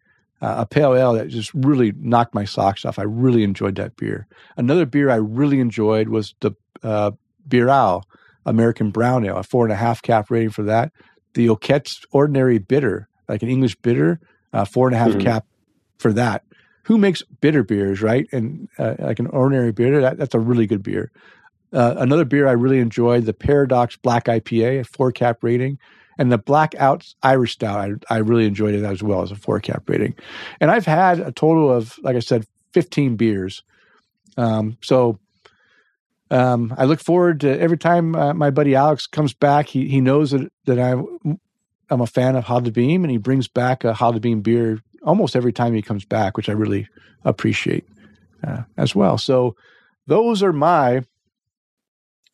Uh, 0.41 0.56
a 0.60 0.65
pale 0.65 0.94
ale 0.94 1.14
that 1.14 1.30
just 1.30 1.53
really 1.53 1.94
knocked 1.98 2.36
my 2.36 2.44
socks 2.44 2.84
off. 2.84 2.99
I 2.99 3.03
really 3.03 3.44
enjoyed 3.44 3.76
that 3.76 3.95
beer. 3.95 4.27
Another 4.57 4.86
beer 4.86 5.10
I 5.10 5.15
really 5.15 5.60
enjoyed 5.60 6.10
was 6.10 6.36
the 6.41 6.52
uh, 6.84 7.11
Birao 7.48 8.03
American 8.46 8.92
Brown 8.92 9.26
Ale, 9.26 9.38
a 9.38 9.44
four 9.44 9.66
and 9.66 9.74
a 9.74 9.78
half 9.78 10.02
cap 10.02 10.30
rating 10.30 10.50
for 10.50 10.64
that. 10.64 10.92
The 11.34 11.50
Oquette's 11.50 12.06
Ordinary 12.12 12.60
Bitter, 12.60 13.08
like 13.28 13.44
an 13.44 13.50
English 13.50 13.76
bitter, 13.78 14.20
uh, 14.54 14.66
four 14.66 14.88
and 14.88 14.96
a 14.96 15.00
half 15.00 15.10
mm-hmm. 15.10 15.22
cap 15.22 15.46
for 15.98 16.14
that. 16.14 16.44
Who 16.84 16.98
makes 16.98 17.24
bitter 17.42 17.64
beers, 17.64 18.02
right? 18.02 18.28
And 18.32 18.70
uh, 18.78 18.96
like 19.00 19.20
an 19.20 19.28
ordinary 19.28 19.72
beer, 19.72 20.02
that, 20.02 20.18
that's 20.18 20.36
a 20.36 20.40
really 20.40 20.68
good 20.68 20.84
beer. 20.84 21.12
Uh, 21.74 21.96
another 21.98 22.26
beer 22.26 22.48
I 22.48 22.52
really 22.52 22.80
enjoyed, 22.80 23.26
the 23.26 23.34
Paradox 23.34 23.98
Black 23.98 24.26
IPA, 24.26 24.82
a 24.82 24.84
four 24.84 25.12
cap 25.12 25.44
rating, 25.44 25.80
and 26.18 26.32
the 26.32 26.38
Blackout 26.38 27.06
Irish 27.24 27.54
Stout. 27.54 28.00
I, 28.10 28.16
I 28.16 28.18
really 28.20 28.46
enjoyed 28.46 28.76
it 28.76 28.84
as 28.84 29.02
well 29.02 29.24
as 29.24 29.32
a 29.32 29.36
four 29.36 29.60
cap 29.60 29.90
rating. 29.90 30.16
And 30.62 30.70
I've 30.70 30.86
had 30.86 31.20
a 31.20 31.32
total 31.32 31.72
of, 31.72 31.98
like 32.04 32.16
I 32.16 32.20
said, 32.20 32.46
15 32.74 33.16
beers. 33.16 33.64
Um, 34.38 34.78
so 34.82 35.20
um, 36.31 36.73
I 36.77 36.85
look 36.85 36.99
forward 36.99 37.41
to 37.41 37.60
every 37.60 37.77
time 37.77 38.15
uh, 38.15 38.34
my 38.34 38.49
buddy 38.49 38.76
Alex 38.76 39.07
comes 39.07 39.34
back. 39.34 39.68
He 39.68 39.88
he 39.88 40.02
knows 40.02 40.31
that 40.31 40.52
that 40.65 40.80
I 40.80 40.91
I'm 41.89 42.02
a 42.02 42.07
fan 42.07 42.35
of 42.35 42.73
Beam, 42.73 43.03
and 43.03 43.11
he 43.11 43.18
brings 43.18 43.47
back 43.47 43.84
a 43.84 44.19
Beam 44.19 44.41
beer 44.41 44.81
almost 45.03 45.35
every 45.35 45.53
time 45.53 45.73
he 45.73 45.81
comes 45.81 46.03
back, 46.03 46.35
which 46.35 46.49
I 46.49 46.53
really 46.53 46.88
appreciate 47.23 47.85
uh, 48.45 48.64
as 48.77 48.95
well. 48.95 49.18
So 49.18 49.56
those 50.07 50.41
are 50.41 50.53
my 50.53 51.03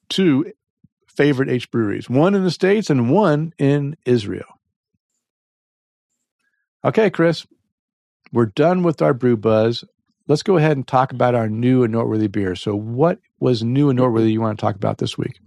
two 0.10 0.54
favorite 1.08 1.50
H 1.50 1.70
breweries: 1.70 2.10
one 2.10 2.34
in 2.34 2.44
the 2.44 2.52
states 2.52 2.90
and 2.90 3.12
one 3.12 3.54
in 3.58 3.98
Israel. 4.06 4.60
Okay, 6.84 7.10
Chris, 7.10 7.46
we're 8.32 8.48
done 8.48 8.84
with 8.84 9.02
our 9.02 9.14
brew 9.14 9.38
buzz 9.38 9.84
let's 10.28 10.44
go 10.44 10.58
ahead 10.58 10.78
and 10.78 10.88
talk 10.88 11.12
about 11.12 11.36
our 11.36 11.50
new 11.50 11.84
and 11.84 11.92
noteworthy 11.92 12.28
beer. 12.28 12.56
So, 12.56 12.76
what 12.76 13.20
was 13.40 13.64
new 13.64 13.90
and 13.90 13.98
noteworthy 13.98 14.32
you 14.32 14.42
want 14.42 14.58
to 14.58 14.62
talk 14.62 14.76
about 14.76 14.98
this 14.98 15.18
week? 15.18 15.40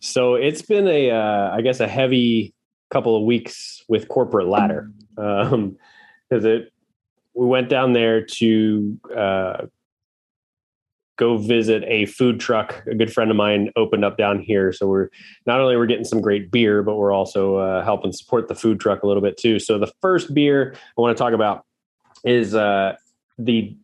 So 0.00 0.34
it's 0.34 0.62
been 0.62 0.86
a, 0.86 1.10
uh, 1.10 1.50
I 1.52 1.60
guess, 1.60 1.80
a 1.80 1.88
heavy 1.88 2.54
couple 2.90 3.16
of 3.16 3.24
weeks 3.24 3.82
with 3.88 4.08
corporate 4.08 4.48
ladder 4.48 4.90
because 5.14 5.52
um, 5.52 5.76
it. 6.30 6.72
We 7.34 7.46
went 7.46 7.68
down 7.68 7.92
there 7.92 8.24
to 8.24 8.98
uh, 9.16 9.66
go 11.18 11.36
visit 11.36 11.84
a 11.86 12.06
food 12.06 12.40
truck. 12.40 12.82
A 12.90 12.96
good 12.96 13.12
friend 13.12 13.30
of 13.30 13.36
mine 13.36 13.70
opened 13.76 14.04
up 14.04 14.16
down 14.16 14.40
here, 14.40 14.72
so 14.72 14.88
we're 14.88 15.08
not 15.46 15.60
only 15.60 15.76
we're 15.76 15.86
getting 15.86 16.04
some 16.04 16.20
great 16.20 16.50
beer, 16.50 16.82
but 16.82 16.96
we're 16.96 17.12
also 17.12 17.56
uh, 17.56 17.84
helping 17.84 18.12
support 18.12 18.48
the 18.48 18.56
food 18.56 18.80
truck 18.80 19.04
a 19.04 19.06
little 19.06 19.22
bit 19.22 19.36
too. 19.36 19.60
So 19.60 19.78
the 19.78 19.92
first 20.00 20.34
beer 20.34 20.74
I 20.74 21.00
want 21.00 21.16
to 21.16 21.22
talk 21.22 21.32
about 21.32 21.64
is 22.24 22.56
uh, 22.56 22.94
the 23.38 23.76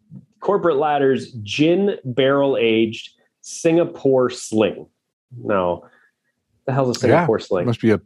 Corporate 0.45 0.77
Ladder's 0.77 1.33
gin 1.43 1.97
barrel 2.05 2.59
aged 2.61 3.13
Singapore 3.41 4.29
Sling. 4.29 4.87
No, 5.35 5.87
the 6.67 6.73
hell's 6.75 6.95
a 6.95 7.01
Singapore 7.01 7.39
yeah, 7.39 7.47
Sling? 7.47 7.67
Must 7.67 7.81
be 7.81 7.93
a 7.93 8.01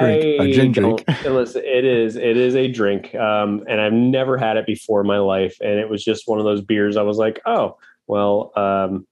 drink, 0.00 0.40
a 0.40 0.52
gin 0.52 0.72
drink. 0.72 1.04
listen, 1.24 1.62
it 1.64 1.84
is. 1.84 2.16
It 2.16 2.36
is 2.36 2.56
a 2.56 2.66
drink, 2.66 3.14
um, 3.14 3.62
and 3.68 3.80
I've 3.80 3.92
never 3.92 4.36
had 4.36 4.56
it 4.56 4.66
before 4.66 5.02
in 5.02 5.06
my 5.06 5.18
life. 5.18 5.56
And 5.60 5.78
it 5.78 5.88
was 5.88 6.02
just 6.02 6.26
one 6.26 6.40
of 6.40 6.44
those 6.44 6.62
beers. 6.62 6.96
I 6.96 7.02
was 7.02 7.16
like, 7.16 7.40
oh, 7.46 7.78
well, 8.08 8.50
um, 8.56 9.06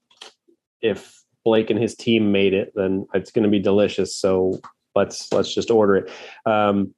if 0.81 1.23
Blake 1.45 1.69
and 1.69 1.81
his 1.81 1.95
team 1.95 2.33
made 2.33 2.53
it, 2.53 2.73
then 2.75 3.07
it's 3.13 3.31
going 3.31 3.43
to 3.43 3.49
be 3.49 3.59
delicious. 3.59 4.13
So 4.13 4.59
let's 4.93 5.31
let's 5.31 5.55
just 5.55 5.71
order 5.71 5.95
it. 5.95 6.11
Um, 6.45 6.93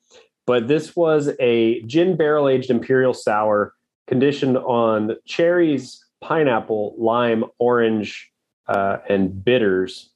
but 0.47 0.67
this 0.67 0.95
was 0.95 1.29
a 1.39 1.83
gin 1.83 2.17
barrel 2.17 2.49
aged 2.49 2.71
imperial 2.71 3.13
sour 3.13 3.75
conditioned 4.07 4.57
on 4.57 5.15
cherries, 5.25 6.03
pineapple, 6.21 6.95
lime, 6.97 7.45
orange, 7.59 8.31
uh, 8.67 8.97
and 9.09 9.43
bitters. 9.43 10.09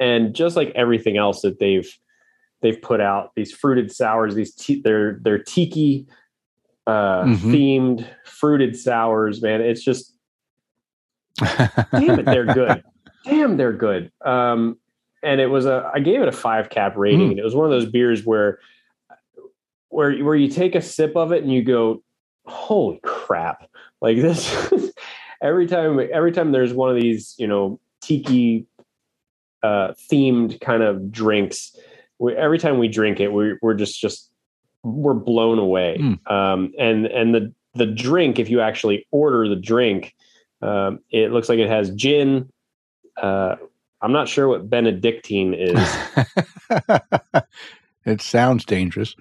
And 0.00 0.34
just 0.34 0.56
like 0.56 0.72
everything 0.74 1.16
else 1.16 1.42
that 1.42 1.58
they've 1.58 1.90
they've 2.60 2.80
put 2.80 3.00
out, 3.00 3.32
these 3.34 3.52
fruited 3.52 3.92
sours, 3.92 4.34
these 4.34 4.54
t- 4.54 4.80
they're 4.82 5.18
they're 5.22 5.42
tiki 5.42 6.06
uh, 6.86 7.24
mm-hmm. 7.24 7.52
themed 7.52 8.06
fruited 8.24 8.76
sours. 8.76 9.42
Man, 9.42 9.60
it's 9.60 9.82
just 9.82 10.14
damn 11.40 12.20
it, 12.20 12.26
they're 12.26 12.46
good. 12.46 12.82
Damn, 13.24 13.56
they're 13.56 13.72
good. 13.72 14.10
Um, 14.24 14.78
and 15.22 15.40
it 15.40 15.46
was 15.46 15.66
a 15.66 15.90
I 15.94 16.00
gave 16.00 16.20
it 16.20 16.28
a 16.28 16.32
five 16.32 16.70
cap 16.70 16.96
rating, 16.96 17.28
mm. 17.28 17.30
and 17.30 17.38
it 17.38 17.44
was 17.44 17.54
one 17.54 17.64
of 17.64 17.70
those 17.70 17.90
beers 17.90 18.24
where 18.24 18.58
where 19.88 20.16
where 20.24 20.34
you 20.34 20.48
take 20.48 20.74
a 20.74 20.82
sip 20.82 21.16
of 21.16 21.32
it 21.32 21.42
and 21.42 21.52
you 21.52 21.62
go, 21.62 22.02
holy 22.46 23.00
crap. 23.02 23.68
Like 24.00 24.16
this 24.16 24.50
every 25.42 25.66
time 25.66 26.00
every 26.12 26.32
time 26.32 26.52
there's 26.52 26.72
one 26.72 26.94
of 26.94 27.00
these 27.00 27.34
you 27.38 27.46
know 27.46 27.80
tiki 28.00 28.66
uh 29.62 29.92
themed 30.10 30.60
kind 30.60 30.82
of 30.82 31.12
drinks 31.12 31.76
we, 32.18 32.34
every 32.34 32.58
time 32.58 32.78
we 32.78 32.88
drink 32.88 33.20
it 33.20 33.32
we're, 33.32 33.58
we're 33.62 33.74
just 33.74 34.00
just 34.00 34.30
we're 34.82 35.14
blown 35.14 35.58
away. 35.58 35.98
Mm. 36.00 36.30
um 36.30 36.72
and 36.78 37.06
and 37.06 37.34
the 37.34 37.52
the 37.74 37.86
drink 37.86 38.38
if 38.38 38.48
you 38.48 38.60
actually 38.60 39.06
order 39.10 39.48
the 39.48 39.56
drink 39.56 40.14
um 40.62 41.00
it 41.10 41.32
looks 41.32 41.48
like 41.48 41.58
it 41.58 41.68
has 41.68 41.90
gin 41.90 42.48
uh 43.20 43.56
i'm 44.00 44.12
not 44.12 44.28
sure 44.28 44.48
what 44.48 44.68
benedictine 44.68 45.54
is. 45.54 45.96
It 48.04 48.20
sounds 48.20 48.64
dangerous 48.64 49.14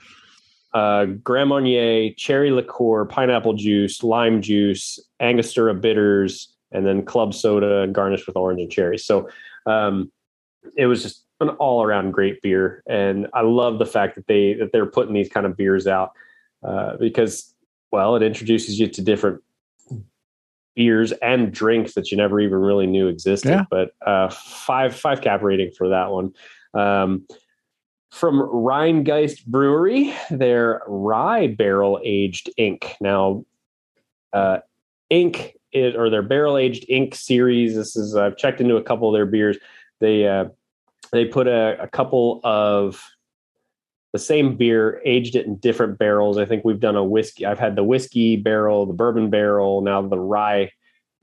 uh, 0.74 1.06
Grand 1.06 1.50
Marnier, 1.50 2.14
cherry 2.16 2.52
liqueur, 2.52 3.06
pineapple 3.06 3.54
juice, 3.54 4.04
lime 4.04 4.42
juice, 4.42 5.00
Angostura 5.20 5.74
bitters, 5.74 6.54
and 6.72 6.86
then 6.86 7.04
club 7.04 7.34
soda 7.34 7.88
garnished 7.92 8.28
with 8.28 8.36
orange 8.36 8.62
and 8.62 8.72
cherry. 8.72 8.98
So 8.98 9.30
um, 9.66 10.12
it 10.78 10.86
was 10.86 11.04
just 11.04 11.26
an 11.42 11.50
all 11.50 11.84
around 11.84 12.12
great 12.12 12.42
beer, 12.42 12.84
and 12.88 13.28
I 13.34 13.42
love 13.42 13.80
the 13.80 13.86
fact 13.86 14.16
that 14.16 14.28
they 14.28 14.54
that 14.54 14.72
they're 14.72 14.86
putting 14.86 15.14
these 15.14 15.30
kind 15.30 15.46
of 15.46 15.58
beers 15.58 15.88
out 15.88 16.12
uh, 16.64 16.98
because 16.98 17.54
well, 17.92 18.16
it 18.16 18.24
introduces 18.24 18.80
you 18.80 18.88
to 18.88 19.02
different 19.02 19.42
beers 20.76 21.12
and 21.22 21.52
drinks 21.52 21.94
that 21.96 22.12
you 22.12 22.18
never 22.18 22.40
even 22.40 22.58
really 22.58 22.88
knew 22.88 23.08
existed. 23.08 23.50
Yeah. 23.50 23.66
But 23.70 23.92
uh, 24.06 24.30
five 24.30 24.96
five 24.96 25.22
cap 25.22 25.42
rating 25.42 25.72
for 25.72 25.90
that 25.90 26.12
one. 26.12 26.34
Um, 26.74 27.28
from 28.12 28.40
Rhinegeist 28.40 29.46
Brewery, 29.46 30.14
their 30.30 30.82
rye 30.86 31.48
barrel 31.48 32.00
aged 32.04 32.50
ink. 32.58 32.96
Now, 33.02 33.46
uh, 34.34 34.60
ink 35.10 35.58
it, 35.72 35.96
or 35.96 36.10
their 36.10 36.22
barrel 36.22 36.58
aged 36.58 36.86
ink 36.90 37.16
series. 37.16 37.76
This 37.76 37.96
is 37.96 38.16
I've 38.16 38.38
checked 38.38 38.62
into 38.62 38.76
a 38.76 38.84
couple 38.84 39.08
of 39.08 39.14
their 39.14 39.26
beers. 39.26 39.58
They 40.00 40.28
uh, 40.28 40.46
they 41.12 41.26
put 41.26 41.48
a, 41.48 41.82
a 41.82 41.88
couple 41.88 42.42
of 42.44 43.02
the 44.12 44.20
same 44.20 44.58
beer, 44.58 45.02
aged 45.06 45.38
it 45.38 45.46
in 45.46 45.56
different 45.58 45.98
barrels. 45.98 46.38
I 46.38 46.46
think 46.46 46.66
we've 46.66 46.80
done 46.80 46.98
a 46.98 47.04
whiskey. 47.04 47.46
I've 47.46 47.60
had 47.60 47.78
the 47.78 47.84
whiskey 47.84 48.36
barrel, 48.36 48.86
the 48.86 48.94
bourbon 48.94 49.30
barrel, 49.30 49.82
now 49.82 50.02
the 50.02 50.20
rye, 50.20 50.72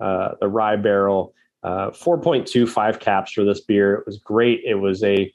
uh, 0.00 0.30
the 0.40 0.48
rye 0.48 0.76
barrel. 0.76 1.34
Uh, 1.62 1.90
4.25 1.90 3.00
caps 3.00 3.32
for 3.32 3.44
this 3.44 3.60
beer. 3.60 3.96
It 3.96 4.06
was 4.06 4.16
great. 4.16 4.62
It 4.64 4.76
was 4.76 5.02
a 5.02 5.30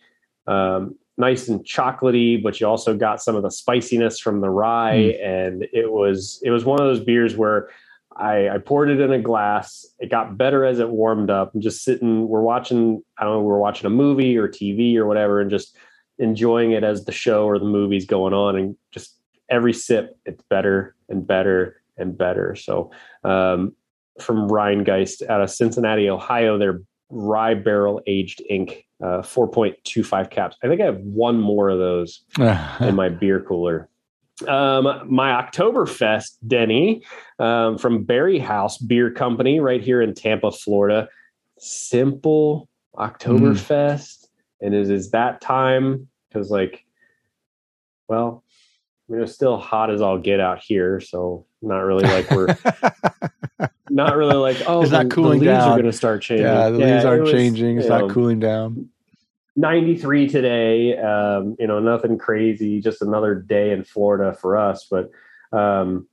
um, 0.47 0.95
nice 1.17 1.47
and 1.47 1.63
chocolatey, 1.63 2.41
but 2.41 2.59
you 2.59 2.67
also 2.67 2.95
got 2.95 3.21
some 3.21 3.35
of 3.35 3.43
the 3.43 3.51
spiciness 3.51 4.19
from 4.19 4.41
the 4.41 4.49
rye, 4.49 5.15
mm. 5.15 5.25
and 5.25 5.67
it 5.73 5.91
was 5.91 6.41
it 6.43 6.51
was 6.51 6.65
one 6.65 6.79
of 6.79 6.87
those 6.87 7.03
beers 7.03 7.35
where 7.35 7.69
I, 8.15 8.49
I, 8.49 8.57
poured 8.59 8.89
it 8.89 8.99
in 8.99 9.11
a 9.11 9.19
glass. 9.19 9.85
It 9.99 10.11
got 10.11 10.37
better 10.37 10.65
as 10.65 10.79
it 10.79 10.89
warmed 10.89 11.29
up. 11.29 11.53
I'm 11.53 11.61
just 11.61 11.83
sitting. 11.83 12.27
We're 12.27 12.41
watching. 12.41 13.03
I 13.17 13.23
don't 13.23 13.33
know. 13.33 13.41
We're 13.41 13.57
watching 13.57 13.87
a 13.87 13.91
movie 13.91 14.37
or 14.37 14.47
TV 14.47 14.95
or 14.95 15.05
whatever, 15.05 15.39
and 15.41 15.49
just 15.49 15.75
enjoying 16.19 16.71
it 16.71 16.83
as 16.83 17.05
the 17.05 17.11
show 17.11 17.45
or 17.45 17.57
the 17.59 17.65
movie's 17.65 18.05
going 18.05 18.33
on, 18.33 18.55
and 18.55 18.75
just 18.91 19.17
every 19.49 19.73
sip, 19.73 20.17
it's 20.25 20.43
better 20.49 20.95
and 21.09 21.25
better 21.25 21.81
and 21.97 22.17
better. 22.17 22.55
So, 22.55 22.91
um, 23.23 23.73
from 24.19 24.47
Rhinegeist 24.47 25.27
out 25.27 25.41
of 25.41 25.49
Cincinnati, 25.49 26.09
Ohio, 26.09 26.57
their 26.57 26.81
rye 27.09 27.53
barrel 27.53 28.01
aged 28.07 28.41
ink, 28.49 28.85
uh, 29.03 29.21
4.25 29.21 30.29
caps. 30.31 30.55
I 30.63 30.67
think 30.67 30.81
I 30.81 30.85
have 30.85 30.99
one 30.99 31.39
more 31.39 31.69
of 31.69 31.77
those 31.77 32.23
in 32.79 32.95
my 32.95 33.09
beer 33.09 33.41
cooler. 33.41 33.89
Um, 34.47 34.85
my 35.05 35.29
Oktoberfest, 35.41 36.37
Denny, 36.47 37.03
um, 37.37 37.77
from 37.77 38.03
Berry 38.03 38.39
House 38.39 38.77
Beer 38.77 39.11
Company, 39.11 39.59
right 39.59 39.81
here 39.81 40.01
in 40.01 40.13
Tampa, 40.13 40.51
Florida. 40.51 41.09
Simple 41.59 42.69
Oktoberfest. 42.95 43.67
Mm. 44.21 44.27
And 44.61 44.73
it 44.73 44.89
is 44.89 45.11
that 45.11 45.41
time 45.41 46.07
because, 46.29 46.49
like, 46.49 46.85
well, 48.07 48.43
I 49.09 49.13
mean, 49.13 49.21
it's 49.21 49.33
still 49.33 49.57
hot 49.57 49.91
as 49.91 50.01
all 50.01 50.17
get 50.17 50.39
out 50.39 50.59
here. 50.59 51.01
So, 51.01 51.45
not 51.61 51.79
really 51.79 52.05
like 52.05 52.31
we're. 52.31 52.55
not 53.89 54.15
really 54.15 54.35
like 54.35 54.57
oh 54.67 54.81
it's 54.81 54.91
the, 54.91 55.03
not 55.03 55.11
cooling 55.11 55.39
the 55.39 55.45
leaves 55.45 55.59
down. 55.59 55.69
are 55.69 55.75
going 55.75 55.91
to 55.91 55.97
start 55.97 56.21
changing. 56.21 56.45
Yeah, 56.45 56.69
the 56.69 56.79
yeah, 56.79 56.93
leaves 56.93 57.05
aren't 57.05 57.23
was, 57.23 57.31
changing. 57.31 57.77
It's 57.77 57.87
not 57.87 58.07
know, 58.07 58.13
cooling 58.13 58.39
down. 58.39 58.89
93 59.55 60.27
today. 60.27 60.97
Um, 60.97 61.55
you 61.59 61.67
know, 61.67 61.79
nothing 61.79 62.17
crazy. 62.17 62.81
Just 62.81 63.01
another 63.01 63.35
day 63.35 63.71
in 63.71 63.83
Florida 63.83 64.33
for 64.33 64.57
us. 64.57 64.87
But 64.89 65.11
um, 65.51 66.07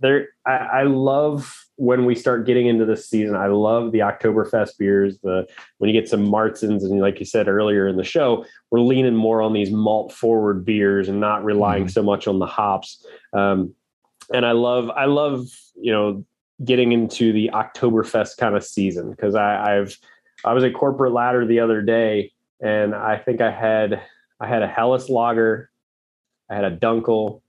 there, 0.00 0.28
I, 0.46 0.50
I, 0.50 0.82
love 0.82 1.66
when 1.76 2.04
we 2.04 2.14
start 2.14 2.46
getting 2.46 2.66
into 2.66 2.84
this 2.84 3.08
season. 3.08 3.36
I 3.36 3.46
love 3.46 3.92
the 3.92 4.00
Oktoberfest 4.00 4.76
beers. 4.78 5.18
The 5.20 5.46
when 5.78 5.88
you 5.88 5.98
get 5.98 6.08
some 6.08 6.26
Märzens, 6.26 6.82
and 6.82 7.00
like 7.00 7.20
you 7.20 7.26
said 7.26 7.48
earlier 7.48 7.86
in 7.86 7.96
the 7.96 8.04
show, 8.04 8.44
we're 8.70 8.80
leaning 8.80 9.14
more 9.14 9.40
on 9.40 9.52
these 9.52 9.70
malt 9.70 10.12
forward 10.12 10.64
beers 10.64 11.08
and 11.08 11.20
not 11.20 11.44
relying 11.44 11.86
mm. 11.86 11.90
so 11.90 12.02
much 12.02 12.26
on 12.26 12.38
the 12.38 12.46
hops. 12.46 13.04
Um, 13.32 13.74
and 14.32 14.44
I 14.46 14.52
love, 14.52 14.90
I 14.90 15.06
love, 15.06 15.46
you 15.74 15.92
know, 15.92 16.24
getting 16.64 16.92
into 16.92 17.32
the 17.32 17.50
Oktoberfest 17.52 18.36
kind 18.36 18.54
of 18.54 18.64
season 18.64 19.10
because 19.10 19.34
I've 19.34 19.98
I 20.44 20.52
was 20.52 20.64
a 20.64 20.70
corporate 20.70 21.12
ladder 21.12 21.46
the 21.46 21.60
other 21.60 21.82
day 21.82 22.32
and 22.60 22.94
I 22.94 23.18
think 23.18 23.40
I 23.40 23.50
had 23.50 24.02
I 24.40 24.46
had 24.46 24.62
a 24.62 24.68
Helles 24.68 25.08
lager, 25.08 25.70
I 26.50 26.54
had 26.54 26.64
a 26.64 26.76
Dunkel, 26.76 27.42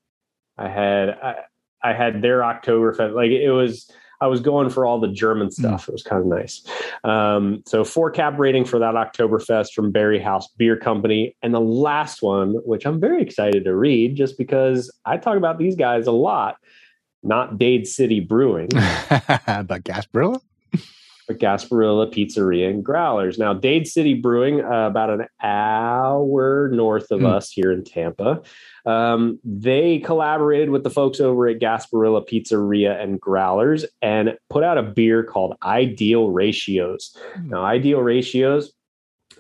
I 0.57 0.69
had 0.69 1.09
I, 1.09 1.35
I 1.83 1.93
had 1.93 2.21
their 2.21 2.39
Oktoberfest. 2.39 3.13
Like 3.13 3.31
it 3.31 3.51
was 3.51 3.91
I 4.21 4.27
was 4.27 4.39
going 4.39 4.69
for 4.69 4.85
all 4.85 4.99
the 4.99 5.07
German 5.07 5.47
hmm. 5.47 5.51
stuff. 5.51 5.85
Mm. 5.85 5.89
It 5.89 5.91
was 5.93 6.03
kind 6.03 6.21
of 6.21 6.27
nice. 6.27 6.63
Um, 7.03 7.63
so 7.65 7.83
four 7.83 8.11
cap 8.11 8.37
rating 8.37 8.65
for 8.65 8.77
that 8.79 8.93
Oktoberfest 8.93 9.73
from 9.73 9.91
Berry 9.91 10.19
House 10.19 10.47
Beer 10.57 10.77
Company. 10.77 11.35
And 11.41 11.53
the 11.53 11.59
last 11.59 12.21
one, 12.21 12.53
which 12.63 12.85
I'm 12.85 12.99
very 12.99 13.21
excited 13.21 13.65
to 13.65 13.75
read 13.75 14.15
just 14.15 14.37
because 14.37 14.95
I 15.05 15.17
talk 15.17 15.37
about 15.37 15.57
these 15.57 15.75
guys 15.75 16.05
a 16.05 16.11
lot, 16.11 16.57
not 17.23 17.57
Dade 17.57 17.87
City 17.87 18.19
Brewing. 18.19 18.67
but 18.69 19.83
Gasparilla? 19.83 20.39
Gasparilla 21.29 22.11
Pizzeria 22.13 22.69
and 22.69 22.83
Growlers. 22.83 23.37
Now, 23.37 23.53
Dade 23.53 23.87
City 23.87 24.13
Brewing, 24.13 24.61
uh, 24.63 24.87
about 24.87 25.09
an 25.09 25.27
hour 25.41 26.69
north 26.73 27.11
of 27.11 27.21
mm. 27.21 27.33
us 27.33 27.51
here 27.51 27.71
in 27.71 27.83
Tampa, 27.83 28.41
um, 28.85 29.39
they 29.43 29.99
collaborated 29.99 30.69
with 30.69 30.83
the 30.83 30.89
folks 30.89 31.19
over 31.19 31.47
at 31.47 31.59
Gasparilla 31.59 32.27
Pizzeria 32.27 33.01
and 33.01 33.19
Growlers 33.19 33.85
and 34.01 34.37
put 34.49 34.63
out 34.63 34.77
a 34.77 34.83
beer 34.83 35.23
called 35.23 35.55
Ideal 35.63 36.31
Ratios. 36.31 37.15
Mm. 37.35 37.49
Now, 37.49 37.63
Ideal 37.63 38.01
Ratios, 38.01 38.73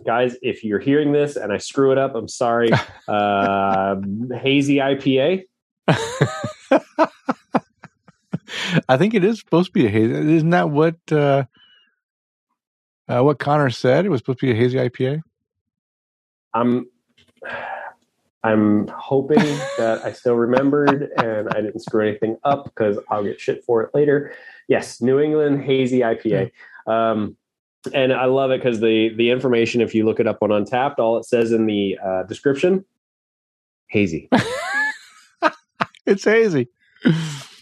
guys, 0.05 0.35
if 0.41 0.63
you're 0.63 0.79
hearing 0.79 1.11
this 1.11 1.35
and 1.35 1.51
I 1.51 1.57
screw 1.57 1.91
it 1.91 1.97
up, 1.97 2.15
I'm 2.15 2.27
sorry. 2.27 2.69
Uh, 3.07 3.95
hazy 4.33 4.77
IPA. 4.77 5.43
I 8.89 8.97
think 8.97 9.13
it 9.13 9.23
is 9.23 9.39
supposed 9.39 9.67
to 9.67 9.73
be 9.73 9.85
a 9.87 9.89
hazy. 9.89 10.13
Isn't 10.35 10.49
that 10.51 10.69
what 10.69 10.95
uh, 11.11 11.45
uh, 13.07 13.21
what 13.21 13.39
Connor 13.39 13.69
said? 13.69 14.05
It 14.05 14.09
was 14.09 14.19
supposed 14.19 14.39
to 14.39 14.45
be 14.45 14.51
a 14.51 14.55
hazy 14.55 14.77
IPA. 14.77 15.21
I'm 16.53 16.87
I'm 18.43 18.87
hoping 18.87 19.37
that 19.77 20.01
I 20.03 20.13
still 20.13 20.35
remembered 20.35 21.11
and 21.17 21.49
I 21.49 21.61
didn't 21.61 21.79
screw 21.81 22.07
anything 22.07 22.37
up 22.43 22.65
because 22.65 22.97
I'll 23.09 23.23
get 23.23 23.39
shit 23.39 23.63
for 23.63 23.83
it 23.83 23.91
later. 23.93 24.33
Yes, 24.67 24.99
New 25.01 25.19
England 25.19 25.61
hazy 25.61 25.99
IPA. 25.99 26.51
Um, 26.87 27.37
and 27.93 28.11
I 28.11 28.25
love 28.25 28.51
it 28.51 28.59
because 28.59 28.79
the 28.79 29.13
the 29.15 29.29
information, 29.29 29.81
if 29.81 29.93
you 29.93 30.05
look 30.05 30.19
it 30.19 30.27
up 30.27 30.39
on 30.41 30.49
Untappd, 30.49 30.99
all 30.99 31.17
it 31.17 31.25
says 31.25 31.51
in 31.51 31.65
the 31.65 31.97
uh, 32.03 32.23
description, 32.23 32.85
hazy. 33.87 34.29
it's 36.05 36.23
hazy. 36.23 36.67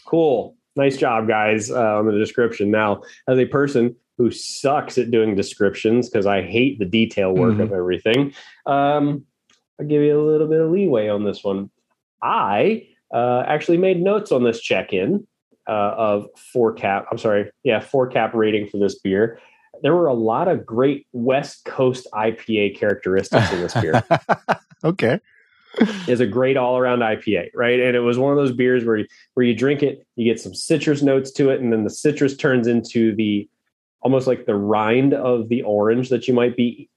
Cool 0.05 0.55
nice 0.79 0.97
job, 0.97 1.27
guys, 1.27 1.69
uh, 1.69 1.97
on 1.97 2.07
the 2.07 2.13
description. 2.13 2.71
Now, 2.71 3.03
as 3.27 3.37
a 3.37 3.45
person 3.45 3.95
who 4.19 4.29
sucks 4.29 4.97
at 4.97 5.09
doing 5.09 5.33
descriptions 5.33 6.09
because 6.09 6.25
I 6.25 6.41
hate 6.41 6.77
the 6.77 6.85
detail 6.85 7.33
work 7.33 7.53
mm-hmm. 7.53 7.61
of 7.61 7.71
everything, 7.71 8.33
um, 8.65 9.25
I'll 9.79 9.87
give 9.87 10.03
you 10.03 10.19
a 10.19 10.21
little 10.21 10.47
bit 10.47 10.59
of 10.59 10.69
leeway 10.69 11.07
on 11.07 11.23
this 11.23 11.41
one. 11.41 11.71
I 12.21 12.89
uh, 13.13 13.45
actually 13.47 13.77
made 13.77 14.01
notes 14.01 14.33
on 14.33 14.43
this 14.43 14.59
check 14.59 14.91
in 14.91 15.25
uh, 15.69 15.71
of 15.71 16.27
four 16.51 16.73
cap. 16.73 17.05
I'm 17.09 17.17
sorry, 17.17 17.49
yeah, 17.63 17.79
four 17.79 18.07
cap 18.07 18.33
rating 18.33 18.67
for 18.67 18.77
this 18.77 18.99
beer. 18.99 19.39
There 19.83 19.95
were 19.95 20.07
a 20.07 20.13
lot 20.13 20.49
of 20.49 20.65
great 20.65 21.07
West 21.13 21.63
Coast 21.63 22.05
IPA 22.13 22.77
characteristics 22.77 23.49
in 23.53 23.61
this 23.61 23.73
beer. 23.73 24.03
okay 24.83 25.21
is 26.07 26.19
a 26.19 26.27
great 26.27 26.57
all 26.57 26.77
around 26.77 26.99
IPA, 26.99 27.51
right? 27.53 27.79
And 27.79 27.95
it 27.95 28.01
was 28.01 28.17
one 28.17 28.31
of 28.31 28.37
those 28.37 28.51
beers 28.51 28.83
where 28.83 28.97
you, 28.97 29.05
where 29.35 29.45
you 29.45 29.55
drink 29.55 29.83
it, 29.83 30.05
you 30.15 30.25
get 30.25 30.41
some 30.41 30.53
citrus 30.53 31.01
notes 31.01 31.31
to 31.33 31.51
it, 31.51 31.61
and 31.61 31.71
then 31.71 31.83
the 31.83 31.89
citrus 31.89 32.35
turns 32.35 32.67
into 32.67 33.15
the 33.15 33.47
almost 34.01 34.27
like 34.27 34.45
the 34.45 34.55
rind 34.55 35.13
of 35.13 35.49
the 35.49 35.61
orange 35.63 36.09
that 36.09 36.27
you 36.27 36.33
might 36.33 36.55
be 36.55 36.89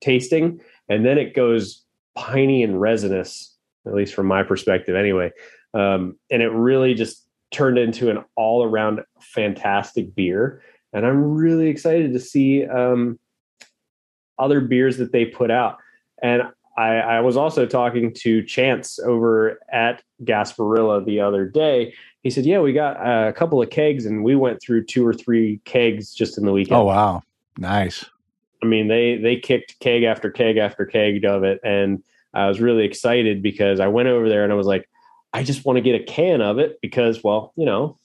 tasting, 0.00 0.60
and 0.88 1.04
then 1.04 1.18
it 1.18 1.34
goes 1.34 1.84
piney 2.14 2.62
and 2.62 2.80
resinous, 2.80 3.54
at 3.86 3.94
least 3.94 4.14
from 4.14 4.26
my 4.26 4.42
perspective, 4.42 4.94
anyway. 4.94 5.30
Um, 5.72 6.16
and 6.30 6.42
it 6.42 6.50
really 6.50 6.94
just 6.94 7.26
turned 7.50 7.78
into 7.78 8.10
an 8.10 8.24
all 8.36 8.64
around 8.64 9.00
fantastic 9.20 10.14
beer, 10.14 10.62
and 10.92 11.06
I'm 11.06 11.34
really 11.34 11.68
excited 11.68 12.12
to 12.12 12.20
see 12.20 12.66
um, 12.66 13.18
other 14.38 14.60
beers 14.60 14.96
that 14.98 15.12
they 15.12 15.24
put 15.24 15.50
out. 15.50 15.78
And 16.22 16.42
I, 16.76 16.96
I, 16.96 17.20
was 17.20 17.36
also 17.36 17.66
talking 17.66 18.12
to 18.14 18.42
Chance 18.42 18.98
over 18.98 19.60
at 19.70 20.02
Gasparilla 20.24 21.04
the 21.04 21.20
other 21.20 21.46
day. 21.46 21.94
He 22.22 22.30
said, 22.30 22.46
"Yeah, 22.46 22.60
we 22.60 22.72
got 22.72 22.96
a 22.96 23.32
couple 23.32 23.62
of 23.62 23.70
kegs, 23.70 24.06
and 24.06 24.24
we 24.24 24.34
went 24.34 24.60
through 24.60 24.86
two 24.86 25.06
or 25.06 25.12
three 25.12 25.60
kegs 25.64 26.12
just 26.12 26.38
in 26.38 26.44
the 26.44 26.52
weekend." 26.52 26.80
Oh 26.80 26.84
wow, 26.84 27.22
nice! 27.58 28.04
I 28.62 28.66
mean, 28.66 28.88
they 28.88 29.16
they 29.16 29.36
kicked 29.36 29.78
keg 29.80 30.02
after 30.02 30.30
keg 30.30 30.56
after 30.56 30.84
keg 30.84 31.24
of 31.24 31.44
it, 31.44 31.60
and 31.62 32.02
I 32.32 32.48
was 32.48 32.60
really 32.60 32.84
excited 32.84 33.42
because 33.42 33.78
I 33.78 33.86
went 33.88 34.08
over 34.08 34.28
there 34.28 34.42
and 34.42 34.52
I 34.52 34.56
was 34.56 34.66
like, 34.66 34.88
I 35.34 35.42
just 35.42 35.64
want 35.64 35.76
to 35.76 35.82
get 35.82 36.00
a 36.00 36.04
can 36.04 36.40
of 36.40 36.58
it 36.58 36.80
because, 36.80 37.22
well, 37.22 37.52
you 37.56 37.66
know, 37.66 37.98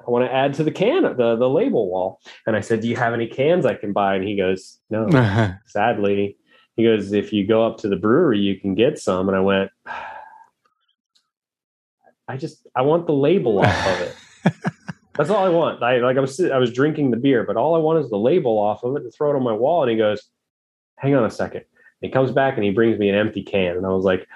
I 0.00 0.10
want 0.10 0.24
to 0.24 0.32
add 0.32 0.54
to 0.54 0.64
the 0.64 0.70
can 0.70 1.02
the 1.02 1.36
the 1.36 1.48
label 1.48 1.90
wall. 1.90 2.20
And 2.46 2.56
I 2.56 2.60
said, 2.60 2.80
"Do 2.80 2.88
you 2.88 2.96
have 2.96 3.12
any 3.12 3.26
cans 3.26 3.66
I 3.66 3.74
can 3.74 3.92
buy?" 3.92 4.14
And 4.14 4.26
he 4.26 4.36
goes, 4.36 4.78
"No, 4.88 5.08
sadly." 5.66 6.37
He 6.78 6.84
goes, 6.84 7.12
if 7.12 7.32
you 7.32 7.46
go 7.46 7.66
up 7.66 7.76
to 7.78 7.88
the 7.88 7.96
brewery, 7.96 8.38
you 8.38 8.58
can 8.58 8.74
get 8.74 8.98
some. 8.98 9.28
And 9.28 9.36
I 9.36 9.40
went, 9.40 9.70
I 12.28 12.36
just, 12.36 12.66
I 12.74 12.82
want 12.82 13.06
the 13.06 13.12
label 13.12 13.58
off 13.58 13.86
of 13.86 14.00
it. 14.00 14.16
That's 15.18 15.30
all 15.30 15.44
I 15.44 15.48
want. 15.48 15.82
I 15.82 15.98
like 15.98 16.16
I 16.16 16.20
was 16.20 16.40
I 16.40 16.58
was 16.58 16.72
drinking 16.72 17.10
the 17.10 17.16
beer, 17.16 17.42
but 17.42 17.56
all 17.56 17.74
I 17.74 17.78
want 17.78 17.98
is 17.98 18.08
the 18.08 18.16
label 18.16 18.56
off 18.56 18.84
of 18.84 18.94
it 18.96 19.00
to 19.00 19.10
throw 19.10 19.32
it 19.32 19.36
on 19.36 19.42
my 19.42 19.52
wall. 19.52 19.82
And 19.82 19.90
he 19.90 19.96
goes, 19.96 20.22
"Hang 20.96 21.16
on 21.16 21.24
a 21.24 21.30
second. 21.30 21.62
And 21.62 22.08
he 22.08 22.10
comes 22.10 22.30
back 22.30 22.54
and 22.54 22.62
he 22.62 22.70
brings 22.70 23.00
me 23.00 23.08
an 23.08 23.16
empty 23.16 23.42
can, 23.42 23.76
and 23.76 23.84
I 23.84 23.88
was 23.88 24.04
like, 24.04 24.28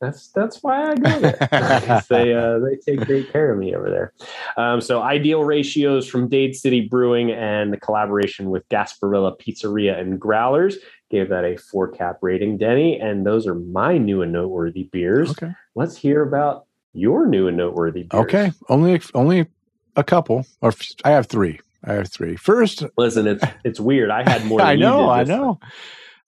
That's 0.00 0.32
that's 0.32 0.64
why 0.64 0.90
I 0.90 0.94
go 0.96 1.20
there. 1.20 2.02
they 2.10 2.34
uh, 2.34 2.58
they 2.58 2.76
take 2.76 3.06
great 3.06 3.30
care 3.30 3.52
of 3.52 3.58
me 3.58 3.72
over 3.72 3.88
there. 3.88 4.12
Um, 4.56 4.80
so 4.80 5.00
ideal 5.00 5.44
ratios 5.44 6.08
from 6.08 6.28
Dade 6.28 6.56
City 6.56 6.80
Brewing 6.88 7.30
and 7.30 7.72
the 7.72 7.78
collaboration 7.78 8.50
with 8.50 8.68
Gasparilla 8.70 9.40
Pizzeria 9.40 9.96
and 9.96 10.20
Growlers 10.20 10.74
gave 11.10 11.28
that 11.30 11.44
a 11.44 11.56
four 11.56 11.88
cap 11.88 12.18
rating, 12.22 12.58
Denny. 12.58 12.98
And 13.00 13.24
those 13.24 13.46
are 13.46 13.54
my 13.54 13.98
new 13.98 14.22
and 14.22 14.32
noteworthy 14.32 14.84
beers. 14.84 15.30
Okay. 15.30 15.52
Let's 15.74 15.96
hear 15.96 16.22
about 16.22 16.66
your 16.92 17.26
new 17.26 17.48
and 17.48 17.56
noteworthy 17.56 18.04
beers. 18.04 18.24
Okay. 18.24 18.52
Only 18.68 19.00
only 19.14 19.46
a 19.96 20.04
couple, 20.04 20.46
or 20.60 20.72
I 21.04 21.10
have 21.10 21.26
three. 21.26 21.60
I 21.84 21.94
have 21.94 22.10
three. 22.10 22.36
First, 22.36 22.84
listen, 22.96 23.26
it's 23.26 23.44
it's 23.64 23.80
weird. 23.80 24.10
I 24.10 24.28
had 24.28 24.44
more. 24.44 24.60
I 24.60 24.76
know. 24.76 25.08
I 25.08 25.24
know. 25.24 25.58
Time. 25.60 25.70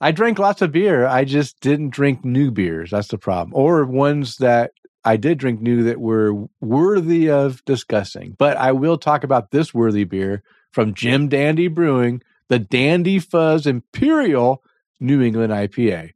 I 0.03 0.13
drank 0.13 0.39
lots 0.39 0.63
of 0.63 0.73
beer. 0.73 1.07
I 1.07 1.25
just 1.25 1.61
didn't 1.61 1.91
drink 1.91 2.25
new 2.25 2.51
beers. 2.51 2.91
That's 2.91 3.09
the 3.09 3.19
problem, 3.19 3.53
or 3.55 3.85
ones 3.85 4.39
that 4.39 4.73
I 5.05 5.17
did 5.17 5.39
drink 5.39 5.61
new 5.61 5.85
that 5.85 6.01
were 6.01 6.47
worthy 6.61 7.31
of 7.31 7.65
discussing. 7.65 8.35
But 8.39 8.57
I 8.57 8.73
will 8.73 8.99
talk 8.99 9.25
about 9.25 9.51
this 9.51 9.75
worthy 9.75 10.05
beer 10.05 10.43
from 10.73 10.95
Jim 10.95 11.29
Dandy 11.29 11.69
Brewing, 11.69 12.23
the 12.49 12.59
Dandy 12.59 13.19
Fuzz 13.19 13.67
Imperial 13.67 14.63
New 15.01 15.23
England 15.23 15.53
IPA. 15.53 16.13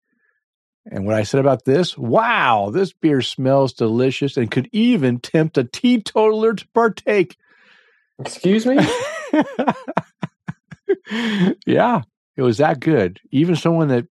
And 0.86 1.06
what 1.06 1.14
I 1.14 1.22
said 1.22 1.40
about 1.40 1.64
this, 1.64 1.96
wow, 1.96 2.70
this 2.70 2.92
beer 2.92 3.22
smells 3.22 3.72
delicious 3.72 4.36
and 4.36 4.50
could 4.50 4.68
even 4.72 5.18
tempt 5.18 5.56
a 5.56 5.64
teetotaler 5.64 6.54
to 6.54 6.68
partake. 6.74 7.36
Excuse 8.18 8.66
me? 8.66 8.76
yeah, 11.66 12.02
it 12.36 12.42
was 12.42 12.58
that 12.58 12.80
good. 12.80 13.18
Even 13.30 13.56
someone 13.56 13.88
that 13.88 14.06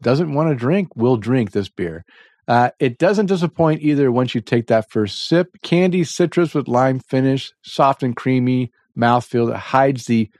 doesn't 0.00 0.32
want 0.32 0.50
to 0.50 0.54
drink 0.54 0.94
will 0.94 1.16
drink 1.16 1.50
this 1.50 1.68
beer. 1.68 2.04
Uh, 2.46 2.70
it 2.78 2.98
doesn't 2.98 3.26
disappoint 3.26 3.82
either 3.82 4.10
once 4.10 4.34
you 4.34 4.40
take 4.40 4.68
that 4.68 4.90
first 4.90 5.26
sip. 5.28 5.50
Candy 5.62 6.04
citrus 6.04 6.54
with 6.54 6.68
lime 6.68 7.00
finish, 7.00 7.52
soft 7.62 8.02
and 8.02 8.16
creamy 8.16 8.72
mouthfeel 8.96 9.48
that 9.48 9.58
hides 9.58 10.06
the 10.06 10.30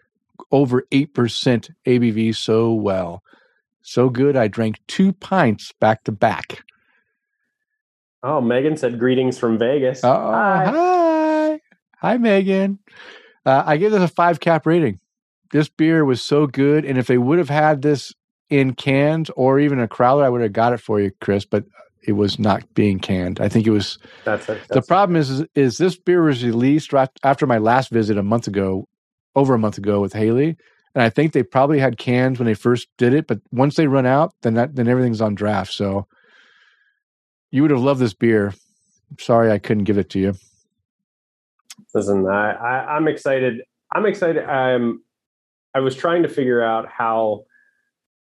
over 0.50 0.84
8% 0.90 1.70
ABV 1.86 2.34
so 2.34 2.72
well. 2.72 3.22
So 3.82 4.10
good, 4.10 4.36
I 4.36 4.48
drank 4.48 4.80
two 4.86 5.12
pints 5.12 5.72
back 5.80 6.04
to 6.04 6.12
back. 6.12 6.62
Oh, 8.22 8.40
Megan 8.40 8.76
said 8.76 8.98
greetings 8.98 9.38
from 9.38 9.58
Vegas. 9.58 10.02
Oh, 10.02 10.08
hi. 10.10 10.64
Hi, 10.66 11.60
hi 11.98 12.16
Megan. 12.18 12.80
Uh, 13.46 13.62
I 13.64 13.76
give 13.76 13.92
this 13.92 14.02
a 14.02 14.08
five 14.08 14.40
cap 14.40 14.66
rating. 14.66 15.00
This 15.52 15.68
beer 15.68 16.04
was 16.04 16.22
so 16.22 16.46
good. 16.46 16.84
And 16.84 16.98
if 16.98 17.06
they 17.06 17.18
would 17.18 17.38
have 17.38 17.48
had 17.48 17.82
this 17.82 18.12
in 18.50 18.74
cans 18.74 19.30
or 19.36 19.58
even 19.58 19.80
a 19.80 19.88
crowler, 19.88 20.24
I 20.24 20.28
would 20.28 20.42
have 20.42 20.52
got 20.52 20.72
it 20.72 20.80
for 20.80 21.00
you, 21.00 21.12
Chris, 21.20 21.44
but 21.44 21.64
it 22.06 22.12
was 22.12 22.38
not 22.38 22.74
being 22.74 22.98
canned. 22.98 23.40
I 23.40 23.48
think 23.48 23.66
it 23.66 23.70
was. 23.70 23.98
That's, 24.24 24.48
it, 24.48 24.60
that's 24.68 24.74
the 24.74 24.82
problem 24.82 25.16
is, 25.16 25.30
is, 25.30 25.46
is 25.54 25.78
this 25.78 25.96
beer 25.96 26.22
was 26.22 26.44
released 26.44 26.92
right 26.92 27.08
after 27.22 27.46
my 27.46 27.58
last 27.58 27.90
visit 27.90 28.18
a 28.18 28.22
month 28.22 28.48
ago, 28.48 28.86
over 29.34 29.54
a 29.54 29.58
month 29.58 29.78
ago 29.78 30.00
with 30.00 30.12
Haley 30.12 30.56
and 30.94 31.02
I 31.02 31.10
think 31.10 31.32
they 31.32 31.42
probably 31.42 31.78
had 31.78 31.98
cans 31.98 32.38
when 32.38 32.46
they 32.46 32.54
first 32.54 32.88
did 32.96 33.14
it, 33.14 33.26
but 33.26 33.40
once 33.52 33.76
they 33.76 33.86
run 33.86 34.06
out, 34.06 34.34
then 34.42 34.54
that 34.54 34.76
then 34.76 34.88
everything's 34.88 35.20
on 35.20 35.34
draft. 35.34 35.72
So 35.72 36.06
you 37.50 37.62
would 37.62 37.70
have 37.70 37.80
loved 37.80 38.00
this 38.00 38.14
beer. 38.14 38.54
Sorry, 39.18 39.50
I 39.50 39.58
couldn't 39.58 39.84
give 39.84 39.98
it 39.98 40.10
to 40.10 40.18
you. 40.18 40.34
Listen, 41.94 42.26
I, 42.26 42.52
I 42.52 42.96
I'm 42.96 43.08
excited. 43.08 43.62
I'm 43.92 44.06
excited. 44.06 44.44
I'm. 44.44 45.02
I 45.74 45.80
was 45.80 45.94
trying 45.94 46.22
to 46.22 46.28
figure 46.28 46.62
out 46.62 46.88
how 46.88 47.44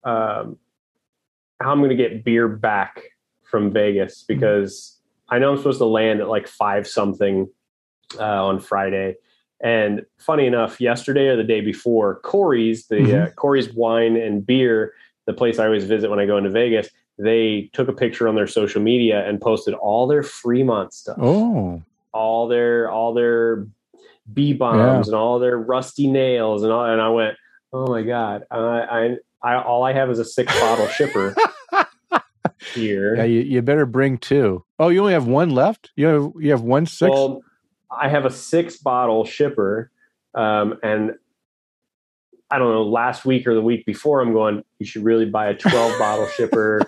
um, 0.03 0.57
how 1.61 1.71
I'm 1.71 1.79
going 1.79 1.89
to 1.89 1.95
get 1.95 2.23
beer 2.23 2.47
back 2.47 3.01
from 3.43 3.71
Vegas 3.71 4.23
mm-hmm. 4.23 4.33
because. 4.33 4.93
I 5.29 5.39
know 5.39 5.51
I'm 5.51 5.57
supposed 5.57 5.79
to 5.79 5.85
land 5.85 6.21
at 6.21 6.29
like 6.29 6.47
five 6.47 6.87
something 6.87 7.49
uh, 8.17 8.45
on 8.45 8.61
Friday, 8.61 9.15
and 9.61 10.05
funny 10.19 10.45
enough, 10.45 10.79
yesterday 10.79 11.27
or 11.27 11.35
the 11.35 11.43
day 11.43 11.61
before, 11.61 12.19
Khoury's, 12.21 12.87
the 12.87 12.95
mm-hmm. 12.97 13.23
uh, 13.23 13.29
Khoury's 13.31 13.73
Wine 13.73 14.15
and 14.15 14.45
Beer, 14.45 14.93
the 15.25 15.33
place 15.33 15.59
I 15.59 15.65
always 15.65 15.85
visit 15.85 16.09
when 16.09 16.19
I 16.19 16.25
go 16.25 16.37
into 16.37 16.49
Vegas, 16.49 16.89
they 17.17 17.69
took 17.73 17.87
a 17.87 17.93
picture 17.93 18.27
on 18.27 18.35
their 18.35 18.47
social 18.47 18.81
media 18.81 19.27
and 19.27 19.41
posted 19.41 19.73
all 19.73 20.07
their 20.07 20.23
Fremont 20.23 20.93
stuff. 20.93 21.17
Oh, 21.19 21.81
all 22.13 22.47
their 22.47 22.89
all 22.89 23.13
their 23.13 23.67
B 24.31 24.53
bombs 24.53 25.07
yeah. 25.07 25.11
and 25.11 25.15
all 25.15 25.39
their 25.39 25.57
rusty 25.57 26.07
nails 26.07 26.63
and 26.63 26.71
all. 26.71 26.85
And 26.85 27.01
I 27.01 27.09
went, 27.09 27.37
oh 27.73 27.87
my 27.87 28.01
god, 28.03 28.43
I, 28.51 28.57
I, 28.57 29.17
I 29.43 29.63
all 29.63 29.83
I 29.83 29.93
have 29.93 30.09
is 30.09 30.19
a 30.19 30.25
six 30.25 30.57
bottle 30.59 30.87
shipper. 30.87 31.35
Here, 32.73 33.15
yeah, 33.15 33.23
you, 33.23 33.41
you 33.41 33.61
better 33.61 33.85
bring 33.85 34.17
two. 34.17 34.63
Oh, 34.79 34.89
you 34.89 34.99
only 34.99 35.13
have 35.13 35.27
one 35.27 35.51
left. 35.51 35.91
You 35.95 36.07
have 36.07 36.31
you 36.39 36.51
have 36.51 36.61
one 36.61 36.85
six. 36.85 37.11
Well, 37.11 37.41
I 37.89 38.09
have 38.09 38.25
a 38.25 38.29
six 38.29 38.77
bottle 38.77 39.25
shipper, 39.25 39.91
um, 40.33 40.79
and 40.83 41.13
I 42.49 42.59
don't 42.59 42.71
know, 42.71 42.83
last 42.83 43.25
week 43.25 43.47
or 43.47 43.53
the 43.53 43.61
week 43.61 43.85
before, 43.85 44.21
I'm 44.21 44.33
going, 44.33 44.63
you 44.79 44.85
should 44.85 45.03
really 45.03 45.25
buy 45.25 45.47
a 45.47 45.53
12 45.53 45.99
bottle 45.99 46.27
shipper, 46.27 46.81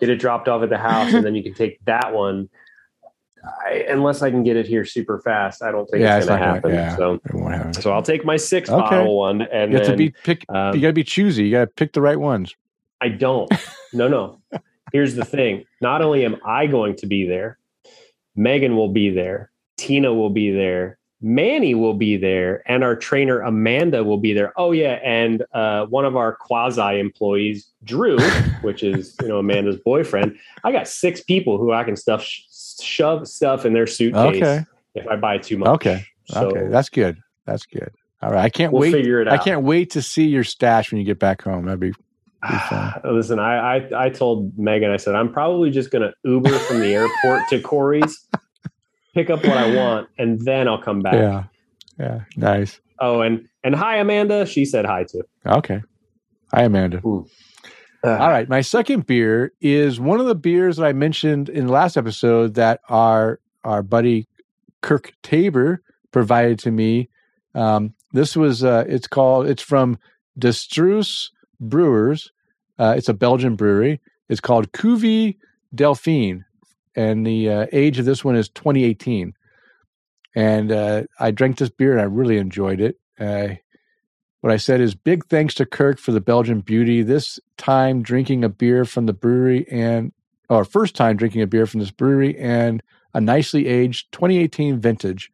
get 0.00 0.08
it 0.08 0.16
dropped 0.16 0.48
off 0.48 0.62
at 0.62 0.70
the 0.70 0.78
house, 0.78 1.12
and 1.12 1.24
then 1.24 1.34
you 1.34 1.42
can 1.42 1.54
take 1.54 1.84
that 1.84 2.12
one. 2.12 2.48
I, 3.66 3.84
unless 3.88 4.22
I 4.22 4.30
can 4.30 4.42
get 4.42 4.56
it 4.56 4.66
here 4.66 4.84
super 4.84 5.20
fast, 5.20 5.62
I 5.62 5.70
don't 5.70 5.86
think 5.86 6.02
yeah, 6.02 6.16
it's 6.16 6.26
going 6.26 6.40
to 6.40 6.46
happen. 6.46 6.72
Yeah, 6.72 6.96
so, 6.96 7.20
happen. 7.30 7.74
so 7.74 7.92
I'll 7.92 8.02
take 8.02 8.24
my 8.24 8.36
six 8.36 8.70
okay. 8.70 8.80
bottle 8.80 9.18
one, 9.18 9.42
and 9.42 9.70
you 9.70 9.78
have 9.78 9.86
then, 9.86 9.92
to 9.92 9.96
be 9.96 10.14
pick. 10.24 10.44
Um, 10.48 10.74
you 10.74 10.80
got 10.80 10.88
to 10.88 10.94
be 10.94 11.04
choosy. 11.04 11.44
You 11.44 11.50
got 11.52 11.60
to 11.60 11.66
pick 11.66 11.92
the 11.92 12.00
right 12.00 12.18
ones. 12.18 12.54
I 13.00 13.08
don't. 13.08 13.52
No, 13.92 14.08
no. 14.08 14.40
Here's 14.92 15.14
the 15.14 15.24
thing: 15.24 15.64
not 15.80 16.00
only 16.00 16.24
am 16.24 16.36
I 16.44 16.66
going 16.66 16.96
to 16.96 17.06
be 17.06 17.26
there, 17.26 17.58
Megan 18.34 18.76
will 18.76 18.88
be 18.88 19.10
there. 19.10 19.50
Tina 19.76 20.14
will 20.14 20.30
be 20.30 20.50
there. 20.50 20.98
Manny 21.20 21.74
will 21.74 21.94
be 21.94 22.18
there, 22.18 22.62
and 22.66 22.84
our 22.84 22.94
trainer 22.94 23.40
Amanda 23.40 24.04
will 24.04 24.18
be 24.18 24.34
there. 24.34 24.52
Oh 24.58 24.72
yeah, 24.72 25.00
and 25.02 25.42
uh, 25.54 25.86
one 25.86 26.04
of 26.04 26.16
our 26.16 26.34
quasi 26.34 27.00
employees, 27.00 27.66
Drew, 27.82 28.18
which 28.60 28.82
is 28.82 29.16
you 29.22 29.28
know 29.28 29.38
Amanda's 29.38 29.78
boyfriend. 29.78 30.38
I 30.64 30.72
got 30.72 30.86
six 30.86 31.22
people 31.22 31.56
who 31.56 31.72
I 31.72 31.82
can 31.82 31.96
stuff 31.96 32.22
sh- 32.22 32.42
shove 32.82 33.26
stuff 33.26 33.64
in 33.64 33.72
their 33.72 33.86
suitcase 33.86 34.36
okay. 34.36 34.64
if 34.94 35.08
I 35.08 35.16
buy 35.16 35.38
too 35.38 35.56
much. 35.56 35.68
Okay, 35.68 36.04
so, 36.26 36.50
okay, 36.50 36.68
that's 36.68 36.90
good. 36.90 37.18
That's 37.46 37.64
good. 37.64 37.90
All 38.20 38.30
right, 38.30 38.44
I 38.44 38.50
can't 38.50 38.72
we'll 38.72 38.82
wait. 38.82 38.92
Figure 38.92 39.22
it 39.22 39.28
out. 39.28 39.40
I 39.40 39.42
can't 39.42 39.62
wait 39.62 39.92
to 39.92 40.02
see 40.02 40.26
your 40.26 40.44
stash 40.44 40.92
when 40.92 40.98
you 40.98 41.06
get 41.06 41.18
back 41.18 41.40
home. 41.40 41.64
That'd 41.64 41.80
be 41.80 41.92
fun 42.68 43.00
Listen, 43.02 43.38
I, 43.38 43.76
I 43.76 44.04
I 44.06 44.08
told 44.10 44.58
Megan, 44.58 44.90
I 44.90 44.98
said 44.98 45.14
I'm 45.14 45.32
probably 45.32 45.70
just 45.70 45.90
going 45.90 46.02
to 46.02 46.12
Uber 46.28 46.58
from 46.58 46.80
the 46.80 46.94
airport 46.94 47.48
to 47.48 47.62
Khoury's 47.62 48.28
pick 49.14 49.30
up 49.30 49.44
what 49.44 49.56
I 49.56 49.74
want, 49.76 50.08
and 50.18 50.40
then 50.40 50.68
I'll 50.68 50.82
come 50.82 51.00
back. 51.00 51.14
Yeah. 51.14 51.44
Yeah. 51.98 52.20
Nice. 52.36 52.80
Oh, 53.00 53.20
and 53.20 53.48
and 53.62 53.74
hi 53.74 53.96
Amanda. 53.98 54.46
She 54.46 54.64
said 54.64 54.84
hi 54.84 55.04
too. 55.04 55.22
Okay. 55.46 55.82
Hi 56.52 56.62
Amanda. 56.64 56.98
Uh, 58.04 58.10
All 58.10 58.28
right. 58.28 58.48
My 58.48 58.60
second 58.60 59.06
beer 59.06 59.52
is 59.60 59.98
one 59.98 60.20
of 60.20 60.26
the 60.26 60.34
beers 60.34 60.76
that 60.76 60.86
I 60.86 60.92
mentioned 60.92 61.48
in 61.48 61.66
the 61.66 61.72
last 61.72 61.96
episode 61.96 62.54
that 62.54 62.80
our 62.88 63.40
our 63.64 63.82
buddy 63.82 64.28
Kirk 64.82 65.12
Tabor 65.22 65.82
provided 66.12 66.58
to 66.60 66.70
me. 66.70 67.08
Um, 67.54 67.94
this 68.12 68.36
was 68.36 68.62
uh, 68.62 68.84
it's 68.86 69.06
called 69.06 69.46
it's 69.46 69.62
from 69.62 69.98
De 70.38 70.48
Struise 70.48 71.30
Brewers. 71.60 72.30
Uh, 72.78 72.94
it's 72.96 73.08
a 73.08 73.14
Belgian 73.14 73.56
brewery. 73.56 74.00
It's 74.28 74.40
called 74.40 74.72
Cuvée 74.72 75.36
Delphine 75.74 76.44
and 76.96 77.26
the 77.26 77.48
uh, 77.48 77.66
age 77.72 77.98
of 77.98 78.04
this 78.04 78.24
one 78.24 78.36
is 78.36 78.48
2018. 78.50 79.34
And 80.34 80.72
uh, 80.72 81.04
I 81.20 81.30
drank 81.30 81.58
this 81.58 81.70
beer 81.70 81.92
and 81.92 82.00
I 82.00 82.04
really 82.04 82.38
enjoyed 82.38 82.80
it. 82.80 82.98
Uh, 83.18 83.54
what 84.40 84.52
I 84.52 84.56
said 84.56 84.80
is 84.80 84.94
big 84.94 85.24
thanks 85.26 85.54
to 85.54 85.66
Kirk 85.66 85.98
for 85.98 86.12
the 86.12 86.20
Belgian 86.20 86.60
beauty. 86.60 87.02
This 87.02 87.38
time 87.56 88.02
drinking 88.02 88.44
a 88.44 88.48
beer 88.48 88.84
from 88.84 89.06
the 89.06 89.12
brewery 89.12 89.66
and, 89.70 90.12
or 90.50 90.64
first 90.64 90.94
time 90.94 91.16
drinking 91.16 91.42
a 91.42 91.46
beer 91.46 91.66
from 91.66 91.80
this 91.80 91.90
brewery 91.90 92.36
and 92.38 92.82
a 93.14 93.20
nicely 93.20 93.66
aged 93.66 94.12
2018 94.12 94.80
vintage. 94.80 95.30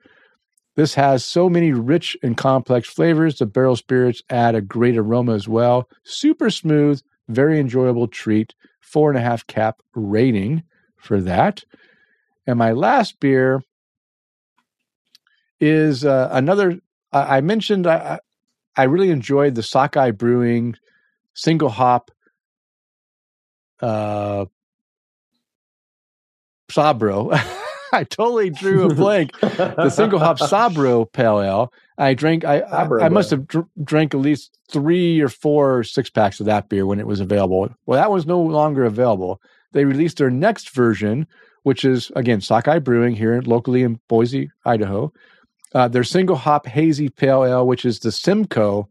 This 0.77 0.95
has 0.95 1.25
so 1.25 1.49
many 1.49 1.73
rich 1.73 2.17
and 2.23 2.37
complex 2.37 2.89
flavors. 2.89 3.39
The 3.39 3.47
barrel 3.47 3.75
spirits 3.75 4.23
add 4.31 4.55
a 4.55 4.61
great 4.61 4.97
aroma 4.97 5.35
as 5.35 5.49
well. 5.49 5.89
Super 6.05 6.51
smooth, 6.51 7.03
very 7.29 7.59
enjoyable 7.59 8.07
treat. 8.07 8.55
Four 8.81 9.11
and 9.11 9.19
a 9.19 9.23
half 9.23 9.47
cap 9.47 9.83
rating 9.95 10.63
for 11.01 11.21
that. 11.23 11.65
And 12.47 12.59
my 12.59 12.73
last 12.73 13.21
beer 13.21 13.63
is 15.61 16.05
uh, 16.05 16.29
another. 16.33 16.81
I, 17.13 17.39
I 17.39 17.41
mentioned 17.41 17.87
I, 17.87 18.21
I 18.77 18.85
really 18.85 19.11
enjoyed 19.11 19.55
the 19.55 19.63
Sockeye 19.63 20.11
Brewing 20.13 20.77
single 21.35 21.69
hop 21.69 22.11
uh, 23.81 24.47
Sabro. 26.71 27.31
I 27.93 28.05
totally 28.05 28.51
drew 28.51 28.85
a 28.85 28.95
blank. 28.95 29.33
the 29.41 29.91
single 29.91 30.19
hop 30.21 30.39
Sabro 30.39 31.11
Pale 31.13 31.41
Ale. 31.43 31.73
I 31.99 32.15
drank. 32.15 32.45
I 32.45 32.61
I, 32.61 33.07
I 33.07 33.09
must 33.09 33.31
have 33.31 33.47
dr- 33.47 33.69
drank 33.83 34.15
at 34.15 34.21
least 34.21 34.57
three 34.71 35.21
or 35.21 35.29
four 35.29 35.83
six 35.83 36.09
packs 36.09 36.41
of 36.41 36.47
that 36.47 36.69
beer 36.69 36.87
when 36.87 37.01
it 37.01 37.07
was 37.07 37.21
available. 37.21 37.69
Well, 37.87 38.01
that 38.01 38.11
was 38.11 38.27
no 38.27 38.41
longer 38.41 38.85
available. 38.85 39.43
They 39.73 39.85
released 39.85 40.19
their 40.19 40.31
next 40.31 40.71
version, 40.71 41.27
which 41.63 41.85
is 41.85 42.11
again 42.17 42.41
Sockeye 42.41 42.79
Brewing 42.79 43.15
here 43.15 43.41
locally 43.43 43.83
in 43.83 44.01
Boise, 44.09 44.51
Idaho. 44.65 45.13
Uh, 45.73 45.89
their 45.89 46.05
single 46.05 46.37
hop 46.37 46.67
hazy 46.67 47.09
pale 47.09 47.45
ale, 47.45 47.67
which 47.67 47.85
is 47.85 48.01
the 48.01 48.11
Simcoe 48.11 48.89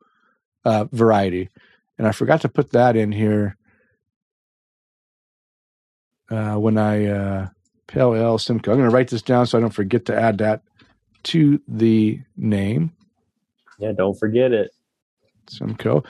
uh, 0.65 0.85
variety, 0.91 1.49
and 1.97 2.07
I 2.07 2.11
forgot 2.11 2.41
to 2.41 2.49
put 2.49 2.71
that 2.71 2.95
in 2.95 3.11
here 3.11 3.57
uh, 6.31 6.55
when 6.55 6.77
I 6.77 7.07
uh, 7.07 7.47
pale 7.87 8.15
ale 8.15 8.37
Simcoe. 8.37 8.71
I'm 8.71 8.77
going 8.77 8.89
to 8.89 8.95
write 8.95 9.09
this 9.09 9.21
down 9.21 9.45
so 9.45 9.57
I 9.57 9.61
don't 9.61 9.71
forget 9.71 10.05
to 10.05 10.19
add 10.19 10.37
that 10.37 10.61
to 11.23 11.61
the 11.67 12.19
name. 12.37 12.91
Yeah, 13.77 13.91
don't 13.91 14.17
forget 14.17 14.51
it. 14.51 14.71
Simcoe. 15.49 16.03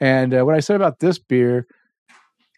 And 0.00 0.34
uh, 0.34 0.44
what 0.44 0.54
I 0.54 0.60
said 0.60 0.76
about 0.76 1.00
this 1.00 1.18
beer, 1.18 1.66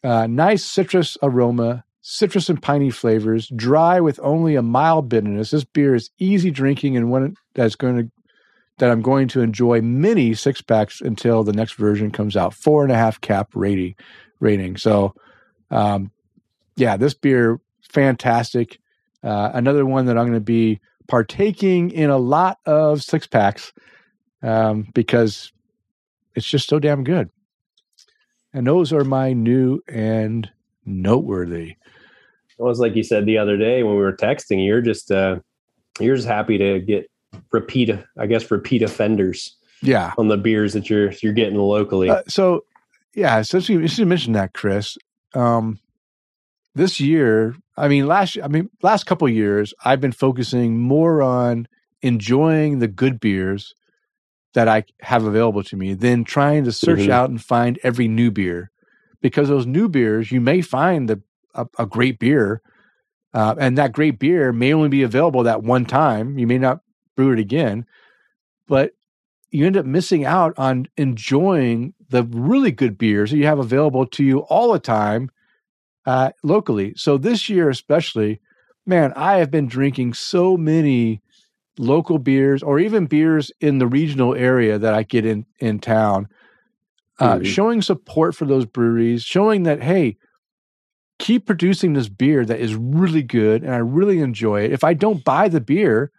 uh, 0.05 0.27
nice 0.27 0.65
citrus 0.65 1.17
aroma, 1.23 1.85
citrus 2.03 2.49
and 2.49 2.63
piney 2.63 2.91
flavors, 2.91 3.51
dry 3.57 4.01
with 4.01 4.21
only 4.23 4.55
a 4.55 4.63
mild 4.63 5.09
bitterness. 5.09 5.51
This 5.51 5.65
beer 5.65 5.95
is 5.95 6.11
easy 6.19 6.51
drinking 6.51 6.97
and 6.97 7.11
one 7.11 7.35
that's 7.55 7.77
going 7.77 7.97
to 7.97 8.11
that 8.79 8.91
I'm 8.91 9.01
going 9.01 9.27
to 9.29 9.41
enjoy 9.41 9.81
many 9.81 10.35
six 10.35 10.61
packs 10.61 11.01
until 11.01 11.43
the 11.43 11.53
next 11.53 11.75
version 11.75 12.11
comes 12.11 12.37
out. 12.37 12.53
Four 12.53 12.83
and 12.83 12.93
a 12.93 12.97
half 12.97 13.21
cap 13.21 13.51
rating 13.55 13.95
rating. 14.39 14.77
So, 14.77 15.15
um, 15.71 16.11
yeah, 16.77 16.99
this 16.99 17.15
beer 17.15 17.59
fantastic. 17.91 18.79
Uh, 19.23 19.51
another 19.55 19.87
one 19.87 20.07
that 20.07 20.19
I'm 20.19 20.27
going 20.27 20.35
to 20.35 20.41
be 20.41 20.81
partaking 21.09 21.91
in 21.91 22.11
a 22.11 22.19
lot 22.19 22.59
of 22.67 23.03
six 23.03 23.27
packs 23.27 23.73
um, 24.43 24.89
because 24.95 25.53
it's 26.35 26.47
just 26.47 26.69
so 26.69 26.79
damn 26.79 27.05
good. 27.05 27.31
And 28.57 28.67
those 28.67 28.91
are 28.91 29.05
my 29.05 29.35
new 29.35 29.83
and 29.87 30.51
noteworthy. 30.87 31.77
It 32.59 32.63
was 32.63 32.81
like 32.81 32.97
you 32.97 33.03
said 33.03 33.27
the 33.27 33.37
other 33.37 33.59
day 33.59 33.83
when 33.83 33.97
we 33.97 34.01
were 34.01 34.17
texting. 34.17 34.65
You're 34.65 34.81
just 34.81 35.11
uh, 35.11 35.41
you're 36.01 36.17
just 36.17 36.27
happy 36.27 36.57
to 36.57 36.81
get 36.81 37.11
repeat, 37.53 37.91
I 38.19 38.25
guess, 38.25 38.51
repeat 38.51 38.81
offenders. 38.81 39.55
Yeah, 39.83 40.15
on 40.17 40.29
the 40.29 40.39
beers 40.39 40.73
that 40.73 40.89
you're 40.89 41.13
you're 41.23 41.35
getting 41.35 41.59
locally. 41.59 42.09
Uh, 42.09 42.23
so, 42.29 42.65
yeah, 43.15 43.43
since 43.43 43.69
you, 43.69 43.81
since 43.81 43.99
you 43.99 44.07
mentioned 44.07 44.37
that, 44.37 44.55
Chris, 44.55 44.97
um, 45.35 45.79
this 46.75 46.99
year, 46.99 47.57
I 47.77 47.89
mean, 47.89 48.07
last 48.07 48.39
I 48.43 48.49
mean, 48.49 48.71
last 48.81 49.05
couple 49.05 49.29
years, 49.29 49.75
I've 49.85 50.01
been 50.01 50.13
focusing 50.13 50.79
more 50.79 51.21
on 51.21 51.69
enjoying 52.01 52.79
the 52.79 52.89
good 52.89 53.21
beers 53.21 53.75
that 54.57 54.69
I 54.69 54.85
have 55.01 55.25
available 55.25 55.63
to 55.65 55.77
me 55.77 55.93
than 55.93 56.25
trying 56.25 56.65
to 56.65 56.73
search 56.73 57.01
mm-hmm. 57.01 57.11
out 57.13 57.29
and 57.29 57.45
find 57.45 57.79
every 57.83 58.09
new 58.09 58.31
beer. 58.31 58.71
Because 59.21 59.49
those 59.49 59.67
new 59.67 59.87
beers, 59.87 60.33
you 60.33 60.41
may 60.41 60.63
find 60.63 61.11
the, 61.11 61.21
a, 61.55 61.67
a 61.79 61.85
great 61.85 62.19
beer, 62.19 62.63
uh, 63.35 63.55
and 63.59 63.77
that 63.77 63.93
great 63.93 64.19
beer 64.19 64.55
may 64.55 64.73
only 64.73 64.89
be 64.89 65.03
available 65.03 65.43
that 65.43 65.63
one 65.63 65.85
time. 65.85 66.39
You 66.39 66.47
may 66.47 66.57
not 66.57 66.81
brew 67.17 67.33
it 67.33 67.39
again, 67.39 67.85
but 68.67 68.93
you 69.51 69.67
end 69.67 69.77
up 69.77 69.85
missing 69.85 70.25
out 70.25 70.55
on 70.57 70.87
enjoying 70.97 71.93
the 72.09 72.23
really 72.23 72.73
good 72.73 72.97
beers 72.97 73.33
that 73.33 73.37
you 73.37 73.45
have 73.45 73.59
available 73.59 74.07
to 74.07 74.25
you 74.25 74.39
all 74.39 74.73
the 74.73 74.79
time 74.79 75.31
uh, 76.07 76.31
locally. 76.43 76.95
So 76.97 77.19
this 77.19 77.51
year, 77.51 77.69
especially, 77.69 78.41
man, 78.87 79.13
I 79.17 79.37
have 79.37 79.51
been 79.51 79.67
drinking 79.67 80.15
so 80.15 80.57
many 80.57 81.21
local 81.79 82.19
beers 82.19 82.63
or 82.63 82.79
even 82.79 83.07
beers 83.07 83.51
in 83.61 83.79
the 83.79 83.87
regional 83.87 84.35
area 84.35 84.79
that 84.79 84.95
I 84.95 85.03
get 85.03 85.27
in 85.27 85.47
in 85.59 85.79
town, 85.79 86.29
uh, 87.19 87.37
mm-hmm. 87.37 87.45
showing 87.45 87.83
support 87.83 88.35
for 88.35 88.45
those 88.45 88.67
breweries, 88.67 89.23
showing 89.23 89.65
that 89.65 89.83
hey, 89.83 90.17
keep 91.19 91.47
producing 91.47 91.93
this 91.93 92.09
beer 92.09 92.45
that 92.45 92.61
is 92.61 92.75
really 92.75 93.23
good 93.23 93.63
and 93.63 93.73
I 93.73 93.79
really 93.79 94.21
enjoy 94.21 94.63
it. 94.63 94.73
If 94.73 94.85
I 94.85 94.95
don't 94.95 95.25
buy 95.25 95.49
the 95.49 95.61
beer, 95.61 96.11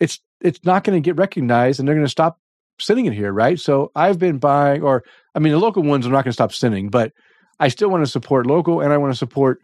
it's 0.00 0.20
it's 0.40 0.64
not 0.64 0.84
going 0.84 1.00
to 1.00 1.04
get 1.04 1.16
recognized 1.16 1.78
and 1.78 1.88
they're 1.88 1.96
going 1.96 2.06
to 2.06 2.10
stop 2.10 2.38
sending 2.80 3.06
it 3.06 3.12
here, 3.12 3.32
right? 3.32 3.58
So 3.58 3.90
I've 3.96 4.18
been 4.18 4.38
buying, 4.38 4.82
or 4.82 5.02
I 5.34 5.40
mean, 5.40 5.52
the 5.52 5.58
local 5.58 5.82
ones 5.82 6.06
are 6.06 6.10
not 6.10 6.24
going 6.24 6.30
to 6.30 6.32
stop 6.32 6.52
sending, 6.52 6.90
but 6.90 7.12
I 7.58 7.68
still 7.68 7.88
want 7.88 8.04
to 8.04 8.10
support 8.10 8.46
local 8.46 8.80
and 8.80 8.92
I 8.92 8.98
want 8.98 9.12
to 9.12 9.18
support 9.18 9.60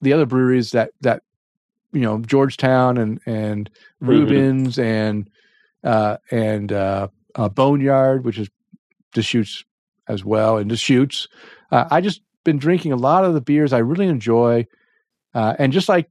the 0.00 0.12
other 0.12 0.26
breweries 0.26 0.70
that 0.70 0.92
that 1.00 1.22
you 1.92 2.00
know 2.00 2.18
Georgetown 2.18 2.98
and 2.98 3.20
and 3.26 3.70
mm-hmm. 3.70 4.08
Reuben's 4.08 4.78
and 4.78 5.28
uh, 5.84 6.16
and 6.30 6.72
uh, 6.72 7.08
uh, 7.34 7.48
Boneyard, 7.48 8.24
which 8.24 8.38
is 8.38 8.48
Deschutes 9.12 9.64
as 10.08 10.24
well, 10.24 10.58
and 10.58 10.68
Deschutes. 10.68 11.28
Uh, 11.70 11.84
I 11.90 12.00
just 12.00 12.22
been 12.44 12.58
drinking 12.58 12.92
a 12.92 12.96
lot 12.96 13.24
of 13.24 13.34
the 13.34 13.40
beers 13.40 13.72
I 13.72 13.78
really 13.78 14.06
enjoy, 14.06 14.66
uh, 15.34 15.54
and 15.58 15.72
just 15.72 15.88
like 15.88 16.10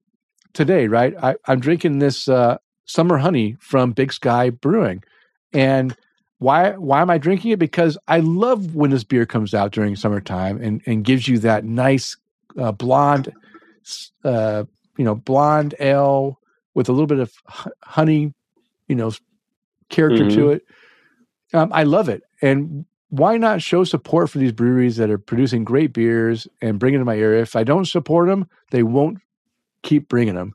today, 0.54 0.88
right? 0.88 1.14
I, 1.22 1.36
am 1.48 1.60
drinking 1.60 2.00
this 2.00 2.28
uh, 2.28 2.58
summer 2.86 3.18
honey 3.18 3.58
from 3.60 3.92
Big 3.92 4.14
Sky 4.14 4.50
Brewing, 4.50 5.04
and 5.54 5.96
why 6.40 6.72
why 6.72 7.02
am 7.02 7.10
I 7.10 7.18
drinking 7.18 7.52
it? 7.52 7.60
Because 7.60 7.98
I 8.08 8.20
love 8.20 8.76
when 8.76 8.92
this 8.92 9.04
beer 9.04 9.26
comes 9.26 9.54
out 9.54 9.72
during 9.72 9.96
summertime 9.96 10.62
and 10.62 10.82
and 10.86 11.04
gives 11.04 11.28
you 11.28 11.40
that 11.40 11.64
nice 11.64 12.18
uh, 12.58 12.72
blonde 12.72 13.32
uh, 14.24 14.64
you 14.98 15.06
know, 15.06 15.16
blonde 15.16 15.76
ale 15.80 16.40
with 16.74 16.90
a 16.90 16.92
little 16.92 17.08
bit 17.08 17.20
of 17.20 17.34
honey, 17.84 18.34
you 18.88 18.96
know, 18.96 19.12
character 19.90 20.26
mm-hmm. 20.26 20.36
to 20.36 20.52
it. 20.52 20.66
Um, 21.54 21.72
I 21.74 21.84
love 21.84 22.10
it. 22.10 22.24
And 22.42 22.86
why 23.10 23.38
not 23.38 23.62
show 23.62 23.84
support 23.84 24.30
for 24.30 24.38
these 24.38 24.54
breweries 24.54 24.96
that 24.98 25.10
are 25.10 25.18
producing 25.18 25.66
great 25.66 25.92
beers 25.92 26.48
and 26.62 26.80
bring 26.80 26.94
it 26.94 27.00
to 27.00 27.06
my 27.06 27.18
area? 27.18 27.42
If 27.42 27.56
I 27.56 27.64
don't 27.64 27.86
support 27.86 28.28
them, 28.28 28.48
they 28.72 28.84
won't 28.84 29.20
keep 29.84 30.08
bringing 30.08 30.36
them. 30.36 30.54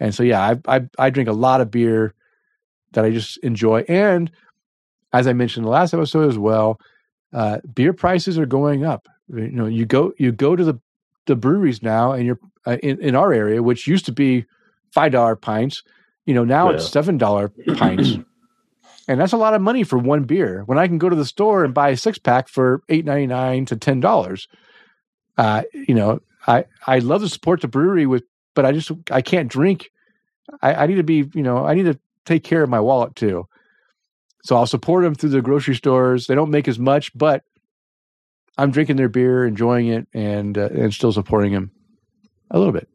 And 0.00 0.12
so, 0.12 0.24
yeah, 0.24 0.40
I, 0.40 0.76
I, 0.76 0.88
I 0.98 1.10
drink 1.10 1.28
a 1.28 1.32
lot 1.32 1.60
of 1.60 1.70
beer 1.70 2.14
that 2.92 3.04
I 3.04 3.10
just 3.10 3.38
enjoy. 3.38 3.84
And 3.88 4.30
as 5.12 5.26
I 5.26 5.32
mentioned 5.32 5.62
in 5.62 5.66
the 5.66 5.70
last 5.70 5.94
episode 5.94 6.28
as 6.28 6.38
well, 6.38 6.80
uh, 7.32 7.58
beer 7.72 7.92
prices 7.92 8.38
are 8.38 8.46
going 8.46 8.84
up. 8.84 9.08
You 9.28 9.50
know, 9.50 9.66
you 9.66 9.86
go 9.86 10.12
you 10.18 10.32
go 10.32 10.56
to 10.56 10.64
the 10.64 10.80
the 11.26 11.36
breweries 11.36 11.82
now, 11.82 12.12
and 12.12 12.26
you're 12.26 12.38
uh, 12.66 12.76
in, 12.82 13.00
in 13.00 13.14
our 13.14 13.32
area, 13.32 13.62
which 13.62 13.86
used 13.86 14.06
to 14.06 14.12
be 14.12 14.44
five 14.92 15.12
dollar 15.12 15.36
pints. 15.36 15.82
You 16.26 16.34
know, 16.34 16.44
now 16.44 16.68
yeah. 16.68 16.76
it's 16.76 16.88
seven 16.88 17.18
dollar 17.18 17.52
pints, 17.76 18.10
and 19.08 19.20
that's 19.20 19.32
a 19.32 19.38
lot 19.38 19.54
of 19.54 19.62
money 19.62 19.84
for 19.84 19.98
one 19.98 20.24
beer. 20.24 20.62
When 20.66 20.78
I 20.78 20.86
can 20.86 20.98
go 20.98 21.08
to 21.08 21.16
the 21.16 21.24
store 21.24 21.64
and 21.64 21.74
buy 21.74 21.90
a 21.90 21.96
six 21.96 22.18
pack 22.18 22.48
for 22.48 22.82
eight 22.88 23.04
ninety 23.04 23.26
nine 23.26 23.66
to 23.66 23.76
ten 23.76 24.00
dollars, 24.00 24.48
uh, 25.38 25.62
you 25.72 25.94
know, 25.94 26.20
I 26.46 26.64
I 26.86 26.98
love 26.98 27.22
to 27.22 27.28
support 27.28 27.60
the 27.60 27.68
brewery 27.68 28.06
with, 28.06 28.24
but 28.54 28.64
I 28.64 28.72
just 28.72 28.90
I 29.10 29.22
can't 29.22 29.50
drink. 29.50 29.90
I, 30.60 30.74
I 30.74 30.86
need 30.86 30.96
to 30.96 31.04
be, 31.04 31.30
you 31.34 31.42
know, 31.42 31.64
I 31.64 31.74
need 31.74 31.84
to 31.84 31.98
take 32.24 32.44
care 32.44 32.62
of 32.62 32.70
my 32.70 32.80
wallet 32.80 33.16
too. 33.16 33.48
So 34.44 34.56
I'll 34.56 34.66
support 34.66 35.04
them 35.04 35.14
through 35.14 35.30
the 35.30 35.42
grocery 35.42 35.76
stores. 35.76 36.26
They 36.26 36.34
don't 36.34 36.50
make 36.50 36.66
as 36.66 36.78
much, 36.78 37.16
but 37.16 37.44
I'm 38.58 38.70
drinking 38.70 38.96
their 38.96 39.08
beer, 39.08 39.46
enjoying 39.46 39.88
it, 39.88 40.06
and 40.12 40.56
uh, 40.58 40.68
and 40.72 40.92
still 40.92 41.12
supporting 41.12 41.52
them 41.52 41.70
a 42.50 42.58
little 42.58 42.72
bit. 42.72 42.88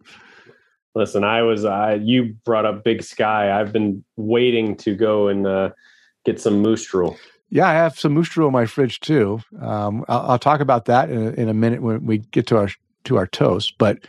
Listen, 0.96 1.24
I 1.24 1.44
was 1.44 1.66
uh, 1.66 2.00
you 2.02 2.36
brought 2.44 2.66
up 2.66 2.84
Big 2.84 3.04
Sky. 3.04 3.60
I've 3.60 3.72
been 3.72 4.04
waiting 4.16 4.76
to 4.78 4.96
go 4.96 5.28
and 5.28 5.46
uh, 5.46 5.70
get 6.26 6.40
some 6.42 6.62
Moose 6.62 6.86
Drool. 6.86 7.18
Yeah, 7.50 7.68
I 7.68 7.74
have 7.74 7.98
some 7.98 8.14
Moose 8.14 8.30
Drool 8.30 8.48
in 8.48 8.54
my 8.54 8.66
fridge 8.66 9.00
too. 9.00 9.40
Um, 9.62 10.04
I'll, 10.08 10.32
I'll, 10.32 10.40
talk 10.40 10.60
about 10.60 10.86
that 10.86 11.10
in 11.10 11.28
a, 11.28 11.30
in 11.32 11.50
a, 11.50 11.54
minute 11.54 11.82
when 11.82 12.06
we 12.06 12.18
get 12.18 12.48
to 12.48 12.58
our 12.58 12.70
to 13.06 13.18
our 13.18 13.28
toast. 13.28 13.76
But 13.78 14.00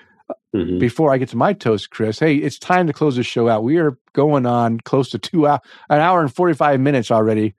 mm-hmm. 0.54 0.78
before 0.78 1.12
I 1.12 1.18
get 1.18 1.28
to 1.30 1.36
my 1.36 1.52
toast, 1.52 1.90
Chris, 1.90 2.18
hey, 2.18 2.36
it's 2.36 2.58
time 2.58 2.86
to 2.86 2.92
close 2.92 3.16
this 3.16 3.26
show 3.26 3.48
out. 3.48 3.64
We 3.64 3.76
are 3.76 3.98
going 4.12 4.46
on 4.46 4.80
close 4.80 5.10
to 5.10 5.18
two 5.18 5.46
hour, 5.46 5.60
an 5.88 6.00
hour 6.00 6.20
and 6.20 6.34
forty 6.34 6.54
five 6.54 6.80
minutes 6.80 7.10
already. 7.10 7.54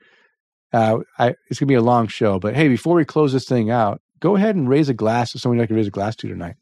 Uh, 0.72 1.00
I, 1.18 1.36
it's 1.50 1.60
gonna 1.60 1.68
be 1.68 1.76
a 1.76 1.82
long 1.82 2.08
show, 2.08 2.40
but 2.40 2.56
hey, 2.56 2.68
before 2.68 2.96
we 2.96 3.06
close 3.06 3.34
this 3.34 3.46
thing 3.46 3.72
out, 3.72 4.02
go 4.20 4.36
ahead 4.36 4.56
and 4.56 4.70
raise 4.70 4.90
a 4.90 4.94
glass 4.94 5.32
to 5.32 5.40
someone 5.40 5.58
you 5.58 5.62
like 5.62 5.70
to 5.70 5.76
raise 5.76 5.88
a 5.88 5.92
glass 5.92 6.16
to 6.18 6.28
tonight. 6.28 6.56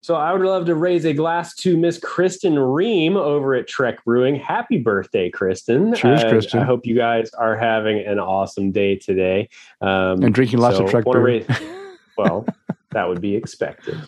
So 0.00 0.14
I 0.14 0.32
would 0.32 0.42
love 0.42 0.66
to 0.66 0.74
raise 0.74 1.04
a 1.04 1.12
glass 1.12 1.54
to 1.56 1.76
Miss 1.76 1.98
Kristen 1.98 2.58
Ream 2.58 3.16
over 3.16 3.54
at 3.54 3.66
Trek 3.66 4.04
Brewing. 4.04 4.36
Happy 4.36 4.78
birthday, 4.78 5.28
Kristen! 5.28 5.94
Cheers, 5.94 6.24
uh, 6.24 6.28
Kristen. 6.30 6.60
I 6.60 6.64
hope 6.64 6.86
you 6.86 6.94
guys 6.94 7.30
are 7.34 7.56
having 7.56 7.98
an 8.06 8.18
awesome 8.18 8.70
day 8.70 8.96
today 8.96 9.48
um, 9.80 10.22
and 10.22 10.32
drinking 10.32 10.60
lots 10.60 10.76
so 10.76 10.84
of 10.84 10.90
Trek 10.90 11.04
Brew. 11.04 11.20
Raise, 11.20 11.46
well, 12.16 12.46
that 12.92 13.08
would 13.08 13.20
be 13.20 13.34
expected. 13.34 14.00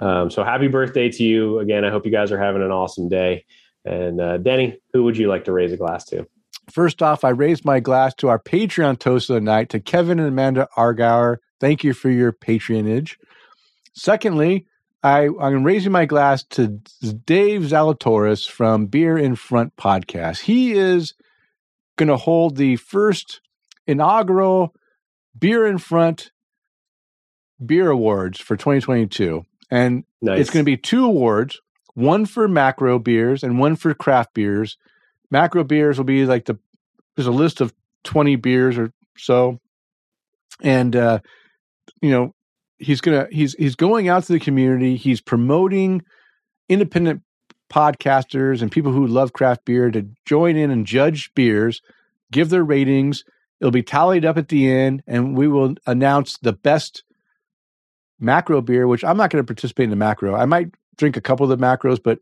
Um, 0.00 0.30
so 0.30 0.44
happy 0.44 0.68
birthday 0.68 1.08
to 1.10 1.24
you 1.24 1.60
again. 1.60 1.84
I 1.84 1.90
hope 1.90 2.04
you 2.04 2.12
guys 2.12 2.32
are 2.32 2.38
having 2.38 2.62
an 2.62 2.72
awesome 2.72 3.08
day. 3.08 3.44
And 3.84 4.20
uh, 4.20 4.38
Denny, 4.38 4.78
who 4.92 5.04
would 5.04 5.16
you 5.16 5.28
like 5.28 5.44
to 5.44 5.52
raise 5.52 5.72
a 5.72 5.76
glass 5.76 6.04
to? 6.06 6.26
First 6.70 7.02
off, 7.02 7.24
I 7.24 7.28
raise 7.30 7.64
my 7.64 7.80
glass 7.80 8.14
to 8.14 8.28
our 8.28 8.38
Patreon 8.38 8.98
toast 8.98 9.30
of 9.30 9.34
the 9.34 9.40
night 9.40 9.68
to 9.70 9.80
Kevin 9.80 10.18
and 10.18 10.28
Amanda 10.28 10.68
Argauer. 10.76 11.36
Thank 11.60 11.84
you 11.84 11.94
for 11.94 12.10
your 12.10 12.32
patronage. 12.32 13.18
Secondly, 13.94 14.66
I, 15.02 15.28
I'm 15.40 15.62
raising 15.64 15.92
my 15.92 16.06
glass 16.06 16.42
to 16.50 16.80
Dave 17.24 17.62
Zalatoris 17.62 18.48
from 18.48 18.86
Beer 18.86 19.16
in 19.16 19.36
Front 19.36 19.76
podcast. 19.76 20.40
He 20.40 20.72
is 20.72 21.14
going 21.96 22.08
to 22.08 22.16
hold 22.16 22.56
the 22.56 22.76
first 22.76 23.40
inaugural 23.86 24.74
Beer 25.38 25.66
in 25.66 25.78
Front 25.78 26.30
Beer 27.64 27.88
Awards 27.90 28.40
for 28.40 28.56
2022. 28.56 29.46
and 29.70 30.04
Nice. 30.20 30.40
it's 30.40 30.50
going 30.50 30.64
to 30.64 30.70
be 30.70 30.76
two 30.76 31.04
awards, 31.04 31.60
one 31.94 32.26
for 32.26 32.48
macro 32.48 32.98
beers 32.98 33.42
and 33.42 33.58
one 33.58 33.76
for 33.76 33.94
craft 33.94 34.34
beers. 34.34 34.76
Macro 35.30 35.64
beers 35.64 35.98
will 35.98 36.04
be 36.04 36.26
like 36.26 36.44
the 36.44 36.58
there's 37.16 37.26
a 37.26 37.32
list 37.32 37.60
of 37.60 37.72
20 38.04 38.36
beers 38.36 38.78
or 38.78 38.92
so. 39.16 39.60
And 40.62 40.94
uh 40.94 41.20
you 42.00 42.10
know, 42.10 42.34
he's 42.78 43.00
to 43.00 43.28
he's 43.30 43.54
he's 43.54 43.76
going 43.76 44.08
out 44.08 44.24
to 44.24 44.32
the 44.32 44.40
community, 44.40 44.96
he's 44.96 45.20
promoting 45.20 46.02
independent 46.68 47.22
podcasters 47.72 48.62
and 48.62 48.70
people 48.70 48.92
who 48.92 49.06
love 49.06 49.32
craft 49.32 49.64
beer 49.64 49.90
to 49.90 50.08
join 50.24 50.56
in 50.56 50.70
and 50.70 50.86
judge 50.86 51.32
beers, 51.34 51.80
give 52.30 52.50
their 52.50 52.64
ratings. 52.64 53.24
It'll 53.60 53.70
be 53.70 53.82
tallied 53.82 54.24
up 54.24 54.36
at 54.36 54.48
the 54.48 54.70
end 54.70 55.02
and 55.06 55.36
we 55.36 55.48
will 55.48 55.74
announce 55.86 56.38
the 56.38 56.52
best 56.52 57.02
macro 58.18 58.60
beer, 58.60 58.86
which 58.86 59.04
I'm 59.04 59.16
not 59.16 59.30
going 59.30 59.42
to 59.42 59.46
participate 59.46 59.84
in 59.84 59.90
the 59.90 59.96
macro. 59.96 60.34
I 60.34 60.44
might 60.44 60.70
drink 60.96 61.16
a 61.16 61.20
couple 61.20 61.50
of 61.50 61.58
the 61.58 61.64
macros, 61.64 62.02
but 62.02 62.20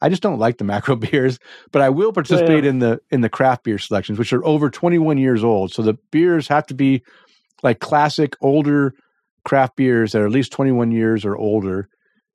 I 0.00 0.08
just 0.08 0.22
don't 0.22 0.38
like 0.38 0.58
the 0.58 0.64
macro 0.64 0.96
beers. 0.96 1.38
But 1.72 1.82
I 1.82 1.90
will 1.90 2.12
participate 2.12 2.64
Yeah. 2.64 2.70
in 2.70 2.78
the 2.78 3.00
in 3.10 3.20
the 3.20 3.28
craft 3.28 3.64
beer 3.64 3.78
selections, 3.78 4.18
which 4.18 4.32
are 4.32 4.44
over 4.44 4.70
21 4.70 5.18
years 5.18 5.44
old. 5.44 5.72
So 5.72 5.82
the 5.82 5.94
beers 6.10 6.48
have 6.48 6.66
to 6.66 6.74
be 6.74 7.02
like 7.62 7.78
classic 7.80 8.36
older 8.40 8.94
craft 9.44 9.76
beers 9.76 10.12
that 10.12 10.22
are 10.22 10.26
at 10.26 10.32
least 10.32 10.52
21 10.52 10.90
years 10.92 11.24
or 11.24 11.36
older. 11.36 11.88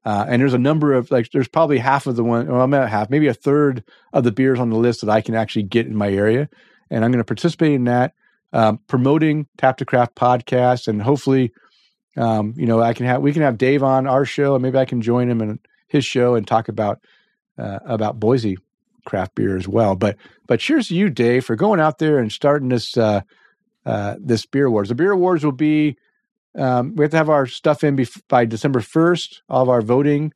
Uh, 0.04 0.24
and 0.28 0.40
there's 0.42 0.54
a 0.54 0.60
number 0.60 0.94
of 0.94 1.10
like 1.10 1.32
there's 1.32 1.48
probably 1.48 1.80
half 1.80 2.06
of 2.06 2.16
the 2.16 2.24
one 2.24 2.48
well, 2.48 2.62
I'm 2.62 2.70
not 2.70 2.90
half, 2.90 3.10
maybe 3.10 3.28
a 3.28 3.34
third 3.34 3.84
of 4.14 4.24
the 4.24 4.32
beers 4.32 4.60
on 4.60 4.70
the 4.70 4.78
list 4.78 5.02
that 5.02 5.10
I 5.10 5.22
can 5.22 5.34
actually 5.36 5.64
get 5.64 5.88
in 5.88 5.96
my 5.96 6.10
area. 6.12 6.48
And 6.92 7.04
I'm 7.04 7.12
going 7.12 7.20
to 7.20 7.26
participate 7.26 7.72
in 7.74 7.86
that, 7.86 8.14
um, 8.54 8.80
promoting 8.88 9.48
Tap 9.58 9.78
the 9.78 9.86
Craft 9.86 10.14
podcast, 10.14 10.88
and 10.88 11.02
hopefully, 11.02 11.52
um, 12.16 12.54
you 12.56 12.68
know, 12.68 12.80
I 12.80 12.94
can 12.94 13.08
have 13.08 13.22
we 13.24 13.34
can 13.34 13.42
have 13.42 13.58
Dave 13.58 13.82
on 13.82 14.06
our 14.06 14.26
show, 14.26 14.54
and 14.54 14.62
maybe 14.62 14.78
I 14.78 14.86
can 14.86 15.02
join 15.02 15.28
him 15.30 15.42
in 15.42 15.60
his 15.88 16.06
show 16.06 16.36
and 16.36 16.46
talk 16.48 16.68
about 16.70 17.00
uh, 17.58 17.80
about 17.86 18.20
Boise 18.20 18.58
craft 19.06 19.36
beer 19.36 19.56
as 19.56 19.68
well. 19.68 19.96
But 19.96 20.18
but 20.48 20.60
cheers 20.60 20.88
to 20.88 20.96
you, 20.96 21.10
Dave, 21.10 21.46
for 21.46 21.56
going 21.56 21.80
out 21.80 22.00
there 22.00 22.20
and 22.20 22.32
starting 22.32 22.70
this 22.70 22.98
uh, 22.98 23.22
uh, 23.86 24.16
this 24.20 24.46
beer 24.46 24.66
awards. 24.66 24.90
The 24.90 24.96
beer 24.96 25.12
awards 25.12 25.44
will 25.44 25.52
be 25.52 25.96
um, 26.58 26.96
we 26.96 27.04
have 27.04 27.12
to 27.12 27.18
have 27.18 27.30
our 27.30 27.46
stuff 27.46 27.84
in 27.84 27.96
bef- 27.96 28.22
by 28.28 28.46
December 28.46 28.82
first. 28.82 29.44
All 29.50 29.62
of 29.62 29.70
our 29.70 29.82
voting 29.82 30.34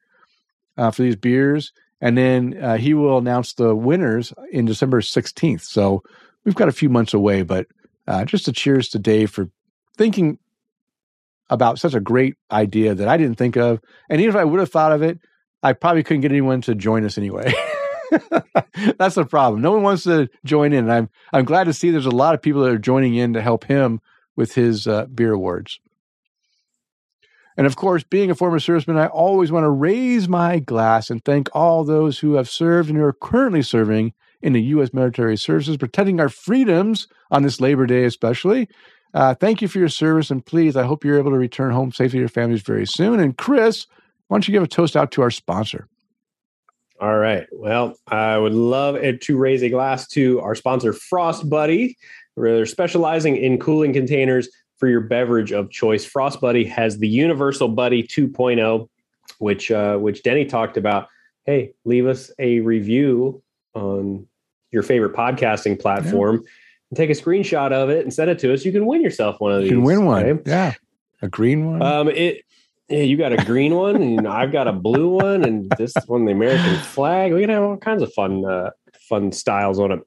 uh, 0.78 0.92
for 0.92 1.02
these 1.02 1.16
beers, 1.16 1.74
and 2.00 2.18
then 2.18 2.58
uh, 2.62 2.78
he 2.78 2.94
will 2.94 3.18
announce 3.18 3.54
the 3.54 3.76
winners 3.76 4.34
in 4.52 4.66
December 4.66 5.02
sixteenth. 5.02 5.64
So 5.64 6.04
we've 6.46 6.56
got 6.56 6.70
a 6.70 6.74
few 6.74 6.90
months 6.90 7.14
away, 7.14 7.44
but 7.44 7.66
uh, 8.08 8.26
just 8.26 8.48
a 8.48 8.52
cheers 8.52 8.90
to 8.90 9.00
Dave 9.00 9.32
for 9.32 9.50
thinking 9.98 10.38
about 11.50 11.80
such 11.80 11.96
a 11.96 12.00
great 12.00 12.36
idea 12.52 12.94
that 12.94 13.08
I 13.08 13.18
didn't 13.18 13.38
think 13.38 13.58
of. 13.58 13.80
And 14.10 14.22
even 14.22 14.30
if 14.30 14.40
I 14.40 14.46
would 14.46 14.60
have 14.60 14.72
thought 14.72 14.92
of 14.92 15.02
it, 15.02 15.20
I 15.62 15.74
probably 15.74 16.04
couldn't 16.04 16.22
get 16.22 16.32
anyone 16.32 16.62
to 16.62 16.76
join 16.76 17.06
us 17.06 17.18
anyway. 17.18 17.54
That's 18.98 19.16
the 19.16 19.26
problem. 19.26 19.62
No 19.62 19.72
one 19.72 19.84
wants 19.84 20.04
to 20.04 20.30
join 20.46 20.74
in. 20.74 20.86
And 20.86 20.92
I'm 20.92 21.10
I'm 21.34 21.46
glad 21.46 21.66
to 21.66 21.74
see 21.74 21.92
there's 21.92 22.06
a 22.06 22.12
lot 22.12 22.34
of 22.34 22.42
people 22.42 22.62
that 22.64 22.72
are 22.72 22.78
joining 22.78 23.16
in 23.16 23.34
to 23.34 23.42
help 23.42 23.66
him 23.66 24.02
with 24.36 24.56
his 24.56 24.88
uh, 24.88 25.06
beer 25.06 25.34
awards. 25.34 25.80
And 27.58 27.68
of 27.68 27.76
course, 27.76 28.04
being 28.04 28.32
a 28.32 28.36
former 28.36 28.60
serviceman, 28.60 28.98
I 28.98 29.08
always 29.08 29.52
want 29.52 29.66
to 29.66 29.70
raise 29.70 30.30
my 30.30 30.60
glass 30.60 31.10
and 31.10 31.24
thank 31.24 31.50
all 31.54 31.84
those 31.84 32.20
who 32.20 32.36
have 32.36 32.50
served 32.50 32.88
and 32.88 32.98
who 32.98 33.04
are 33.04 33.12
currently 33.12 33.62
serving 33.62 34.14
in 34.42 34.54
the 34.54 34.62
U.S. 34.62 34.94
military 34.94 35.36
services, 35.36 35.76
protecting 35.76 36.22
our 36.22 36.30
freedoms 36.30 37.08
on 37.32 37.44
this 37.44 37.60
Labor 37.60 37.86
Day, 37.86 38.06
especially. 38.06 38.70
Uh, 39.14 39.34
thank 39.34 39.62
you 39.62 39.68
for 39.68 39.80
your 39.80 39.90
service, 39.90 40.32
and 40.32 40.46
please, 40.46 40.78
I 40.78 40.84
hope 40.84 41.04
you're 41.04 41.18
able 41.18 41.32
to 41.32 41.38
return 41.38 41.72
home 41.72 41.92
safely 41.92 42.18
to 42.18 42.22
your 42.22 42.30
families 42.30 42.62
very 42.62 42.88
soon. 42.88 43.20
And 43.20 43.38
Chris, 43.38 43.88
why 44.30 44.36
don't 44.36 44.48
you 44.48 44.52
give 44.52 44.64
a 44.64 44.68
toast 44.68 44.96
out 44.96 45.12
to 45.12 45.22
our 45.24 45.32
sponsor? 45.32 45.88
All 47.02 47.18
right. 47.18 47.48
Well, 47.52 47.96
I 48.08 48.38
would 48.38 48.54
love 48.54 48.96
it 48.96 49.22
to 49.24 49.38
raise 49.38 49.64
a 49.64 49.70
glass 49.70 50.08
to 50.10 50.40
our 50.42 50.54
sponsor, 50.54 50.94
Frost 50.94 51.50
Buddy. 51.50 51.98
where 52.36 52.56
They're 52.56 52.66
specializing 52.66 53.38
in 53.38 53.58
cooling 53.58 53.92
containers 53.92 54.48
for 54.78 54.88
your 54.88 55.02
beverage 55.02 55.52
of 55.52 55.72
choice. 55.72 56.06
Frost 56.06 56.40
Buddy 56.42 56.64
has 56.66 57.00
the 57.00 57.08
Universal 57.08 57.70
Buddy 57.70 58.04
2.0, 58.04 58.88
which 59.40 59.72
uh, 59.72 59.98
which 59.98 60.22
Denny 60.24 60.46
talked 60.46 60.78
about. 60.78 61.08
Hey, 61.46 61.74
leave 61.86 62.06
us 62.06 62.32
a 62.38 62.60
review 62.60 63.42
on 63.74 64.28
your 64.72 64.84
favorite 64.84 65.14
podcasting 65.14 65.80
platform 65.80 66.44
and 66.92 66.98
take 66.98 67.10
a 67.10 67.14
screenshot 67.14 67.72
of 67.72 67.90
it 67.90 68.04
and 68.04 68.14
send 68.14 68.30
it 68.30 68.38
to 68.40 68.54
us. 68.54 68.64
You 68.64 68.72
can 68.72 68.86
win 68.86 69.02
yourself 69.02 69.40
one 69.40 69.54
of 69.54 69.62
these. 69.62 69.72
You 69.72 69.78
can 69.78 69.84
win 69.84 70.06
one. 70.06 70.24
okay? 70.24 70.42
Yeah. 70.46 70.74
A 71.22 71.28
green 71.28 71.66
one. 71.66 71.82
Um, 71.82 72.10
it. 72.10 72.44
Yeah, 72.90 73.04
you 73.04 73.18
got 73.18 73.34
a 73.34 73.46
green 73.46 73.76
one, 73.76 73.98
and 73.98 74.28
I've 74.28 74.52
got 74.52 74.68
a 74.68 74.74
blue 74.74 75.10
one, 75.10 75.44
and 75.44 75.72
this 75.78 75.94
one, 76.08 76.26
the 76.26 76.32
American 76.32 76.76
flag. 76.78 77.34
We 77.34 77.42
can 77.42 77.52
have 77.52 77.62
all 77.62 77.78
kinds 77.78 78.02
of 78.02 78.12
fun, 78.14 78.44
uh, 78.44 78.72
fun 79.08 79.32
styles 79.32 79.80
on 79.80 79.92
it. 79.92 80.00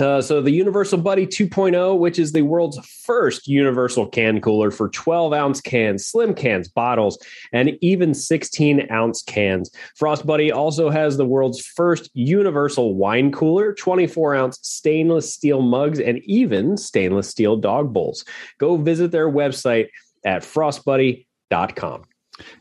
Uh, 0.00 0.22
so 0.22 0.40
the 0.40 0.52
Universal 0.52 0.98
Buddy 0.98 1.26
2.0, 1.26 1.98
which 1.98 2.18
is 2.18 2.32
the 2.32 2.42
world's 2.42 2.78
first 3.04 3.46
universal 3.46 4.06
can 4.06 4.40
cooler 4.40 4.70
for 4.70 4.88
12 4.88 5.32
ounce 5.32 5.60
cans, 5.60 6.06
slim 6.06 6.32
cans, 6.32 6.68
bottles, 6.68 7.18
and 7.52 7.76
even 7.82 8.14
16 8.14 8.90
ounce 8.90 9.22
cans. 9.22 9.70
Frost 9.96 10.24
Buddy 10.24 10.50
also 10.50 10.88
has 10.88 11.16
the 11.16 11.26
world's 11.26 11.64
first 11.66 12.10
universal 12.14 12.94
wine 12.94 13.30
cooler, 13.30 13.74
24 13.74 14.36
ounce 14.36 14.58
stainless 14.62 15.34
steel 15.34 15.60
mugs, 15.60 16.00
and 16.00 16.18
even 16.24 16.76
stainless 16.76 17.28
steel 17.28 17.56
dog 17.56 17.92
bowls. 17.92 18.24
Go 18.58 18.76
visit 18.76 19.10
their 19.10 19.30
website 19.30 19.88
at 20.24 20.42
frostbuddy.com. 20.42 22.04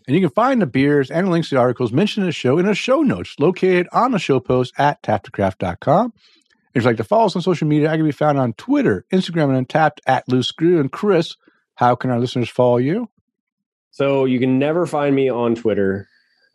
And 0.07 0.15
you 0.15 0.21
can 0.21 0.29
find 0.29 0.61
the 0.61 0.67
beers 0.67 1.11
and 1.11 1.29
links 1.29 1.49
to 1.49 1.55
the 1.55 1.61
articles 1.61 1.91
mentioned 1.91 2.23
in 2.23 2.29
the 2.29 2.33
show 2.33 2.57
in 2.57 2.65
the 2.65 2.75
show 2.75 3.01
notes 3.01 3.35
located 3.39 3.87
on 3.91 4.11
the 4.11 4.19
show 4.19 4.39
post 4.39 4.73
at 4.77 5.01
tapthecraft.com. 5.03 6.13
If 6.73 6.83
you'd 6.83 6.85
like 6.85 6.97
to 6.97 7.03
follow 7.03 7.25
us 7.25 7.35
on 7.35 7.41
social 7.41 7.67
media, 7.67 7.91
I 7.91 7.97
can 7.97 8.05
be 8.05 8.11
found 8.11 8.37
on 8.37 8.53
Twitter, 8.53 9.05
Instagram, 9.11 9.55
and 9.55 9.67
Untappd 9.67 9.99
at 10.05 10.29
Loose 10.29 10.47
Screw. 10.47 10.79
And 10.79 10.91
Chris, 10.91 11.35
how 11.75 11.95
can 11.95 12.11
our 12.11 12.19
listeners 12.19 12.49
follow 12.49 12.77
you? 12.77 13.09
So 13.91 14.25
you 14.25 14.39
can 14.39 14.59
never 14.59 14.85
find 14.85 15.15
me 15.15 15.29
on 15.29 15.55
Twitter. 15.55 16.07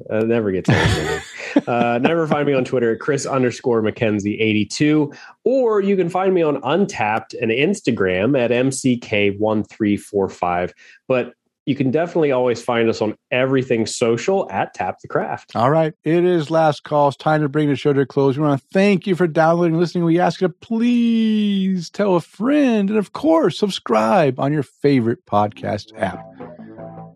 Uh, 0.09 0.21
never 0.21 0.53
gets 0.53 0.69
anything. 0.69 1.65
uh, 1.67 1.99
never 2.01 2.27
find 2.27 2.47
me 2.47 2.53
on 2.53 2.65
Twitter 2.65 2.93
at 2.93 3.01
Chris 3.01 3.27
underscore 3.27 3.83
Mackenzie 3.83 4.41
82. 4.41 5.13
Or 5.45 5.81
you 5.81 5.97
can 5.97 6.09
find 6.09 6.33
me 6.33 6.43
on 6.43 6.61
Untappd 6.63 7.35
and 7.41 7.51
Instagram 7.51 8.39
at 8.39 8.51
MCK1345. 8.51 10.73
But 11.09 11.35
you 11.67 11.75
can 11.75 11.91
definitely 11.91 12.33
always 12.33 12.63
find 12.63 12.89
us 12.89 13.01
on 13.01 13.17
everything 13.31 13.87
social 13.87 14.51
at 14.51 14.75
Tap 14.75 15.01
the 15.01 15.09
Craft. 15.09 15.57
All 15.57 15.71
right, 15.71 15.95
it 16.05 16.25
is 16.25 16.51
last 16.51 16.85
call. 16.85 17.09
It's 17.09 17.17
time 17.17 17.41
to 17.43 17.49
bring 17.49 17.69
the 17.69 17.77
show 17.77 17.93
to 17.93 18.01
a 18.01 18.07
close. 18.07 18.37
We 18.37 18.45
want 18.45 18.61
to 18.61 18.67
thank 18.73 19.07
you 19.07 19.15
for 19.15 19.27
downloading 19.27 19.75
and 19.75 19.81
listening. 19.81 20.05
We 20.05 20.21
ask 20.21 20.41
you 20.41 20.49
to 20.49 20.55
please 20.55 21.89
tell 21.91 22.17
a 22.17 22.21
friend 22.21 22.91
and, 22.91 22.99
of 22.99 23.13
course, 23.13 23.59
subscribe 23.59 24.39
on 24.39 24.53
your 24.53 24.63
favorite 24.63 25.25
podcast 25.27 25.99
app. 25.99 26.25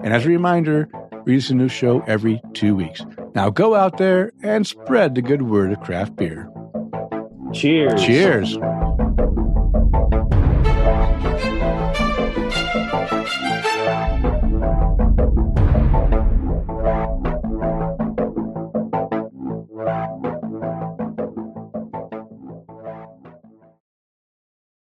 And 0.03 0.15
as 0.15 0.25
a 0.25 0.29
reminder, 0.29 0.89
we 1.25 1.33
release 1.33 1.51
a 1.51 1.55
new 1.55 1.69
show 1.69 2.01
every 2.07 2.41
two 2.55 2.75
weeks. 2.75 3.03
Now 3.35 3.51
go 3.51 3.75
out 3.75 3.99
there 3.99 4.33
and 4.43 4.67
spread 4.67 5.15
the 5.15 5.23
good 5.23 5.43
word 5.43 5.73
of 5.73 5.81
craft 5.81 6.17
beer. 6.17 6.51
Cheers. 7.53 8.03
Cheers. 8.03 8.59